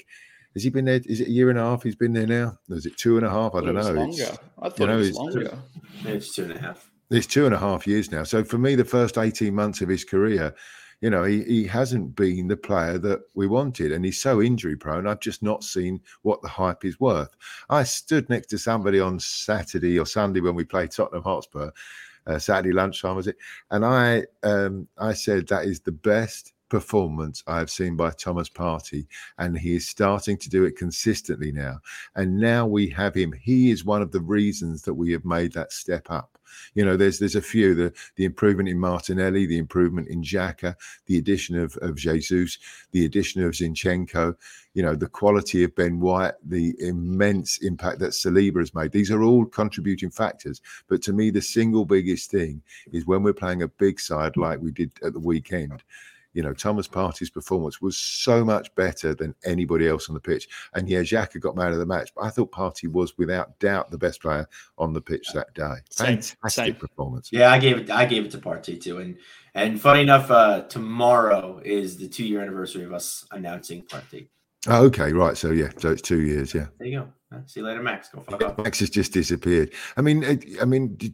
has 0.53 0.63
he 0.63 0.69
been 0.69 0.85
there? 0.85 1.01
Is 1.05 1.21
it 1.21 1.27
a 1.27 1.31
year 1.31 1.49
and 1.49 1.59
a 1.59 1.63
half 1.63 1.83
he's 1.83 1.95
been 1.95 2.13
there 2.13 2.27
now? 2.27 2.57
Or 2.69 2.75
is 2.75 2.85
it 2.85 2.97
two 2.97 3.17
and 3.17 3.25
a 3.25 3.29
half? 3.29 3.55
I, 3.55 3.61
don't 3.61 3.75
know. 3.75 3.91
Longer. 3.91 4.37
I 4.59 4.69
thought 4.69 4.79
you 4.79 4.87
know, 4.87 4.95
it 4.95 4.97
was 4.97 5.15
longer. 5.15 5.59
It's 6.05 6.35
two 6.35 6.43
and 6.43 6.53
a 6.53 6.59
half. 6.59 6.89
It's 7.11 7.27
two 7.27 7.45
and 7.45 7.55
a 7.55 7.59
half 7.59 7.87
years 7.87 8.11
now. 8.11 8.23
So 8.23 8.43
for 8.43 8.57
me, 8.57 8.75
the 8.75 8.85
first 8.85 9.17
18 9.17 9.53
months 9.53 9.81
of 9.81 9.89
his 9.89 10.03
career, 10.03 10.53
you 11.01 11.09
know, 11.09 11.23
he, 11.23 11.43
he 11.43 11.65
hasn't 11.65 12.15
been 12.15 12.47
the 12.47 12.57
player 12.57 12.97
that 12.99 13.21
we 13.33 13.47
wanted. 13.47 13.91
And 13.91 14.03
he's 14.03 14.21
so 14.21 14.41
injury 14.41 14.75
prone. 14.75 15.07
I've 15.07 15.19
just 15.19 15.41
not 15.41 15.63
seen 15.63 16.01
what 16.23 16.41
the 16.41 16.47
hype 16.47 16.83
is 16.83 16.99
worth. 16.99 17.35
I 17.69 17.83
stood 17.83 18.29
next 18.29 18.47
to 18.47 18.57
somebody 18.57 18.99
on 18.99 19.19
Saturday 19.19 19.97
or 19.97 20.05
Sunday 20.05 20.41
when 20.41 20.55
we 20.55 20.65
played 20.65 20.91
Tottenham 20.91 21.23
Hotspur, 21.23 21.71
uh, 22.27 22.39
Saturday 22.39 22.73
lunchtime, 22.73 23.15
was 23.15 23.27
it? 23.27 23.37
And 23.71 23.85
I 23.85 24.25
um, 24.43 24.87
I 24.97 25.13
said 25.13 25.47
that 25.47 25.65
is 25.65 25.79
the 25.79 25.91
best 25.91 26.53
performance 26.69 27.43
I 27.47 27.57
have 27.59 27.69
seen 27.69 27.95
by 27.95 28.11
Thomas 28.11 28.49
Partey, 28.49 29.07
and 29.37 29.57
he 29.57 29.75
is 29.75 29.87
starting 29.87 30.37
to 30.37 30.49
do 30.49 30.63
it 30.65 30.77
consistently 30.77 31.51
now. 31.51 31.79
And 32.15 32.39
now 32.39 32.65
we 32.65 32.89
have 32.89 33.15
him. 33.15 33.33
He 33.33 33.71
is 33.71 33.83
one 33.83 34.01
of 34.01 34.11
the 34.11 34.21
reasons 34.21 34.83
that 34.83 34.93
we 34.93 35.11
have 35.11 35.25
made 35.25 35.53
that 35.53 35.73
step 35.73 36.09
up. 36.09 36.37
You 36.73 36.85
know, 36.85 36.97
there's 36.97 37.19
there's 37.19 37.35
a 37.35 37.41
few 37.41 37.75
the 37.75 37.93
the 38.15 38.25
improvement 38.25 38.69
in 38.69 38.79
Martinelli, 38.79 39.45
the 39.45 39.57
improvement 39.57 40.07
in 40.07 40.21
Xhaka, 40.21 40.75
the 41.05 41.17
addition 41.17 41.57
of 41.57 41.75
of 41.77 41.95
Jesus, 41.95 42.57
the 42.91 43.05
addition 43.05 43.43
of 43.43 43.53
Zinchenko. 43.53 44.35
You 44.73 44.83
know, 44.83 44.95
the 44.95 45.07
quality 45.07 45.63
of 45.63 45.75
Ben 45.75 45.99
White, 45.99 46.35
the 46.43 46.75
immense 46.79 47.57
impact 47.59 47.99
that 47.99 48.11
Saliba 48.11 48.59
has 48.59 48.73
made. 48.73 48.91
These 48.91 49.11
are 49.11 49.23
all 49.23 49.45
contributing 49.45 50.11
factors. 50.11 50.61
But 50.87 51.01
to 51.03 51.13
me, 51.13 51.31
the 51.31 51.41
single 51.41 51.85
biggest 51.85 52.31
thing 52.31 52.61
is 52.91 53.05
when 53.05 53.23
we're 53.23 53.33
playing 53.33 53.63
a 53.63 53.67
big 53.67 53.99
side 53.99 54.37
like 54.37 54.61
we 54.61 54.71
did 54.71 54.91
at 55.03 55.13
the 55.13 55.19
weekend 55.19 55.83
you 56.33 56.43
know, 56.43 56.53
Thomas 56.53 56.87
Partey's 56.87 57.29
performance 57.29 57.81
was 57.81 57.97
so 57.97 58.45
much 58.45 58.73
better 58.75 59.15
than 59.15 59.33
anybody 59.43 59.87
else 59.87 60.09
on 60.09 60.13
the 60.13 60.21
pitch. 60.21 60.47
And 60.73 60.87
yeah, 60.87 60.99
Xhaka 60.99 61.39
got 61.39 61.55
man 61.55 61.71
of 61.71 61.79
the 61.79 61.85
match, 61.85 62.11
but 62.15 62.23
I 62.23 62.29
thought 62.29 62.51
Partey 62.51 62.91
was 62.91 63.17
without 63.17 63.57
doubt 63.59 63.91
the 63.91 63.97
best 63.97 64.21
player 64.21 64.47
on 64.77 64.93
the 64.93 65.01
pitch 65.01 65.27
that 65.33 65.53
day. 65.53 65.75
Fantastic 65.95 66.51
Same. 66.51 66.75
performance. 66.75 67.29
Yeah, 67.31 67.51
I 67.51 67.59
gave 67.59 67.77
it. 67.77 67.89
I 67.89 68.05
gave 68.05 68.25
it 68.25 68.31
to 68.31 68.37
Partey 68.37 68.79
too. 68.81 68.99
And 68.99 69.17
and 69.55 69.81
funny 69.81 70.01
enough, 70.01 70.29
uh, 70.29 70.61
tomorrow 70.63 71.61
is 71.63 71.97
the 71.97 72.07
two 72.07 72.25
year 72.25 72.41
anniversary 72.41 72.83
of 72.83 72.93
us 72.93 73.25
announcing 73.31 73.83
Partey. 73.83 74.27
Oh, 74.67 74.85
okay, 74.85 75.13
right. 75.13 75.37
So 75.37 75.51
yeah, 75.51 75.69
so 75.77 75.91
it's 75.91 76.01
two 76.01 76.21
years. 76.21 76.53
Yeah. 76.53 76.67
There 76.77 76.87
you 76.87 76.99
go. 76.99 77.41
See 77.45 77.59
you 77.59 77.65
later, 77.65 77.81
Max. 77.81 78.09
Go 78.09 78.21
fuck 78.21 78.43
off. 78.43 78.57
Max 78.57 78.79
has 78.79 78.89
just 78.89 79.13
disappeared. 79.13 79.71
I 79.95 80.01
mean, 80.01 80.25
I 80.59 80.65
mean, 80.65 80.95
did, 80.95 81.13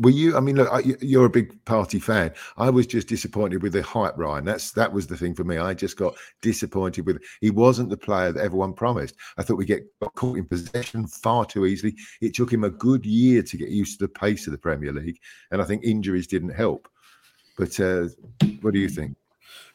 were 0.00 0.10
you? 0.10 0.36
I 0.36 0.40
mean, 0.40 0.56
look, 0.56 0.84
you're 1.00 1.26
a 1.26 1.30
big 1.30 1.64
Partey 1.64 2.02
fan. 2.02 2.32
I 2.56 2.70
was 2.70 2.86
just 2.86 3.08
disappointed 3.08 3.62
with 3.62 3.74
the 3.74 3.82
hype, 3.82 4.16
Ryan. 4.16 4.44
That's 4.44 4.72
that 4.72 4.92
was 4.92 5.06
the 5.06 5.16
thing 5.16 5.34
for 5.34 5.44
me. 5.44 5.58
I 5.58 5.74
just 5.74 5.96
got 5.96 6.14
disappointed 6.42 7.06
with. 7.06 7.22
He 7.40 7.50
wasn't 7.50 7.90
the 7.90 7.96
player 7.96 8.32
that 8.32 8.42
everyone 8.42 8.72
promised. 8.72 9.16
I 9.36 9.42
thought 9.42 9.58
we 9.58 9.66
get 9.66 9.86
caught 10.14 10.38
in 10.38 10.46
possession 10.46 11.06
far 11.06 11.44
too 11.44 11.66
easily. 11.66 11.94
It 12.20 12.34
took 12.34 12.52
him 12.52 12.64
a 12.64 12.70
good 12.70 13.04
year 13.04 13.42
to 13.42 13.56
get 13.56 13.68
used 13.68 13.98
to 13.98 14.06
the 14.06 14.12
pace 14.12 14.46
of 14.46 14.52
the 14.52 14.58
Premier 14.58 14.92
League, 14.92 15.18
and 15.50 15.60
I 15.60 15.64
think 15.64 15.84
injuries 15.84 16.26
didn't 16.26 16.50
help. 16.50 16.88
But 17.58 17.78
uh, 17.78 18.08
what 18.62 18.72
do 18.72 18.80
you 18.80 18.88
think? 18.88 19.16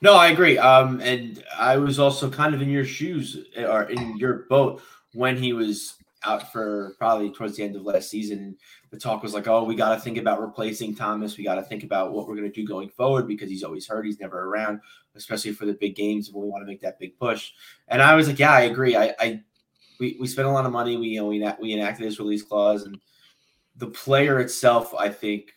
No, 0.02 0.16
I 0.16 0.28
agree. 0.28 0.58
Um, 0.58 1.02
and 1.02 1.44
I 1.58 1.78
was 1.78 2.00
also 2.00 2.30
kind 2.30 2.54
of 2.56 2.62
in 2.62 2.70
your 2.70 2.86
shoes 2.86 3.38
or 3.58 3.84
in 3.84 4.18
your 4.18 4.46
boat 4.50 4.82
when 5.14 5.38
he 5.38 5.54
was 5.54 5.96
out 6.26 6.52
for 6.52 6.96
probably 6.98 7.32
towards 7.32 7.56
the 7.56 7.64
end 7.64 7.76
of 7.76 7.84
last 7.84 8.10
season. 8.10 8.58
The 8.92 8.98
talk 8.98 9.24
was 9.24 9.34
like, 9.34 9.48
oh, 9.48 9.64
we 9.64 9.76
got 9.76 9.96
to 9.96 10.02
think 10.02 10.18
about 10.18 10.42
replacing 10.42 10.96
Thomas. 10.96 11.38
We 11.38 11.44
got 11.44 11.56
to 11.56 11.64
think 11.64 11.84
about 11.84 12.14
what 12.14 12.28
we're 12.28 12.36
going 12.36 12.52
to 12.52 12.62
do 12.62 12.68
going 12.68 12.90
forward 12.90 13.28
because 13.28 13.50
he's 13.50 13.64
always 13.64 13.88
hurt. 13.88 14.06
He's 14.06 14.20
never 14.20 14.44
around, 14.44 14.80
especially 15.16 15.54
for 15.54 15.66
the 15.66 15.74
big 15.74 15.96
games 15.96 16.32
when 16.32 16.44
we 16.44 16.50
want 16.50 16.62
to 16.62 16.68
make 16.68 16.82
that 16.82 17.00
big 17.00 17.18
push. 17.18 17.52
And 17.88 18.02
I 18.02 18.16
was 18.16 18.28
like, 18.28 18.40
yeah, 18.40 18.54
I 18.54 18.62
agree. 18.62 18.96
I, 18.96 19.14
I 19.20 19.42
we, 20.00 20.18
we 20.20 20.28
spent 20.28 20.48
a 20.48 20.52
lot 20.52 20.66
of 20.66 20.72
money. 20.72 20.98
We, 20.98 21.08
you 21.08 21.20
know, 21.20 21.28
we, 21.28 21.46
we 21.60 21.74
enacted 21.74 22.06
this 22.06 22.20
release 22.20 22.44
clause 22.44 22.84
and 22.84 23.00
the 23.78 23.88
player 23.88 24.40
itself, 24.40 24.94
I 24.94 25.10
think, 25.10 25.52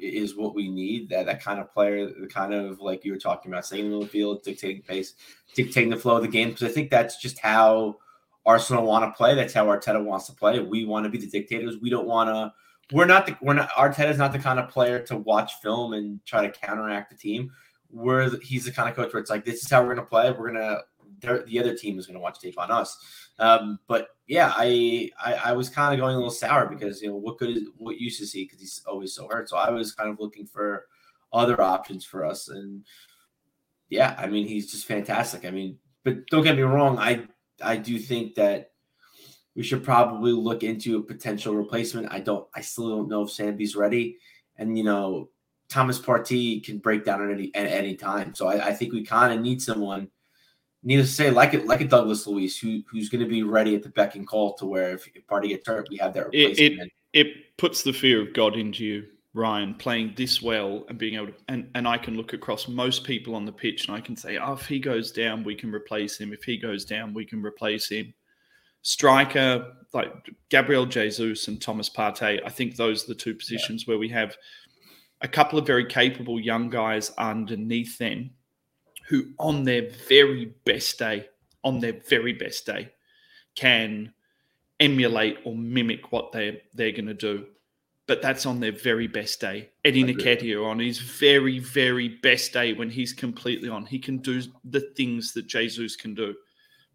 is 0.00 0.36
what 0.36 0.54
we 0.54 0.68
need. 0.68 1.08
That 1.08 1.26
that 1.26 1.42
kind 1.42 1.60
of 1.60 1.72
player, 1.72 2.06
the 2.06 2.26
kind 2.26 2.52
of 2.52 2.80
like 2.80 3.04
you 3.04 3.12
were 3.12 3.18
talking 3.18 3.52
about, 3.52 3.66
staying 3.66 3.92
in 3.92 3.98
the 3.98 4.06
field, 4.06 4.42
dictating 4.42 4.82
pace, 4.82 5.14
dictating 5.54 5.90
the 5.90 5.96
flow 5.96 6.16
of 6.16 6.22
the 6.22 6.28
game. 6.28 6.50
Because 6.50 6.64
I 6.64 6.68
think 6.72 6.90
that's 6.90 7.20
just 7.20 7.38
how 7.38 7.98
Arsenal 8.46 8.84
want 8.84 9.04
to 9.04 9.16
play. 9.16 9.34
That's 9.34 9.54
how 9.54 9.66
Arteta 9.66 10.02
wants 10.02 10.26
to 10.26 10.32
play. 10.32 10.60
We 10.60 10.84
want 10.84 11.04
to 11.04 11.10
be 11.10 11.18
the 11.18 11.28
dictators. 11.28 11.78
We 11.80 11.90
don't 11.90 12.06
want 12.06 12.28
to. 12.28 12.52
We're 12.94 13.06
not 13.06 13.26
the. 13.26 13.36
We're 13.40 13.54
not. 13.54 13.70
Arteta's 13.70 14.18
not 14.18 14.32
the 14.32 14.38
kind 14.38 14.58
of 14.58 14.68
player 14.68 15.00
to 15.06 15.16
watch 15.16 15.54
film 15.62 15.94
and 15.94 16.24
try 16.26 16.46
to 16.46 16.52
counteract 16.52 17.10
the 17.10 17.16
team. 17.16 17.50
We're 17.90 18.38
he's 18.40 18.64
the 18.64 18.72
kind 18.72 18.88
of 18.88 18.96
coach 18.96 19.12
where 19.12 19.20
it's 19.20 19.30
like 19.30 19.44
this 19.44 19.62
is 19.62 19.70
how 19.70 19.80
we're 19.80 19.94
going 19.94 20.06
to 20.06 20.10
play. 20.10 20.30
We're 20.30 20.52
going 20.52 20.54
to. 20.54 20.82
The 21.46 21.58
other 21.58 21.74
team 21.74 21.98
is 21.98 22.06
going 22.06 22.16
to 22.16 22.20
watch 22.20 22.38
tape 22.38 22.58
on 22.58 22.70
us. 22.70 22.98
Um, 23.38 23.78
but 23.86 24.08
yeah, 24.26 24.52
I, 24.54 25.10
I, 25.24 25.34
I 25.34 25.52
was 25.52 25.68
kind 25.68 25.94
of 25.94 26.00
going 26.00 26.14
a 26.14 26.18
little 26.18 26.30
sour 26.30 26.66
because 26.66 27.00
you 27.00 27.08
know 27.08 27.16
what 27.16 27.38
good 27.38 27.56
is 27.56 27.62
what 27.76 27.98
used 27.98 28.20
to 28.20 28.26
see 28.26 28.44
because 28.44 28.60
he's 28.60 28.82
always 28.86 29.14
so 29.14 29.28
hurt. 29.28 29.48
So 29.48 29.56
I 29.56 29.70
was 29.70 29.92
kind 29.92 30.10
of 30.10 30.20
looking 30.20 30.46
for 30.46 30.86
other 31.32 31.60
options 31.60 32.04
for 32.04 32.24
us, 32.24 32.48
and 32.48 32.84
yeah, 33.88 34.14
I 34.18 34.26
mean 34.26 34.46
he's 34.46 34.70
just 34.70 34.86
fantastic. 34.86 35.44
I 35.44 35.50
mean, 35.50 35.78
but 36.04 36.26
don't 36.26 36.44
get 36.44 36.56
me 36.56 36.62
wrong, 36.62 36.98
I 36.98 37.26
I 37.62 37.76
do 37.76 37.98
think 37.98 38.34
that 38.36 38.72
we 39.54 39.62
should 39.62 39.84
probably 39.84 40.32
look 40.32 40.62
into 40.62 40.98
a 40.98 41.02
potential 41.02 41.54
replacement. 41.54 42.12
I 42.12 42.20
don't. 42.20 42.46
I 42.54 42.60
still 42.60 42.88
don't 42.88 43.08
know 43.08 43.22
if 43.22 43.30
Sambi's 43.30 43.76
ready, 43.76 44.18
and 44.56 44.76
you 44.76 44.84
know, 44.84 45.30
Thomas 45.68 45.98
Partey 45.98 46.64
can 46.64 46.78
break 46.78 47.04
down 47.04 47.22
at 47.22 47.30
any 47.30 47.54
at 47.54 47.66
any 47.66 47.94
time. 47.94 48.34
So 48.34 48.48
I, 48.48 48.68
I 48.68 48.72
think 48.72 48.92
we 48.92 49.04
kind 49.04 49.32
of 49.32 49.40
need 49.40 49.62
someone. 49.62 50.08
Needless 50.82 51.10
to 51.10 51.14
say, 51.14 51.30
like 51.30 51.54
it, 51.54 51.66
like 51.66 51.80
a 51.80 51.88
Douglas 51.88 52.26
Luiz, 52.26 52.58
who 52.58 52.82
who's 52.90 53.08
going 53.08 53.22
to 53.22 53.30
be 53.30 53.42
ready 53.42 53.74
at 53.74 53.82
the 53.82 53.88
beck 53.88 54.16
and 54.16 54.26
call 54.26 54.54
to 54.54 54.66
where 54.66 54.92
if, 54.92 55.08
if 55.14 55.26
Partey 55.26 55.48
gets 55.48 55.66
hurt, 55.66 55.88
we 55.90 55.96
have 55.96 56.12
that 56.14 56.26
replacement. 56.26 56.58
It, 56.58 56.92
it, 57.14 57.26
it 57.26 57.56
puts 57.56 57.82
the 57.82 57.92
fear 57.92 58.20
of 58.20 58.34
God 58.34 58.56
into 58.56 58.84
you, 58.84 59.06
Ryan, 59.34 59.74
playing 59.74 60.14
this 60.16 60.40
well 60.40 60.86
and 60.88 60.96
being 60.96 61.16
able 61.16 61.26
to, 61.26 61.34
and, 61.48 61.68
and 61.74 61.88
I 61.88 61.98
can 61.98 62.16
look 62.16 62.32
across 62.32 62.68
most 62.68 63.04
people 63.04 63.34
on 63.34 63.44
the 63.44 63.52
pitch 63.52 63.88
and 63.88 63.96
I 63.96 64.00
can 64.00 64.16
say, 64.16 64.38
oh, 64.38 64.52
if 64.52 64.66
he 64.66 64.78
goes 64.78 65.10
down, 65.10 65.42
we 65.42 65.56
can 65.56 65.74
replace 65.74 66.16
him. 66.16 66.32
If 66.32 66.44
he 66.44 66.56
goes 66.56 66.84
down, 66.84 67.12
we 67.12 67.24
can 67.24 67.44
replace 67.44 67.88
him 67.88 68.14
striker 68.84 69.72
like 69.94 70.12
Gabriel 70.50 70.86
Jesus 70.86 71.48
and 71.48 71.60
Thomas 71.60 71.90
Partey. 71.90 72.40
I 72.44 72.50
think 72.50 72.76
those 72.76 73.04
are 73.04 73.08
the 73.08 73.14
two 73.14 73.34
positions 73.34 73.82
yeah. 73.82 73.92
where 73.92 73.98
we 73.98 74.08
have 74.10 74.36
a 75.22 75.28
couple 75.28 75.58
of 75.58 75.66
very 75.66 75.86
capable 75.86 76.38
young 76.38 76.68
guys 76.68 77.10
underneath 77.18 77.98
them 77.98 78.30
who, 79.08 79.24
on 79.38 79.64
their 79.64 79.90
very 80.08 80.54
best 80.64 80.98
day, 80.98 81.26
on 81.64 81.80
their 81.80 81.94
very 82.08 82.34
best 82.34 82.66
day, 82.66 82.90
can 83.54 84.12
emulate 84.80 85.38
or 85.44 85.56
mimic 85.56 86.12
what 86.12 86.32
they 86.32 86.62
they're 86.74 86.92
going 86.92 87.06
to 87.06 87.14
do. 87.14 87.46
But 88.06 88.20
that's 88.20 88.44
on 88.44 88.60
their 88.60 88.72
very 88.72 89.06
best 89.06 89.40
day. 89.40 89.70
Eddie 89.84 90.04
Nketiah 90.04 90.62
on 90.62 90.78
his 90.78 90.98
very, 90.98 91.58
very 91.58 92.08
best 92.08 92.52
day 92.52 92.74
when 92.74 92.90
he's 92.90 93.14
completely 93.14 93.70
on. 93.70 93.86
He 93.86 93.98
can 93.98 94.18
do 94.18 94.42
the 94.64 94.80
things 94.94 95.32
that 95.32 95.46
Jesus 95.46 95.96
can 95.96 96.14
do. 96.14 96.34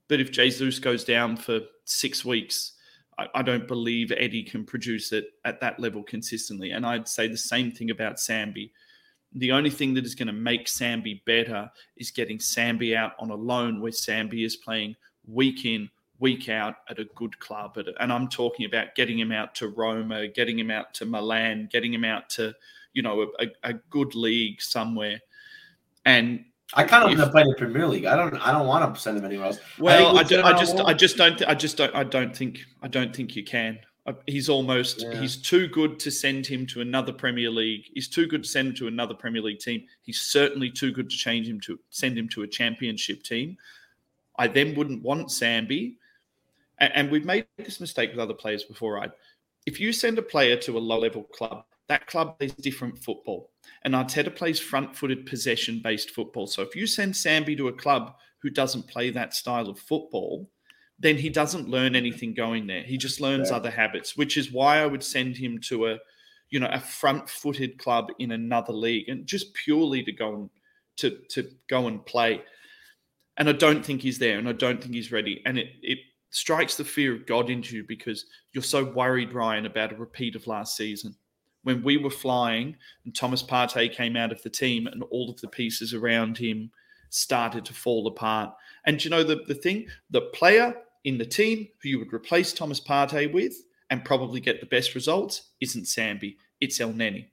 But 0.07 0.19
if 0.19 0.31
Jesus 0.31 0.77
goes 0.77 1.03
down 1.03 1.35
for 1.35 1.61
six 1.85 2.23
weeks, 2.23 2.73
I, 3.17 3.27
I 3.35 3.41
don't 3.41 3.67
believe 3.67 4.11
Eddie 4.11 4.43
can 4.43 4.65
produce 4.65 5.11
it 5.11 5.29
at 5.45 5.59
that 5.61 5.79
level 5.79 6.03
consistently. 6.03 6.71
And 6.71 6.85
I'd 6.85 7.07
say 7.07 7.27
the 7.27 7.37
same 7.37 7.71
thing 7.71 7.89
about 7.89 8.17
Sambi. 8.17 8.71
The 9.33 9.51
only 9.51 9.69
thing 9.69 9.93
that 9.95 10.05
is 10.05 10.15
going 10.15 10.27
to 10.27 10.33
make 10.33 10.65
Sambi 10.65 11.23
better 11.25 11.71
is 11.97 12.11
getting 12.11 12.37
Sambi 12.37 12.95
out 12.95 13.13
on 13.19 13.29
a 13.29 13.35
loan 13.35 13.81
where 13.81 13.91
Sambi 13.91 14.45
is 14.45 14.55
playing 14.55 14.95
week 15.27 15.65
in, 15.65 15.89
week 16.19 16.49
out 16.49 16.75
at 16.89 16.99
a 16.99 17.05
good 17.15 17.39
club. 17.39 17.77
And 17.99 18.12
I'm 18.12 18.27
talking 18.27 18.65
about 18.65 18.95
getting 18.95 19.17
him 19.17 19.32
out 19.32 19.55
to 19.55 19.69
Roma, 19.69 20.27
getting 20.27 20.60
him 20.60 20.71
out 20.71 20.93
to 20.95 21.05
Milan, 21.05 21.69
getting 21.71 21.93
him 21.93 22.03
out 22.03 22.29
to, 22.32 22.53
you 22.93 23.01
know, 23.01 23.32
a, 23.39 23.47
a 23.63 23.73
good 23.73 24.15
league 24.15 24.62
somewhere. 24.62 25.19
And 26.05 26.45
I 26.73 26.84
kind 26.84 27.03
of 27.03 27.10
want 27.10 27.19
to 27.19 27.32
play 27.32 27.43
the 27.43 27.55
Premier 27.55 27.88
League. 27.88 28.05
I 28.05 28.15
don't. 28.15 28.36
I 28.36 28.51
don't 28.51 28.67
want 28.67 28.93
to 28.93 29.01
send 29.01 29.17
him 29.17 29.25
anywhere 29.25 29.47
else. 29.47 29.60
Well, 29.79 30.17
I, 30.17 30.23
do, 30.23 30.41
I 30.41 30.58
just, 30.58 30.79
I 30.79 30.93
just 30.93 31.17
don't. 31.17 31.41
I 31.47 31.55
just 31.55 31.77
don't. 31.77 31.93
I 31.95 32.03
don't 32.03 32.36
think. 32.36 32.60
I 32.82 32.88
don't 32.88 33.15
think 33.15 33.36
you 33.36 33.43
can. 33.43 33.79
Uh, 34.05 34.13
he's 34.27 34.49
almost. 34.49 35.01
Yeah. 35.01 35.19
He's 35.19 35.36
too 35.36 35.67
good 35.67 35.99
to 35.99 36.12
send 36.12 36.45
him 36.45 36.67
to 36.67 36.82
another 36.82 37.12
Premier 37.12 37.49
League. 37.49 37.86
He's 37.93 38.08
too 38.08 38.27
good 38.27 38.43
to 38.43 38.49
send 38.49 38.69
him 38.69 38.75
to 38.75 38.88
another 38.88 39.15
Premier 39.15 39.41
League 39.41 39.60
team. 39.60 39.84
He's 40.03 40.21
certainly 40.21 40.69
too 40.69 40.91
good 40.91 41.10
to 41.10 41.17
change 41.17 41.47
him 41.47 41.60
to 41.62 41.79
send 41.89 42.17
him 42.17 42.29
to 42.29 42.43
a 42.43 42.47
Championship 42.47 43.23
team. 43.23 43.58
I 44.38 44.47
then 44.47 44.75
wouldn't 44.75 45.01
want 45.01 45.29
Sambi 45.29 45.95
and, 46.79 46.91
and 46.95 47.11
we've 47.11 47.25
made 47.25 47.47
this 47.57 47.79
mistake 47.79 48.11
with 48.11 48.19
other 48.19 48.33
players 48.33 48.63
before, 48.63 48.95
right? 48.95 49.11
If 49.65 49.79
you 49.79 49.93
send 49.93 50.17
a 50.17 50.23
player 50.23 50.55
to 50.57 50.77
a 50.77 50.79
low 50.79 50.99
level 50.99 51.23
club, 51.23 51.63
that 51.87 52.07
club 52.07 52.37
plays 52.37 52.53
different 52.53 52.97
football. 52.97 53.51
And 53.83 53.93
Arteta 53.93 54.33
plays 54.33 54.59
front 54.59 54.95
footed, 54.95 55.25
possession 55.25 55.81
based 55.83 56.11
football. 56.11 56.47
So 56.47 56.61
if 56.61 56.75
you 56.75 56.87
send 56.87 57.13
Sambi 57.13 57.57
to 57.57 57.67
a 57.67 57.73
club 57.73 58.15
who 58.41 58.49
doesn't 58.49 58.87
play 58.87 59.09
that 59.09 59.33
style 59.33 59.69
of 59.69 59.79
football, 59.79 60.49
then 60.99 61.17
he 61.17 61.29
doesn't 61.29 61.69
learn 61.69 61.95
anything 61.95 62.33
going 62.33 62.67
there. 62.67 62.83
He 62.83 62.97
just 62.97 63.21
learns 63.21 63.49
yeah. 63.49 63.57
other 63.57 63.71
habits, 63.71 64.17
which 64.17 64.37
is 64.37 64.51
why 64.51 64.79
I 64.79 64.85
would 64.85 65.03
send 65.03 65.37
him 65.37 65.59
to 65.61 65.87
a, 65.87 65.97
you 66.49 66.59
know, 66.59 66.69
a 66.71 66.79
front-footed 66.79 67.77
club 67.77 68.09
in 68.19 68.31
another 68.31 68.73
league, 68.73 69.07
and 69.07 69.25
just 69.25 69.53
purely 69.53 70.03
to 70.03 70.11
go 70.11 70.35
and 70.35 70.49
to 70.97 71.17
to 71.29 71.49
go 71.69 71.87
and 71.87 72.05
play. 72.05 72.41
And 73.37 73.47
I 73.47 73.53
don't 73.53 73.85
think 73.85 74.01
he's 74.01 74.19
there, 74.19 74.37
and 74.37 74.49
I 74.49 74.51
don't 74.51 74.81
think 74.81 74.93
he's 74.93 75.11
ready. 75.11 75.41
And 75.45 75.57
it 75.57 75.69
it 75.81 75.99
strikes 76.31 76.75
the 76.75 76.83
fear 76.83 77.13
of 77.13 77.25
God 77.25 77.49
into 77.49 77.75
you 77.75 77.83
because 77.87 78.25
you're 78.53 78.63
so 78.63 78.83
worried, 78.83 79.33
Ryan, 79.33 79.65
about 79.65 79.91
a 79.91 79.95
repeat 79.95 80.35
of 80.35 80.47
last 80.47 80.77
season. 80.77 81.15
When 81.63 81.83
we 81.83 81.97
were 81.97 82.09
flying 82.09 82.75
and 83.05 83.15
Thomas 83.15 83.43
Partey 83.43 83.91
came 83.91 84.15
out 84.15 84.31
of 84.31 84.41
the 84.43 84.49
team 84.49 84.87
and 84.87 85.03
all 85.03 85.29
of 85.29 85.41
the 85.41 85.47
pieces 85.47 85.93
around 85.93 86.37
him 86.37 86.71
started 87.09 87.65
to 87.65 87.73
fall 87.73 88.07
apart. 88.07 88.53
And 88.85 89.03
you 89.03 89.09
know 89.09 89.23
the, 89.23 89.43
the 89.47 89.55
thing, 89.55 89.87
the 90.11 90.21
player 90.33 90.75
in 91.03 91.17
the 91.17 91.25
team 91.25 91.67
who 91.81 91.89
you 91.89 91.99
would 91.99 92.13
replace 92.13 92.53
Thomas 92.53 92.79
Partey 92.79 93.31
with 93.31 93.53
and 93.89 94.05
probably 94.05 94.39
get 94.39 94.59
the 94.59 94.67
best 94.67 94.95
results 94.95 95.49
isn't 95.59 95.85
Sambi, 95.85 96.37
it's 96.61 96.79
El 96.79 96.93
Elneny. 96.93 97.27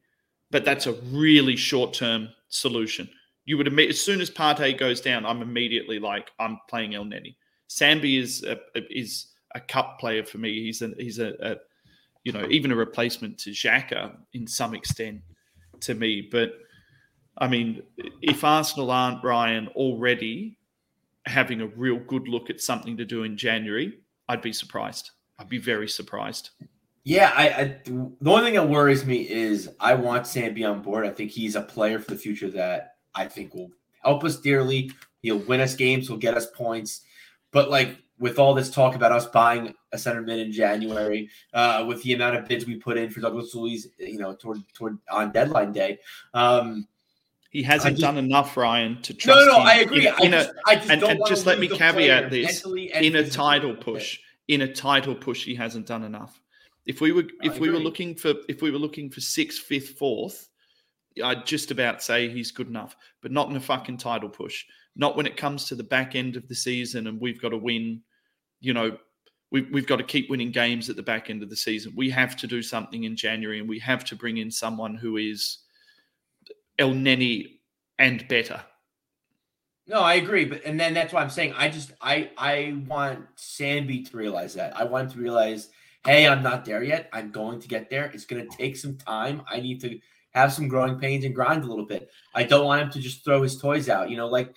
But 0.50 0.64
that's 0.64 0.87
a 0.87 0.94
really 1.11 1.56
short-term 1.56 2.28
solution. 2.48 3.09
You 3.44 3.59
would 3.59 3.78
as 3.78 4.00
soon 4.00 4.20
as 4.20 4.30
Partey 4.30 4.76
goes 4.76 5.00
down, 5.00 5.26
I'm 5.26 5.42
immediately 5.42 5.98
like, 5.98 6.30
I'm 6.38 6.59
playing 6.68 6.94
El 6.94 7.04
Elneny 7.04 7.37
Sambi 7.68 8.20
is 8.20 8.44
a, 8.44 8.59
is 8.90 9.29
a 9.55 9.61
cup 9.61 9.98
player 9.98 10.24
for 10.24 10.38
me. 10.38 10.62
He's 10.62 10.83
a 10.83 10.92
he's 10.98 11.18
a, 11.18 11.35
a 11.40 11.57
you 12.24 12.33
know 12.33 12.46
even 12.50 12.72
a 12.72 12.76
replacement 12.76 13.38
to 13.38 13.50
Xhaka 13.50 14.16
in 14.33 14.46
some 14.46 14.74
extent 14.74 15.20
to 15.81 15.94
me. 15.94 16.29
But 16.31 16.52
I 17.38 17.48
mean, 17.48 17.83
if 18.22 18.44
Arsenal 18.44 18.90
aren't 18.90 19.24
Ryan 19.24 19.68
already 19.68 20.59
having 21.26 21.61
a 21.61 21.66
real 21.66 21.98
good 21.98 22.29
look 22.29 22.50
at 22.50 22.61
something 22.61 22.96
to 22.96 23.05
do 23.05 23.24
in 23.24 23.37
January, 23.37 23.98
I'd 24.29 24.42
be 24.42 24.52
surprised. 24.52 25.11
I'd 25.38 25.48
be 25.48 25.59
very 25.59 25.88
surprised. 25.88 26.50
Yeah, 27.05 27.33
I, 27.37 27.48
I 27.48 27.81
the 27.85 28.31
only 28.31 28.44
thing 28.44 28.55
that 28.55 28.68
worries 28.68 29.05
me 29.05 29.29
is 29.29 29.70
I 29.79 29.94
want 29.94 30.24
Sambi 30.24 30.68
on 30.68 30.83
board. 30.83 31.07
I 31.07 31.11
think 31.11 31.31
he's 31.31 31.55
a 31.55 31.62
player 31.62 31.98
for 31.98 32.11
the 32.11 32.18
future 32.18 32.50
that 32.50 32.96
I 33.14 33.26
think 33.26 33.55
will 33.55 33.70
help 34.02 34.24
us 34.24 34.40
dearly. 34.40 34.90
He'll 35.22 35.38
win 35.38 35.61
us 35.61 35.74
games. 35.74 36.09
He'll 36.09 36.16
get 36.16 36.37
us 36.37 36.46
points. 36.46 37.02
But 37.52 37.70
like 37.70 37.96
with 38.18 38.38
all 38.38 38.54
this 38.54 38.70
talk 38.70 38.94
about 38.94 39.12
us 39.12 39.26
buying 39.26 39.74
a 39.92 39.98
center 39.98 40.22
mid 40.22 40.38
in 40.38 40.52
January, 40.52 41.28
uh, 41.52 41.85
with 41.87 42.02
the 42.02 42.14
amount 42.14 42.37
of 42.37 42.46
bids 42.46 42.66
we 42.66 42.76
put 42.76 42.96
in 42.96 43.11
for 43.11 43.20
Douglas 43.20 43.54
Luiz, 43.54 43.88
you 43.98 44.18
know, 44.18 44.35
toward 44.35 44.62
toward 44.74 44.98
on 45.11 45.32
deadline 45.32 45.72
day, 45.72 45.98
um, 46.35 46.87
he 47.50 47.62
hasn't 47.62 47.96
just, 47.96 48.02
done 48.02 48.18
enough, 48.18 48.56
Ryan, 48.56 49.00
to 49.02 49.14
trust. 49.14 49.46
No, 49.46 49.52
no, 49.52 49.61
him 49.61 49.66
I 49.66 49.74
agree. 49.76 50.09
In, 50.09 50.14
in 50.24 50.35
a, 50.35 50.50
I 50.66 50.76
just 50.76 50.90
and, 50.90 51.02
and 51.02 51.20
just 51.26 51.46
let 51.46 51.59
me 51.59 51.68
caveat 51.68 52.30
this: 52.30 52.64
in 52.66 53.16
a 53.16 53.28
title 53.28 53.74
push, 53.74 54.18
in 54.48 54.62
a 54.62 54.72
title 54.72 55.14
push, 55.14 55.44
he 55.44 55.54
hasn't 55.54 55.87
done 55.87 56.02
enough. 56.02 56.40
If 56.87 57.00
we 57.00 57.12
were, 57.12 57.24
if 57.42 57.59
we 57.59 57.70
were 57.70 57.78
looking 57.78 58.14
for, 58.14 58.35
if 58.48 58.62
we 58.62 58.70
were 58.70 58.78
looking 58.78 59.11
for 59.11 59.20
sixth, 59.20 59.62
fifth, 59.62 59.98
fourth, 59.98 60.48
I'd 61.22 61.46
just 61.46 61.70
about 61.70 62.02
say 62.02 62.28
he's 62.28 62.50
good 62.50 62.68
enough, 62.68 62.96
but 63.20 63.32
not 63.32 63.50
in 63.50 63.56
a 63.56 63.61
fucking 63.61 63.98
title 63.98 64.28
push 64.28 64.64
not 64.96 65.16
when 65.16 65.26
it 65.26 65.37
comes 65.37 65.66
to 65.66 65.74
the 65.74 65.85
back 65.85 66.14
end 66.14 66.37
of 66.37 66.48
the 66.48 66.54
season 66.54 67.06
and 67.06 67.20
we've 67.20 67.40
got 67.40 67.50
to 67.50 67.59
win, 67.59 68.00
you 68.61 68.72
know, 68.72 68.96
we've, 69.50 69.70
we've 69.70 69.87
got 69.87 69.96
to 69.96 70.04
keep 70.04 70.30
winning 70.30 70.50
games 70.50 70.88
at 70.88 70.96
the 70.96 71.02
back 71.02 71.28
end 71.28 71.42
of 71.42 71.50
the 71.50 71.56
season. 71.56 71.92
We 71.94 72.11
have 72.11 72.35
to 72.37 72.46
do 72.46 72.62
something 72.62 73.04
in 73.04 73.14
January 73.14 73.61
and 73.61 73.68
we 73.68 73.78
have 73.80 74.04
to 74.06 74.16
bring 74.16 74.38
in 74.38 74.50
someone 74.50 74.94
who 74.94 75.18
is 75.18 75.59
El 76.78 76.90
Elneny 76.90 77.59
and 77.98 78.26
better. 78.28 78.61
No, 79.88 80.00
I 80.00 80.14
agree, 80.14 80.44
but 80.44 80.64
and 80.64 80.80
then 80.80 80.94
that's 80.94 81.12
why 81.12 81.22
I'm 81.22 81.30
saying 81.30 81.54
I 81.56 81.68
just 81.68 81.92
I 82.00 82.30
I 82.37 82.76
want 82.88 83.24
Sambi 83.37 84.11
to 84.11 84.16
realize 84.16 84.54
that. 84.54 84.76
I 84.76 84.82
want 84.82 85.04
him 85.04 85.16
to 85.16 85.22
realize, 85.22 85.68
hey, 86.04 86.26
I'm 86.26 86.42
not 86.42 86.64
there 86.64 86.82
yet. 86.82 87.09
I'm 87.12 87.30
going 87.30 87.61
to 87.61 87.68
get 87.68 87.88
there. 87.88 88.06
It's 88.06 88.24
going 88.24 88.48
to 88.48 88.56
take 88.56 88.76
some 88.76 88.96
time. 88.96 89.42
I 89.48 89.61
need 89.61 89.80
to 89.82 90.00
have 90.30 90.52
some 90.52 90.66
growing 90.66 90.98
pains 90.98 91.24
and 91.24 91.35
grind 91.35 91.62
a 91.62 91.68
little 91.68 91.87
bit. 91.87 92.11
I 92.35 92.42
don't 92.42 92.66
want 92.66 92.82
him 92.82 92.90
to 92.90 92.98
just 92.98 93.24
throw 93.24 93.42
his 93.42 93.59
toys 93.59 93.88
out. 93.88 94.11
You 94.11 94.16
know, 94.16 94.26
like 94.26 94.52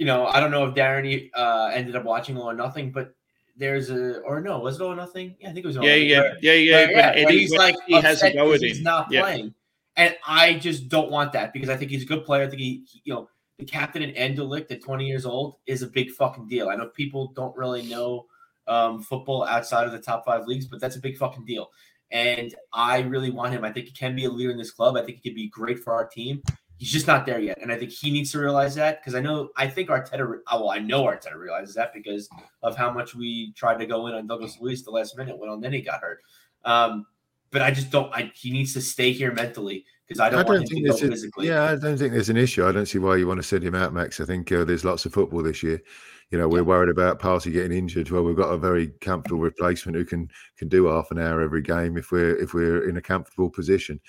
you 0.00 0.06
know, 0.06 0.24
I 0.24 0.40
don't 0.40 0.50
know 0.50 0.64
if 0.64 0.74
Darren 0.74 1.30
uh, 1.34 1.70
ended 1.74 1.94
up 1.94 2.04
watching 2.04 2.38
All 2.38 2.48
or 2.48 2.54
Nothing, 2.54 2.90
but 2.90 3.14
there's 3.54 3.90
a 3.90 4.20
or 4.20 4.40
no, 4.40 4.58
was 4.58 4.80
it 4.80 4.82
All 4.82 4.92
or 4.92 4.96
Nothing? 4.96 5.36
Yeah, 5.38 5.50
I 5.50 5.52
think 5.52 5.62
it 5.62 5.66
was. 5.66 5.76
All 5.76 5.84
yeah, 5.84 5.94
yeah, 5.94 6.32
yeah, 6.40 6.52
yeah, 6.54 6.86
where, 6.86 6.90
yeah. 6.90 7.24
Where 7.26 7.32
he's 7.32 7.52
like 7.52 7.76
he 7.86 8.00
has 8.00 8.22
a 8.22 8.32
go 8.32 8.50
at 8.54 8.62
He's 8.62 8.80
not 8.80 9.08
yeah. 9.12 9.20
playing, 9.20 9.54
and 9.96 10.16
I 10.26 10.54
just 10.54 10.88
don't 10.88 11.10
want 11.10 11.34
that 11.34 11.52
because 11.52 11.68
I 11.68 11.76
think 11.76 11.90
he's 11.90 12.04
a 12.04 12.06
good 12.06 12.24
player. 12.24 12.44
I 12.44 12.48
think 12.48 12.62
he, 12.62 12.82
he 12.90 13.02
you 13.04 13.12
know, 13.12 13.28
the 13.58 13.66
captain 13.66 14.00
in 14.00 14.14
Anderlecht 14.14 14.70
at 14.70 14.82
20 14.82 15.06
years 15.06 15.26
old 15.26 15.56
is 15.66 15.82
a 15.82 15.86
big 15.86 16.10
fucking 16.12 16.48
deal. 16.48 16.70
I 16.70 16.76
know 16.76 16.86
people 16.86 17.34
don't 17.36 17.54
really 17.54 17.82
know 17.82 18.24
um, 18.68 19.02
football 19.02 19.44
outside 19.44 19.84
of 19.84 19.92
the 19.92 20.00
top 20.00 20.24
five 20.24 20.46
leagues, 20.46 20.64
but 20.64 20.80
that's 20.80 20.96
a 20.96 21.00
big 21.00 21.18
fucking 21.18 21.44
deal. 21.44 21.68
And 22.10 22.54
I 22.72 23.00
really 23.00 23.30
want 23.30 23.52
him. 23.52 23.66
I 23.66 23.70
think 23.70 23.84
he 23.84 23.92
can 23.92 24.16
be 24.16 24.24
a 24.24 24.30
leader 24.30 24.50
in 24.50 24.56
this 24.56 24.70
club. 24.70 24.96
I 24.96 25.04
think 25.04 25.18
he 25.18 25.28
could 25.28 25.36
be 25.36 25.50
great 25.50 25.78
for 25.78 25.92
our 25.92 26.06
team 26.06 26.42
he's 26.80 26.90
just 26.90 27.06
not 27.06 27.26
there 27.26 27.38
yet. 27.38 27.58
And 27.60 27.70
I 27.70 27.76
think 27.76 27.90
he 27.90 28.10
needs 28.10 28.32
to 28.32 28.38
realize 28.38 28.74
that 28.74 29.00
because 29.00 29.14
I 29.14 29.20
know, 29.20 29.50
I 29.54 29.68
think 29.68 29.90
Arteta, 29.90 30.38
uh, 30.46 30.58
well, 30.58 30.70
I 30.70 30.78
know 30.78 31.04
Arteta 31.04 31.36
realizes 31.36 31.74
that 31.74 31.92
because 31.92 32.26
of 32.62 32.74
how 32.74 32.90
much 32.90 33.14
we 33.14 33.52
tried 33.52 33.78
to 33.80 33.86
go 33.86 34.06
in 34.06 34.14
on 34.14 34.26
Douglas 34.26 34.56
Luiz 34.58 34.82
the 34.82 34.90
last 34.90 35.16
minute 35.18 35.38
when 35.38 35.60
then 35.60 35.74
he 35.74 35.82
got 35.82 36.00
hurt. 36.00 36.20
Um, 36.64 37.04
but 37.50 37.60
I 37.60 37.70
just 37.70 37.90
don't, 37.90 38.10
I, 38.14 38.32
he 38.34 38.50
needs 38.50 38.72
to 38.72 38.80
stay 38.80 39.12
here 39.12 39.30
mentally 39.30 39.84
because 40.08 40.20
I 40.20 40.30
don't, 40.30 40.40
I 40.40 40.42
don't 40.42 40.66
think 40.66 40.86
there's 40.86 41.02
a, 41.02 41.08
physically. 41.08 41.48
Yeah, 41.48 41.64
I 41.64 41.76
don't 41.76 41.98
think 41.98 42.14
there's 42.14 42.30
an 42.30 42.38
issue. 42.38 42.66
I 42.66 42.72
don't 42.72 42.86
see 42.86 42.98
why 42.98 43.16
you 43.16 43.26
want 43.26 43.40
to 43.40 43.46
send 43.46 43.62
him 43.62 43.74
out, 43.74 43.92
Max. 43.92 44.18
I 44.18 44.24
think 44.24 44.50
uh, 44.50 44.64
there's 44.64 44.84
lots 44.84 45.04
of 45.04 45.12
football 45.12 45.42
this 45.42 45.62
year. 45.62 45.82
You 46.30 46.38
know, 46.38 46.48
we're 46.48 46.64
worried 46.64 46.88
about 46.88 47.20
Partey 47.20 47.52
getting 47.52 47.76
injured. 47.76 48.10
Well, 48.10 48.22
we've 48.22 48.36
got 48.36 48.54
a 48.54 48.56
very 48.56 48.88
comfortable 49.02 49.42
replacement 49.42 49.96
who 49.96 50.06
can 50.06 50.30
can 50.56 50.68
do 50.68 50.86
half 50.86 51.10
an 51.10 51.18
hour 51.18 51.42
every 51.42 51.60
game 51.60 51.98
if 51.98 52.10
we're 52.10 52.36
if 52.36 52.54
we're 52.54 52.88
in 52.88 52.96
a 52.96 53.02
comfortable 53.02 53.50
position. 53.50 54.00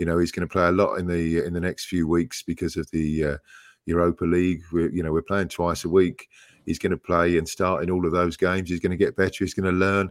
You 0.00 0.06
know, 0.06 0.18
he's 0.18 0.32
going 0.32 0.48
to 0.48 0.50
play 0.50 0.66
a 0.66 0.72
lot 0.72 0.94
in 0.94 1.06
the 1.06 1.44
in 1.44 1.52
the 1.52 1.60
next 1.60 1.84
few 1.84 2.08
weeks 2.08 2.42
because 2.42 2.78
of 2.78 2.90
the 2.90 3.24
uh, 3.24 3.36
Europa 3.84 4.24
League. 4.24 4.62
We're, 4.72 4.90
you 4.90 5.02
know, 5.02 5.12
we're 5.12 5.20
playing 5.20 5.48
twice 5.48 5.84
a 5.84 5.90
week. 5.90 6.30
He's 6.64 6.78
going 6.78 6.92
to 6.92 6.96
play 6.96 7.36
and 7.36 7.46
start 7.46 7.82
in 7.82 7.90
all 7.90 8.06
of 8.06 8.12
those 8.12 8.38
games. 8.38 8.70
He's 8.70 8.80
going 8.80 8.92
to 8.92 8.96
get 8.96 9.14
better. 9.14 9.44
He's 9.44 9.52
going 9.52 9.70
to 9.70 9.78
learn 9.78 10.10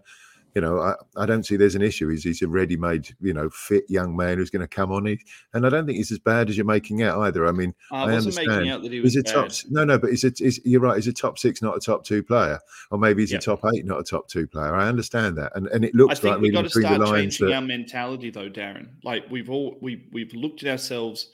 you 0.55 0.61
know, 0.61 0.79
I, 0.79 0.95
I 1.15 1.25
don't 1.25 1.45
see 1.45 1.57
there's 1.57 1.75
an 1.75 1.81
issue. 1.81 2.09
He's, 2.09 2.23
he's 2.23 2.41
a 2.41 2.47
ready-made, 2.47 3.09
you 3.21 3.33
know, 3.33 3.49
fit 3.49 3.85
young 3.87 4.15
man 4.15 4.37
who's 4.37 4.49
going 4.49 4.61
to 4.61 4.67
come 4.67 4.91
on. 4.91 5.05
He, 5.05 5.19
and 5.53 5.65
I 5.65 5.69
don't 5.69 5.85
think 5.85 5.97
he's 5.97 6.11
as 6.11 6.19
bad 6.19 6.49
as 6.49 6.57
you're 6.57 6.65
making 6.65 7.03
out 7.03 7.19
either. 7.21 7.47
I 7.47 7.51
mean, 7.51 7.73
I, 7.91 8.05
I 8.05 8.13
understand. 8.13 8.47
Making 8.47 8.69
out 8.69 8.81
that 8.83 8.91
he 8.91 8.99
was 8.99 9.13
he's 9.13 9.21
a 9.21 9.33
top. 9.33 9.51
No, 9.69 9.83
no, 9.83 9.97
but 9.97 10.09
is 10.09 10.23
it? 10.23 10.41
Is 10.41 10.59
you're 10.65 10.81
right? 10.81 10.95
He's 10.95 11.07
a 11.07 11.13
top 11.13 11.37
six, 11.37 11.61
not 11.61 11.77
a 11.77 11.79
top 11.79 12.03
two 12.03 12.23
player, 12.23 12.59
or 12.91 12.97
maybe 12.97 13.21
he's 13.21 13.33
a 13.33 13.39
top 13.39 13.61
eight, 13.73 13.85
not 13.85 13.99
a 13.99 14.03
top 14.03 14.27
two 14.27 14.47
player. 14.47 14.75
I 14.75 14.87
understand 14.87 15.37
that, 15.37 15.51
and 15.55 15.67
and 15.67 15.85
it 15.85 15.93
looks 15.95 16.23
like 16.23 16.39
we've 16.39 16.53
got 16.53 16.63
to 16.63 16.69
start 16.69 17.05
changing 17.07 17.47
that... 17.47 17.55
our 17.55 17.61
mentality, 17.61 18.29
though, 18.29 18.49
Darren. 18.49 18.89
Like 19.03 19.29
we've 19.29 19.49
all 19.49 19.77
we 19.81 20.07
we've 20.11 20.33
looked 20.33 20.63
at 20.63 20.69
ourselves. 20.69 21.29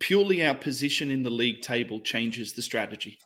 Purely 0.00 0.46
our 0.46 0.54
position 0.54 1.10
in 1.10 1.24
the 1.24 1.30
league 1.30 1.60
table 1.60 1.98
changes 1.98 2.52
the 2.52 2.62
strategy, 2.62 3.18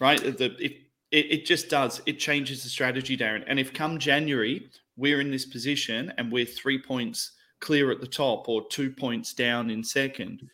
right? 0.00 0.18
The, 0.20 0.56
if 0.58 0.72
It, 1.10 1.32
it 1.32 1.46
just 1.46 1.68
does. 1.68 2.00
It 2.06 2.18
changes 2.18 2.62
the 2.62 2.68
strategy, 2.68 3.16
Darren. 3.16 3.44
And 3.46 3.58
if 3.58 3.72
come 3.72 3.98
January 3.98 4.70
we're 4.96 5.20
in 5.20 5.30
this 5.30 5.46
position 5.46 6.12
and 6.18 6.30
we're 6.30 6.44
three 6.44 6.80
points 6.80 7.32
clear 7.60 7.90
at 7.90 8.00
the 8.00 8.06
top 8.06 8.48
or 8.48 8.66
two 8.68 8.90
points 8.90 9.32
down 9.32 9.70
in 9.70 9.82
second, 9.82 10.48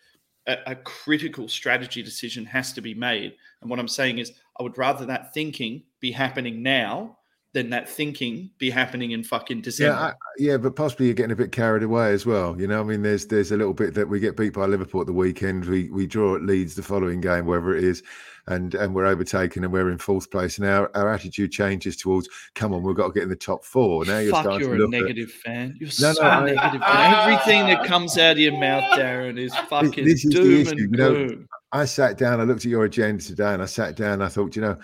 a, 0.47 0.57
a 0.67 0.75
critical 0.77 1.49
strategy 1.49 2.03
decision 2.03 2.45
has 2.45 2.73
to 2.73 2.81
be 2.81 2.95
made. 2.95 3.35
And 3.61 3.71
what 3.71 3.79
I'm 3.79 3.89
saying 3.89 4.19
is, 4.19 4.33
I 4.59 4.63
would 4.63 4.79
rather 4.79 5.05
that 5.07 5.35
thinking 5.35 5.83
be 6.01 6.13
happening 6.13 6.63
now 6.63 7.19
than 7.57 7.71
that 7.71 7.89
thinking 7.89 8.51
be 8.59 8.69
happening 8.69 9.13
in 9.13 9.25
fucking 9.25 9.63
December. 9.63 9.95
Yeah, 9.95 10.07
I, 10.09 10.13
yeah, 10.37 10.57
but 10.59 10.77
possibly 10.77 11.07
you're 11.07 11.15
getting 11.15 11.33
a 11.33 11.37
bit 11.37 11.53
carried 11.53 11.83
away 11.83 12.13
as 12.13 12.27
well. 12.27 12.55
You 12.61 12.67
know, 12.67 12.81
I 12.81 12.83
mean, 12.85 13.01
there's 13.01 13.27
there's 13.27 13.51
a 13.51 13.57
little 13.57 13.73
bit 13.73 13.95
that 13.95 14.07
we 14.07 14.21
get 14.21 14.37
beat 14.37 14.53
by 14.53 14.67
Liverpool 14.67 15.01
at 15.01 15.07
the 15.07 15.15
weekend. 15.15 15.65
We 15.65 15.89
we 15.89 16.07
draw 16.07 16.37
at 16.37 16.43
Leeds 16.43 16.75
the 16.75 16.83
following 16.83 17.23
game, 17.23 17.47
wherever 17.47 17.75
it 17.75 17.83
is, 17.83 18.03
and 18.47 18.75
and 18.75 18.95
we're 18.95 19.07
overtaken 19.07 19.65
and 19.65 19.73
we're 19.73 19.91
in 19.91 19.97
fourth 19.97 20.31
place. 20.31 20.59
And 20.59 20.67
our, 20.67 20.95
our 20.95 21.11
attitude 21.11 21.51
changes 21.51 21.97
towards, 21.97 22.29
come 22.55 22.75
on, 22.75 22.83
we've 22.83 22.95
got 22.95 23.07
to 23.07 23.13
get 23.15 23.23
in 23.23 23.31
the 23.31 23.37
top 23.37 23.65
four. 23.65 24.05
Now 24.05 24.19
you're 24.19 24.33
Fuck, 24.33 24.43
starting 24.43 24.69
you're 24.69 24.77
to 24.77 24.85
a 24.85 24.89
negative 24.89 25.31
at, 25.31 25.41
fan. 25.41 25.77
You're 25.81 25.89
no, 25.89 26.13
so 26.13 26.23
no, 26.23 26.45
negative. 26.45 26.83
I, 26.85 27.23
Everything 27.23 27.69
that 27.69 27.87
comes 27.87 28.19
out 28.19 28.33
of 28.33 28.39
your 28.39 28.61
mouth, 28.61 28.85
Darren, 28.99 29.39
is 29.39 29.57
fucking 29.71 30.05
this 30.05 30.27
is 30.27 30.31
doom 30.31 30.69
and 30.69 30.93
gloom. 30.93 31.29
You 31.31 31.37
know, 31.37 31.45
I 31.73 31.87
sat 31.87 32.19
down, 32.19 32.39
I 32.39 32.45
looked 32.45 32.67
at 32.67 32.71
your 32.71 32.85
agenda 32.85 33.23
today, 33.23 33.55
and 33.55 33.63
I 33.63 33.67
sat 33.67 33.97
down. 33.97 34.21
I 34.21 34.29
thought, 34.29 34.57
you 34.57 34.61
know 34.61 34.79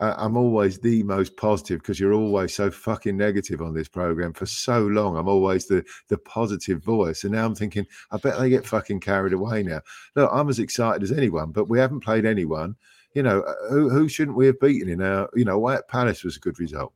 I'm 0.00 0.36
always 0.36 0.78
the 0.78 1.02
most 1.02 1.36
positive 1.36 1.80
because 1.80 1.98
you're 1.98 2.12
always 2.12 2.54
so 2.54 2.70
fucking 2.70 3.16
negative 3.16 3.60
on 3.60 3.74
this 3.74 3.88
program 3.88 4.32
for 4.32 4.46
so 4.46 4.80
long. 4.86 5.16
I'm 5.16 5.28
always 5.28 5.66
the 5.66 5.84
the 6.08 6.18
positive 6.18 6.82
voice, 6.82 7.24
and 7.24 7.32
now 7.32 7.44
I'm 7.44 7.54
thinking, 7.54 7.86
I 8.10 8.18
bet 8.18 8.38
they 8.38 8.50
get 8.50 8.66
fucking 8.66 9.00
carried 9.00 9.32
away 9.32 9.62
now. 9.62 9.80
Look, 10.14 10.30
I'm 10.32 10.48
as 10.48 10.58
excited 10.58 11.02
as 11.02 11.12
anyone, 11.12 11.50
but 11.50 11.68
we 11.68 11.78
haven't 11.78 12.00
played 12.00 12.24
anyone. 12.24 12.76
You 13.14 13.22
know, 13.22 13.40
uh, 13.40 13.54
who, 13.70 13.88
who 13.88 14.08
shouldn't 14.08 14.36
we 14.36 14.46
have 14.46 14.60
beaten 14.60 14.88
in 14.88 15.02
our? 15.02 15.28
You 15.34 15.44
know, 15.44 15.58
White 15.58 15.88
Palace 15.88 16.22
was 16.22 16.36
a 16.36 16.40
good 16.40 16.60
result. 16.60 16.92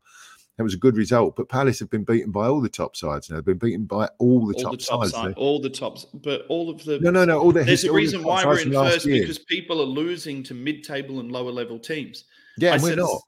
It 0.59 0.63
was 0.63 0.75
a 0.75 0.79
good 0.79 0.97
result, 0.97 1.35
but 1.35 1.49
Palace 1.49 1.81
have 1.81 1.89
been 1.89 2.05
beaten 2.05 2.31
by 2.31 2.47
all 2.47 2.61
the 2.61 2.69
top 2.69 2.95
sides 2.95 3.31
now. 3.31 3.37
They've 3.37 3.45
been 3.45 3.59
beaten 3.59 3.85
by 3.87 4.09
all 4.19 4.47
the 4.47 4.55
all 4.55 4.63
top, 4.63 4.73
the 4.73 4.85
top 4.85 5.01
sides. 5.01 5.13
Side, 5.13 5.35
all 5.37 5.61
the 5.61 5.71
tops, 5.71 6.07
but 6.13 6.45
all 6.49 6.69
of 6.69 6.85
the 6.85 7.01
no, 7.01 7.11
no, 7.11 7.25
no. 7.25 7.41
All 7.41 7.53
the 7.53 7.65
there's 7.65 7.85
a 7.85 7.93
reason 7.93 8.21
the 8.21 8.29
why 8.29 8.45
we're 8.45 8.61
in 8.61 8.71
first 8.71 9.07
year. 9.07 9.23
because 9.23 9.39
people 9.39 9.81
are 9.81 9.87
losing 9.87 10.43
to 10.45 10.55
mid-table 10.55 11.21
and 11.21 11.33
lower 11.33 11.51
level 11.51 11.79
teams. 11.79 12.25
Yeah, 12.59 12.81
we're 12.81 12.93
oh. 12.93 12.97
not. 12.97 13.21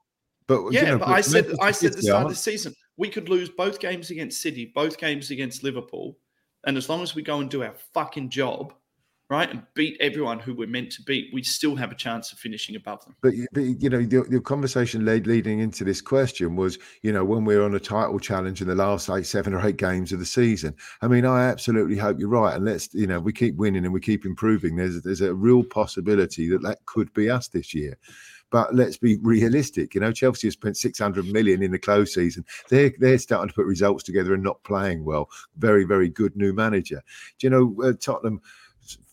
But 0.47 0.71
yeah, 0.71 0.81
you 0.81 0.85
know, 0.87 0.99
but 0.99 1.09
I 1.09 1.21
said 1.21 1.47
I 1.59 1.71
said 1.71 1.93
the 1.93 2.03
start 2.03 2.25
of 2.25 2.29
the 2.29 2.35
season 2.35 2.73
we 2.97 3.09
could 3.09 3.29
lose 3.29 3.49
both 3.49 3.79
games 3.79 4.09
against 4.11 4.41
City, 4.41 4.71
both 4.73 4.97
games 4.97 5.31
against 5.31 5.63
Liverpool, 5.63 6.17
and 6.65 6.77
as 6.77 6.89
long 6.89 7.01
as 7.01 7.15
we 7.15 7.21
go 7.21 7.39
and 7.39 7.49
do 7.49 7.63
our 7.63 7.75
fucking 7.93 8.29
job, 8.29 8.73
right, 9.29 9.49
and 9.49 9.63
beat 9.73 9.97
everyone 9.99 10.39
who 10.39 10.53
we're 10.53 10.67
meant 10.67 10.91
to 10.93 11.01
beat, 11.03 11.33
we 11.33 11.43
still 11.43 11.75
have 11.75 11.91
a 11.91 11.95
chance 11.95 12.31
of 12.31 12.39
finishing 12.39 12.75
above 12.75 13.03
them. 13.03 13.15
But, 13.21 13.33
but 13.51 13.61
you 13.61 13.89
know, 13.89 14.03
the, 14.03 14.23
the 14.29 14.39
conversation 14.39 15.03
led, 15.03 15.27
leading 15.27 15.59
into 15.59 15.83
this 15.83 15.99
question 15.99 16.55
was, 16.55 16.77
you 17.01 17.11
know, 17.11 17.25
when 17.25 17.43
we're 17.43 17.63
on 17.63 17.75
a 17.75 17.79
title 17.79 18.19
challenge 18.19 18.61
in 18.61 18.67
the 18.67 18.75
last 18.75 19.09
eight, 19.09 19.25
seven 19.25 19.53
or 19.53 19.65
eight 19.65 19.77
games 19.77 20.11
of 20.11 20.19
the 20.19 20.25
season. 20.25 20.75
I 21.01 21.07
mean, 21.07 21.25
I 21.25 21.45
absolutely 21.45 21.97
hope 21.97 22.17
you're 22.19 22.29
right, 22.29 22.55
and 22.55 22.65
let's, 22.65 22.93
you 22.93 23.07
know, 23.07 23.19
we 23.19 23.33
keep 23.33 23.55
winning 23.55 23.83
and 23.83 23.93
we 23.93 23.99
keep 23.99 24.25
improving. 24.25 24.75
There's 24.75 25.01
there's 25.01 25.21
a 25.21 25.33
real 25.33 25.63
possibility 25.63 26.49
that 26.49 26.61
that 26.61 26.85
could 26.85 27.13
be 27.13 27.29
us 27.29 27.47
this 27.49 27.73
year. 27.73 27.97
But 28.51 28.75
let's 28.75 28.97
be 28.97 29.17
realistic. 29.21 29.95
You 29.95 30.01
know, 30.01 30.11
Chelsea 30.11 30.47
has 30.47 30.53
spent 30.53 30.77
600 30.77 31.25
million 31.25 31.63
in 31.63 31.71
the 31.71 31.79
close 31.79 32.13
season. 32.13 32.45
They're 32.69 32.93
they're 32.99 33.17
starting 33.17 33.49
to 33.49 33.53
put 33.53 33.65
results 33.65 34.03
together 34.03 34.33
and 34.33 34.43
not 34.43 34.63
playing 34.63 35.03
well. 35.03 35.29
Very 35.57 35.83
very 35.83 36.09
good 36.09 36.35
new 36.35 36.53
manager. 36.53 37.01
Do 37.39 37.47
you 37.47 37.51
know 37.51 37.75
uh, 37.83 37.93
Tottenham? 37.99 38.41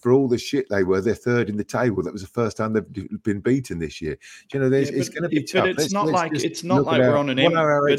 For 0.00 0.12
all 0.12 0.28
the 0.28 0.36
shit 0.36 0.66
they 0.68 0.84
were, 0.84 1.00
they're 1.00 1.14
third 1.14 1.48
in 1.48 1.56
the 1.56 1.64
table. 1.64 2.02
That 2.02 2.12
was 2.12 2.20
the 2.20 2.28
first 2.28 2.58
time 2.58 2.74
they've 2.74 3.22
been 3.22 3.40
beaten 3.40 3.78
this 3.78 4.02
year. 4.02 4.18
Do 4.50 4.58
you 4.58 4.60
know, 4.60 4.68
there's, 4.68 4.90
yeah, 4.90 4.98
it's 4.98 5.08
going 5.08 5.22
to 5.22 5.30
be 5.30 5.38
but 5.38 5.48
tough. 5.50 5.62
But 5.62 5.70
it's 5.70 5.78
let's, 5.78 5.92
not 5.94 6.06
let's 6.06 6.14
like 6.14 6.44
it's 6.44 6.62
not 6.62 6.84
like 6.84 7.00
we're 7.00 7.16
on 7.16 7.30
an 7.30 7.38
Emery. 7.38 7.96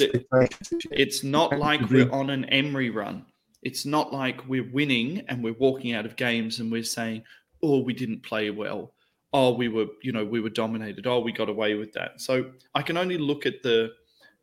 It's 0.92 1.24
not 1.24 1.58
like 1.58 1.90
we're 1.90 2.12
on 2.12 2.30
an 2.30 2.46
Emery 2.46 2.92
run. 2.92 3.26
It's 3.64 3.86
not 3.86 4.14
like 4.14 4.46
we're 4.48 4.70
winning 4.72 5.24
and 5.30 5.44
we're 5.44 5.54
walking 5.54 5.94
out 5.94 6.06
of 6.06 6.16
games 6.16 6.60
and 6.60 6.72
we're 6.72 6.84
saying, 6.84 7.24
"Oh, 7.64 7.80
we 7.80 7.94
didn't 7.94 8.22
play 8.22 8.52
well." 8.52 8.94
Oh 9.34 9.54
we 9.54 9.68
were 9.68 9.88
you 10.02 10.12
know 10.12 10.24
we 10.24 10.40
were 10.40 10.50
dominated. 10.50 11.08
Oh 11.08 11.20
we 11.20 11.32
got 11.32 11.50
away 11.50 11.76
with 11.76 11.92
that. 11.94 12.22
So 12.22 12.52
i 12.76 12.82
can 12.82 12.98
only 12.98 13.18
look 13.18 13.46
at 13.46 13.62
the 13.64 13.92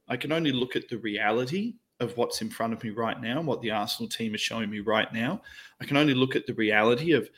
i 0.08 0.16
can 0.16 0.32
only 0.32 0.52
look 0.52 0.76
at 0.76 0.88
the 0.88 0.98
reality 0.98 1.74
of 2.00 2.16
what's 2.16 2.40
in 2.40 2.50
front 2.50 2.72
of 2.72 2.82
me 2.82 2.90
right 2.90 3.20
now 3.20 3.40
what 3.42 3.60
the 3.60 3.70
arsenal 3.70 4.08
team 4.08 4.34
is 4.34 4.40
showing 4.40 4.70
me 4.70 4.80
right 4.80 5.12
now. 5.12 5.40
I 5.80 5.84
can 5.84 5.96
only 5.96 6.14
look 6.14 6.34
at 6.36 6.46
the 6.46 6.54
reality 6.54 7.12
of 7.12 7.30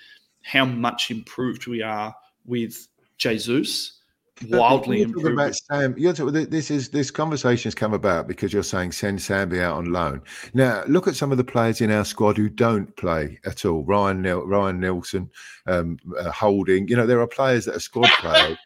how 0.42 0.64
much 0.64 1.10
improved 1.10 1.66
we 1.66 1.82
are 1.82 2.14
with 2.44 2.88
jesus 3.18 4.01
wildly 4.48 4.98
you're 4.98 5.06
improved. 5.06 5.32
About 5.32 5.54
Sam, 5.54 5.94
you're 5.96 6.12
talking, 6.12 6.48
this 6.48 6.70
is 6.70 6.88
this 6.88 7.10
conversation 7.10 7.68
has 7.68 7.74
come 7.74 7.92
about 7.92 8.26
because 8.26 8.52
you're 8.52 8.62
saying 8.62 8.92
send 8.92 9.18
Sambi 9.18 9.60
out 9.60 9.76
on 9.76 9.92
loan. 9.92 10.22
Now 10.54 10.84
look 10.86 11.06
at 11.06 11.16
some 11.16 11.32
of 11.32 11.38
the 11.38 11.44
players 11.44 11.80
in 11.80 11.90
our 11.90 12.04
squad 12.04 12.36
who 12.36 12.48
don't 12.48 12.94
play 12.96 13.38
at 13.44 13.64
all. 13.64 13.84
Ryan 13.84 14.22
Ryan 14.22 14.80
Nelson, 14.80 15.30
um, 15.66 15.98
uh, 16.18 16.30
Holding. 16.30 16.88
You 16.88 16.96
know 16.96 17.06
there 17.06 17.20
are 17.20 17.26
players 17.26 17.64
that 17.66 17.76
are 17.76 17.80
squad 17.80 18.08
players. 18.18 18.58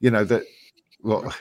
You 0.00 0.10
know 0.10 0.24
that. 0.24 0.42
Well, 1.02 1.32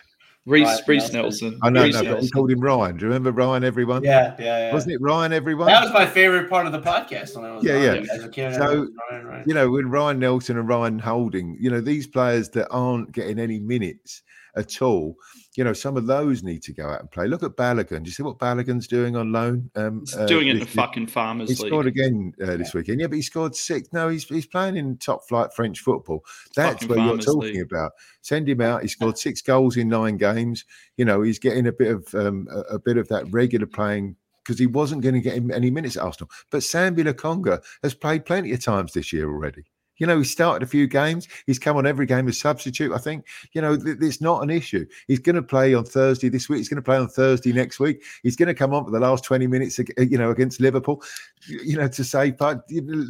Reiss, 0.46 0.82
Reiss 0.88 1.14
Nelson. 1.14 1.60
I 1.62 1.70
know, 1.70 1.84
Reiss 1.84 2.02
no, 2.02 2.14
but 2.14 2.22
we 2.22 2.30
called 2.30 2.50
him 2.50 2.60
Ryan. 2.60 2.98
Do 2.98 3.06
you 3.06 3.08
remember 3.10 3.32
Ryan? 3.32 3.64
Everyone. 3.64 4.04
Yeah, 4.04 4.36
yeah, 4.40 4.68
yeah. 4.68 4.74
Wasn't 4.74 4.92
it 4.92 5.00
Ryan? 5.00 5.34
Everyone. 5.34 5.68
That 5.68 5.84
was 5.84 5.94
my 5.94 6.06
favorite 6.06 6.50
part 6.50 6.66
of 6.66 6.72
the 6.72 6.82
podcast 6.82 7.36
when 7.36 7.46
I 7.46 7.56
was. 7.56 7.64
Yeah, 7.64 7.74
Ryan. 7.74 8.06
yeah. 8.06 8.14
As 8.14 8.30
kid, 8.30 8.56
so 8.56 8.88
Ryan, 9.12 9.26
Ryan. 9.26 9.44
you 9.46 9.54
know, 9.54 9.70
with 9.70 9.86
Ryan 9.86 10.20
Nelson 10.20 10.58
and 10.58 10.68
Ryan 10.68 10.98
Holding, 10.98 11.58
you 11.60 11.70
know, 11.70 11.80
these 11.80 12.08
players 12.08 12.50
that 12.50 12.68
aren't 12.70 13.12
getting 13.12 13.38
any 13.38 13.60
minutes 13.60 14.24
at 14.56 14.82
all, 14.82 15.16
you 15.56 15.64
know, 15.64 15.74
some 15.74 15.98
of 15.98 16.08
those 16.08 16.44
need 16.44 16.64
to 16.64 16.74
go 16.74 16.88
out 16.88 17.02
and 17.02 17.12
play. 17.12 17.28
Look 17.28 17.44
at 17.44 17.52
Balogun. 17.52 18.04
Do 18.04 18.10
you 18.10 18.12
see 18.12 18.24
what 18.24 18.38
Balogun's 18.38 18.88
doing 18.88 19.16
on 19.16 19.32
loan? 19.32 19.70
Um, 19.76 20.02
he's 20.02 20.16
uh, 20.16 20.26
doing 20.26 20.48
it 20.48 20.56
in 20.56 20.60
the 20.60 20.66
fucking 20.66 21.08
Farmers 21.08 21.50
he 21.50 21.56
League. 21.56 21.64
He 21.64 21.70
scored 21.70 21.88
again 21.88 22.34
uh, 22.42 22.58
this 22.58 22.74
weekend. 22.74 23.02
Yeah, 23.02 23.08
but 23.08 23.16
he 23.16 23.22
scored 23.22 23.56
six. 23.56 23.90
No, 23.92 24.10
he's 24.10 24.26
he's 24.26 24.46
playing 24.46 24.78
in 24.78 24.98
top 24.98 25.28
flight 25.28 25.54
French 25.54 25.80
football. 25.80 26.24
That's 26.56 26.84
fucking 26.84 26.90
what 26.90 26.98
Farmers 26.98 27.26
you're 27.26 27.36
talking 27.36 27.54
League. 27.56 27.72
about. 27.72 27.92
Send 28.22 28.48
him 28.48 28.62
out. 28.62 28.82
He 28.82 28.88
scored 28.90 29.18
six 29.18 29.42
goals 29.42 29.78
in 29.78 29.90
nine 29.90 30.18
games. 30.18 30.66
You 30.98 31.06
know, 31.06 31.22
he's 31.22 31.40
getting 31.40 31.68
a 31.68 31.72
bit 31.72 31.92
of 31.92 32.16
um, 32.16 32.48
a, 32.52 32.76
a 32.76 32.80
bit 32.80 32.98
of 32.98 33.08
that 33.10 33.26
regular 33.32 33.68
playing 33.68 34.16
because 34.44 34.60
he 34.60 34.68
wasn't 34.68 35.02
going 35.02 35.16
to 35.16 35.22
get 35.22 35.36
him 35.36 35.52
any 35.52 35.70
minutes 35.70 35.98
at 35.98 36.04
Arsenal. 36.04 36.30
But 36.50 36.62
Sambi 36.62 37.04
Lokonga 37.06 37.64
has 37.84 37.94
played 37.94 38.26
plenty 38.26 38.54
of 38.54 38.64
times 38.64 38.94
this 38.94 39.14
year 39.14 39.30
already. 39.30 39.66
You 40.02 40.08
know, 40.08 40.18
he 40.18 40.24
started 40.24 40.64
a 40.64 40.66
few 40.66 40.88
games. 40.88 41.28
He's 41.46 41.60
come 41.60 41.78
on 41.78 41.86
every 41.86 42.08
game 42.08 42.28
as 42.28 42.40
substitute. 42.40 42.92
I 42.92 42.98
think, 42.98 43.28
you 43.54 43.62
know, 43.62 43.78
th- 43.78 43.98
it's 44.02 44.20
not 44.20 44.42
an 44.42 44.50
issue. 44.50 44.84
He's 45.08 45.20
going 45.20 45.36
to 45.36 45.44
play 45.44 45.76
on 45.76 45.86
Thursday 45.86 46.28
this 46.28 46.50
week. 46.50 46.58
He's 46.58 46.70
going 46.70 46.78
to 46.78 46.82
play 46.82 46.98
on 46.98 47.08
Thursday 47.08 47.54
next 47.54 47.80
week. 47.80 48.04
He's 48.24 48.36
going 48.36 48.48
to 48.48 48.56
come 48.56 48.74
on 48.74 48.84
for 48.84 48.90
the 48.90 49.00
last 49.00 49.24
20 49.24 49.46
minutes, 49.46 49.78
you 50.00 50.18
know, 50.18 50.32
against 50.32 50.60
Liverpool, 50.60 51.04
you 51.48 51.78
know, 51.78 51.88
to 51.88 52.04
say, 52.04 52.32
but 52.32 52.64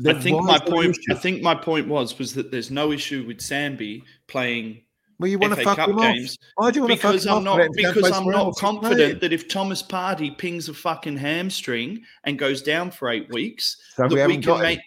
I 0.06 0.14
think 0.16 0.44
my 0.44 0.60
point, 0.60 0.98
I 1.10 1.14
think 1.14 1.42
my 1.42 1.56
point 1.56 1.88
was, 1.88 2.20
was 2.20 2.34
that 2.34 2.52
there's 2.52 2.70
no 2.70 2.92
issue 2.92 3.26
with 3.26 3.38
Sambi 3.38 4.04
playing 4.28 4.82
well, 5.18 5.30
you 5.30 5.40
want 5.40 5.54
FA 5.54 5.60
to 5.60 5.64
fuck 5.64 5.78
Cup 5.78 5.90
him 5.92 5.98
games 5.98 6.38
off? 6.42 6.48
Why 6.56 6.72
do 6.72 6.76
you 6.76 6.82
want 6.82 6.94
because 6.94 7.24
to 7.24 7.30
fuck 7.30 7.38
I'm 7.38 7.38
him 7.38 7.44
not 7.46 7.70
because 7.74 8.12
I'm 8.12 8.26
not 8.28 8.56
confident 8.58 9.22
that 9.22 9.32
if 9.32 9.48
Thomas 9.48 9.82
Partey 9.82 10.38
pings 10.38 10.68
a 10.68 10.74
fucking 10.74 11.16
hamstring 11.16 12.02
and 12.26 12.38
goes 12.38 12.62
down 12.62 12.92
for 12.92 13.08
eight 13.10 13.30
weeks, 13.30 13.78
so 13.96 14.10
that 14.10 14.28
we, 14.28 14.36
we 14.36 14.42
can 14.42 14.62
make 14.62 14.80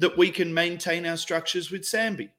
that 0.00 0.16
we 0.18 0.30
can 0.30 0.52
maintain 0.52 1.06
our 1.06 1.16
structures 1.16 1.70
with 1.70 1.82
Sambi. 1.82 2.30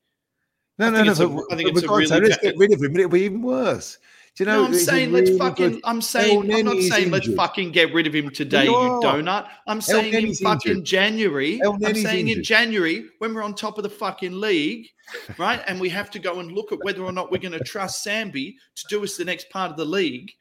No, 0.77 0.89
no, 0.89 1.03
no. 1.03 1.13
But, 1.13 1.53
I 1.53 1.55
think 1.55 1.69
it's 1.69 1.83
a 1.83 1.87
really. 1.87 2.07
Let's 2.07 2.37
get 2.37 2.57
rid 2.57 2.73
of 2.73 2.81
him. 2.81 2.95
It'll 2.95 3.09
be 3.09 3.21
even 3.21 3.41
worse. 3.41 3.97
Do 4.35 4.43
you 4.43 4.49
know? 4.49 4.61
No, 4.61 4.65
I'm 4.65 4.73
saying 4.73 5.11
let's 5.11 5.37
fucking. 5.37 5.71
Good. 5.73 5.81
I'm 5.83 6.01
saying. 6.01 6.51
I'm 6.51 6.65
not 6.65 6.81
saying 6.81 7.11
let's 7.11 7.31
fucking 7.33 7.71
get 7.71 7.93
rid 7.93 8.07
of 8.07 8.15
him 8.15 8.29
today, 8.31 8.65
you, 8.65 8.71
you 8.71 8.99
donut. 9.03 9.47
I'm 9.67 9.81
saying 9.81 10.13
in 10.13 10.33
fucking 10.33 10.71
injured. 10.71 10.85
January. 10.85 11.61
I'm 11.63 11.79
saying 11.81 12.29
injured. 12.29 12.37
in 12.37 12.43
January 12.43 13.05
when 13.19 13.33
we're 13.35 13.43
on 13.43 13.53
top 13.53 13.77
of 13.77 13.83
the 13.83 13.89
fucking 13.89 14.39
league, 14.39 14.87
right? 15.37 15.61
and 15.67 15.79
we 15.79 15.89
have 15.89 16.09
to 16.11 16.19
go 16.19 16.39
and 16.39 16.51
look 16.51 16.71
at 16.71 16.79
whether 16.83 17.03
or 17.03 17.11
not 17.11 17.31
we're 17.31 17.37
going 17.37 17.51
to 17.51 17.63
trust 17.63 18.05
Sambi 18.05 18.55
to 18.75 18.87
do 18.89 19.03
us 19.03 19.17
the 19.17 19.25
next 19.25 19.49
part 19.49 19.69
of 19.69 19.77
the 19.77 19.85
league. 19.85 20.31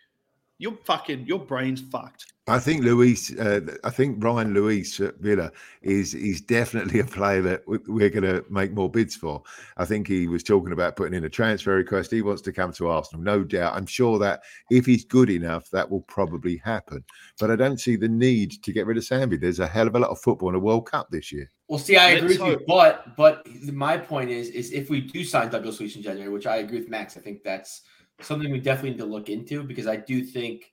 You're 0.59 0.79
fucking. 0.85 1.27
Your 1.27 1.41
brain's 1.41 1.81
fucked. 1.81 2.30
I 2.47 2.59
think 2.59 2.83
Luiz, 2.83 3.39
uh, 3.39 3.61
I 3.85 3.91
think 3.91 4.25
Ryan 4.25 4.55
Luiz 4.55 5.01
Villa 5.21 5.53
is 5.83 6.15
is 6.15 6.41
definitely 6.41 6.99
a 7.01 7.05
player 7.05 7.43
that 7.43 7.63
we're 7.67 8.11
going 8.11 8.25
to 8.25 8.45
make 8.51 8.73
more 8.73 8.91
bids 8.91 9.15
for. 9.15 9.43
I 9.77 9.85
think 9.85 10.09
he 10.09 10.27
was 10.27 10.43
talking 10.43 10.73
about 10.73 10.97
putting 10.97 11.15
in 11.15 11.25
a 11.25 11.29
transfer 11.29 11.77
request. 11.77 12.11
He 12.11 12.23
wants 12.23 12.43
to 12.43 12.53
come 12.53 12.73
to 12.73 12.89
Arsenal, 12.89 13.23
no 13.23 13.45
doubt. 13.45 13.77
I'm 13.77 13.87
sure 13.87 14.19
that 14.19 14.41
if 14.71 14.87
he's 14.87 15.05
good 15.05 15.31
enough, 15.31 15.71
that 15.71 15.89
will 15.89 16.01
probably 16.03 16.57
happen. 16.57 17.05
But 17.39 17.51
I 17.53 17.57
don't 17.57 17.79
see 17.79 17.95
the 17.95 18.09
need 18.09 18.63
to 18.65 18.73
get 18.73 18.87
rid 18.87 18.97
of 18.97 19.05
Sambi. 19.05 19.41
There's 19.41 19.61
a 19.61 19.67
hell 19.67 19.87
of 19.87 19.95
a 19.95 20.01
lot 20.01 20.11
of 20.11 20.19
football 20.19 20.49
in 20.49 20.55
a 20.57 20.61
World 20.61 20.91
Cup 20.91 21.09
this 21.11 21.31
year. 21.31 21.49
Well, 21.69 21.79
see, 21.79 21.97
I 21.97 22.11
agree 22.11 22.37
with 22.37 22.47
you, 22.47 22.61
but 22.67 23.17
but 23.17 23.47
my 23.73 23.97
point 23.97 24.31
is 24.31 24.49
is 24.49 24.73
if 24.73 24.91
we 24.91 25.03
do 25.03 25.25
sign 25.25 25.51
Douglas 25.51 25.79
Luiz 25.79 25.95
in 25.95 26.03
January, 26.03 26.33
which 26.33 26.47
I 26.47 26.57
agree 26.57 26.81
with 26.81 26.89
Max, 26.89 27.17
I 27.17 27.21
think 27.21 27.45
that's 27.45 27.83
something 28.21 28.51
we 28.51 28.59
definitely 28.59 28.91
need 28.91 28.99
to 28.99 29.05
look 29.05 29.29
into 29.29 29.63
because 29.63 29.87
I 29.87 29.97
do 29.97 30.25
think 30.25 30.73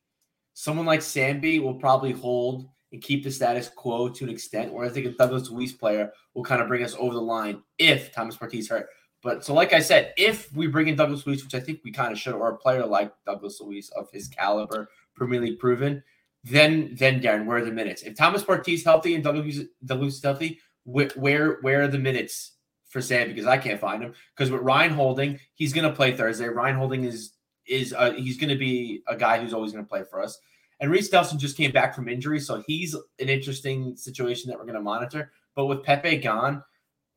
someone 0.60 0.88
like 0.88 1.02
Sambi 1.02 1.62
will 1.62 1.76
probably 1.76 2.12
hold 2.12 2.68
and 2.92 3.00
keep 3.00 3.24
the 3.24 3.30
status 3.30 3.70
quo 3.70 4.10
to 4.10 4.24
an 4.24 4.30
extent, 4.32 4.74
where 4.74 4.88
I 4.88 4.90
think 4.90 5.06
a 5.06 5.12
Douglas 5.12 5.52
Luiz 5.52 5.72
player 5.72 6.12
will 6.34 6.44
kind 6.44 6.64
of 6.64 6.68
bring 6.68 6.84
us 6.84 6.96
over 6.98 7.14
the 7.14 7.22
line 7.22 7.62
if 7.78 8.12
Thomas 8.12 8.36
Partey's 8.36 8.68
hurt. 8.68 8.88
But 9.22 9.46
so, 9.46 9.54
like 9.54 9.72
I 9.72 9.80
said, 9.80 10.16
if 10.18 10.52
we 10.56 10.66
bring 10.66 10.88
in 10.88 10.96
Douglas 10.96 11.28
Luiz, 11.28 11.44
which 11.44 11.54
I 11.54 11.60
think 11.60 11.82
we 11.86 11.92
kind 11.92 12.12
of 12.12 12.18
should, 12.18 12.34
or 12.34 12.50
a 12.50 12.58
player 12.58 12.88
like 12.88 13.14
Douglas 13.24 13.62
Luiz 13.62 13.90
of 13.90 14.10
his 14.12 14.28
caliber, 14.28 14.90
Premier 15.14 15.40
League 15.40 15.60
proven, 15.60 16.02
then 16.44 16.96
then 16.98 17.22
Darren, 17.22 17.46
where 17.46 17.58
are 17.58 17.66
the 17.66 17.72
minutes? 17.72 18.02
If 18.02 18.18
Thomas 18.18 18.44
Partey's 18.44 18.84
healthy 18.84 19.14
and 19.14 19.24
Douglas 19.24 19.60
Douglas 19.86 20.16
is 20.16 20.24
healthy, 20.24 20.60
where 20.86 21.12
where 21.16 21.60
where 21.62 21.84
are 21.84 21.88
the 21.88 22.00
minutes 22.00 22.54
for 22.88 23.00
Sam? 23.00 23.28
Because 23.28 23.46
I 23.46 23.60
can't 23.60 23.80
find 23.80 24.02
him. 24.02 24.16
Because 24.36 24.50
with 24.50 24.62
Ryan 24.62 24.94
Holding, 24.94 25.40
he's 25.54 25.74
going 25.74 25.88
to 25.88 25.96
play 25.96 26.18
Thursday. 26.18 26.48
Ryan 26.48 26.78
Holding 26.78 27.04
is 27.04 27.34
is 27.68 27.94
uh, 27.94 28.12
he's 28.12 28.38
going 28.38 28.50
to 28.50 28.58
be 28.58 29.02
a 29.08 29.16
guy 29.16 29.40
who's 29.40 29.54
always 29.54 29.72
going 29.72 29.84
to 29.84 29.90
play 29.90 30.04
for 30.10 30.22
us. 30.22 30.40
And 30.80 30.92
Reiss 30.92 31.12
Nelson 31.12 31.40
just 31.40 31.58
came 31.58 31.72
back 31.72 31.96
from 31.96 32.08
injury, 32.08 32.40
so 32.40 32.64
he's 32.68 32.94
an 32.94 33.30
interesting 33.30 33.96
situation 33.96 34.50
that 34.50 34.58
we're 34.58 34.66
going 34.66 34.76
to 34.76 34.82
monitor. 34.82 35.32
But 35.56 35.66
with 35.66 35.84
Pepe 35.84 36.18
gone, 36.18 36.64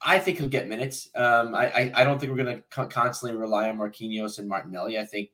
I 0.00 0.18
think 0.18 0.38
he'll 0.38 0.48
get 0.48 0.68
minutes. 0.68 1.10
Um, 1.14 1.54
I, 1.54 1.66
I, 1.66 1.92
I 1.96 2.04
don't 2.04 2.18
think 2.18 2.30
we're 2.30 2.42
going 2.42 2.56
to 2.56 2.62
co- 2.70 2.86
constantly 2.86 3.38
rely 3.38 3.68
on 3.68 3.76
Marquinhos 3.76 4.38
and 4.38 4.48
Martinelli. 4.48 4.98
I 4.98 5.04
think 5.04 5.30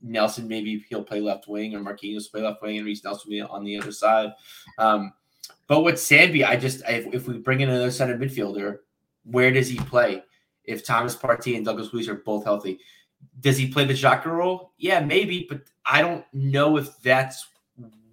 Nelson 0.00 0.48
maybe 0.48 0.82
he'll 0.88 1.04
play 1.04 1.20
left 1.20 1.46
wing, 1.46 1.74
or 1.74 1.80
Marquinhos 1.80 2.30
play 2.30 2.40
left 2.40 2.62
wing, 2.62 2.78
and 2.78 2.86
Reiss 2.86 3.04
Nelson 3.04 3.24
will 3.26 3.36
be 3.36 3.42
on 3.42 3.64
the 3.64 3.78
other 3.78 3.92
side. 3.92 4.32
Um, 4.78 5.12
but 5.66 5.82
with 5.82 5.96
Sambi, 5.96 6.46
I 6.46 6.56
just 6.56 6.82
if, 6.88 7.12
if 7.12 7.28
we 7.28 7.38
bring 7.38 7.60
in 7.60 7.68
another 7.68 7.90
center 7.90 8.16
midfielder, 8.16 8.78
where 9.24 9.50
does 9.50 9.68
he 9.68 9.76
play? 9.76 10.22
If 10.64 10.84
Thomas 10.84 11.16
Partey 11.16 11.56
and 11.56 11.64
Douglas 11.64 11.92
Luiz 11.92 12.08
are 12.08 12.14
both 12.14 12.44
healthy, 12.44 12.78
does 13.40 13.56
he 13.56 13.68
play 13.68 13.84
the 13.84 13.94
Xhaka 13.94 14.26
role? 14.26 14.72
Yeah, 14.78 15.00
maybe, 15.00 15.46
but 15.48 15.62
I 15.86 16.02
don't 16.02 16.24
know 16.32 16.76
if 16.76 17.00
that's 17.02 17.46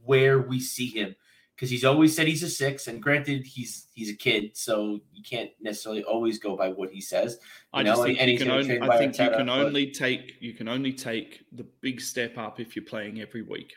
where 0.04 0.40
we 0.40 0.60
see 0.60 0.88
him 0.88 1.16
because 1.56 1.70
he's 1.70 1.86
always 1.86 2.16
said 2.16 2.28
he's 2.28 2.44
a 2.44 2.50
six. 2.50 2.88
And 2.88 3.02
granted, 3.02 3.46
he's 3.46 3.88
he's 3.94 4.10
a 4.10 4.16
kid, 4.16 4.56
so 4.56 5.00
you 5.14 5.24
can't 5.24 5.52
necessarily 5.60 6.04
always 6.04 6.38
go 6.38 6.56
by 6.56 6.70
what 6.70 6.92
he 6.92 7.02
says. 7.02 7.40
I 7.74 7.84
know? 7.84 7.92
just 7.92 8.04
think 8.04 8.22
and, 8.22 8.32
you 8.32 8.38
can 8.38 8.52
only, 8.52 8.82
I 8.82 8.98
think 8.98 9.18
you 9.18 9.30
can 9.30 9.50
only 9.50 9.92
take 9.92 10.36
you 10.40 10.54
can 10.54 10.68
only 10.68 10.94
take 10.94 11.44
the 11.52 11.66
big 11.82 12.02
step 12.02 12.38
up 12.38 12.60
if 12.60 12.76
you're 12.76 12.86
playing 12.86 13.22
every 13.22 13.42
week. 13.42 13.74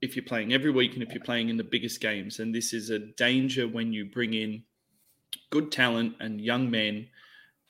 If 0.00 0.16
you're 0.16 0.24
playing 0.24 0.52
every 0.52 0.70
week 0.70 0.94
and 0.94 1.02
if 1.02 1.12
you're 1.12 1.22
playing 1.22 1.50
in 1.50 1.56
the 1.56 1.64
biggest 1.64 2.00
games, 2.00 2.40
and 2.40 2.54
this 2.54 2.72
is 2.72 2.90
a 2.90 2.98
danger 2.98 3.68
when 3.68 3.92
you 3.92 4.06
bring 4.06 4.34
in 4.34 4.62
good 5.50 5.70
talent 5.70 6.14
and 6.20 6.40
young 6.40 6.70
men 6.70 7.06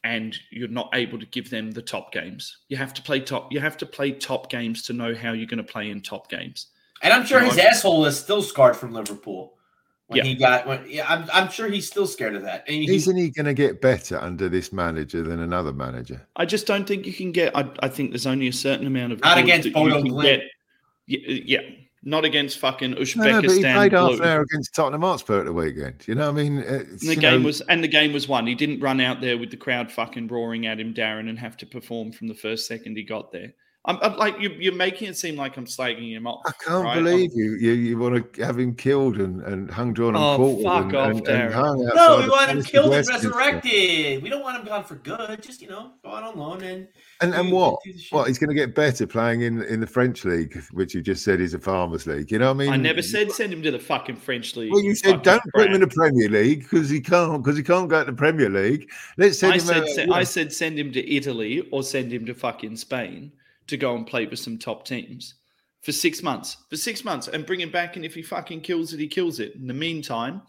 and 0.04 0.36
you're 0.50 0.68
not 0.68 0.90
able 0.94 1.18
to 1.18 1.26
give 1.26 1.50
them 1.50 1.70
the 1.70 1.82
top 1.82 2.12
games. 2.12 2.58
You 2.68 2.76
have 2.76 2.94
to 2.94 3.02
play 3.02 3.20
top 3.20 3.52
you 3.52 3.60
have 3.60 3.76
to 3.78 3.86
play 3.86 4.12
top 4.12 4.50
games 4.50 4.82
to 4.84 4.92
know 4.92 5.14
how 5.14 5.32
you're 5.32 5.46
going 5.46 5.64
to 5.64 5.72
play 5.72 5.90
in 5.90 6.00
top 6.00 6.30
games. 6.30 6.68
And 7.02 7.12
I'm 7.12 7.24
sure 7.24 7.40
his 7.40 7.58
asshole 7.58 8.04
is 8.06 8.18
still 8.18 8.42
scarred 8.42 8.76
from 8.76 8.92
Liverpool. 8.92 9.54
When 10.08 10.18
yeah. 10.18 10.24
he 10.24 10.34
got 10.34 10.66
when 10.66 10.84
yeah, 10.88 11.06
I'm 11.08 11.28
I'm 11.32 11.50
sure 11.50 11.68
he's 11.68 11.86
still 11.86 12.06
scared 12.06 12.34
of 12.34 12.42
that. 12.42 12.68
He, 12.68 12.92
Isn't 12.92 13.16
he 13.16 13.30
going 13.30 13.46
to 13.46 13.54
get 13.54 13.80
better 13.80 14.18
under 14.18 14.48
this 14.48 14.72
manager 14.72 15.22
than 15.22 15.40
another 15.40 15.72
manager? 15.72 16.26
I 16.34 16.46
just 16.46 16.66
don't 16.66 16.86
think 16.86 17.06
you 17.06 17.12
can 17.12 17.30
get. 17.30 17.56
I, 17.56 17.70
I 17.80 17.88
think 17.88 18.10
there's 18.10 18.26
only 18.26 18.48
a 18.48 18.52
certain 18.52 18.88
amount 18.88 19.12
of 19.12 19.20
not 19.20 19.38
against 19.38 19.72
Bodo 19.72 20.02
Glimt. 20.02 20.42
Yeah, 21.06 21.18
yeah, 21.60 21.60
not 22.02 22.24
against 22.24 22.58
fucking 22.58 22.94
Uzbekistan. 22.94 23.16
No, 23.16 23.30
no, 23.30 23.42
but 23.42 23.50
he 23.50 23.62
played 23.62 23.92
half 23.92 24.12
an 24.12 24.24
hour 24.24 24.40
against 24.42 24.74
Tottenham 24.74 25.02
Hotspur 25.02 25.40
at 25.40 25.44
the 25.44 25.52
weekend. 25.52 26.02
You 26.06 26.14
know, 26.14 26.32
what 26.32 26.40
I 26.40 26.42
mean, 26.42 26.56
the 26.56 27.16
game 27.18 27.42
know... 27.42 27.46
was 27.46 27.60
and 27.62 27.84
the 27.84 27.88
game 27.88 28.12
was 28.12 28.26
won. 28.26 28.46
He 28.46 28.54
didn't 28.54 28.80
run 28.80 29.00
out 29.00 29.20
there 29.20 29.36
with 29.36 29.50
the 29.50 29.56
crowd 29.56 29.92
fucking 29.92 30.28
roaring 30.28 30.66
at 30.66 30.80
him, 30.80 30.94
Darren, 30.94 31.28
and 31.28 31.38
have 31.38 31.56
to 31.58 31.66
perform 31.66 32.12
from 32.12 32.28
the 32.28 32.34
first 32.34 32.66
second 32.66 32.96
he 32.96 33.02
got 33.02 33.32
there. 33.32 33.52
I'm, 33.86 33.98
I'm, 34.02 34.16
like 34.18 34.38
you, 34.38 34.50
you're 34.58 34.74
making 34.74 35.08
it 35.08 35.16
seem 35.16 35.36
like 35.36 35.56
I'm 35.56 35.64
slagging 35.64 36.12
him 36.14 36.26
off. 36.26 36.42
I 36.46 36.52
can't 36.62 36.84
right? 36.84 36.96
believe 36.96 37.30
you. 37.34 37.54
You 37.54 37.72
you 37.72 37.98
want 37.98 38.34
to 38.34 38.44
have 38.44 38.58
him 38.58 38.74
killed 38.74 39.16
and, 39.16 39.40
and 39.42 39.70
hung, 39.70 39.94
drawn, 39.94 40.14
and 40.14 40.22
oh. 40.22 40.62
Fuck 40.62 40.84
and, 40.84 40.96
off, 40.96 41.16
and, 41.16 41.28
and 41.28 41.78
no, 41.94 42.18
we 42.22 42.28
want 42.28 42.50
him 42.50 42.62
killed 42.62 42.92
and 42.92 43.08
resurrected. 43.08 44.22
We 44.22 44.28
don't 44.28 44.42
want 44.42 44.58
him 44.58 44.66
gone 44.66 44.84
for 44.84 44.96
good. 44.96 45.42
Just 45.42 45.62
you 45.62 45.70
know, 45.70 45.92
go 46.02 46.10
out 46.10 46.24
on 46.24 46.38
loan 46.38 46.62
and 46.62 46.88
and 47.22 47.34
and 47.34 47.50
what? 47.50 47.78
What 48.10 48.28
he's 48.28 48.38
going 48.38 48.50
to 48.50 48.54
get 48.54 48.74
better 48.74 49.06
playing 49.06 49.42
in 49.42 49.62
in 49.62 49.80
the 49.80 49.86
French 49.86 50.26
league, 50.26 50.62
which 50.72 50.94
you 50.94 51.00
just 51.00 51.24
said 51.24 51.40
is 51.40 51.54
a 51.54 51.58
farmers 51.58 52.06
league. 52.06 52.30
You 52.30 52.38
know 52.38 52.48
what 52.52 52.62
I 52.62 52.66
mean? 52.66 52.72
I 52.74 52.76
never 52.76 53.00
said 53.00 53.32
send 53.32 53.50
him 53.50 53.62
to 53.62 53.70
the 53.70 53.78
fucking 53.78 54.16
French 54.16 54.56
league. 54.56 54.72
Well, 54.72 54.82
you 54.82 54.94
said 54.94 55.22
don't 55.22 55.42
put 55.54 55.68
him 55.68 55.72
in 55.72 55.80
the 55.80 55.88
Premier 55.88 56.28
League 56.28 56.64
because 56.64 56.90
he 56.90 57.00
can't 57.00 57.42
because 57.42 57.56
he 57.56 57.62
can't 57.62 57.88
go 57.88 58.04
to 58.04 58.10
the 58.10 58.16
Premier 58.16 58.50
League. 58.50 58.90
Let's 59.16 59.38
send 59.38 59.54
I 59.54 59.56
him. 59.56 59.86
Said, 59.88 60.10
uh, 60.10 60.12
I 60.12 60.24
said 60.24 60.52
send 60.52 60.78
him 60.78 60.92
to 60.92 61.10
Italy 61.10 61.66
or 61.72 61.82
send 61.82 62.12
him 62.12 62.26
to 62.26 62.34
fucking 62.34 62.76
Spain 62.76 63.32
to 63.70 63.76
go 63.76 63.96
and 63.96 64.06
play 64.06 64.26
with 64.26 64.38
some 64.38 64.58
top 64.58 64.84
teams 64.84 65.34
for 65.82 65.92
six 65.92 66.22
months. 66.22 66.58
For 66.68 66.76
six 66.76 67.04
months 67.04 67.28
and 67.28 67.46
bring 67.46 67.60
him 67.60 67.70
back. 67.70 67.96
And 67.96 68.04
if 68.04 68.14
he 68.14 68.22
fucking 68.22 68.60
kills 68.60 68.92
it, 68.92 69.00
he 69.00 69.08
kills 69.08 69.40
it. 69.40 69.54
In 69.54 69.66
the 69.66 69.74
meantime, 69.74 70.42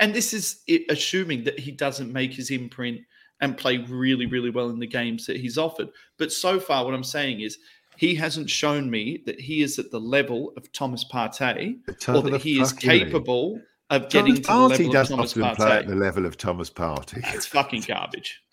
and 0.00 0.14
this 0.14 0.32
is 0.32 0.60
assuming 0.88 1.44
that 1.44 1.58
he 1.58 1.70
doesn't 1.70 2.12
make 2.12 2.32
his 2.32 2.50
imprint 2.50 3.00
and 3.40 3.56
play 3.56 3.78
really, 3.78 4.26
really 4.26 4.50
well 4.50 4.70
in 4.70 4.78
the 4.78 4.86
games 4.86 5.26
that 5.26 5.36
he's 5.36 5.58
offered. 5.58 5.88
But 6.18 6.32
so 6.32 6.58
far, 6.58 6.84
what 6.84 6.94
I'm 6.94 7.04
saying 7.04 7.40
is 7.40 7.58
he 7.96 8.14
hasn't 8.14 8.48
shown 8.48 8.90
me 8.90 9.22
that 9.26 9.38
he 9.38 9.62
is 9.62 9.78
at 9.78 9.90
the 9.90 10.00
level 10.00 10.52
of 10.56 10.72
Thomas 10.72 11.04
Partey 11.04 11.78
or 12.08 12.22
that 12.22 12.40
he 12.40 12.60
is 12.60 12.72
capable 12.72 13.54
league. 13.54 13.62
of 13.90 14.08
getting 14.08 14.40
Thomas 14.40 14.78
to 14.78 14.84
the 14.84 14.90
level 14.90 15.20
of 15.20 15.32
Thomas 15.32 15.34
Partey. 15.34 15.56
Play 15.56 15.76
at 15.78 15.86
the 15.86 15.94
level 15.94 16.26
of 16.26 16.36
Thomas 16.36 16.70
Partey. 16.70 17.22
It's 17.34 17.46
fucking 17.46 17.82
garbage. 17.82 18.43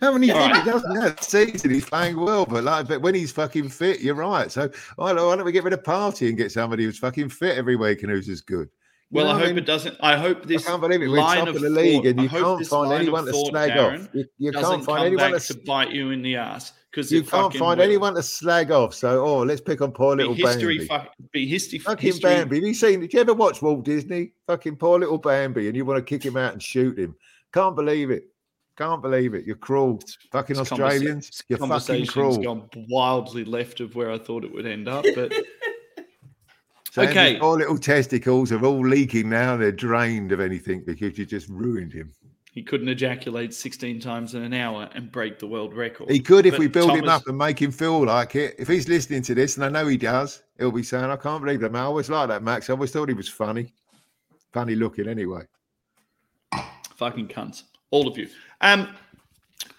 How 0.00 0.12
many 0.12 0.30
right. 0.30 0.56
he 0.56 0.70
doesn't 0.70 1.00
have 1.00 1.22
season? 1.22 1.70
He's 1.70 1.84
playing 1.84 2.18
well, 2.18 2.46
but 2.46 2.64
like, 2.64 2.88
but 2.88 3.02
when 3.02 3.14
he's 3.14 3.32
fucking 3.32 3.68
fit, 3.68 4.00
you're 4.00 4.14
right. 4.14 4.50
So 4.50 4.70
oh, 4.98 5.04
why 5.04 5.12
don't 5.12 5.44
we 5.44 5.52
get 5.52 5.64
rid 5.64 5.72
of 5.72 5.82
Partey 5.82 6.28
and 6.28 6.36
get 6.36 6.52
somebody 6.52 6.84
who's 6.84 6.98
fucking 6.98 7.30
fit 7.30 7.56
every 7.56 7.76
week 7.76 8.02
and 8.02 8.12
who's 8.12 8.28
as 8.28 8.40
good? 8.40 8.68
You 9.10 9.22
well, 9.22 9.28
I 9.28 9.34
hope 9.34 9.42
I 9.42 9.46
mean? 9.46 9.58
it 9.58 9.66
doesn't. 9.66 9.96
I 10.00 10.16
hope 10.18 10.44
this. 10.44 10.66
I 10.66 10.70
can't 10.70 10.82
believe 10.82 11.00
it. 11.00 11.08
We're 11.08 11.16
top 11.16 11.48
of, 11.48 11.56
of 11.56 11.62
the 11.62 11.70
league, 11.70 12.04
and 12.04 12.20
you 12.20 12.28
can't 12.28 12.66
find 12.66 12.92
anyone 12.92 13.24
to 13.24 13.32
slag 13.32 13.70
Darren, 13.70 14.04
off. 14.04 14.08
You, 14.12 14.24
you 14.36 14.52
can't 14.52 14.84
find 14.84 15.06
anyone 15.06 15.32
to, 15.32 15.40
to, 15.40 15.54
bite 15.64 15.92
you 15.92 16.10
in 16.10 16.20
the 16.20 16.36
ass 16.36 16.74
because 16.90 17.10
you 17.10 17.22
can't 17.22 17.54
find 17.54 17.78
will. 17.78 17.86
anyone 17.86 18.14
to 18.16 18.22
slag 18.22 18.70
off. 18.70 18.92
So, 18.92 19.24
oh, 19.24 19.38
let's 19.44 19.62
pick 19.62 19.80
on 19.80 19.92
poor 19.92 20.14
little 20.14 20.34
be 20.34 20.42
history, 20.42 20.78
Bambi. 20.78 20.88
Fuck, 20.88 21.14
be 21.32 21.48
history. 21.48 21.78
Fucking 21.78 22.06
history. 22.06 22.30
Bambi. 22.30 22.56
Have 22.56 22.64
you 22.66 22.74
seen? 22.74 23.00
Did 23.00 23.14
you 23.14 23.20
ever 23.20 23.32
watch 23.32 23.62
Walt 23.62 23.82
Disney? 23.82 24.32
Fucking 24.46 24.76
poor 24.76 24.98
little 24.98 25.16
Bambi, 25.16 25.68
and 25.68 25.76
you 25.76 25.86
want 25.86 25.96
to 25.96 26.02
kick 26.02 26.22
him 26.22 26.36
out 26.36 26.52
and 26.52 26.62
shoot 26.62 26.98
him? 26.98 27.16
Can't 27.54 27.74
believe 27.74 28.10
it. 28.10 28.24
Can't 28.78 29.02
believe 29.02 29.34
it. 29.34 29.44
You're 29.44 29.56
cruel. 29.56 30.00
Fucking 30.30 30.54
this 30.54 30.70
Australians. 30.70 31.42
You're 31.48 31.58
fucking 31.58 32.06
cruel. 32.06 32.38
gone 32.38 32.70
wildly 32.88 33.44
left 33.44 33.80
of 33.80 33.96
where 33.96 34.12
I 34.12 34.18
thought 34.18 34.44
it 34.44 34.54
would 34.54 34.66
end 34.66 34.86
up. 34.86 35.04
But 35.16 35.32
okay. 36.96 37.40
All 37.40 37.56
little 37.56 37.76
testicles 37.76 38.52
are 38.52 38.64
all 38.64 38.86
leaking 38.86 39.30
now. 39.30 39.56
They're 39.56 39.72
drained 39.72 40.30
of 40.30 40.38
anything 40.38 40.84
because 40.86 41.18
you 41.18 41.26
just 41.26 41.48
ruined 41.48 41.92
him. 41.92 42.12
He 42.52 42.62
couldn't 42.62 42.88
ejaculate 42.88 43.52
16 43.52 43.98
times 43.98 44.34
in 44.36 44.44
an 44.44 44.54
hour 44.54 44.88
and 44.94 45.10
break 45.10 45.40
the 45.40 45.46
world 45.48 45.74
record. 45.74 46.08
He 46.08 46.20
could 46.20 46.46
if 46.46 46.52
but 46.52 46.60
we 46.60 46.68
build 46.68 46.90
Thomas... 46.90 47.02
him 47.02 47.08
up 47.08 47.26
and 47.26 47.36
make 47.36 47.60
him 47.60 47.72
feel 47.72 48.04
like 48.04 48.36
it. 48.36 48.54
If 48.60 48.68
he's 48.68 48.88
listening 48.88 49.22
to 49.22 49.34
this, 49.34 49.56
and 49.56 49.64
I 49.64 49.70
know 49.70 49.88
he 49.88 49.96
does, 49.96 50.44
he'll 50.56 50.70
be 50.70 50.84
saying, 50.84 51.04
I 51.04 51.16
can't 51.16 51.42
believe 51.44 51.60
that. 51.60 51.74
I 51.74 51.80
always 51.80 52.08
like 52.08 52.28
that, 52.28 52.44
Max. 52.44 52.70
I 52.70 52.74
always 52.74 52.92
thought 52.92 53.08
he 53.08 53.14
was 53.14 53.28
funny. 53.28 53.74
Funny 54.52 54.76
looking, 54.76 55.08
anyway. 55.08 55.42
Fucking 56.96 57.26
cunts. 57.26 57.64
All 57.90 58.08
of 58.08 58.18
you. 58.18 58.28
Um, 58.60 58.94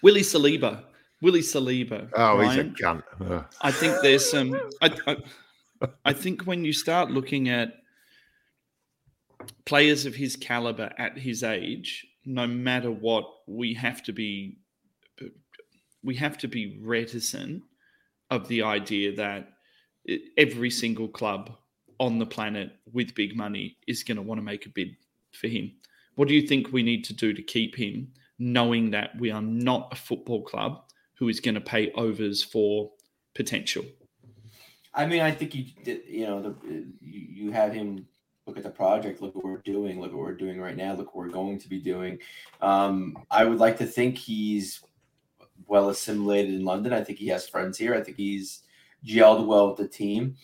Willie 0.02 0.22
Saliba. 0.22 0.84
Willie 1.22 1.42
Saliba. 1.42 2.08
Oh, 2.14 2.38
Ryan, 2.38 2.70
he's 2.70 2.80
a 2.80 2.84
cunt. 2.84 3.02
Ugh. 3.20 3.44
I 3.60 3.70
think 3.70 3.96
there's 4.02 4.28
some. 4.28 4.58
I, 4.80 4.90
I, 5.06 5.16
I 6.04 6.12
think 6.12 6.42
when 6.42 6.64
you 6.64 6.72
start 6.72 7.10
looking 7.10 7.48
at 7.48 7.74
players 9.64 10.06
of 10.06 10.14
his 10.14 10.36
caliber 10.36 10.92
at 10.98 11.16
his 11.18 11.42
age, 11.42 12.06
no 12.24 12.46
matter 12.46 12.90
what, 12.90 13.24
we 13.46 13.74
have 13.74 14.02
to 14.04 14.12
be 14.12 14.58
we 16.02 16.14
have 16.14 16.38
to 16.38 16.48
be 16.48 16.78
reticent 16.82 17.62
of 18.30 18.48
the 18.48 18.62
idea 18.62 19.14
that 19.14 19.48
every 20.38 20.70
single 20.70 21.08
club 21.08 21.50
on 21.98 22.18
the 22.18 22.26
planet 22.26 22.72
with 22.92 23.14
big 23.14 23.36
money 23.36 23.76
is 23.86 24.02
going 24.02 24.16
to 24.16 24.22
want 24.22 24.38
to 24.38 24.42
make 24.42 24.64
a 24.64 24.70
bid 24.70 24.96
for 25.32 25.48
him. 25.48 25.70
What 26.16 26.28
do 26.28 26.34
you 26.34 26.46
think 26.46 26.72
we 26.72 26.82
need 26.82 27.04
to 27.04 27.14
do 27.14 27.32
to 27.32 27.42
keep 27.42 27.76
him 27.76 28.12
knowing 28.38 28.90
that 28.90 29.10
we 29.18 29.30
are 29.30 29.42
not 29.42 29.88
a 29.92 29.96
football 29.96 30.42
club 30.42 30.82
who 31.14 31.28
is 31.28 31.38
going 31.38 31.54
to 31.54 31.60
pay 31.60 31.92
overs 31.92 32.42
for 32.42 32.90
potential. 33.34 33.84
I 34.92 35.06
mean, 35.06 35.20
I 35.20 35.30
think 35.30 35.54
you 35.54 35.66
you 36.08 36.26
know 36.26 36.42
the, 36.42 36.86
you 37.00 37.52
have 37.52 37.72
him 37.72 38.06
look 38.46 38.56
at 38.56 38.64
the 38.64 38.70
project, 38.70 39.20
look 39.20 39.36
what 39.36 39.44
we're 39.44 39.58
doing, 39.58 40.00
look 40.00 40.12
what 40.12 40.22
we're 40.22 40.34
doing 40.34 40.58
right 40.58 40.76
now, 40.76 40.94
look 40.94 41.14
what 41.14 41.26
we're 41.26 41.32
going 41.32 41.58
to 41.60 41.68
be 41.68 41.78
doing. 41.78 42.18
Um, 42.60 43.16
I 43.30 43.44
would 43.44 43.58
like 43.58 43.78
to 43.78 43.86
think 43.86 44.18
he's 44.18 44.80
well 45.66 45.90
assimilated 45.90 46.54
in 46.54 46.64
London. 46.64 46.92
I 46.92 47.04
think 47.04 47.18
he 47.18 47.28
has 47.28 47.46
friends 47.46 47.78
here. 47.78 47.94
I 47.94 48.00
think 48.00 48.16
he's 48.16 48.62
gelled 49.06 49.46
well 49.46 49.68
with 49.68 49.76
the 49.76 49.86
team. 49.86 50.36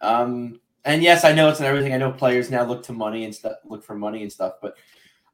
Um, 0.00 0.60
and 0.84 1.02
yes, 1.02 1.24
I 1.24 1.32
know 1.32 1.48
it's 1.48 1.60
not 1.60 1.68
everything. 1.68 1.92
I 1.92 1.98
know 1.98 2.10
players 2.10 2.50
now 2.50 2.64
look 2.64 2.82
to 2.84 2.92
money 2.92 3.24
and 3.24 3.32
stuff, 3.32 3.58
look 3.64 3.84
for 3.84 3.94
money 3.94 4.22
and 4.22 4.32
stuff. 4.32 4.54
But 4.60 4.74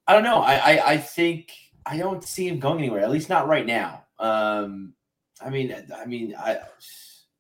I 0.09 0.15
don't 0.15 0.25
know. 0.25 0.41
I 0.41 0.55
I, 0.55 0.91
I 0.93 0.97
think 0.97 1.53
I 1.87 1.99
don't 1.99 2.25
see 2.25 2.49
him 2.49 2.59
going 2.59 2.79
anywhere. 2.79 3.03
At 3.03 3.11
least 3.11 3.29
not 3.29 3.47
right 3.47 3.67
now. 3.67 4.05
Um, 4.19 4.95
I 5.41 5.51
mean, 5.51 5.75
I 5.95 6.07
mean, 6.07 6.35
I 6.37 6.59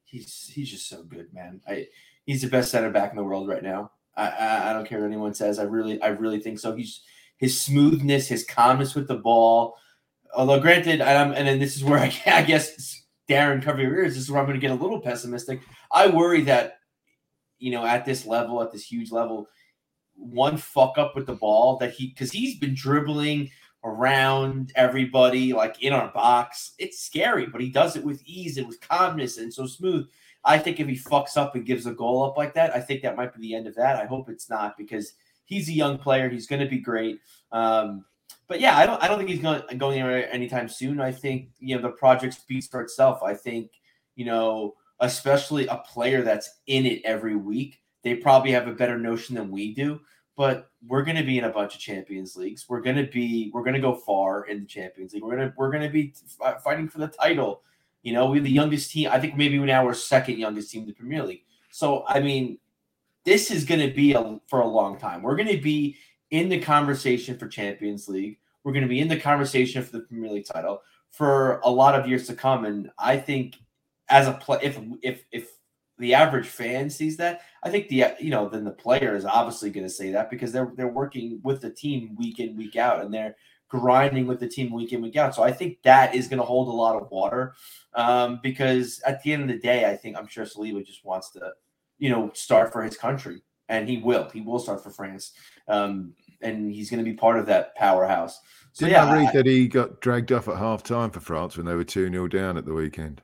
he's 0.05 0.51
he's 0.53 0.71
just 0.71 0.89
so 0.89 1.03
good, 1.03 1.33
man. 1.33 1.61
I 1.67 1.87
he's 2.25 2.43
the 2.43 2.49
best 2.49 2.71
center 2.71 2.91
back 2.91 3.11
in 3.11 3.17
the 3.17 3.25
world 3.25 3.49
right 3.49 3.63
now. 3.63 3.93
I, 4.17 4.29
I, 4.29 4.71
I 4.71 4.73
don't 4.73 4.87
care 4.87 5.01
what 5.01 5.07
anyone 5.07 5.35
says. 5.35 5.59
I 5.59 5.65
really 5.65 6.01
I 6.03 6.09
really 6.09 6.41
think 6.41 6.59
so. 6.59 6.77
He's 6.77 7.01
his 7.39 7.61
smoothness, 7.61 8.29
his 8.29 8.45
calmness 8.45 8.95
with 8.95 9.09
the 9.09 9.17
ball. 9.17 9.77
Although, 10.35 10.61
granted, 10.61 11.01
and, 11.01 11.35
and 11.35 11.49
then 11.49 11.59
this 11.59 11.77
is 11.77 11.85
where 11.85 11.99
I, 12.01 12.13
I 12.27 12.43
guess 12.43 13.03
Darren 13.29 13.63
cover 13.63 13.81
your 13.81 13.97
ears. 13.97 14.15
This 14.15 14.25
is 14.25 14.31
where 14.31 14.41
I'm 14.41 14.47
going 14.47 14.61
to 14.61 14.67
get 14.67 14.77
a 14.77 14.83
little 14.83 15.01
pessimistic. 15.01 15.61
I 15.93 16.09
worry 16.09 16.43
that 16.43 16.81
you 17.59 17.71
know 17.71 17.85
at 17.85 18.05
this 18.05 18.27
level, 18.27 18.63
at 18.63 18.73
this 18.73 18.85
huge 18.85 19.11
level, 19.11 19.49
one 20.19 20.57
fuck 20.57 20.99
up 20.99 21.15
with 21.15 21.27
the 21.27 21.35
ball 21.35 21.77
that 21.79 21.93
he 21.93 22.09
because 22.09 22.33
he's 22.33 22.59
been 22.59 22.75
dribbling 22.75 23.51
around 23.85 24.73
everybody 24.75 25.53
like 25.53 25.83
in 25.83 25.93
our 25.93 26.09
box. 26.13 26.73
It's 26.79 27.01
scary, 27.01 27.47
but 27.47 27.61
he 27.61 27.71
does 27.71 27.97
it 27.97 28.05
with 28.05 28.23
ease 28.25 28.59
and 28.59 28.67
with 28.67 28.81
calmness 28.81 29.39
and 29.39 29.53
so 29.53 29.67
smooth. 29.67 30.09
I 30.45 30.59
think 30.59 30.81
if 30.81 30.89
he 30.89 30.97
fucks 30.97 31.37
up 31.37 31.55
and 31.55 31.67
gives 31.67 31.87
a 31.87 31.93
goal 31.93 32.25
up 32.25 32.37
like 32.37 32.55
that, 32.55 32.75
I 32.75 32.81
think 32.81 33.03
that 33.03 33.17
might 33.17 33.35
be 33.35 33.41
the 33.41 33.55
end 33.55 33.67
of 33.67 33.75
that. 33.77 33.97
I 33.97 34.07
hope 34.07 34.29
it's 34.29 34.49
not 34.49 34.77
because 34.77 35.15
he's 35.45 35.69
a 35.69 35.73
young 35.73 35.99
player. 35.99 36.29
He's 36.29 36.47
going 36.47 36.61
to 36.63 36.69
be 36.69 36.79
great. 36.79 37.21
Um, 37.53 38.05
but 38.47 38.61
yeah, 38.61 38.77
I 38.79 38.87
don't. 38.87 39.03
I 39.03 39.09
don't 39.09 39.19
think 39.19 39.29
he's 39.29 39.43
going 39.43 39.63
going 39.77 39.99
anywhere 39.99 40.33
anytime 40.33 40.69
soon. 40.69 41.01
I 41.01 41.13
think 41.13 41.51
you 41.59 41.77
know 41.77 41.83
the 41.83 41.91
project 41.91 42.35
speaks 42.35 42.67
for 42.67 42.81
itself. 42.81 43.23
I 43.23 43.35
think 43.35 43.73
you 44.17 44.25
know, 44.25 44.75
especially 45.01 45.67
a 45.67 45.77
player 45.77 46.23
that's 46.23 46.49
in 46.67 46.87
it 46.87 47.03
every 47.05 47.37
week, 47.37 47.81
they 48.03 48.15
probably 48.15 48.53
have 48.53 48.69
a 48.69 48.73
better 48.73 48.99
notion 48.99 49.35
than 49.35 49.51
we 49.51 49.75
do. 49.75 50.01
But 50.37 50.71
we're 50.87 51.03
going 51.03 51.17
to 51.17 51.25
be 51.25 51.39
in 51.39 51.45
a 51.45 51.51
bunch 51.51 51.75
of 51.75 51.81
Champions 51.81 52.37
Leagues. 52.37 52.67
We're 52.69 52.81
going 52.81 52.97
to 52.97 53.11
be. 53.11 53.51
We're 53.53 53.65
going 53.65 53.75
to 53.75 53.81
go 53.81 53.95
far 53.95 54.45
in 54.45 54.61
the 54.61 54.67
Champions 54.67 55.13
League. 55.13 55.23
We're 55.23 55.37
going 55.37 55.49
to. 55.49 55.55
We're 55.57 55.71
going 55.71 55.83
to 55.83 55.89
be 55.89 56.15
uh, 56.41 56.55
fighting 56.59 56.89
for 56.89 56.99
the 56.99 57.09
title. 57.09 57.63
You 58.03 58.13
know, 58.13 58.31
we're 58.31 58.41
the 58.41 58.51
youngest 58.51 58.93
team. 58.93 59.09
I 59.11 59.19
think 59.19 59.37
maybe 59.37 59.59
now 59.59 59.85
we're 59.85 59.95
second 59.95 60.39
youngest 60.39 60.71
team 60.71 60.83
in 60.83 60.87
the 60.87 60.95
Premier 60.95 61.25
League. 61.25 61.43
So 61.71 62.05
I 62.07 62.21
mean, 62.21 62.59
this 63.25 63.51
is 63.51 63.65
going 63.65 63.81
to 63.87 63.93
be 63.93 64.13
a, 64.13 64.41
for 64.47 64.61
a 64.61 64.67
long 64.67 64.99
time. 64.99 65.23
We're 65.23 65.37
going 65.37 65.49
to 65.49 65.61
be 65.61 65.97
in 66.31 66.49
the 66.49 66.61
conversation 66.61 67.37
for 67.37 67.49
Champions 67.49 68.09
League. 68.09 68.39
We're 68.63 68.73
going 68.73 68.85
to 68.85 68.89
be 68.89 69.01
in 69.01 69.09
the 69.09 69.19
conversation 69.19 69.83
for 69.83 69.93
the 69.93 70.01
Premier 70.01 70.31
League 70.31 70.47
title 70.47 70.83
for 71.11 71.59
a 71.65 71.71
lot 71.71 71.95
of 71.95 72.07
years 72.07 72.27
to 72.29 72.35
come. 72.35 72.65
And 72.65 72.91
I 72.99 73.17
think 73.17 73.57
as 74.09 74.29
a 74.29 74.33
play, 74.33 74.61
if 74.63 74.79
if 75.03 75.25
if 75.33 75.51
the 75.99 76.15
average 76.15 76.47
fan 76.47 76.91
sees 76.91 77.17
that, 77.17 77.43
I 77.63 77.71
think 77.71 77.89
the 77.89 78.05
you 78.21 78.31
know 78.31 78.49
then 78.49 78.65
the 78.65 78.71
player 78.71 79.17
is 79.17 79.25
obviously 79.25 79.71
going 79.71 79.87
to 79.87 79.93
say 79.93 80.13
that 80.13 80.31
because 80.31 80.53
they're 80.53 80.73
they're 80.77 80.89
working 80.89 81.41
with 81.43 81.61
the 81.61 81.71
team 81.71 82.15
week 82.17 82.39
in 82.39 82.57
week 82.57 82.77
out 82.77 83.05
and 83.05 83.13
they're 83.13 83.37
grinding 83.69 84.27
with 84.27 84.41
the 84.41 84.49
team 84.49 84.73
week 84.73 84.93
in 84.93 85.03
week 85.03 85.17
out. 85.17 85.35
So 85.35 85.43
I 85.43 85.53
think 85.53 85.83
that 85.83 86.15
is 86.15 86.29
going 86.29 86.39
to 86.39 86.45
hold 86.45 86.69
a 86.69 86.73
lot 86.73 86.97
of 86.97 87.11
water 87.11 87.55
um, 87.95 88.41
because 88.43 89.01
at 89.07 89.23
the 89.23 89.33
end 89.33 89.43
of 89.43 89.49
the 89.49 89.59
day, 89.59 89.91
I 89.91 89.97
think 89.97 90.17
I'm 90.17 90.27
sure 90.27 90.45
Saliba 90.45 90.85
just 90.87 91.05
wants 91.05 91.31
to 91.31 91.53
you 91.99 92.11
know 92.11 92.31
start 92.35 92.73
for 92.73 92.83
his 92.83 92.97
country 92.97 93.43
and 93.69 93.89
he 93.89 93.99
will. 93.99 94.29
He 94.31 94.41
will 94.41 94.59
start 94.59 94.83
for 94.83 94.91
France, 94.91 95.33
um, 95.69 96.15
and 96.41 96.73
he's 96.73 96.91
going 96.91 97.05
to 97.05 97.11
be 97.11 97.17
part 97.17 97.39
of 97.39 97.47
that 97.47 97.75
powerhouse. 97.77 98.41
So, 98.73 98.87
Didn't 98.87 98.93
yeah, 98.93 99.07
I 99.07 99.15
read 99.15 99.29
I, 99.29 99.33
that 99.33 99.47
he 99.47 99.69
got 99.69 100.01
dragged 100.01 100.33
off 100.33 100.49
at 100.49 100.57
half 100.57 100.83
time 100.83 101.11
for 101.11 101.21
France 101.21 101.57
when 101.57 101.67
they 101.67 101.75
were 101.75 101.85
2 101.85 102.11
0 102.11 102.29
down 102.29 102.57
at 102.57 102.65
the 102.65 102.75
weekend? 102.75 103.23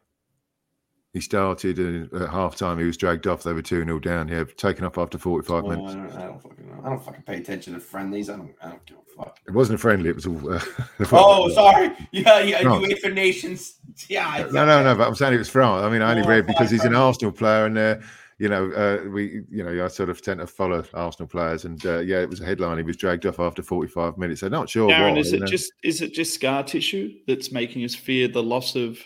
He 1.15 1.21
started 1.21 1.79
and 1.79 2.12
at 2.12 2.29
half 2.29 2.57
time 2.57 2.77
he 2.77 2.85
was 2.85 2.97
dragged 2.97 3.29
off. 3.29 3.45
They 3.45 3.53
were 3.53 3.62
2 3.62 3.85
0 3.85 4.01
down. 4.01 4.27
here, 4.27 4.45
taken 4.45 4.85
off 4.85 4.99
after 4.99 5.17
45 5.17 5.62
minutes. 5.62 5.93
I 5.93 5.97
don't, 5.97 6.12
I 6.12 6.27
don't, 6.27 6.43
fucking 6.43 6.67
know. 6.67 6.83
I 6.85 6.89
don't 6.89 7.05
fucking 7.05 7.23
pay 7.23 7.37
attention 7.37 7.75
to 7.75 7.81
friendlies. 7.81 8.29
I 8.29 8.37
don't, 8.37 8.53
I 8.61 8.71
don't 8.71 8.85
give 8.85 8.97
a 8.97 9.23
fuck. 9.23 9.39
It 9.47 9.53
wasn't 9.53 9.77
a 9.77 9.79
friendly. 9.79 10.11
It 10.11 10.17
was 10.17 10.27
all. 10.27 10.53
Uh, 10.53 10.61
oh, 11.12 11.49
sorry. 11.51 11.93
Yeah, 12.11 12.41
yeah. 12.41 12.62
UEFA 12.62 13.15
Nations. 13.15 13.77
Yeah. 14.09 14.49
No, 14.51 14.67
no, 14.67 14.83
no. 14.83 14.97
But 14.97 15.07
I'm 15.07 15.15
saying 15.15 15.35
it 15.35 15.39
was 15.39 15.49
France. 15.49 15.85
I 15.85 15.89
mean, 15.89 16.03
I 16.03 16.11
only 16.11 16.25
oh, 16.25 16.29
read 16.29 16.49
because 16.49 16.69
he's 16.69 16.85
an 16.85 16.97
Arsenal 16.97 17.31
player 17.31 17.67
and 17.67 17.79
uh, 17.79 17.97
you 18.39 18.49
know, 18.49 18.73
uh, 18.73 19.09
we, 19.09 19.43
you 19.49 19.62
know, 19.62 19.85
I 19.85 19.87
sort 19.87 20.11
of 20.11 20.21
tend 20.21 20.41
to 20.41 20.49
follow 20.49 20.85
Arsenal 20.95 21.29
players, 21.29 21.65
and 21.65 21.85
uh, 21.87 22.01
yeah, 22.01 22.21
it 22.21 22.29
was 22.29 22.41
a 22.41 22.45
headline. 22.45 22.79
He 22.79 22.83
was 22.83 22.97
dragged 22.97 23.25
off 23.25 23.39
after 23.39 23.62
45 23.62 24.19
minutes. 24.19 24.43
I'm 24.43 24.51
not 24.51 24.69
sure. 24.69 24.91
Aaron, 24.91 25.17
is 25.17 25.33
it 25.33 25.41
know? 25.41 25.47
just 25.47 25.73
is 25.85 26.01
it 26.01 26.12
just 26.12 26.35
scar 26.35 26.65
tissue 26.65 27.15
that's 27.29 27.53
making 27.53 27.85
us 27.85 27.95
fear 27.95 28.27
the 28.27 28.43
loss 28.43 28.75
of 28.75 28.99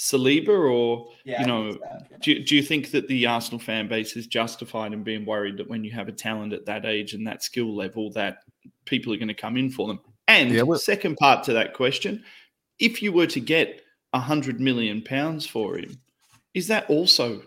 Saliba, 0.00 0.48
or 0.48 1.08
yeah, 1.24 1.42
you 1.42 1.46
know, 1.46 1.78
do, 2.22 2.42
do 2.42 2.56
you 2.56 2.62
think 2.62 2.90
that 2.92 3.06
the 3.06 3.26
Arsenal 3.26 3.60
fan 3.60 3.86
base 3.86 4.16
is 4.16 4.26
justified 4.26 4.94
in 4.94 5.02
being 5.02 5.26
worried 5.26 5.58
that 5.58 5.68
when 5.68 5.84
you 5.84 5.90
have 5.90 6.08
a 6.08 6.12
talent 6.12 6.54
at 6.54 6.64
that 6.64 6.86
age 6.86 7.12
and 7.12 7.26
that 7.26 7.42
skill 7.42 7.76
level, 7.76 8.10
that 8.12 8.38
people 8.86 9.12
are 9.12 9.18
going 9.18 9.28
to 9.28 9.34
come 9.34 9.58
in 9.58 9.70
for 9.70 9.86
them? 9.86 10.00
And 10.26 10.50
yeah, 10.50 10.62
well, 10.62 10.78
second 10.78 11.16
part 11.16 11.44
to 11.44 11.52
that 11.52 11.74
question, 11.74 12.24
if 12.78 13.02
you 13.02 13.12
were 13.12 13.26
to 13.26 13.40
get 13.40 13.82
a 14.14 14.18
hundred 14.18 14.58
million 14.58 15.02
pounds 15.02 15.46
for 15.46 15.76
him, 15.76 16.00
is 16.54 16.66
that 16.68 16.88
also 16.88 17.42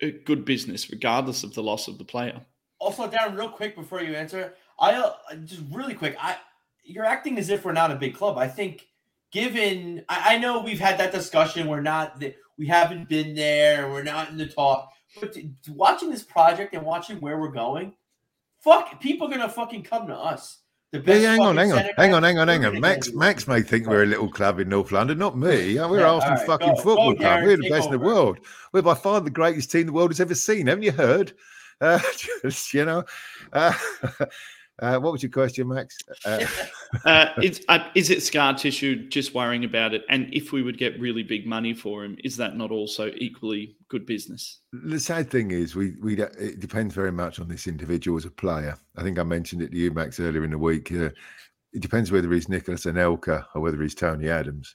a 0.00 0.12
good 0.12 0.44
business, 0.44 0.90
regardless 0.90 1.42
of 1.42 1.54
the 1.54 1.62
loss 1.62 1.88
of 1.88 1.98
the 1.98 2.04
player. 2.04 2.40
Also, 2.78 3.08
Darren, 3.08 3.36
real 3.36 3.48
quick 3.48 3.74
before 3.74 4.00
you 4.00 4.14
answer, 4.14 4.54
I 4.78 4.92
uh, 4.92 5.12
just 5.44 5.62
really 5.72 5.94
quick, 5.94 6.16
I 6.20 6.36
you're 6.84 7.04
acting 7.04 7.36
as 7.36 7.50
if 7.50 7.64
we're 7.64 7.72
not 7.72 7.90
a 7.90 7.96
big 7.96 8.14
club. 8.14 8.38
I 8.38 8.46
think, 8.46 8.86
given 9.30 10.04
I, 10.08 10.34
I 10.34 10.38
know 10.38 10.60
we've 10.60 10.80
had 10.80 10.98
that 10.98 11.12
discussion, 11.12 11.68
we're 11.68 11.80
not 11.80 12.22
we 12.58 12.66
haven't 12.66 13.08
been 13.08 13.34
there, 13.34 13.90
we're 13.90 14.02
not 14.02 14.30
in 14.30 14.36
the 14.36 14.46
talk, 14.46 14.90
but 15.18 15.32
to, 15.34 15.50
to 15.64 15.72
watching 15.72 16.10
this 16.10 16.22
project 16.22 16.74
and 16.74 16.84
watching 16.84 17.18
where 17.20 17.38
we're 17.38 17.48
going, 17.48 17.94
fuck, 18.58 19.00
people 19.00 19.26
are 19.26 19.30
gonna 19.30 19.48
fucking 19.48 19.82
come 19.82 20.06
to 20.06 20.14
us. 20.14 20.58
Yeah, 20.92 21.02
hang 21.02 21.40
on, 21.40 21.56
hang 21.56 21.70
on, 21.72 21.84
hang 21.96 22.14
on, 22.14 22.22
hang 22.24 22.38
on, 22.38 22.48
hang 22.48 22.64
on. 22.64 22.80
Max, 22.80 23.12
Max 23.12 23.46
may 23.46 23.62
think 23.62 23.86
we're 23.86 24.02
a 24.02 24.06
little 24.06 24.28
club 24.28 24.58
in 24.58 24.68
North 24.68 24.90
London, 24.90 25.18
not 25.18 25.38
me. 25.38 25.74
We're 25.78 26.00
yeah, 26.00 26.10
Arsenal 26.10 26.36
right, 26.36 26.46
fucking 26.46 26.74
go, 26.74 26.82
football 26.82 27.12
go, 27.12 27.20
club. 27.20 27.44
we're 27.44 27.56
the 27.58 27.70
best 27.70 27.86
over. 27.86 27.94
in 27.94 28.00
the 28.00 28.06
world. 28.06 28.40
We're 28.72 28.82
by 28.82 28.94
far 28.94 29.20
the 29.20 29.30
greatest 29.30 29.70
team 29.70 29.86
the 29.86 29.92
world 29.92 30.10
has 30.10 30.18
ever 30.18 30.34
seen. 30.34 30.66
Haven't 30.66 30.82
you 30.82 30.92
heard? 30.92 31.32
Uh, 31.82 31.98
just 32.42 32.74
you 32.74 32.84
know, 32.84 33.02
uh, 33.54 33.72
uh, 34.80 34.98
what 34.98 35.12
was 35.12 35.22
your 35.22 35.30
question, 35.30 35.68
Max? 35.68 35.96
Uh, 36.24 36.46
uh, 37.04 37.26
is, 37.42 37.64
uh, 37.68 37.88
is 37.94 38.10
it 38.10 38.22
scar 38.22 38.54
tissue? 38.54 39.08
Just 39.08 39.34
worrying 39.34 39.64
about 39.64 39.94
it, 39.94 40.04
and 40.08 40.32
if 40.32 40.52
we 40.52 40.62
would 40.62 40.78
get 40.78 40.98
really 40.98 41.22
big 41.22 41.46
money 41.46 41.74
for 41.74 42.04
him, 42.04 42.16
is 42.24 42.36
that 42.36 42.56
not 42.56 42.70
also 42.70 43.12
equally 43.16 43.76
good 43.88 44.06
business? 44.06 44.60
The 44.72 45.00
sad 45.00 45.30
thing 45.30 45.50
is, 45.50 45.74
we 45.74 45.94
we 46.00 46.20
it 46.20 46.60
depends 46.60 46.94
very 46.94 47.12
much 47.12 47.40
on 47.40 47.48
this 47.48 47.66
individual 47.66 48.16
as 48.16 48.24
a 48.24 48.30
player. 48.30 48.76
I 48.96 49.02
think 49.02 49.18
I 49.18 49.22
mentioned 49.22 49.62
it 49.62 49.70
to 49.70 49.76
you, 49.76 49.90
Max, 49.90 50.18
earlier 50.18 50.44
in 50.44 50.50
the 50.50 50.58
week. 50.58 50.90
Uh, 50.92 51.10
it 51.72 51.80
depends 51.80 52.10
whether 52.10 52.30
he's 52.32 52.48
Nicolas 52.48 52.84
Anelka 52.84 53.44
or 53.54 53.60
whether 53.60 53.80
he's 53.80 53.94
Tony 53.94 54.28
Adams 54.28 54.74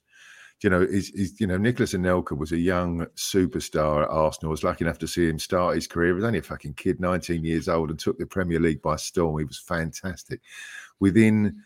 you 0.61 0.69
know, 0.69 0.81
is, 0.81 1.11
is 1.11 1.39
you 1.39 1.47
know, 1.47 1.57
Nicolas 1.57 1.93
Anelka 1.93 2.37
was 2.37 2.51
a 2.51 2.57
young 2.57 3.05
superstar 3.15 4.03
at 4.03 4.09
Arsenal. 4.09 4.49
I 4.49 4.51
was 4.51 4.63
lucky 4.63 4.85
enough 4.85 4.99
to 4.99 5.07
see 5.07 5.27
him 5.27 5.37
start 5.37 5.75
his 5.75 5.87
career. 5.87 6.09
He 6.09 6.13
was 6.13 6.23
only 6.23 6.39
a 6.39 6.43
fucking 6.43 6.75
kid, 6.75 6.99
19 6.99 7.43
years 7.43 7.67
old, 7.67 7.89
and 7.89 7.99
took 7.99 8.17
the 8.17 8.25
Premier 8.25 8.59
League 8.59 8.81
by 8.81 8.95
storm. 8.95 9.37
He 9.37 9.45
was 9.45 9.59
fantastic. 9.59 10.41
Within 10.99 11.57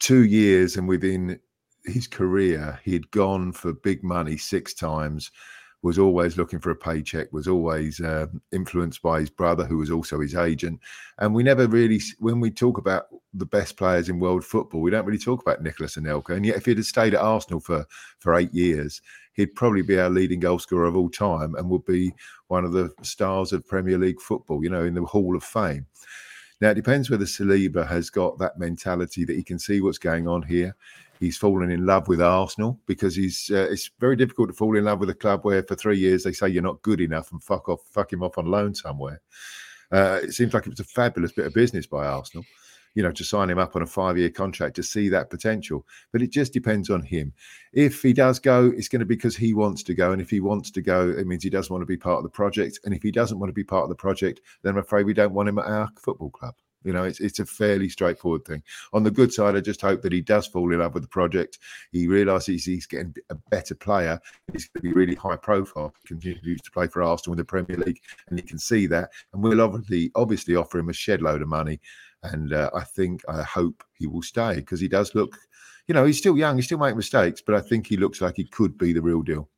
two 0.00 0.24
years 0.24 0.76
and 0.76 0.88
within 0.88 1.38
his 1.84 2.06
career, 2.06 2.80
he 2.84 2.92
had 2.92 3.10
gone 3.12 3.52
for 3.52 3.72
big 3.72 4.02
money 4.02 4.36
six 4.36 4.74
times 4.74 5.30
was 5.82 5.98
always 5.98 6.36
looking 6.36 6.60
for 6.60 6.70
a 6.70 6.76
paycheck, 6.76 7.32
was 7.32 7.48
always 7.48 8.00
uh, 8.00 8.28
influenced 8.52 9.02
by 9.02 9.18
his 9.20 9.30
brother, 9.30 9.64
who 9.64 9.78
was 9.78 9.90
also 9.90 10.20
his 10.20 10.36
agent. 10.36 10.80
And 11.18 11.34
we 11.34 11.42
never 11.42 11.66
really, 11.66 12.00
when 12.20 12.38
we 12.38 12.50
talk 12.50 12.78
about 12.78 13.06
the 13.34 13.46
best 13.46 13.76
players 13.76 14.08
in 14.08 14.20
world 14.20 14.44
football, 14.44 14.80
we 14.80 14.92
don't 14.92 15.04
really 15.04 15.18
talk 15.18 15.42
about 15.42 15.62
Nicolas 15.62 15.96
Anelka. 15.96 16.30
And 16.30 16.46
yet, 16.46 16.56
if 16.56 16.66
he'd 16.66 16.76
have 16.76 16.86
stayed 16.86 17.14
at 17.14 17.20
Arsenal 17.20 17.58
for, 17.58 17.84
for 18.20 18.36
eight 18.36 18.54
years, 18.54 19.02
he'd 19.32 19.56
probably 19.56 19.82
be 19.82 19.98
our 19.98 20.10
leading 20.10 20.40
goal 20.40 20.60
scorer 20.60 20.86
of 20.86 20.96
all 20.96 21.10
time 21.10 21.56
and 21.56 21.68
would 21.68 21.84
be 21.84 22.12
one 22.46 22.64
of 22.64 22.72
the 22.72 22.92
stars 23.02 23.52
of 23.52 23.66
Premier 23.66 23.98
League 23.98 24.20
football, 24.20 24.62
you 24.62 24.70
know, 24.70 24.84
in 24.84 24.94
the 24.94 25.02
Hall 25.02 25.34
of 25.34 25.42
Fame. 25.42 25.86
Now, 26.60 26.70
it 26.70 26.74
depends 26.74 27.10
whether 27.10 27.24
Saliba 27.24 27.88
has 27.88 28.08
got 28.08 28.38
that 28.38 28.56
mentality 28.56 29.24
that 29.24 29.34
he 29.34 29.42
can 29.42 29.58
see 29.58 29.80
what's 29.80 29.98
going 29.98 30.28
on 30.28 30.42
here 30.42 30.76
he's 31.22 31.36
fallen 31.36 31.70
in 31.70 31.86
love 31.86 32.08
with 32.08 32.20
Arsenal 32.20 32.78
because 32.86 33.14
he's 33.14 33.50
uh, 33.50 33.68
it's 33.70 33.90
very 34.00 34.16
difficult 34.16 34.48
to 34.48 34.54
fall 34.54 34.76
in 34.76 34.84
love 34.84 34.98
with 34.98 35.10
a 35.10 35.14
club 35.14 35.44
where 35.44 35.62
for 35.62 35.76
three 35.76 35.98
years 35.98 36.24
they 36.24 36.32
say 36.32 36.48
you're 36.48 36.62
not 36.62 36.82
good 36.82 37.00
enough 37.00 37.30
and 37.32 37.42
fuck 37.42 37.68
off, 37.68 37.80
fuck 37.92 38.12
him 38.12 38.22
off 38.22 38.38
on 38.38 38.46
loan 38.46 38.74
somewhere. 38.74 39.20
Uh, 39.92 40.20
it 40.22 40.32
seems 40.32 40.52
like 40.52 40.66
it 40.66 40.70
was 40.70 40.80
a 40.80 40.84
fabulous 40.84 41.32
bit 41.32 41.46
of 41.46 41.54
business 41.54 41.86
by 41.86 42.06
Arsenal, 42.06 42.44
you 42.94 43.02
know, 43.02 43.12
to 43.12 43.22
sign 43.22 43.50
him 43.50 43.58
up 43.58 43.76
on 43.76 43.82
a 43.82 43.86
five-year 43.86 44.30
contract 44.30 44.74
to 44.74 44.82
see 44.82 45.08
that 45.08 45.30
potential. 45.30 45.86
But 46.12 46.22
it 46.22 46.32
just 46.32 46.52
depends 46.52 46.90
on 46.90 47.02
him. 47.02 47.32
If 47.72 48.02
he 48.02 48.12
does 48.12 48.38
go, 48.38 48.72
it's 48.74 48.88
going 48.88 49.00
to 49.00 49.06
be 49.06 49.14
because 49.14 49.36
he 49.36 49.54
wants 49.54 49.82
to 49.84 49.94
go, 49.94 50.12
and 50.12 50.20
if 50.20 50.30
he 50.30 50.40
wants 50.40 50.70
to 50.72 50.82
go, 50.82 51.10
it 51.10 51.26
means 51.26 51.44
he 51.44 51.50
doesn't 51.50 51.72
want 51.72 51.82
to 51.82 51.86
be 51.86 51.96
part 51.96 52.18
of 52.18 52.24
the 52.24 52.30
project. 52.30 52.80
And 52.84 52.94
if 52.94 53.02
he 53.02 53.12
doesn't 53.12 53.38
want 53.38 53.50
to 53.50 53.54
be 53.54 53.64
part 53.64 53.84
of 53.84 53.90
the 53.90 53.94
project, 53.94 54.40
then 54.62 54.72
I'm 54.72 54.78
afraid 54.78 55.06
we 55.06 55.14
don't 55.14 55.34
want 55.34 55.48
him 55.48 55.58
at 55.58 55.66
our 55.66 55.90
football 56.00 56.30
club. 56.30 56.54
You 56.84 56.92
know, 56.92 57.04
it's 57.04 57.20
it's 57.20 57.38
a 57.38 57.46
fairly 57.46 57.88
straightforward 57.88 58.44
thing. 58.44 58.62
On 58.92 59.02
the 59.02 59.10
good 59.10 59.32
side, 59.32 59.56
I 59.56 59.60
just 59.60 59.80
hope 59.80 60.02
that 60.02 60.12
he 60.12 60.20
does 60.20 60.46
fall 60.46 60.72
in 60.72 60.78
love 60.78 60.94
with 60.94 61.02
the 61.02 61.08
project. 61.08 61.58
He 61.92 62.06
realises 62.06 62.64
he's 62.64 62.86
getting 62.86 63.14
a 63.30 63.34
better 63.50 63.74
player. 63.74 64.20
He's 64.52 64.68
going 64.68 64.82
to 64.82 64.88
be 64.88 64.92
really 64.92 65.14
high 65.14 65.36
profile. 65.36 65.94
He 66.02 66.08
continues 66.08 66.60
to 66.62 66.70
play 66.70 66.88
for 66.88 67.02
Arsenal 67.02 67.34
in 67.34 67.38
the 67.38 67.44
Premier 67.44 67.76
League, 67.76 68.00
and 68.28 68.38
you 68.38 68.44
can 68.44 68.58
see 68.58 68.86
that. 68.86 69.10
And 69.32 69.42
we'll 69.42 69.60
obviously 69.60 70.10
obviously 70.14 70.56
offer 70.56 70.78
him 70.78 70.88
a 70.88 70.94
shed 70.94 71.22
load 71.22 71.42
of 71.42 71.48
money. 71.48 71.80
And 72.22 72.52
uh, 72.52 72.70
I 72.74 72.84
think 72.84 73.22
I 73.28 73.42
hope 73.42 73.82
he 73.94 74.06
will 74.06 74.22
stay 74.22 74.56
because 74.56 74.80
he 74.80 74.88
does 74.88 75.14
look, 75.14 75.36
you 75.88 75.94
know, 75.94 76.04
he's 76.04 76.18
still 76.18 76.38
young. 76.38 76.56
He 76.56 76.62
still 76.62 76.78
make 76.78 76.94
mistakes, 76.94 77.42
but 77.44 77.56
I 77.56 77.60
think 77.60 77.86
he 77.86 77.96
looks 77.96 78.20
like 78.20 78.36
he 78.36 78.44
could 78.44 78.78
be 78.78 78.92
the 78.92 79.02
real 79.02 79.22
deal. 79.22 79.48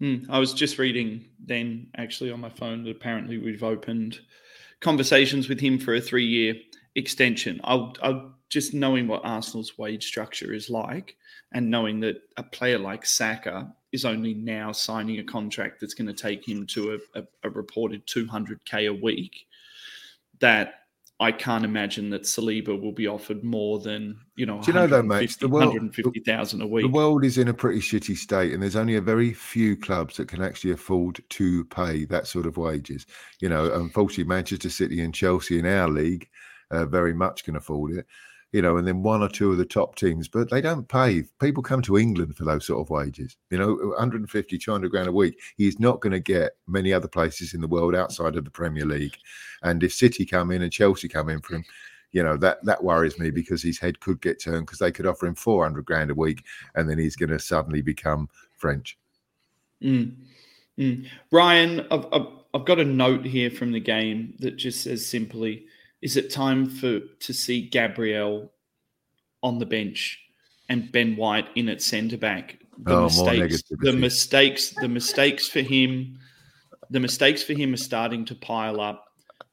Mm, 0.00 0.26
I 0.28 0.38
was 0.38 0.52
just 0.52 0.78
reading 0.78 1.24
then 1.38 1.86
actually 1.96 2.32
on 2.32 2.40
my 2.40 2.50
phone 2.50 2.84
that 2.84 2.90
apparently 2.90 3.38
we've 3.38 3.62
opened 3.62 4.20
conversations 4.84 5.48
with 5.48 5.58
him 5.58 5.78
for 5.78 5.94
a 5.94 6.00
three-year 6.00 6.54
extension. 6.94 7.60
I'll, 7.64 7.94
I'll 8.02 8.34
just 8.50 8.74
knowing 8.74 9.08
what 9.08 9.22
Arsenal's 9.24 9.76
wage 9.76 10.06
structure 10.06 10.54
is 10.54 10.70
like, 10.70 11.16
and 11.52 11.70
knowing 11.70 12.00
that 12.00 12.22
a 12.36 12.42
player 12.42 12.78
like 12.78 13.04
Saka 13.06 13.74
is 13.92 14.04
only 14.04 14.34
now 14.34 14.70
signing 14.72 15.18
a 15.18 15.24
contract 15.24 15.80
that's 15.80 15.94
going 15.94 16.06
to 16.06 16.12
take 16.12 16.46
him 16.46 16.66
to 16.66 17.00
a, 17.14 17.20
a, 17.20 17.24
a 17.44 17.50
reported 17.50 18.06
200k 18.06 18.88
a 18.88 19.02
week, 19.02 19.46
that 20.40 20.83
I 21.24 21.32
can't 21.32 21.64
imagine 21.64 22.10
that 22.10 22.22
Saliba 22.24 22.78
will 22.78 22.92
be 22.92 23.06
offered 23.06 23.42
more 23.42 23.78
than 23.78 24.18
you 24.36 24.44
know. 24.44 24.60
Do 24.60 24.66
you 24.66 24.72
know 24.74 24.86
though, 24.86 25.02
mate? 25.02 25.34
The 25.40 25.48
world, 25.48 25.68
150,000 25.68 26.60
a 26.60 26.66
week. 26.66 26.84
The 26.84 26.92
world 26.92 27.24
is 27.24 27.38
in 27.38 27.48
a 27.48 27.54
pretty 27.54 27.80
shitty 27.80 28.14
state, 28.14 28.52
and 28.52 28.62
there's 28.62 28.76
only 28.76 28.96
a 28.96 29.00
very 29.00 29.32
few 29.32 29.74
clubs 29.74 30.18
that 30.18 30.28
can 30.28 30.42
actually 30.42 30.72
afford 30.72 31.24
to 31.30 31.64
pay 31.64 32.04
that 32.04 32.26
sort 32.26 32.44
of 32.44 32.58
wages. 32.58 33.06
You 33.40 33.48
know, 33.48 33.72
unfortunately, 33.72 34.24
Manchester 34.24 34.68
City 34.68 35.00
and 35.00 35.14
Chelsea 35.14 35.58
in 35.58 35.64
our 35.64 35.88
league 35.88 36.28
uh, 36.70 36.84
very 36.84 37.14
much 37.14 37.44
can 37.44 37.56
afford 37.56 37.92
it 37.92 38.06
you 38.54 38.62
know, 38.62 38.76
and 38.76 38.86
then 38.86 39.02
one 39.02 39.20
or 39.20 39.28
two 39.28 39.50
of 39.50 39.58
the 39.58 39.64
top 39.64 39.96
teams, 39.96 40.28
but 40.28 40.48
they 40.48 40.60
don't 40.60 40.86
pay. 40.86 41.24
People 41.40 41.60
come 41.60 41.82
to 41.82 41.98
England 41.98 42.36
for 42.36 42.44
those 42.44 42.64
sort 42.64 42.80
of 42.80 42.88
wages, 42.88 43.36
you 43.50 43.58
know, 43.58 43.74
150, 43.74 44.58
200 44.58 44.90
grand 44.92 45.08
a 45.08 45.12
week. 45.12 45.40
He's 45.56 45.80
not 45.80 46.00
going 46.00 46.12
to 46.12 46.20
get 46.20 46.52
many 46.68 46.92
other 46.92 47.08
places 47.08 47.52
in 47.52 47.60
the 47.60 47.66
world 47.66 47.96
outside 47.96 48.36
of 48.36 48.44
the 48.44 48.52
Premier 48.52 48.86
League. 48.86 49.16
And 49.64 49.82
if 49.82 49.92
City 49.92 50.24
come 50.24 50.52
in 50.52 50.62
and 50.62 50.72
Chelsea 50.72 51.08
come 51.08 51.30
in 51.30 51.40
for 51.40 51.56
him, 51.56 51.64
you 52.12 52.22
know, 52.22 52.36
that, 52.36 52.64
that 52.64 52.84
worries 52.84 53.18
me 53.18 53.32
because 53.32 53.60
his 53.60 53.80
head 53.80 53.98
could 53.98 54.20
get 54.20 54.40
turned 54.40 54.66
because 54.66 54.78
they 54.78 54.92
could 54.92 55.06
offer 55.06 55.26
him 55.26 55.34
400 55.34 55.84
grand 55.84 56.12
a 56.12 56.14
week 56.14 56.44
and 56.76 56.88
then 56.88 56.96
he's 56.96 57.16
going 57.16 57.30
to 57.30 57.40
suddenly 57.40 57.82
become 57.82 58.28
French. 58.56 58.96
Mm. 59.82 60.14
Mm. 60.78 61.08
Ryan, 61.32 61.88
I've, 61.90 62.06
I've, 62.12 62.28
I've 62.54 62.64
got 62.66 62.78
a 62.78 62.84
note 62.84 63.24
here 63.24 63.50
from 63.50 63.72
the 63.72 63.80
game 63.80 64.34
that 64.38 64.54
just 64.54 64.84
says 64.84 65.04
simply, 65.04 65.66
is 66.04 66.18
it 66.18 66.30
time 66.30 66.68
for 66.68 67.00
to 67.00 67.32
see 67.32 67.62
Gabriel 67.62 68.52
on 69.42 69.58
the 69.58 69.64
bench 69.64 70.20
and 70.68 70.92
Ben 70.92 71.16
White 71.16 71.48
in 71.54 71.70
at 71.70 71.80
centre 71.80 72.18
back? 72.18 72.58
The 72.78 72.94
oh, 72.94 73.04
mistakes, 73.04 73.62
the 73.80 73.92
mistakes, 73.94 74.74
the 74.80 74.88
mistakes 74.88 75.48
for 75.48 75.60
him, 75.60 76.18
the 76.90 77.00
mistakes 77.00 77.42
for 77.42 77.54
him 77.54 77.72
are 77.72 77.78
starting 77.78 78.26
to 78.26 78.34
pile 78.34 78.82
up. 78.82 79.06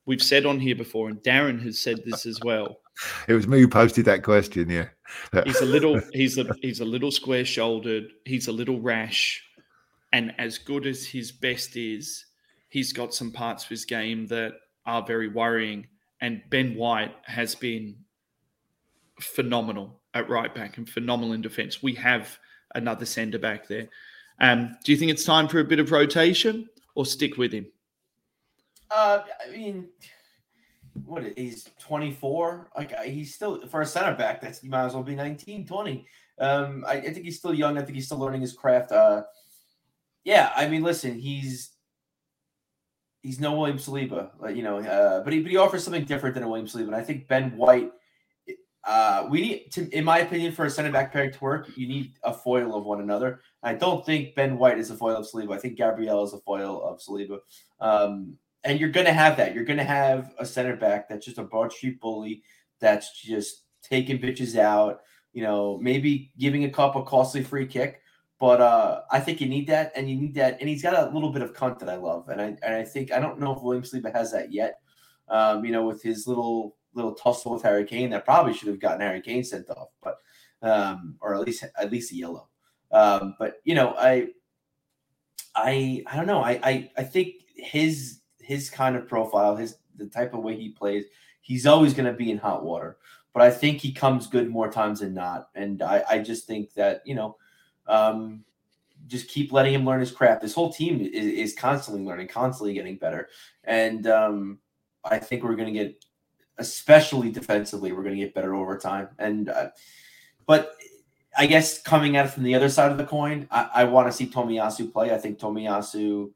We've 0.06 0.22
said 0.22 0.46
on 0.46 0.60
here 0.60 0.76
before, 0.76 1.08
and 1.08 1.24
Darren 1.24 1.62
has 1.64 1.80
said 1.80 2.02
this 2.06 2.26
as 2.26 2.42
well. 2.44 2.80
It 3.30 3.34
was 3.34 3.48
me 3.48 3.62
who 3.62 3.70
posted 3.70 4.04
that 4.06 4.22
question. 4.22 4.70
Yeah, 4.70 4.90
he's 5.46 5.62
a 5.62 5.66
little, 5.66 6.02
he's 6.14 6.38
a, 6.38 6.54
he's 6.62 6.82
a 6.82 6.86
little 6.86 7.12
square 7.12 7.46
shouldered. 7.46 8.12
He's 8.26 8.50
a 8.50 8.52
little 8.52 8.82
rash, 8.82 9.42
and 10.12 10.34
as 10.38 10.58
good 10.58 10.86
as 10.86 11.06
his 11.06 11.32
best 11.32 11.78
is, 11.78 12.26
he's 12.68 12.92
got 12.92 13.14
some 13.14 13.32
parts 13.32 13.64
of 13.64 13.70
his 13.70 13.86
game 13.86 14.28
that 14.28 14.52
are 14.86 15.06
very 15.06 15.30
worrying 15.30 15.88
and 16.22 16.42
Ben 16.50 16.76
White 16.76 17.16
has 17.24 17.56
been 17.56 17.96
phenomenal 19.20 20.00
at 20.14 20.30
right 20.30 20.54
back 20.54 20.78
and 20.78 20.88
phenomenal 20.88 21.34
in 21.34 21.42
defence. 21.42 21.82
We 21.82 21.96
have 21.96 22.38
another 22.76 23.06
centre 23.06 23.40
back 23.40 23.68
there. 23.68 23.90
Um, 24.40 24.78
do 24.84 24.92
you 24.92 24.98
think 24.98 25.12
it's 25.12 25.26
time 25.26 25.48
for 25.48 25.60
a 25.60 25.64
bit 25.64 25.80
of 25.80 25.92
rotation 25.92 26.70
or 26.96 27.06
stick 27.06 27.38
with 27.38 27.52
him? 27.52 27.68
Uh, 28.90 29.24
I 29.46 29.52
mean, 29.52 29.90
what 31.06 31.24
he's 31.38 31.70
24. 31.80 32.70
Like 32.76 32.94
uh, 32.94 33.04
he's 33.04 33.34
still 33.34 33.68
for 33.68 33.82
a 33.82 33.86
center 33.86 34.16
back. 34.16 34.42
That's 34.42 34.60
he 34.60 34.68
might 34.68 34.86
as 34.86 34.94
well 34.94 35.04
be 35.04 35.16
19, 35.16 35.66
20. 35.66 36.06
Um, 36.40 36.84
I, 36.88 36.94
I 36.94 37.02
think 37.14 37.26
he's 37.26 37.38
still 37.38 37.54
young. 37.54 37.78
I 37.78 37.82
think 37.82 37.96
he's 37.96 38.06
still 38.06 38.20
learning 38.20 38.42
his 38.42 38.54
craft. 38.54 38.92
Uh, 38.92 39.24
yeah, 40.24 40.52
I 40.56 40.68
mean, 40.68 40.84
listen, 40.84 41.18
he's 41.18 41.72
he's 43.22 43.40
no 43.40 43.54
William 43.56 43.78
Saliba, 43.78 44.32
you 44.56 44.64
know, 44.64 44.80
uh, 44.80 45.24
but 45.24 45.34
he 45.34 45.42
but 45.42 45.52
he 45.52 45.58
offers 45.58 45.84
something 45.84 46.06
different 46.06 46.36
than 46.36 46.44
a 46.44 46.48
William 46.48 46.68
Saliba. 46.68 46.88
And 46.88 46.96
I 46.96 47.04
think 47.04 47.28
Ben 47.28 47.56
White, 47.56 47.92
uh, 48.84 49.28
we 49.30 49.42
need 49.42 49.72
to, 49.72 49.90
in 49.90 50.04
my 50.04 50.20
opinion, 50.20 50.52
for 50.52 50.66
a 50.66 50.70
center 50.70 50.92
back 50.92 51.14
pairing 51.14 51.32
to 51.32 51.40
work, 51.40 51.70
you 51.76 51.88
need 51.88 52.14
a 52.24 52.34
foil 52.34 52.76
of 52.76 52.86
one 52.86 53.02
another. 53.02 53.42
I 53.64 53.76
don't 53.76 54.06
think 54.06 54.36
Ben 54.36 54.58
White 54.58 54.80
is 54.80 54.90
a 54.90 54.96
foil 54.96 55.18
of 55.18 55.28
Saliba. 55.28 55.54
I 55.54 55.60
think 55.60 55.78
Gabriel 55.78 56.24
is 56.24 56.34
a 56.34 56.40
foil 56.40 56.82
of 56.84 57.00
Saliba. 57.00 57.40
Um, 57.80 58.38
and 58.64 58.80
you're 58.80 58.90
going 58.90 59.08
to 59.08 59.14
have 59.14 59.38
that. 59.38 59.54
You're 59.56 59.66
going 59.66 59.78
to 59.78 59.84
have 59.84 60.34
a 60.38 60.46
center 60.46 60.76
back 60.76 61.10
that's 61.10 61.26
just 61.26 61.38
a 61.38 61.44
broad 61.44 61.72
street 61.72 62.00
bully 62.00 62.44
that's 62.80 63.22
just 63.22 63.64
taking 63.84 64.20
bitches 64.20 64.58
out. 64.58 65.02
You 65.34 65.44
know, 65.44 65.80
maybe 65.82 66.32
giving 66.38 66.66
a 66.66 66.70
couple 66.70 67.02
costly 67.04 67.44
free 67.44 67.66
kick, 67.66 68.02
but 68.42 68.60
uh, 68.60 69.02
I 69.12 69.20
think 69.20 69.40
you 69.40 69.48
need 69.48 69.68
that, 69.68 69.92
and 69.96 70.10
you 70.10 70.16
need 70.16 70.34
that, 70.34 70.58
and 70.60 70.68
he's 70.68 70.82
got 70.82 70.96
a 70.96 71.14
little 71.14 71.30
bit 71.30 71.44
of 71.44 71.54
cunt 71.54 71.78
that 71.78 71.90
I 71.90 71.96
love, 71.96 72.28
and 72.30 72.42
I 72.42 72.58
and 72.64 72.74
I 72.74 72.84
think 72.84 73.12
I 73.12 73.20
don't 73.20 73.40
know 73.40 73.56
if 73.56 73.62
William 73.62 73.84
Saliba 73.84 74.12
has 74.12 74.32
that 74.32 74.52
yet. 74.52 74.80
Um, 75.30 75.64
you 75.64 75.72
know, 75.72 75.86
with 75.86 76.02
his 76.02 76.26
little 76.26 76.76
little 76.96 77.14
tussle 77.14 77.54
with 77.54 77.62
Harry 77.62 77.86
Kane, 77.86 78.10
that 78.10 78.26
probably 78.26 78.56
should 78.56 78.70
have 78.70 78.80
gotten 78.80 79.02
Harry 79.02 79.22
Kane 79.22 79.44
sent 79.44 79.70
off, 79.70 79.90
but 80.02 80.18
um, 80.64 81.18
or 81.22 81.36
at 81.36 81.42
least 81.42 81.66
at 81.78 81.92
least 81.92 82.14
a 82.14 82.16
yellow. 82.16 82.48
Um, 82.92 83.36
but 83.38 83.58
you 83.64 83.76
know, 83.76 83.94
I 83.96 84.30
I 85.56 86.04
I 86.08 86.16
don't 86.16 86.26
know. 86.26 86.42
I, 86.42 86.60
I 86.64 86.92
I 86.98 87.04
think 87.04 87.36
his 87.56 88.22
his 88.40 88.72
kind 88.72 88.96
of 88.96 89.08
profile, 89.08 89.56
his 89.56 89.76
the 89.98 90.08
type 90.08 90.34
of 90.34 90.42
way 90.42 90.56
he 90.56 90.70
plays, 90.70 91.06
he's 91.42 91.68
always 91.68 91.94
going 91.94 92.12
to 92.12 92.18
be 92.18 92.32
in 92.32 92.40
hot 92.40 92.64
water. 92.64 92.98
But 93.36 93.44
I 93.44 93.52
think 93.52 93.82
he 93.82 93.94
comes 93.94 94.26
good 94.26 94.50
more 94.50 94.72
times 94.72 95.02
than 95.02 95.14
not, 95.14 95.50
and 95.54 95.84
I 95.84 96.04
I 96.10 96.18
just 96.18 96.48
think 96.48 96.74
that 96.74 97.04
you 97.06 97.14
know 97.14 97.38
um, 97.88 98.44
just 99.08 99.28
keep 99.28 99.52
letting 99.52 99.74
him 99.74 99.86
learn 99.86 100.00
his 100.00 100.12
craft. 100.12 100.42
This 100.42 100.54
whole 100.54 100.72
team 100.72 101.02
is, 101.02 101.10
is 101.52 101.56
constantly 101.56 102.04
learning, 102.04 102.28
constantly 102.28 102.74
getting 102.74 102.98
better. 102.98 103.30
And 103.64 104.08
um, 104.08 104.60
I 105.04 105.20
think 105.20 105.44
we're 105.44 105.56
going 105.56 105.74
to 105.74 105.80
get, 105.80 106.04
especially 106.58 107.32
defensively, 107.32 107.92
we're 107.92 108.04
going 108.04 108.16
to 108.16 108.22
get 108.22 108.34
better 108.34 108.56
over 108.56 108.78
time. 108.78 109.10
And, 109.20 109.50
uh, 109.50 109.70
but 110.46 110.76
I 111.38 111.46
guess 111.46 111.82
coming 111.82 112.18
at 112.18 112.26
it 112.26 112.30
from 112.30 112.44
the 112.44 112.56
other 112.56 112.70
side 112.70 112.92
of 112.92 112.98
the 112.98 113.06
coin, 113.06 113.48
I, 113.52 113.70
I 113.74 113.84
want 113.86 114.08
to 114.08 114.14
see 114.14 114.28
Tomiyasu 114.28 114.92
play. 114.92 115.14
I 115.14 115.18
think 115.18 115.40
Tomiyasu 115.40 116.32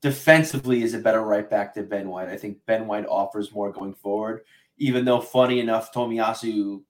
defensively 0.00 0.82
is 0.82 0.94
a 0.94 0.98
better 0.98 1.22
right 1.22 1.48
back 1.48 1.74
than 1.74 1.88
Ben 1.88 2.08
White. 2.08 2.28
I 2.28 2.36
think 2.36 2.58
Ben 2.66 2.86
White 2.86 3.06
offers 3.06 3.52
more 3.52 3.72
going 3.72 3.94
forward, 3.94 4.42
even 4.78 5.04
though 5.04 5.20
funny 5.20 5.60
enough, 5.60 5.92
Tomiyasu 5.92 6.82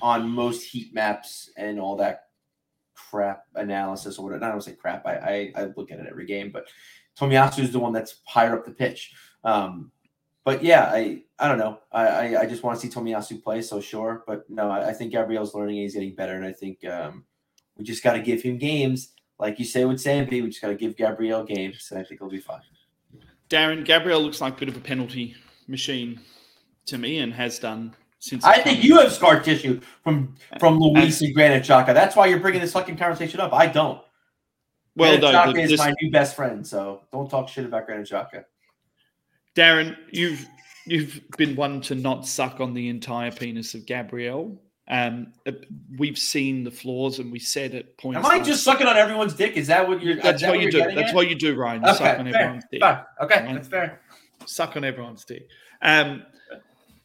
on 0.00 0.28
most 0.28 0.64
heat 0.64 0.92
maps 0.94 1.50
and 1.56 1.80
all 1.80 1.96
that 1.96 2.23
crap 3.14 3.44
analysis 3.54 4.18
or 4.18 4.24
whatever. 4.24 4.44
I 4.44 4.50
don't 4.50 4.60
say 4.60 4.72
crap. 4.72 5.06
I, 5.06 5.52
I, 5.56 5.62
I 5.62 5.64
look 5.76 5.92
at 5.92 6.00
it 6.00 6.06
every 6.10 6.26
game, 6.26 6.50
but 6.50 6.66
Tomiyasu 7.16 7.60
is 7.60 7.70
the 7.70 7.78
one 7.78 7.92
that's 7.92 8.16
higher 8.26 8.58
up 8.58 8.64
the 8.64 8.72
pitch. 8.72 9.14
Um, 9.44 9.92
but 10.44 10.64
yeah, 10.64 10.90
I 10.92 11.22
I 11.38 11.46
don't 11.46 11.58
know. 11.58 11.78
I 11.92 12.06
I, 12.06 12.40
I 12.40 12.46
just 12.46 12.64
want 12.64 12.80
to 12.80 12.84
see 12.84 12.92
Tomiyasu 12.92 13.40
play. 13.40 13.62
So 13.62 13.80
sure, 13.80 14.24
but 14.26 14.50
no, 14.50 14.68
I, 14.68 14.88
I 14.88 14.92
think 14.92 15.12
Gabriel's 15.12 15.54
learning 15.54 15.76
he's 15.76 15.94
getting 15.94 16.16
better, 16.16 16.34
and 16.34 16.44
I 16.44 16.52
think 16.52 16.84
um, 16.86 17.24
we 17.78 17.84
just 17.84 18.02
got 18.02 18.14
to 18.14 18.20
give 18.20 18.42
him 18.42 18.58
games, 18.58 19.12
like 19.38 19.60
you 19.60 19.64
say 19.64 19.84
with 19.84 19.98
Sambi. 19.98 20.42
We 20.42 20.48
just 20.48 20.60
got 20.60 20.68
to 20.68 20.74
give 20.74 20.96
Gabriel 20.96 21.44
games, 21.44 21.86
and 21.92 22.00
I 22.00 22.02
think 22.02 22.20
he'll 22.20 22.28
be 22.28 22.40
fine. 22.40 22.62
Darren 23.48 23.84
Gabriel 23.84 24.20
looks 24.20 24.40
like 24.40 24.54
a 24.54 24.56
bit 24.56 24.68
of 24.68 24.76
a 24.76 24.80
penalty 24.80 25.36
machine 25.68 26.20
to 26.86 26.98
me, 26.98 27.18
and 27.18 27.32
has 27.32 27.60
done 27.60 27.94
since 28.24 28.42
I 28.42 28.58
think 28.58 28.82
you 28.82 28.96
have 29.00 29.12
scar 29.12 29.38
tissue 29.38 29.82
from 30.02 30.34
from 30.58 30.78
Luiz 30.78 31.20
and, 31.20 31.26
and 31.26 31.34
Granit 31.34 31.62
Xhaka. 31.62 31.92
That's 31.92 32.16
why 32.16 32.26
you're 32.26 32.40
bringing 32.40 32.62
this 32.62 32.72
fucking 32.72 32.96
conversation 32.96 33.38
up. 33.38 33.52
I 33.52 33.66
don't. 33.66 34.00
Well, 34.96 35.18
Granit 35.18 35.20
no, 35.20 35.52
Xhaka 35.52 35.62
is 35.62 35.70
this, 35.70 35.78
my 35.78 35.92
new 36.00 36.10
best 36.10 36.34
friend, 36.34 36.66
so 36.66 37.02
don't 37.12 37.28
talk 37.28 37.50
shit 37.50 37.66
about 37.66 37.84
Granit 37.84 38.08
Xhaka. 38.08 38.44
Darren, 39.54 39.98
you've 40.10 40.46
you've 40.86 41.20
been 41.36 41.54
one 41.54 41.82
to 41.82 41.94
not 41.94 42.26
suck 42.26 42.60
on 42.60 42.72
the 42.72 42.88
entire 42.88 43.30
penis 43.30 43.74
of 43.74 43.84
Gabriel. 43.84 44.58
Um, 44.88 45.34
uh, 45.46 45.52
we've 45.98 46.16
seen 46.16 46.64
the 46.64 46.70
flaws, 46.70 47.18
and 47.18 47.30
we 47.30 47.38
said 47.38 47.74
at 47.74 47.98
points. 47.98 48.16
Am 48.16 48.24
I 48.24 48.42
just 48.42 48.64
sucking 48.64 48.86
on 48.86 48.96
everyone's 48.96 49.34
dick? 49.34 49.58
Is 49.58 49.66
that 49.66 49.86
what 49.86 50.02
you're? 50.02 50.16
That's 50.16 50.40
that 50.40 50.48
what, 50.48 50.60
you 50.60 50.70
do. 50.70 50.78
That's 50.78 51.10
at? 51.10 51.14
what 51.14 51.28
you 51.28 51.34
do, 51.34 51.54
Ryan. 51.56 51.82
You 51.82 51.90
okay, 51.90 51.98
suck 51.98 52.18
on 52.20 52.24
fair. 52.24 52.40
everyone's 52.40 52.64
dick. 52.70 52.80
Fine. 52.80 53.02
Okay, 53.20 53.44
right? 53.44 53.54
that's 53.54 53.68
fair. 53.68 54.00
Suck 54.46 54.76
on 54.76 54.84
everyone's 54.84 55.26
dick. 55.26 55.46
Um, 55.82 56.22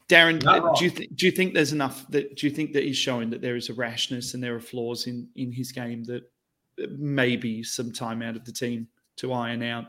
Darren, 0.10 0.40
do 0.76 0.84
you 0.84 0.90
th- 0.90 1.10
do 1.16 1.28
you 1.28 1.32
think 1.32 1.54
there's 1.54 1.72
enough 1.72 2.06
that 2.10 2.36
do 2.36 2.48
you 2.48 2.54
think 2.54 2.74
that 2.74 2.84
he's 2.84 2.98
showing 2.98 3.30
that 3.30 3.42
there 3.42 3.56
is 3.56 3.70
a 3.70 3.74
rashness 3.76 4.34
and 4.34 4.44
there 4.44 4.56
are 4.56 4.60
flaws 4.60 5.06
in 5.06 5.30
in 5.36 5.52
his 5.52 5.72
game 5.72 6.04
that 6.06 6.24
maybe 6.98 7.62
some 7.64 7.92
time 7.92 8.24
out 8.24 8.36
of 8.36 8.44
the 8.44 8.52
team 8.52 8.88
to 9.18 9.32
iron 9.32 9.62
out? 9.62 9.86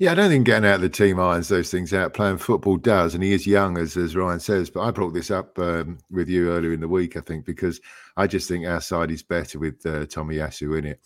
Yeah, 0.00 0.12
I 0.12 0.14
don't 0.16 0.30
think 0.30 0.46
getting 0.46 0.68
out 0.68 0.76
of 0.76 0.80
the 0.80 0.88
team 0.88 1.20
irons 1.20 1.46
those 1.46 1.70
things 1.70 1.94
out. 1.94 2.12
Playing 2.12 2.38
football 2.38 2.76
does, 2.76 3.14
and 3.14 3.22
he 3.22 3.32
is 3.32 3.46
young, 3.46 3.78
as 3.78 3.96
as 3.96 4.16
Ryan 4.16 4.40
says. 4.40 4.68
But 4.68 4.80
I 4.80 4.90
brought 4.90 5.14
this 5.14 5.30
up 5.30 5.56
um, 5.60 5.98
with 6.10 6.28
you 6.28 6.50
earlier 6.50 6.72
in 6.72 6.80
the 6.80 6.88
week, 6.88 7.16
I 7.16 7.20
think, 7.20 7.44
because 7.44 7.80
I 8.16 8.26
just 8.26 8.48
think 8.48 8.66
our 8.66 8.80
side 8.80 9.12
is 9.12 9.22
better 9.22 9.60
with 9.60 9.86
uh, 9.86 10.06
Tomiyasu 10.06 10.76
in 10.76 10.86
it. 10.86 11.00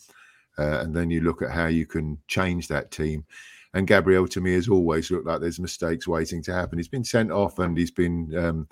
Uh, 0.59 0.81
and 0.81 0.97
then 0.97 1.11
you 1.11 1.21
look 1.21 1.43
at 1.43 1.51
how 1.51 1.67
you 1.67 1.85
can 1.85 2.17
change 2.27 2.69
that 2.69 2.91
team. 2.91 3.27
And 3.77 3.87
Gabriel, 3.87 4.27
to 4.29 4.41
me, 4.41 4.55
has 4.55 4.71
always 4.71 5.11
looked 5.11 5.27
like 5.27 5.43
there's 5.43 5.61
mistakes 5.61 6.09
waiting 6.09 6.43
to 6.45 6.55
happen. 6.55 6.79
He's 6.79 6.89
been 6.89 7.05
sent 7.05 7.31
off 7.31 7.59
and 7.59 7.77
he's 7.77 7.91
been 7.91 8.35
um, 8.35 8.67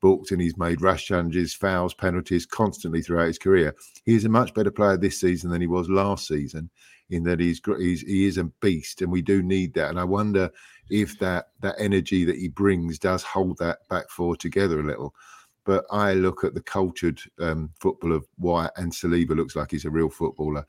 booked 0.00 0.30
and 0.30 0.40
he's 0.40 0.56
made 0.56 0.80
rash 0.80 1.06
challenges, 1.06 1.52
fouls, 1.52 1.92
penalties 1.92 2.46
constantly 2.46 3.02
throughout 3.02 3.26
his 3.26 3.38
career. 3.38 3.74
He 4.04 4.14
is 4.14 4.24
a 4.26 4.28
much 4.28 4.54
better 4.54 4.70
player 4.70 4.96
this 4.96 5.18
season 5.18 5.50
than 5.50 5.60
he 5.60 5.66
was 5.66 5.88
last 5.90 6.28
season. 6.28 6.70
in 7.10 7.24
that 7.24 7.40
he's 7.40 7.60
he's 7.78 8.02
he 8.02 8.26
is 8.26 8.38
a 8.38 8.44
beast, 8.44 9.02
and 9.02 9.10
we 9.10 9.22
do 9.22 9.42
need 9.42 9.74
that. 9.74 9.90
And 9.90 9.98
I 9.98 10.04
wonder 10.04 10.48
if 10.88 11.18
that 11.18 11.48
that 11.60 11.74
energy 11.80 12.24
that 12.24 12.36
he 12.36 12.46
brings 12.46 13.00
does 13.00 13.24
hold 13.24 13.58
that 13.58 13.78
back 13.90 14.08
four 14.08 14.36
together 14.36 14.78
a 14.78 14.84
little. 14.84 15.16
But 15.64 15.84
I 15.90 16.12
look 16.14 16.44
at 16.44 16.54
the 16.54 16.62
cultured 16.62 17.20
um, 17.40 17.70
football 17.80 18.12
of 18.12 18.24
White 18.36 18.70
and 18.76 18.92
Saliba 18.92 19.34
looks 19.34 19.56
like 19.56 19.72
he's 19.72 19.84
a 19.84 19.90
real 19.90 20.10
footballer 20.10 20.64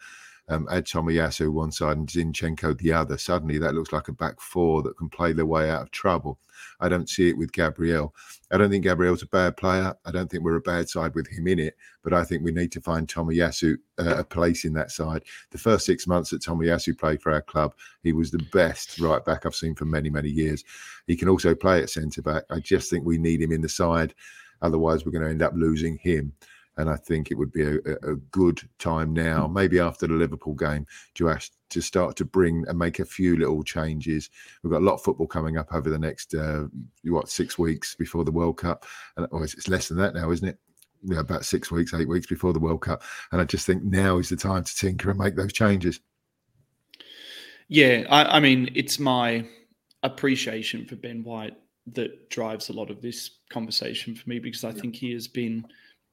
um, 0.47 0.67
add 0.69 0.85
Tomiyasu 0.85 1.51
one 1.51 1.71
side 1.71 1.97
and 1.97 2.07
Zinchenko 2.07 2.77
the 2.77 2.93
other, 2.93 3.17
suddenly 3.17 3.57
that 3.57 3.73
looks 3.73 3.91
like 3.91 4.07
a 4.07 4.13
back 4.13 4.39
four 4.39 4.83
that 4.83 4.97
can 4.97 5.09
play 5.09 5.33
their 5.33 5.45
way 5.45 5.69
out 5.69 5.81
of 5.81 5.91
trouble. 5.91 6.39
I 6.79 6.89
don't 6.89 7.09
see 7.09 7.29
it 7.29 7.37
with 7.37 7.51
Gabriel. 7.51 8.13
I 8.51 8.57
don't 8.57 8.69
think 8.69 8.83
Gabriel's 8.83 9.23
a 9.23 9.27
bad 9.27 9.57
player. 9.57 9.95
I 10.05 10.11
don't 10.11 10.29
think 10.29 10.43
we're 10.43 10.55
a 10.55 10.61
bad 10.61 10.87
side 10.87 11.15
with 11.15 11.27
him 11.27 11.47
in 11.47 11.59
it, 11.59 11.75
but 12.03 12.13
I 12.13 12.23
think 12.23 12.43
we 12.43 12.51
need 12.51 12.71
to 12.73 12.81
find 12.81 13.07
Tomiyasu 13.07 13.77
uh, 13.97 14.17
a 14.17 14.23
place 14.23 14.65
in 14.65 14.73
that 14.73 14.91
side. 14.91 15.23
The 15.51 15.57
first 15.57 15.85
six 15.85 16.05
months 16.05 16.29
that 16.29 16.41
Tomiyasu 16.41 16.97
played 16.97 17.21
for 17.21 17.31
our 17.31 17.41
club, 17.41 17.73
he 18.03 18.13
was 18.13 18.31
the 18.31 18.45
best 18.53 18.99
right 18.99 19.23
back 19.25 19.45
I've 19.45 19.55
seen 19.55 19.75
for 19.75 19.85
many, 19.85 20.09
many 20.09 20.29
years. 20.29 20.63
He 21.07 21.15
can 21.15 21.29
also 21.29 21.55
play 21.55 21.81
at 21.81 21.89
centre 21.89 22.21
back. 22.21 22.43
I 22.49 22.59
just 22.59 22.89
think 22.89 23.05
we 23.05 23.17
need 23.17 23.41
him 23.41 23.51
in 23.51 23.61
the 23.61 23.69
side. 23.69 24.13
Otherwise, 24.61 25.05
we're 25.05 25.11
going 25.11 25.23
to 25.23 25.29
end 25.29 25.41
up 25.41 25.53
losing 25.55 25.97
him. 25.97 26.33
And 26.77 26.89
I 26.89 26.95
think 26.95 27.31
it 27.31 27.35
would 27.35 27.51
be 27.51 27.63
a, 27.63 27.75
a 28.03 28.15
good 28.31 28.61
time 28.79 29.13
now, 29.13 29.47
hmm. 29.47 29.53
maybe 29.53 29.79
after 29.79 30.07
the 30.07 30.13
Liverpool 30.13 30.53
game, 30.53 30.85
to 31.15 31.29
ask, 31.29 31.51
to 31.69 31.81
start 31.81 32.15
to 32.17 32.25
bring 32.25 32.65
and 32.67 32.77
make 32.77 32.99
a 32.99 33.05
few 33.05 33.37
little 33.37 33.63
changes. 33.63 34.29
We've 34.63 34.71
got 34.71 34.81
a 34.81 34.85
lot 34.85 34.95
of 34.95 35.03
football 35.03 35.27
coming 35.27 35.57
up 35.57 35.73
over 35.73 35.89
the 35.89 35.99
next 35.99 36.33
uh, 36.33 36.65
what 37.03 37.29
six 37.29 37.57
weeks 37.57 37.95
before 37.95 38.23
the 38.23 38.31
World 38.31 38.57
Cup, 38.57 38.85
and 39.17 39.27
oh, 39.31 39.43
it's 39.43 39.67
less 39.67 39.87
than 39.87 39.97
that 39.97 40.15
now, 40.15 40.31
isn't 40.31 40.47
it? 40.47 40.59
Yeah, 41.03 41.19
about 41.19 41.45
six 41.45 41.71
weeks, 41.71 41.93
eight 41.93 42.07
weeks 42.07 42.27
before 42.27 42.53
the 42.53 42.59
World 42.59 42.81
Cup, 42.81 43.03
and 43.31 43.39
I 43.39 43.45
just 43.45 43.65
think 43.65 43.83
now 43.83 44.17
is 44.17 44.29
the 44.29 44.35
time 44.35 44.63
to 44.63 44.75
tinker 44.75 45.09
and 45.09 45.19
make 45.19 45.35
those 45.35 45.53
changes. 45.53 45.99
Yeah, 47.67 48.03
I, 48.09 48.37
I 48.37 48.39
mean, 48.39 48.69
it's 48.75 48.99
my 48.99 49.47
appreciation 50.03 50.85
for 50.85 50.95
Ben 50.95 51.23
White 51.23 51.55
that 51.93 52.29
drives 52.29 52.69
a 52.69 52.73
lot 52.73 52.89
of 52.89 53.01
this 53.01 53.31
conversation 53.49 54.15
for 54.15 54.27
me 54.29 54.39
because 54.39 54.63
I 54.63 54.69
yeah. 54.69 54.81
think 54.81 54.95
he 54.95 55.11
has 55.13 55.27
been 55.27 55.65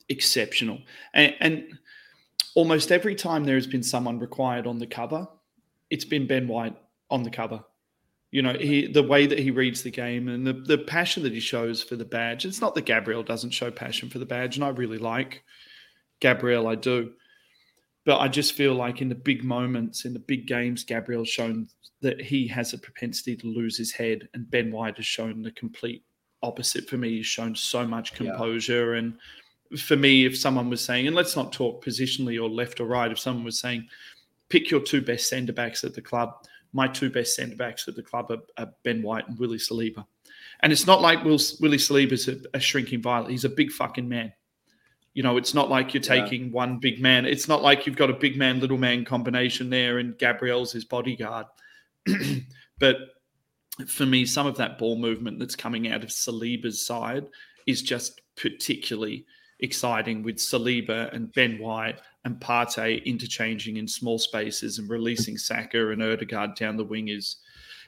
exceptional. 0.08 0.78
And, 1.14 1.34
and, 1.40 1.78
almost 2.54 2.92
every 2.92 3.14
time 3.14 3.44
there 3.44 3.54
has 3.54 3.66
been 3.66 3.82
someone 3.82 4.18
required 4.18 4.66
on 4.66 4.78
the 4.78 4.86
cover, 4.86 5.26
it's 5.90 6.04
been 6.04 6.26
Ben 6.26 6.48
White 6.48 6.76
on 7.10 7.22
the 7.22 7.30
cover. 7.30 7.64
You 8.30 8.40
know, 8.40 8.54
he 8.54 8.86
the 8.86 9.02
way 9.02 9.26
that 9.26 9.38
he 9.38 9.50
reads 9.50 9.82
the 9.82 9.90
game 9.90 10.28
and 10.28 10.46
the, 10.46 10.54
the 10.54 10.78
passion 10.78 11.22
that 11.24 11.34
he 11.34 11.40
shows 11.40 11.82
for 11.82 11.96
the 11.96 12.04
badge. 12.04 12.46
It's 12.46 12.62
not 12.62 12.74
that 12.74 12.86
Gabriel 12.86 13.22
doesn't 13.22 13.50
show 13.50 13.70
passion 13.70 14.08
for 14.08 14.18
the 14.18 14.26
badge, 14.26 14.56
and 14.56 14.64
I 14.64 14.70
really 14.70 14.98
like 14.98 15.44
Gabriel, 16.20 16.66
I 16.66 16.76
do. 16.76 17.12
But 18.04 18.20
I 18.20 18.28
just 18.28 18.54
feel 18.54 18.74
like 18.74 19.02
in 19.02 19.08
the 19.08 19.14
big 19.14 19.44
moments, 19.44 20.06
in 20.06 20.14
the 20.14 20.18
big 20.18 20.46
games, 20.46 20.82
Gabriel's 20.82 21.28
shown 21.28 21.68
that 22.00 22.20
he 22.20 22.48
has 22.48 22.72
a 22.72 22.78
propensity 22.78 23.36
to 23.36 23.46
lose 23.46 23.76
his 23.76 23.92
head, 23.92 24.28
and 24.32 24.50
Ben 24.50 24.72
White 24.72 24.96
has 24.96 25.06
shown 25.06 25.42
the 25.42 25.52
complete 25.52 26.04
opposite 26.42 26.88
for 26.88 26.96
me. 26.96 27.16
He's 27.16 27.26
shown 27.26 27.54
so 27.54 27.86
much 27.86 28.14
composure 28.14 28.94
yeah. 28.94 28.98
and 28.98 29.18
for 29.78 29.96
me, 29.96 30.24
if 30.24 30.36
someone 30.36 30.70
was 30.70 30.80
saying, 30.80 31.06
and 31.06 31.16
let's 31.16 31.36
not 31.36 31.52
talk 31.52 31.84
positionally 31.84 32.42
or 32.42 32.48
left 32.48 32.80
or 32.80 32.86
right, 32.86 33.10
if 33.10 33.18
someone 33.18 33.44
was 33.44 33.58
saying, 33.58 33.88
pick 34.48 34.70
your 34.70 34.80
two 34.80 35.00
best 35.00 35.28
centre 35.28 35.52
backs 35.52 35.84
at 35.84 35.94
the 35.94 36.02
club, 36.02 36.34
my 36.72 36.88
two 36.88 37.10
best 37.10 37.36
centre 37.36 37.56
backs 37.56 37.88
at 37.88 37.96
the 37.96 38.02
club 38.02 38.30
are, 38.30 38.62
are, 38.62 38.72
Ben 38.82 39.02
White 39.02 39.28
and 39.28 39.38
Willie 39.38 39.58
Saliba. 39.58 40.04
And 40.60 40.72
it's 40.72 40.86
not 40.86 41.00
like 41.00 41.24
Will, 41.24 41.38
Willie 41.60 41.78
Saliba's 41.78 42.28
a, 42.28 42.36
a 42.54 42.60
shrinking 42.60 43.02
violet. 43.02 43.30
He's 43.30 43.44
a 43.44 43.50
big 43.50 43.70
fucking 43.70 44.08
man. 44.08 44.32
You 45.14 45.22
know, 45.22 45.36
it's 45.36 45.54
not 45.54 45.68
like 45.68 45.92
you're 45.92 46.02
taking 46.02 46.46
yeah. 46.46 46.52
one 46.52 46.78
big 46.78 47.00
man. 47.00 47.26
It's 47.26 47.48
not 47.48 47.62
like 47.62 47.86
you've 47.86 47.96
got 47.96 48.10
a 48.10 48.14
big 48.14 48.36
man, 48.36 48.60
little 48.60 48.78
man 48.78 49.04
combination 49.04 49.68
there 49.68 49.98
and 49.98 50.16
Gabriel's 50.18 50.72
his 50.72 50.84
bodyguard. 50.84 51.46
but 52.78 52.96
for 53.86 54.06
me, 54.06 54.24
some 54.24 54.46
of 54.46 54.56
that 54.56 54.78
ball 54.78 54.96
movement 54.96 55.38
that's 55.38 55.56
coming 55.56 55.88
out 55.88 56.02
of 56.02 56.10
Saliba's 56.10 56.84
side 56.84 57.26
is 57.66 57.82
just 57.82 58.20
particularly– 58.36 59.26
exciting 59.62 60.22
with 60.22 60.36
Saliba 60.36 61.12
and 61.14 61.32
Ben 61.32 61.58
White 61.58 62.00
and 62.24 62.38
Partey 62.38 63.04
interchanging 63.04 63.78
in 63.78 63.88
small 63.88 64.18
spaces 64.18 64.78
and 64.78 64.90
releasing 64.90 65.38
Saka 65.38 65.90
and 65.90 66.02
Odegaard 66.02 66.54
down 66.54 66.76
the 66.76 66.84
wing 66.84 67.08
is 67.08 67.36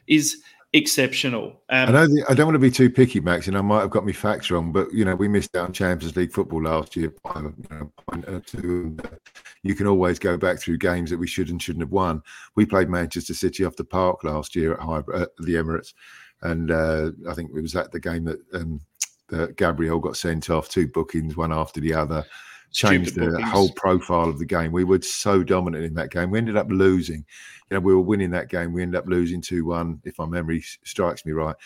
is 0.07 0.43
exceptional. 0.73 1.63
Um, 1.71 1.89
I 1.89 1.93
don't 1.93 2.31
I 2.31 2.35
don't 2.35 2.47
want 2.47 2.57
to 2.57 2.61
be 2.61 2.71
too 2.71 2.91
picky, 2.91 3.21
Max, 3.21 3.49
and 3.49 3.57
I 3.57 3.61
might 3.63 3.81
have 3.81 3.91
got 3.91 4.05
my 4.07 4.13
facts 4.13 4.51
wrong, 4.51 4.73
but 4.73 4.93
you 4.93 5.05
know 5.05 5.15
we 5.15 5.29
missed 5.29 5.57
out 5.57 5.67
on 5.67 5.73
Champions 5.73 6.17
League 6.17 6.33
football 6.33 6.63
last 6.63 6.97
year 6.97 7.13
by 7.23 7.41
you 7.41 7.55
know, 7.71 7.93
point 8.09 8.29
or 8.29 8.41
two. 8.41 8.97
Uh, 9.05 9.17
you 9.63 9.75
can 9.75 9.87
always 9.87 10.19
go 10.19 10.37
back 10.37 10.59
through 10.59 10.79
games 10.79 11.11
that 11.11 11.19
we 11.19 11.27
should 11.27 11.49
and 11.49 11.63
shouldn't 11.63 11.83
have 11.83 11.93
won. 11.93 12.23
We 12.55 12.67
played 12.67 12.89
Manchester 12.89 13.35
City 13.35 13.65
off 13.65 13.77
the 13.77 13.85
park 13.85 14.25
last 14.25 14.55
year 14.55 14.75
at, 14.75 15.09
at 15.15 15.31
the 15.39 15.55
Emirates, 15.55 15.95
and 16.43 16.71
uh, 16.71 17.11
I 17.29 17.35
think 17.35 17.51
it 17.51 17.61
was 17.61 17.77
at 17.77 17.91
the 17.91 18.01
game 18.01 18.25
that 18.25 18.41
um, 18.53 18.81
that 19.29 19.57
Gabriel 19.57 19.99
got 19.99 20.17
sent 20.17 20.51
off, 20.51 20.69
two 20.69 20.87
bookings, 20.89 21.37
one 21.37 21.53
after 21.53 21.81
the 21.81 21.95
other, 21.95 22.25
changed 22.73 23.15
the 23.15 23.31
bookings. 23.31 23.51
whole 23.51 23.73
profile 23.73 24.29
of 24.29 24.39
the 24.39 24.45
game. 24.45 24.73
We 24.73 24.85
were 24.85 25.01
so 25.03 25.43
dominant 25.43 25.85
in 25.85 25.95
that 25.95 26.11
game. 26.11 26.31
We 26.31 26.39
ended 26.39 26.57
up 26.57 26.71
losing. 26.71 27.25
You 27.71 27.77
know, 27.77 27.81
we 27.81 27.95
were 27.95 28.01
winning 28.01 28.31
that 28.31 28.51
game. 28.51 28.73
We 28.73 28.83
ended 28.83 28.99
up 28.99 29.07
losing 29.07 29.41
2 29.41 29.65
1, 29.65 30.03
if 30.05 30.19
my 30.19 30.27
memory 30.27 30.63
strikes 30.85 31.25
me 31.25 31.33
right. 31.33 31.57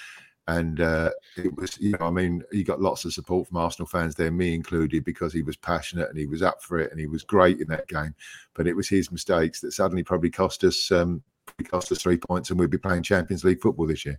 And 0.47 0.81
uh, 0.81 1.11
it 1.37 1.55
was, 1.57 1.79
you 1.79 1.93
know, 1.93 2.07
I 2.07 2.11
mean, 2.11 2.43
he 2.51 2.65
got 2.65 2.81
lots 2.81 3.05
of 3.05 3.13
support 3.13 3.49
from 3.49 3.59
Arsenal 3.59 3.87
fans 3.87 4.15
there, 4.15 4.31
me 4.31 4.55
included, 4.55 5.05
because 5.05 5.31
he 5.31 5.43
was 5.43 5.59
passionate 5.59 6.09
and 6.09 6.19
he 6.19 6.27
was 6.27 6.41
up 6.41 6.63
for 6.63 6.79
it 6.79 6.91
and 6.91 6.99
he 6.99 7.07
was 7.07 7.23
great 7.23 7.61
in 7.61 7.69
that 7.69 7.87
game. 7.87 8.15
But 8.55 8.67
it 8.67 8.75
was 8.75 8.89
his 8.89 9.13
mistakes 9.13 9.61
that 9.61 9.73
suddenly 9.73 10.03
probably 10.03 10.31
cost 10.31 10.65
us 10.65 10.91
um, 10.91 11.23
cost 11.65 11.93
us 11.93 12.01
three 12.01 12.17
points, 12.17 12.51
and 12.51 12.59
we'd 12.59 12.71
be 12.71 12.79
playing 12.79 13.03
Champions 13.03 13.45
League 13.45 13.61
football 13.61 13.87
this 13.87 14.05
year. 14.07 14.19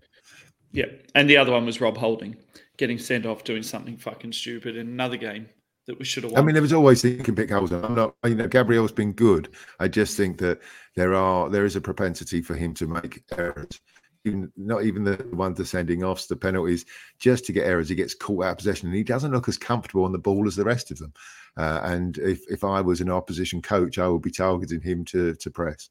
Yeah, 0.72 0.86
and 1.16 1.30
the 1.30 1.38
other 1.38 1.52
one 1.52 1.66
was 1.66 1.82
Rob 1.82 1.98
Holding 1.98 2.36
getting 2.78 2.98
sent 2.98 3.26
off 3.26 3.44
doing 3.44 3.64
something 3.64 3.98
fucking 3.98 4.32
stupid 4.32 4.78
in 4.78 4.88
another 4.88 5.18
game 5.18 5.50
that 5.86 6.00
we 6.00 6.06
should 6.06 6.24
have 6.24 6.32
won. 6.32 6.42
I 6.42 6.46
mean, 6.46 6.54
there 6.54 6.62
was 6.62 6.74
always 6.74 7.02
he 7.02 7.18
can 7.18 7.36
pick 7.36 7.50
holes. 7.50 7.72
I'm 7.72 7.96
not, 7.96 8.16
you 8.26 8.36
know, 8.36 8.48
Gabriel's 8.48 8.92
been 8.92 9.12
good. 9.12 9.50
I 9.80 9.88
just 9.88 10.16
think 10.16 10.38
that 10.38 10.60
there 10.96 11.14
are 11.14 11.50
there 11.50 11.66
is 11.66 11.76
a 11.76 11.82
propensity 11.82 12.42
for 12.42 12.56
him 12.56 12.74
to 12.76 12.88
make 12.88 13.24
errors. 13.38 13.82
Even, 14.26 14.52
not 14.58 14.84
even 14.84 15.04
the 15.04 15.26
ones 15.32 15.58
the 15.58 15.66
sending 15.66 16.04
offs, 16.04 16.28
the 16.28 16.36
penalties, 16.36 16.86
just 17.20 17.46
to 17.46 17.54
get 17.54 17.66
errors. 17.66 17.90
He 17.90 17.96
gets 17.96 18.14
caught 18.14 18.44
out 18.44 18.52
of 18.52 18.58
possession, 18.58 18.90
and 18.90 18.96
he 18.96 19.04
doesn't 19.04 19.32
look 19.32 19.48
as 19.48 19.58
comfortable 19.58 20.04
on 20.04 20.12
the 20.12 20.20
ball 20.20 20.46
as 20.48 20.56
the 20.56 20.64
rest 20.66 20.92
of 20.92 21.00
them. 21.00 21.14
Uh, 21.58 21.80
and 21.84 22.18
if, 22.20 22.42
if 22.50 22.64
I 22.64 22.82
was 22.82 23.02
an 23.02 23.10
opposition 23.10 23.62
coach, 23.62 23.98
I 23.98 24.08
would 24.08 24.22
be 24.22 24.32
targeting 24.32 24.82
him 24.82 25.06
to 25.06 25.36
to 25.36 25.50
press. 25.50 25.90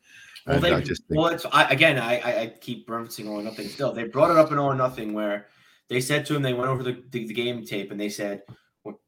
Well, 0.49 0.61
they, 0.61 0.72
I 0.72 0.80
just 0.80 1.07
think, 1.07 1.20
well, 1.20 1.28
it's 1.28 1.46
I, 1.53 1.70
again, 1.70 1.99
I, 1.99 2.42
I 2.42 2.53
keep 2.61 2.88
referencing 2.88 3.28
all 3.28 3.40
or 3.40 3.42
nothing. 3.42 3.68
Still, 3.68 3.92
they 3.92 4.05
brought 4.05 4.30
it 4.30 4.36
up 4.36 4.51
in 4.51 4.59
all 4.59 4.70
or 4.70 4.74
nothing 4.74 5.12
where 5.12 5.46
they 5.88 6.01
said 6.01 6.26
to 6.26 6.36
him, 6.36 6.42
they 6.42 6.55
went 6.55 6.70
over 6.70 6.82
the, 6.82 7.03
the, 7.11 7.26
the 7.26 7.34
game 7.34 7.64
tape 7.64 7.90
and 7.90 8.01
they 8.01 8.09
said, 8.09 8.42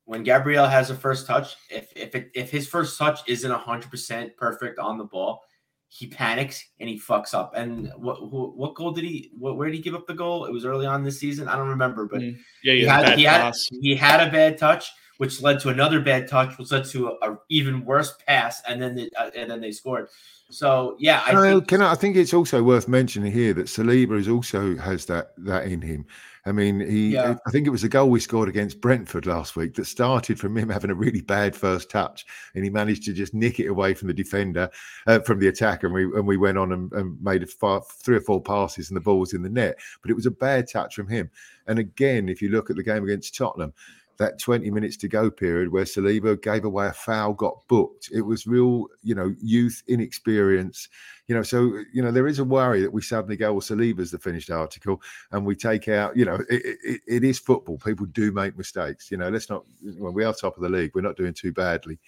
when 0.05 0.23
Gabriel 0.23 0.67
has 0.67 0.91
a 0.91 0.95
first 0.95 1.27
touch, 1.27 1.57
if 1.71 1.93
if 1.97 2.15
it, 2.15 2.31
if 2.35 2.51
his 2.51 2.69
first 2.69 2.99
touch 2.99 3.21
isn't 3.27 3.51
hundred 3.51 3.91
percent 3.91 4.37
perfect 4.37 4.79
on 4.79 4.99
the 4.99 5.05
ball, 5.05 5.41
he 5.89 6.07
panics 6.07 6.63
and 6.81 6.89
he 6.89 6.99
fucks 6.99 7.33
up. 7.33 7.53
And 7.55 7.91
what 7.97 8.31
what 8.31 8.75
goal 8.75 8.91
did 8.91 9.05
he? 9.05 9.31
What, 9.39 9.57
where 9.57 9.69
did 9.69 9.77
he 9.77 9.81
give 9.81 9.95
up 9.95 10.07
the 10.07 10.15
goal? 10.15 10.45
It 10.45 10.53
was 10.53 10.65
early 10.65 10.85
on 10.85 11.05
this 11.05 11.19
season. 11.19 11.49
I 11.49 11.57
don't 11.57 11.69
remember, 11.69 12.07
but 12.07 12.21
mm. 12.21 12.37
yeah, 12.63 12.75
he 12.75 12.85
had 12.85 13.19
he 13.19 13.25
had, 13.25 13.55
he 13.81 13.95
had 13.95 14.27
a 14.27 14.31
bad 14.31 14.59
touch, 14.59 14.91
which 15.19 15.41
led 15.41 15.61
to 15.61 15.69
another 15.69 16.01
bad 16.01 16.29
touch, 16.29 16.59
which 16.59 16.71
led 16.73 16.85
to 16.87 17.09
a, 17.09 17.31
a 17.33 17.39
even 17.49 17.85
worse 17.85 18.15
pass, 18.27 18.61
and 18.69 18.83
then 18.83 18.97
the, 18.97 19.11
uh, 19.17 19.31
and 19.35 19.51
then 19.51 19.61
they 19.61 19.73
scored. 19.73 20.09
So 20.51 20.97
yeah, 20.99 21.23
I, 21.27 21.35
think, 21.35 21.69
can 21.69 21.83
I, 21.83 21.93
I 21.93 21.95
think 21.95 22.17
it's 22.17 22.35
also 22.35 22.63
worth 22.63 22.89
mentioning 22.89 23.33
here 23.33 23.55
that 23.55 23.67
Saliba 23.67 24.19
is 24.19 24.29
also 24.29 24.77
has 24.77 25.07
that 25.07 25.33
that 25.39 25.67
in 25.67 25.81
him. 25.81 26.07
I 26.47 26.53
mean, 26.53 26.81
he. 26.81 27.11
Yeah. 27.11 27.37
I 27.47 27.51
think 27.51 27.67
it 27.67 27.71
was 27.71 27.85
a 27.85 27.89
goal 27.89 28.09
we 28.09 28.19
scored 28.19 28.49
against 28.49 28.81
Brentford 28.81 29.27
last 29.27 29.57
week 29.57 29.75
that 29.75 29.85
started 29.85 30.41
from 30.41 30.57
him 30.57 30.69
having 30.71 30.91
a 30.91 30.95
really 30.95 31.21
bad 31.21 31.55
first 31.55 31.91
touch, 31.91 32.25
and 32.55 32.65
he 32.65 32.71
managed 32.71 33.05
to 33.05 33.13
just 33.13 33.35
nick 33.35 33.61
it 33.61 33.67
away 33.67 33.95
from 33.95 34.09
the 34.09 34.15
defender, 34.15 34.71
uh, 35.07 35.21
from 35.21 35.39
the 35.39 35.49
attacker, 35.49 35.87
and 35.87 35.95
we 35.95 36.05
and 36.05 36.27
we 36.27 36.37
went 36.37 36.59
on 36.59 36.73
and, 36.73 36.93
and 36.93 37.23
made 37.23 37.49
far, 37.51 37.83
three 37.83 38.17
or 38.17 38.23
four 38.23 38.43
passes, 38.43 38.91
and 38.91 38.97
the 38.97 39.01
ball 39.01 39.21
was 39.21 39.35
in 39.35 39.43
the 39.43 39.51
net. 39.51 39.77
But 40.03 40.11
it 40.11 40.15
was 40.15 40.27
a 40.27 40.31
bad 40.31 40.69
touch 40.69 40.95
from 40.95 41.09
him. 41.09 41.31
And 41.67 41.79
again, 41.79 42.29
if 42.29 42.41
you 42.41 42.49
look 42.49 42.71
at 42.71 42.77
the 42.77 42.83
game 42.83 43.05
against 43.05 43.37
Tottenham, 43.37 43.75
that 44.21 44.39
20 44.39 44.71
minutes 44.71 44.99
to 44.99 45.09
go 45.09 45.31
period 45.31 45.73
where 45.73 45.85
Saliba 45.85 46.41
gave 46.41 46.67
away 46.67 46.87
a 46.87 46.93
foul, 46.93 47.33
got 47.33 47.67
booked. 47.69 48.11
It 48.13 48.21
was 48.21 48.47
real, 48.47 48.87
you 49.03 49.15
know, 49.15 49.35
youth, 49.41 49.83
inexperience, 49.89 50.91
you 51.27 51.35
know. 51.35 51.43
So, 51.43 51.83
you 51.91 52.03
know, 52.03 52.13
there 52.13 52.27
is 52.27 52.39
a 52.39 52.45
worry 52.45 52.83
that 52.83 52.93
we 52.93 53.01
suddenly 53.01 53.39
go, 53.39 53.55
well, 53.55 53.63
Saliba's 53.63 54.11
the 54.11 54.19
finished 54.19 54.51
article, 54.51 55.01
and 55.33 55.47
we 55.47 55.57
take 55.57 55.89
out, 55.89 56.19
you 56.19 56.27
know, 56.27 56.39
it, 56.51 56.77
it, 56.85 57.01
it 57.09 57.25
is 57.25 57.39
football. 57.39 57.79
People 57.79 58.05
do 58.07 58.31
make 58.31 58.59
mistakes. 58.59 59.11
You 59.11 59.17
know, 59.17 59.31
let's 59.31 59.49
not, 59.49 59.65
when 59.99 60.13
we 60.13 60.23
are 60.23 60.35
top 60.35 60.57
of 60.57 60.63
the 60.63 60.69
league, 60.69 60.93
we're 60.95 61.01
not 61.01 61.17
doing 61.17 61.33
too 61.33 61.53
badly. 61.53 61.99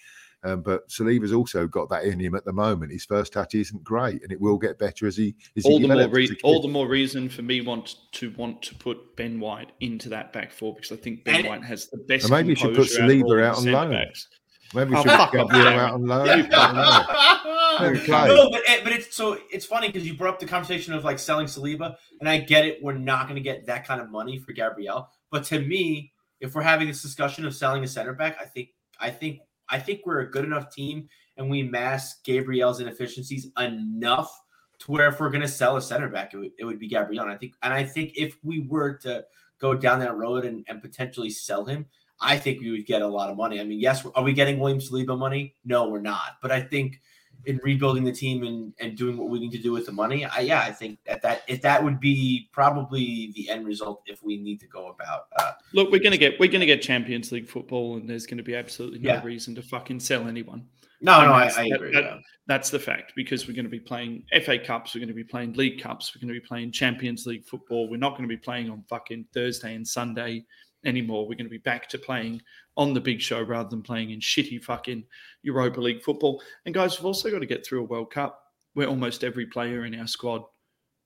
Um, 0.45 0.61
but 0.61 0.87
Saliba's 0.89 1.31
also 1.31 1.67
got 1.67 1.89
that 1.89 2.03
in 2.03 2.19
him 2.19 2.35
at 2.35 2.43
the 2.43 2.51
moment. 2.51 2.91
His 2.91 3.05
first 3.05 3.31
touch 3.31 3.55
isn't 3.55 3.83
great, 3.83 4.21
and 4.23 4.31
it 4.31 4.41
will 4.41 4.57
get 4.57 4.77
better 4.77 5.07
as 5.07 5.15
he 5.15 5.35
as 5.55 5.65
all 5.65 5.79
he 5.79 5.87
the 5.87 5.93
more 5.93 6.09
re- 6.09 6.37
all 6.43 6.61
the 6.61 6.67
more 6.67 6.87
reason 6.87 7.29
for 7.29 7.43
me 7.43 7.61
want 7.61 7.95
to 8.13 8.33
want 8.35 8.61
to 8.63 8.75
put 8.75 9.15
Ben 9.15 9.39
White 9.39 9.71
into 9.79 10.09
that 10.09 10.33
back 10.33 10.51
four 10.51 10.75
because 10.75 10.91
I 10.91 10.97
think 10.97 11.23
Ben 11.23 11.35
and, 11.35 11.47
White 11.47 11.63
has 11.63 11.87
the 11.87 11.97
best. 11.97 12.29
maybe 12.29 12.49
you 12.49 12.55
should 12.55 12.75
put 12.75 12.87
Saliba 12.87 13.43
out 13.43 13.57
on 13.57 13.65
loan. 13.65 13.91
Backs. 13.91 14.27
Maybe 14.73 14.89
we 14.89 14.97
oh, 14.97 15.03
should 15.03 15.11
oh, 15.11 15.29
Gabriel 15.31 15.67
out 15.67 15.93
on 15.93 16.07
loan. 16.07 16.49
no, 16.49 18.49
but, 18.51 18.61
but 18.83 18.91
it's 18.91 19.15
so 19.15 19.37
it's 19.51 19.65
funny 19.65 19.87
because 19.87 20.05
you 20.05 20.15
brought 20.15 20.33
up 20.33 20.39
the 20.39 20.45
conversation 20.45 20.93
of 20.93 21.05
like 21.05 21.19
selling 21.19 21.45
Saliba, 21.45 21.95
and 22.19 22.27
I 22.27 22.39
get 22.39 22.65
it. 22.65 22.79
We're 22.81 22.93
not 22.93 23.27
going 23.27 23.35
to 23.35 23.41
get 23.41 23.65
that 23.67 23.87
kind 23.87 24.01
of 24.01 24.11
money 24.11 24.39
for 24.39 24.51
Gabriel, 24.51 25.09
but 25.31 25.45
to 25.45 25.59
me, 25.59 26.11
if 26.41 26.55
we're 26.55 26.63
having 26.63 26.87
this 26.87 27.01
discussion 27.01 27.45
of 27.45 27.55
selling 27.55 27.83
a 27.83 27.87
center 27.87 28.13
back, 28.13 28.37
I 28.41 28.45
think 28.45 28.69
I 28.99 29.09
think 29.09 29.39
I 29.73 29.79
think 29.79 30.01
we're 30.05 30.19
a 30.19 30.29
good 30.29 30.45
enough 30.45 30.73
team, 30.73 31.09
and 31.35 31.49
we 31.49 31.63
mask 31.63 32.23
Gabriel's 32.23 32.79
inefficiencies 32.79 33.47
enough 33.57 34.31
to 34.79 34.91
where 34.91 35.07
if 35.07 35.19
we're 35.19 35.31
going 35.31 35.41
to 35.41 35.47
sell 35.47 35.77
a 35.77 35.81
center 35.81 36.09
back, 36.09 36.33
it 36.33 36.37
would, 36.37 36.51
it 36.59 36.65
would 36.65 36.77
be 36.77 36.87
Gabriel. 36.87 37.23
And 37.23 37.31
I 37.31 37.37
think, 37.37 37.55
and 37.63 37.73
I 37.73 37.83
think 37.83 38.13
if 38.15 38.37
we 38.43 38.67
were 38.69 38.93
to 38.99 39.25
go 39.57 39.73
down 39.73 39.99
that 40.01 40.15
road 40.15 40.45
and, 40.45 40.63
and 40.67 40.79
potentially 40.79 41.31
sell 41.31 41.65
him, 41.65 41.87
I 42.21 42.37
think 42.37 42.61
we 42.61 42.69
would 42.69 42.85
get 42.85 43.01
a 43.01 43.07
lot 43.07 43.31
of 43.31 43.37
money. 43.37 43.59
I 43.59 43.63
mean, 43.63 43.79
yes, 43.79 44.05
are 44.13 44.23
we 44.23 44.33
getting 44.33 44.59
William 44.59 44.79
Saliba 44.79 45.17
money? 45.17 45.55
No, 45.65 45.89
we're 45.89 46.01
not. 46.01 46.37
But 46.39 46.51
I 46.51 46.61
think 46.61 47.01
in 47.45 47.59
rebuilding 47.63 48.03
the 48.03 48.11
team 48.11 48.43
and, 48.43 48.73
and 48.79 48.97
doing 48.97 49.17
what 49.17 49.29
we 49.29 49.39
need 49.39 49.51
to 49.51 49.57
do 49.57 49.71
with 49.71 49.85
the 49.85 49.91
money, 49.91 50.25
I, 50.25 50.39
yeah, 50.39 50.61
I 50.61 50.71
think 50.71 50.99
that 51.05 51.21
that 51.21 51.43
if 51.47 51.61
that 51.61 51.83
would 51.83 51.99
be 51.99 52.49
probably 52.51 53.31
the 53.35 53.49
end 53.49 53.65
result 53.65 54.03
if 54.05 54.23
we 54.23 54.37
need 54.37 54.59
to 54.61 54.67
go 54.67 54.87
about. 54.87 55.27
Uh, 55.37 55.51
Look, 55.73 55.91
we're 55.91 56.03
gonna 56.03 56.17
get 56.17 56.39
we're 56.39 56.51
gonna 56.51 56.65
get 56.65 56.81
Champions 56.81 57.31
League 57.31 57.47
football, 57.47 57.97
and 57.97 58.09
there's 58.09 58.25
gonna 58.25 58.43
be 58.43 58.55
absolutely 58.55 58.99
no 58.99 59.13
yeah. 59.13 59.23
reason 59.23 59.55
to 59.55 59.61
fucking 59.61 59.99
sell 59.99 60.27
anyone. 60.27 60.67
No, 61.03 61.19
and 61.19 61.29
no, 61.29 61.33
I, 61.33 61.51
I 61.57 61.65
agree. 61.65 61.93
That, 61.93 62.03
yeah. 62.03 62.17
That's 62.47 62.69
the 62.69 62.79
fact 62.79 63.11
because 63.15 63.45
we're 63.45 63.55
going 63.55 63.65
to 63.65 63.69
be 63.69 63.79
playing 63.79 64.23
FA 64.45 64.57
Cups, 64.57 64.95
we're 64.95 65.01
going 65.01 65.09
to 65.09 65.13
be 65.13 65.23
playing 65.23 65.53
League 65.53 65.81
Cups, 65.81 66.15
we're 66.15 66.25
going 66.25 66.33
to 66.33 66.39
be 66.39 66.45
playing 66.45 66.71
Champions 66.71 67.25
League 67.25 67.45
football. 67.45 67.89
We're 67.89 67.97
not 67.97 68.11
going 68.11 68.23
to 68.23 68.33
be 68.33 68.37
playing 68.37 68.69
on 68.69 68.83
fucking 68.89 69.25
Thursday 69.33 69.75
and 69.75 69.85
Sunday 69.85 70.45
anymore. 70.85 71.23
We're 71.23 71.35
going 71.35 71.45
to 71.45 71.49
be 71.49 71.57
back 71.57 71.89
to 71.89 71.97
playing 71.97 72.41
on 72.75 72.93
the 72.93 73.01
big 73.01 73.21
show 73.21 73.41
rather 73.41 73.69
than 73.69 73.81
playing 73.81 74.11
in 74.11 74.19
shitty 74.19 74.63
fucking 74.63 75.03
Europa 75.43 75.79
League 75.79 76.03
football. 76.03 76.41
And 76.65 76.73
guys, 76.73 76.97
we've 76.97 77.05
also 77.05 77.29
got 77.29 77.39
to 77.39 77.45
get 77.45 77.65
through 77.65 77.81
a 77.81 77.87
World 77.87 78.11
Cup 78.11 78.39
where 78.73 78.87
almost 78.87 79.23
every 79.23 79.45
player 79.45 79.85
in 79.85 79.99
our 79.99 80.07
squad 80.07 80.43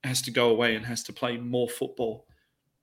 has 0.03 0.21
to 0.23 0.31
go 0.31 0.49
away 0.49 0.75
and 0.75 0.85
has 0.85 1.03
to 1.03 1.13
play 1.13 1.37
more 1.37 1.67
football 1.67 2.25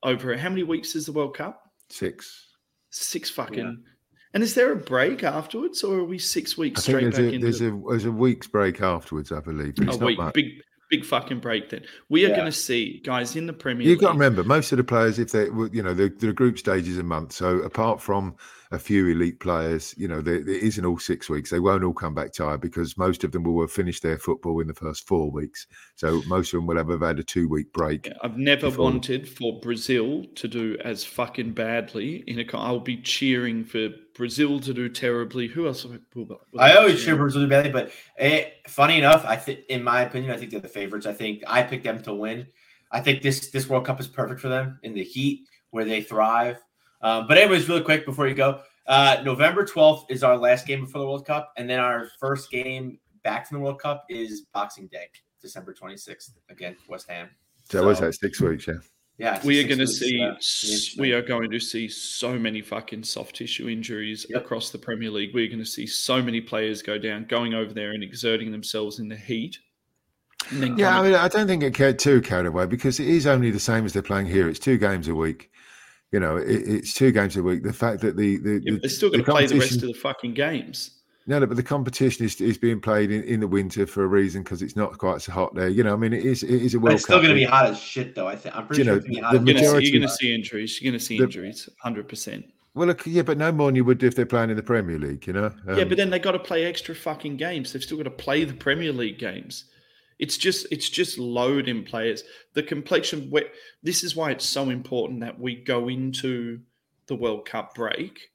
over 0.03 0.33
it. 0.33 0.41
How 0.41 0.51
many 0.51 0.63
weeks 0.63 0.95
is 0.95 1.07
the 1.07 1.13
World 1.13 1.37
Cup? 1.37 1.63
Six. 1.89 2.49
Six 2.91 3.31
fucking. 3.31 3.65
Yeah. 3.65 3.91
And 4.35 4.43
is 4.43 4.55
there 4.55 4.73
a 4.73 4.77
break 4.77 5.23
afterwards, 5.23 5.85
or 5.85 6.01
are 6.01 6.05
we 6.05 6.19
six 6.19 6.59
weeks 6.59 6.83
straight 6.83 7.13
back 7.13 7.21
a, 7.21 7.33
into? 7.33 7.39
There's 7.39 7.61
a 7.61 7.81
there's 7.89 8.05
a 8.05 8.11
week's 8.11 8.49
break 8.49 8.83
afterwards, 8.83 9.31
I 9.31 9.39
believe. 9.39 9.77
But 9.77 9.95
a 9.95 10.05
week, 10.05 10.19
much. 10.19 10.35
big 10.35 10.61
big 10.91 11.05
fucking 11.05 11.41
break 11.41 11.71
then. 11.71 11.85
We 12.09 12.25
are 12.25 12.31
yeah. 12.31 12.37
going 12.37 12.47
to 12.47 12.53
see 12.53 13.01
guys 13.05 13.37
in 13.37 13.47
the 13.47 13.53
Premier. 13.53 13.87
You've 13.87 14.01
got 14.01 14.09
to 14.09 14.19
remember 14.19 14.45
most 14.45 14.73
of 14.73 14.79
the 14.79 14.85
players, 14.85 15.19
if 15.19 15.33
they, 15.33 15.51
were, 15.51 15.69
you 15.69 15.83
know, 15.83 15.95
the, 15.95 16.09
the 16.09 16.33
group 16.33 16.59
stage 16.59 16.89
is 16.89 16.99
a 16.99 17.03
month. 17.03 17.33
So 17.33 17.59
apart 17.59 18.01
from 18.01 18.35
a 18.75 18.79
few 18.79 19.09
elite 19.09 19.39
players, 19.39 19.95
you 19.97 20.09
know, 20.09 20.21
there, 20.21 20.43
there 20.43 20.57
isn't 20.57 20.85
all 20.85 20.99
six 20.99 21.31
weeks. 21.31 21.49
They 21.49 21.61
won't 21.61 21.85
all 21.85 21.95
come 21.95 22.15
back 22.15 22.33
tired 22.33 22.61
because 22.61 22.99
most 22.99 23.23
of 23.23 23.31
them 23.31 23.45
will 23.45 23.61
have 23.61 23.71
finished 23.71 24.03
their 24.03 24.19
football 24.19 24.61
in 24.61 24.67
the 24.67 24.75
first 24.75 25.07
four 25.07 25.31
weeks. 25.31 25.67
So 25.95 26.23
most 26.27 26.53
of 26.53 26.59
them 26.59 26.67
will 26.67 26.77
have 26.77 27.01
had 27.01 27.21
a 27.21 27.23
two 27.23 27.49
week 27.49 27.73
break. 27.73 28.07
Yeah, 28.07 28.15
I've 28.23 28.37
never 28.37 28.69
before. 28.69 28.85
wanted 28.87 29.29
for 29.29 29.61
Brazil 29.61 30.25
to 30.35 30.49
do 30.49 30.77
as 30.85 31.05
fucking 31.05 31.53
badly 31.53 32.25
in 32.27 32.41
a. 32.41 32.45
I'll 32.55 32.81
be 32.81 32.97
cheering 32.99 33.65
for 33.65 33.91
Brazil 34.15 34.61
to 34.61 34.75
do 34.75 34.89
terribly. 34.89 35.47
Who 35.47 35.67
else? 35.67 35.87
I 36.59 36.77
always 36.77 37.03
cheer 37.03 37.17
Brazil 37.17 37.49
badly, 37.49 37.71
but 37.71 37.93
eh, 38.19 38.51
funny 38.67 38.99
enough, 38.99 39.25
I 39.25 39.37
think, 39.37 39.61
in 39.69 39.83
my 39.83 40.03
opinion, 40.03 40.33
I 40.33 40.37
think 40.37 40.51
they're 40.51 40.61
the 40.61 40.69
favorites. 40.69 41.07
I 41.07 41.13
think 41.13 41.43
I 41.47 41.63
picked 41.63 41.85
them 41.85 42.03
to 42.03 42.15
win. 42.15 42.47
I 42.91 43.01
think 43.01 43.23
this 43.23 43.51
this 43.51 43.69
World 43.69 43.87
Cup 43.87 44.01
is 44.01 44.09
perfect 44.09 44.41
for 44.41 44.49
them 44.49 44.79
in 44.83 44.95
the 44.95 45.05
heat 45.05 45.47
where 45.71 45.85
they 45.85 46.01
thrive. 46.01 46.64
Um, 47.05 47.27
but 47.29 47.39
anyways, 47.39 47.69
really 47.69 47.83
quick 47.83 48.07
before 48.07 48.27
you 48.27 48.35
go, 48.35 48.61
uh, 48.87 49.19
November 49.25 49.65
twelfth 49.65 50.07
is 50.11 50.25
our 50.25 50.37
last 50.37 50.67
game 50.67 50.81
before 50.81 51.01
the 51.01 51.07
World 51.07 51.27
Cup, 51.27 51.53
and 51.57 51.69
then 51.69 51.79
our 51.79 52.09
first 52.19 52.51
game 52.51 52.99
back 53.23 53.47
from 53.47 53.59
the 53.59 53.65
World 53.65 53.81
Cup 53.81 54.07
is 54.09 54.47
Boxing 54.53 54.89
Day, 54.89 55.07
December 55.41 55.75
twenty 55.75 55.99
sixth 55.99 56.33
against 56.49 56.89
West 56.89 57.09
Ham. 57.09 57.29
So, 57.65 57.79
so 57.79 57.87
was 57.87 58.01
that 58.01 58.15
six 58.15 58.41
weeks? 58.41 58.67
Yeah. 58.67 58.75
Yeah, 59.17 59.41
we 59.45 59.63
are 59.63 59.69
going 59.69 59.79
to 59.79 59.87
see 59.87 60.21
uh, 60.21 60.35
we 60.99 61.13
are 61.13 61.23
going 61.23 61.49
to 61.49 61.61
see 61.61 61.87
so 61.89 62.37
many 62.37 62.61
fucking 62.63 63.05
soft 63.05 63.37
tissue 63.37 63.69
injuries 63.69 64.27
yep. 64.29 64.43
across 64.43 64.71
the 64.71 64.79
Premier 64.79 65.09
League. 65.09 65.33
We're 65.33 65.47
going 65.47 65.61
to 65.61 65.65
see 65.65 65.87
so 65.87 66.21
many 66.21 66.41
players 66.41 66.83
go 66.83 66.99
down, 66.99 67.27
going 67.27 67.55
over 67.55 67.73
there 67.73 67.93
and 67.93 68.03
exerting 68.03 68.51
themselves 68.51 68.99
in 68.99 69.09
the 69.09 69.17
heat. 69.17 69.61
yeah, 70.51 70.99
I 70.99 71.03
mean, 71.05 71.15
I 71.15 71.29
don't 71.29 71.47
think 71.47 71.63
it 71.63 71.75
get 71.75 72.01
too 72.01 72.23
carried 72.23 72.47
away 72.47 72.67
because 72.67 72.99
it 72.99 73.07
is 73.07 73.29
only 73.29 73.53
the 73.53 73.61
same 73.61 73.85
as 73.85 73.93
they're 73.93 74.03
playing 74.03 74.27
here. 74.27 74.49
It's 74.49 74.59
two 74.59 74.79
games 74.79 75.07
a 75.07 75.15
week. 75.15 75.49
You 76.15 76.21
know, 76.21 76.37
it, 76.37 76.47
it's 76.47 76.95
two 76.95 77.11
games 77.11 77.37
a 77.37 77.43
week. 77.43 77.65
The 77.65 77.73
fact 77.73 78.01
that 78.03 78.17
the, 78.17 78.37
the, 78.37 78.63
yeah, 78.63 78.79
they're 78.81 78.89
still 78.89 79.11
going 79.11 79.25
to 79.25 79.29
play 79.29 79.49
the 79.49 79.59
rest 79.59 79.83
of 79.83 79.89
the 79.89 79.95
fucking 79.95 80.35
games. 80.35 80.93
No, 81.27 81.41
no, 81.41 81.47
but 81.47 81.57
the 81.57 81.63
competition 81.65 82.25
is, 82.25 82.41
is 82.41 82.57
being 82.57 82.81
played 82.81 83.11
in, 83.11 83.25
in 83.25 83.41
the 83.41 83.49
winter 83.49 83.85
for 83.85 84.05
a 84.05 84.07
reason 84.07 84.45
because 84.45 84.63
it's 84.63 84.77
not 84.77 84.97
quite 84.97 85.23
so 85.23 85.33
hot 85.33 85.57
there. 85.57 85.69
You 85.69 85.83
know, 85.83 85.93
I 85.93 85.97
mean, 85.97 86.13
it 86.13 86.25
is 86.25 86.45
it 86.45 86.63
is 86.63 86.75
a 86.75 86.79
World 86.79 86.95
It's 86.95 87.03
still 87.03 87.17
going 87.17 87.31
to 87.31 87.35
be 87.35 87.43
hot 87.43 87.67
as 87.67 87.81
shit, 87.81 88.15
though. 88.15 88.29
I 88.29 88.37
think 88.37 88.55
I'm 88.55 88.65
pretty 88.69 88.83
you 88.83 89.01
sure 89.01 89.23
know, 89.23 89.33
the 89.33 89.41
majority, 89.41 89.89
you're 89.89 89.99
going 89.99 90.09
to 90.09 90.15
see 90.15 90.33
injuries. 90.33 90.81
You're 90.81 90.93
going 90.93 91.01
to 91.01 91.05
see 91.05 91.19
the, 91.19 91.25
injuries, 91.25 91.69
hundred 91.83 92.09
percent. 92.09 92.45
Well, 92.75 92.87
look, 92.87 93.05
yeah, 93.07 93.23
but 93.23 93.37
no 93.37 93.51
more 93.51 93.67
than 93.67 93.75
you 93.75 93.85
would 93.85 94.01
if 94.05 94.15
they're 94.15 94.25
playing 94.25 94.51
in 94.51 94.57
the 94.57 94.63
Premier 94.63 95.01
League. 95.01 95.27
You 95.27 95.33
know. 95.33 95.47
Um, 95.67 95.77
yeah, 95.77 95.83
but 95.83 95.97
then 95.97 96.11
they 96.11 96.21
got 96.21 96.33
to 96.33 96.39
play 96.39 96.65
extra 96.65 96.95
fucking 96.95 97.39
games. 97.39 97.73
They've 97.73 97.83
still 97.83 97.97
got 97.97 98.05
to 98.05 98.11
play 98.11 98.45
the 98.45 98.55
Premier 98.55 98.93
League 98.93 99.19
games. 99.19 99.65
It's 100.19 100.37
just 100.37 100.67
it's 100.71 100.89
just 100.89 101.19
load 101.19 101.69
in 101.69 101.85
players. 101.85 102.23
The 102.55 102.63
complexion. 102.63 103.33
This 103.83 104.05
is 104.05 104.15
why 104.15 104.31
it's 104.31 104.47
so 104.47 104.71
important 104.71 105.21
that 105.21 105.39
we 105.39 105.57
go 105.57 105.89
into 105.89 106.61
the 107.07 107.17
World 107.17 107.47
Cup 107.47 107.75
break, 107.75 108.31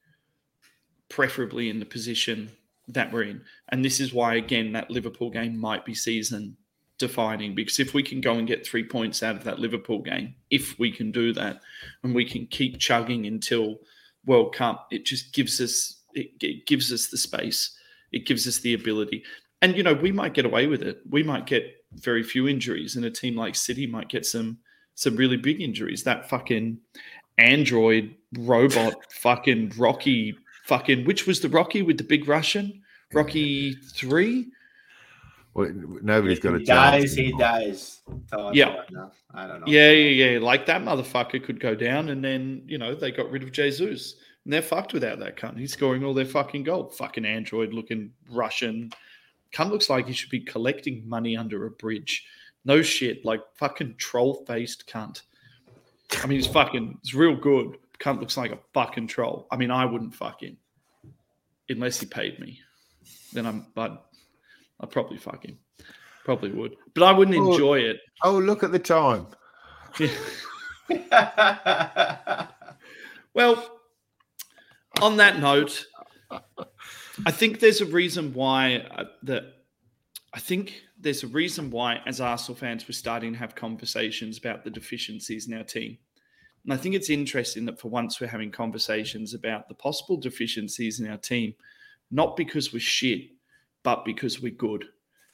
preferably 1.07 1.69
in 1.69 1.79
the 1.79 1.85
position 1.85 2.51
that 2.87 3.11
we're 3.11 3.23
in. 3.23 3.41
And 3.69 3.85
this 3.85 3.99
is 3.99 4.13
why, 4.13 4.35
again, 4.35 4.73
that 4.73 4.91
Liverpool 4.91 5.29
game 5.29 5.57
might 5.57 5.85
be 5.85 5.93
season 5.93 6.57
defining 6.97 7.55
because 7.55 7.79
if 7.79 7.93
we 7.93 8.03
can 8.03 8.19
go 8.19 8.33
and 8.33 8.47
get 8.47 8.67
three 8.67 8.83
points 8.83 9.23
out 9.23 9.35
of 9.35 9.43
that 9.45 9.59
Liverpool 9.59 10.01
game, 10.01 10.35
if 10.49 10.77
we 10.77 10.91
can 10.91 11.11
do 11.11 11.33
that, 11.33 11.61
and 12.03 12.13
we 12.13 12.25
can 12.25 12.45
keep 12.47 12.77
chugging 12.77 13.25
until 13.25 13.77
World 14.25 14.53
Cup, 14.53 14.87
it 14.91 15.05
just 15.05 15.33
gives 15.33 15.61
us 15.61 16.01
it, 16.13 16.31
it 16.41 16.65
gives 16.65 16.91
us 16.91 17.07
the 17.07 17.17
space, 17.17 17.77
it 18.11 18.25
gives 18.25 18.47
us 18.47 18.59
the 18.59 18.73
ability, 18.73 19.23
and 19.61 19.75
you 19.75 19.83
know 19.83 19.93
we 19.93 20.11
might 20.11 20.33
get 20.33 20.45
away 20.45 20.67
with 20.67 20.81
it. 20.81 21.01
We 21.09 21.23
might 21.23 21.45
get 21.45 21.83
very 21.93 22.23
few 22.23 22.47
injuries, 22.47 22.95
and 22.95 23.05
a 23.05 23.11
team 23.11 23.35
like 23.35 23.55
City 23.55 23.87
might 23.87 24.09
get 24.09 24.25
some 24.25 24.59
some 24.95 25.15
really 25.15 25.37
big 25.37 25.61
injuries. 25.61 26.03
That 26.03 26.29
fucking 26.29 26.79
android 27.37 28.15
robot, 28.37 28.95
fucking 29.11 29.73
Rocky 29.77 30.35
fucking 30.65 31.05
which 31.05 31.25
was 31.25 31.39
the 31.39 31.49
Rocky 31.49 31.81
with 31.81 31.97
the 31.97 32.03
big 32.03 32.27
Russian? 32.27 32.81
Rocky 33.13 33.73
three? 33.73 34.49
Well, 35.55 35.71
nobody's 36.03 36.39
got 36.39 36.53
a 36.53 36.63
dies, 36.63 37.15
he 37.15 37.35
dies. 37.37 38.01
Oh, 38.31 38.51
yeah. 38.53 38.83
I 39.33 39.47
don't 39.47 39.61
know. 39.61 39.65
Yeah, 39.67 39.91
yeah, 39.91 40.31
yeah. 40.31 40.39
Like 40.39 40.67
that 40.67 40.83
motherfucker 40.83 41.43
could 41.43 41.59
go 41.59 41.73
down 41.73 42.09
and 42.09 42.23
then, 42.23 42.61
you 42.67 42.77
know, 42.77 42.93
they 42.93 43.11
got 43.11 43.31
rid 43.31 43.43
of 43.43 43.51
Jesus. 43.51 44.15
And 44.45 44.53
they're 44.53 44.61
fucked 44.61 44.93
without 44.93 45.19
that 45.19 45.37
cunt. 45.37 45.57
He's 45.57 45.73
scoring 45.73 46.03
all 46.03 46.13
their 46.13 46.25
fucking 46.25 46.63
gold. 46.63 46.95
Fucking 46.95 47.25
android 47.25 47.73
looking 47.73 48.11
Russian. 48.29 48.91
Cunt 49.53 49.71
looks 49.71 49.89
like 49.89 50.07
he 50.07 50.13
should 50.13 50.29
be 50.29 50.41
collecting 50.41 51.07
money 51.07 51.35
under 51.35 51.65
a 51.65 51.71
bridge. 51.71 52.25
No 52.65 52.81
shit. 52.81 53.25
Like 53.25 53.41
fucking 53.55 53.95
troll 53.97 54.45
faced 54.45 54.87
cunt. 54.87 55.21
I 56.21 56.27
mean, 56.27 56.39
he's 56.39 56.47
fucking, 56.47 56.97
it's 57.01 57.13
real 57.13 57.35
good 57.35 57.77
cunt 57.99 58.19
looks 58.19 58.37
like 58.37 58.51
a 58.51 58.59
fucking 58.73 59.07
troll. 59.07 59.47
I 59.51 59.57
mean, 59.57 59.71
I 59.71 59.85
wouldn't 59.85 60.15
fuck 60.15 60.41
him 60.41 60.57
unless 61.67 61.99
he 61.99 62.05
paid 62.05 62.39
me. 62.39 62.61
Then 63.33 63.45
I'm, 63.45 63.67
but 63.75 64.05
I'd 64.79 64.89
probably 64.91 65.17
fuck 65.17 65.45
him. 65.45 65.59
Probably 66.23 66.51
would, 66.51 66.75
but 66.93 67.03
I 67.03 67.11
wouldn't 67.11 67.37
oh, 67.37 67.51
enjoy 67.51 67.79
it. 67.79 67.99
Oh, 68.23 68.37
look 68.37 68.63
at 68.63 68.71
the 68.71 68.79
time. 68.79 69.27
well, 73.33 73.79
on 75.01 75.17
that 75.17 75.39
note, 75.39 75.85
I 77.25 77.31
think 77.31 77.59
there's 77.59 77.81
a 77.81 77.85
reason 77.85 78.33
why 78.33 78.87
uh, 78.91 79.05
that. 79.23 79.43
I 80.31 80.39
think 80.39 80.83
there's 80.99 81.23
a 81.23 81.27
reason 81.27 81.71
why, 81.71 82.01
as 82.05 82.21
Arsenal 82.21 82.55
fans, 82.55 82.87
we're 82.87 82.93
starting 82.93 83.33
to 83.33 83.39
have 83.39 83.55
conversations 83.55 84.37
about 84.37 84.63
the 84.63 84.69
deficiencies 84.69 85.47
in 85.47 85.57
our 85.57 85.63
team. 85.63 85.97
And 86.63 86.73
I 86.73 86.77
think 86.77 86.93
it's 86.93 87.09
interesting 87.09 87.65
that 87.65 87.79
for 87.79 87.87
once 87.87 88.19
we're 88.19 88.27
having 88.27 88.51
conversations 88.51 89.33
about 89.33 89.67
the 89.67 89.73
possible 89.73 90.17
deficiencies 90.17 90.99
in 90.99 91.09
our 91.09 91.17
team, 91.17 91.55
not 92.11 92.37
because 92.37 92.71
we're 92.71 92.79
shit, 92.79 93.21
but 93.81 94.05
because 94.05 94.39
we're 94.39 94.51
good. 94.51 94.85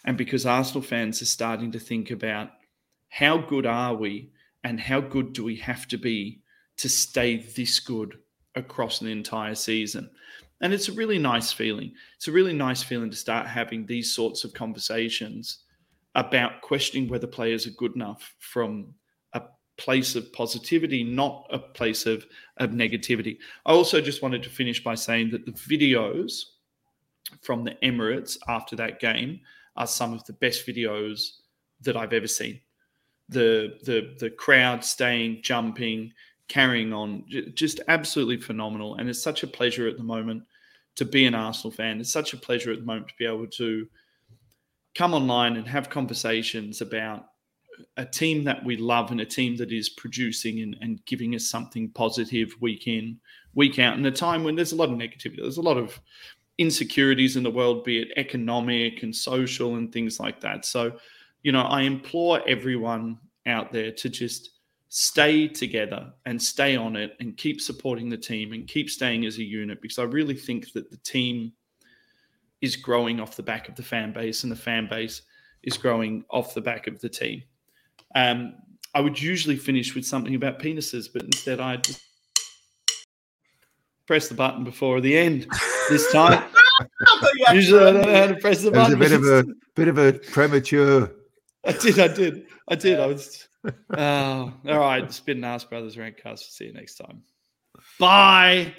And 0.06 0.18
because 0.18 0.46
Arsenal 0.46 0.82
fans 0.82 1.22
are 1.22 1.26
starting 1.26 1.72
to 1.74 1.80
think 1.80 2.12
about 2.12 2.52
how 3.10 3.38
good 3.38 3.66
are 3.66 3.96
we 3.96 4.32
and 4.64 4.80
how 4.80 5.02
good 5.02 5.34
do 5.34 5.44
we 5.44 5.58
have 5.58 5.88
to 5.90 5.98
be 5.98 6.42
to 6.78 6.90
stay 6.90 7.38
this 7.38 7.80
good 7.80 8.20
across 8.56 9.02
an 9.02 9.08
entire 9.08 9.56
season. 9.56 10.10
And 10.62 10.74
it's 10.74 10.88
a 10.88 10.94
really 10.94 11.20
nice 11.20 11.52
feeling. 11.52 11.94
It's 12.16 12.28
a 12.28 12.32
really 12.32 12.54
nice 12.54 12.82
feeling 12.82 13.10
to 13.10 13.16
start 13.16 13.48
having 13.48 13.86
these 13.86 14.14
sorts 14.14 14.44
of 14.44 14.54
conversations 14.54 15.60
about 16.16 16.62
questioning 16.62 17.10
whether 17.10 17.28
players 17.28 17.68
are 17.68 17.72
good 17.72 17.94
enough 17.96 18.36
from 18.40 18.94
a 19.34 19.42
place 19.78 20.16
of 20.16 20.32
positivity, 20.32 21.04
not 21.04 21.46
a 21.52 21.60
place 21.60 22.06
of, 22.06 22.26
of 22.58 22.70
negativity. 22.70 23.38
I 23.66 23.74
also 23.74 24.00
just 24.00 24.22
wanted 24.22 24.44
to 24.44 24.50
finish 24.50 24.82
by 24.82 24.96
saying 24.96 25.32
that 25.32 25.46
the 25.46 25.52
videos 25.52 26.44
from 27.42 27.64
the 27.64 27.76
Emirates 27.84 28.38
after 28.48 28.76
that 28.78 29.00
game 29.00 29.42
are 29.76 29.88
some 29.88 30.14
of 30.14 30.24
the 30.26 30.34
best 30.34 30.66
videos 30.66 31.32
that 31.82 31.98
I've 31.98 32.14
ever 32.14 32.28
seen. 32.28 32.62
The 33.28 33.80
the 33.84 34.16
the 34.20 34.30
crowd 34.30 34.86
staying, 34.86 35.40
jumping, 35.42 36.14
carrying 36.48 36.94
on, 36.94 37.26
just 37.54 37.80
absolutely 37.88 38.38
phenomenal. 38.38 38.96
And 38.96 39.10
it's 39.10 39.22
such 39.22 39.44
a 39.44 39.48
pleasure 39.48 39.88
at 39.88 39.98
the 39.98 40.04
moment 40.04 40.44
to 40.96 41.06
be 41.06 41.26
an 41.26 41.36
Arsenal 41.36 41.72
fan. 41.72 42.00
It's 42.00 42.12
such 42.12 42.34
a 42.34 42.38
pleasure 42.38 42.72
at 42.72 42.80
the 42.80 42.86
moment 42.86 43.10
to 43.10 43.14
be 43.18 43.26
able 43.26 43.48
to 43.48 43.88
come 44.94 45.14
online 45.14 45.58
and 45.58 45.68
have 45.68 45.90
conversations 45.90 46.82
about 46.82 47.26
a 47.98 48.06
team 48.06 48.44
that 48.46 48.64
we 48.64 48.78
love 48.78 49.12
and 49.12 49.20
a 49.20 49.26
team 49.26 49.58
that 49.58 49.72
is 49.72 49.90
producing 49.90 50.62
and, 50.62 50.78
and 50.80 51.06
giving 51.06 51.36
us 51.36 51.50
something 51.50 51.90
positive 51.90 52.56
week 52.62 52.88
in, 52.88 53.20
week 53.54 53.80
out, 53.80 53.98
in 53.98 54.06
a 54.06 54.12
time 54.12 54.44
when 54.44 54.56
there's 54.56 54.72
a 54.72 54.78
lot 54.78 54.90
of 54.90 54.98
negativity. 54.98 55.38
There's 55.38 55.58
a 55.58 55.62
lot 55.62 55.78
of 55.78 56.00
insecurities 56.58 57.36
in 57.36 57.44
the 57.44 57.52
world, 57.52 57.84
be 57.84 58.00
it 58.00 58.14
economic 58.16 59.04
and 59.04 59.14
social 59.14 59.76
and 59.76 59.92
things 59.92 60.20
like 60.20 60.40
that. 60.40 60.66
So, 60.66 60.98
you 61.44 61.52
know, 61.52 61.64
I 61.64 61.82
implore 61.82 62.42
everyone 62.48 63.20
out 63.46 63.74
there 63.74 63.92
to 63.92 64.10
just 64.10 64.52
stay 64.90 65.48
together 65.48 66.14
and 66.26 66.42
stay 66.42 66.76
on 66.76 66.96
it 66.96 67.16
and 67.20 67.38
keep 67.38 67.60
supporting 67.60 68.10
the 68.10 68.18
team 68.18 68.54
and 68.54 68.68
keep 68.68 68.90
staying 68.90 69.26
as 69.26 69.38
a 69.38 69.44
unit 69.44 69.82
because 69.82 70.00
I 70.00 70.04
really 70.04 70.36
think 70.36 70.72
that 70.74 70.90
the 70.90 70.98
team 70.98 71.52
is 72.62 72.76
growing 72.76 73.20
off 73.20 73.36
the 73.36 73.44
back 73.44 73.68
of 73.68 73.76
the 73.76 73.84
fan 73.84 74.14
base 74.14 74.44
and 74.44 74.52
the 74.52 74.56
fan 74.56 74.88
base 74.90 75.22
is 75.64 75.78
growing 75.78 76.24
off 76.30 76.54
the 76.54 76.62
back 76.62 76.88
of 76.88 77.00
the 77.02 77.10
team. 77.10 77.44
Um, 78.16 78.56
I 78.94 79.02
would 79.02 79.22
usually 79.22 79.58
finish 79.58 79.94
with 79.94 80.06
something 80.06 80.36
about 80.36 80.60
penises, 80.60 81.08
but 81.12 81.24
instead 81.24 81.60
I 81.60 81.78
just 81.78 82.02
press 84.08 84.30
the 84.30 84.36
button 84.36 84.64
before 84.64 85.02
the 85.02 85.18
end 85.18 85.48
this 85.90 86.12
time. 86.12 86.44
usually 87.52 87.84
I 87.84 87.92
don't 87.92 88.02
know 88.02 88.16
how 88.16 88.28
to 88.28 88.36
press 88.36 88.62
the 88.62 88.72
button. 88.72 88.94
a 88.94 88.98
bit 88.98 89.12
of 89.12 89.24
a 89.24 89.46
bit 89.76 89.88
of 89.88 89.98
a 89.98 90.14
premature. 90.14 91.12
I 91.66 91.72
did, 91.74 92.00
I 92.00 92.08
did, 92.08 92.46
I 92.70 92.76
did. 92.76 93.00
I 93.00 93.08
was. 93.08 93.48
Oh, 93.98 94.54
all 94.68 94.80
right. 94.80 95.12
Spin 95.12 95.38
and 95.38 95.46
Ask 95.46 95.70
Brothers 95.70 95.96
Rantcast. 95.96 96.40
See 96.52 96.66
you 96.66 96.74
next 96.74 96.96
time. 96.96 97.24
Bye. 98.00 98.74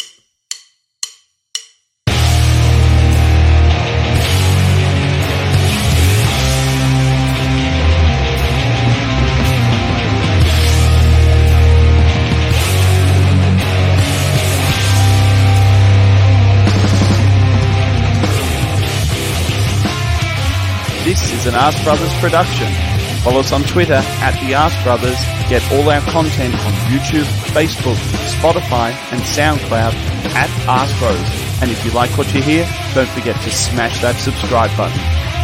This 21.04 21.32
is 21.32 21.46
an 21.46 21.54
Ask 21.54 21.84
Brothers 21.84 22.12
production. 22.14 22.95
Follow 23.26 23.40
us 23.40 23.50
on 23.50 23.64
Twitter 23.64 24.00
at 24.22 24.38
The 24.38 24.54
Ask 24.54 24.80
Brothers. 24.84 25.18
Get 25.50 25.60
all 25.72 25.90
our 25.90 26.00
content 26.02 26.54
on 26.54 26.72
YouTube, 26.86 27.26
Facebook, 27.50 27.96
Spotify, 28.30 28.92
and 29.10 29.20
SoundCloud 29.20 29.94
at 30.36 30.48
Ask 30.68 30.96
Bros. 31.00 31.60
And 31.60 31.68
if 31.68 31.84
you 31.84 31.90
like 31.90 32.16
what 32.16 32.32
you 32.32 32.40
hear, 32.40 32.64
don't 32.94 33.08
forget 33.08 33.34
to 33.42 33.50
smash 33.50 34.00
that 34.00 34.14
subscribe 34.20 34.70
button. 34.76 35.35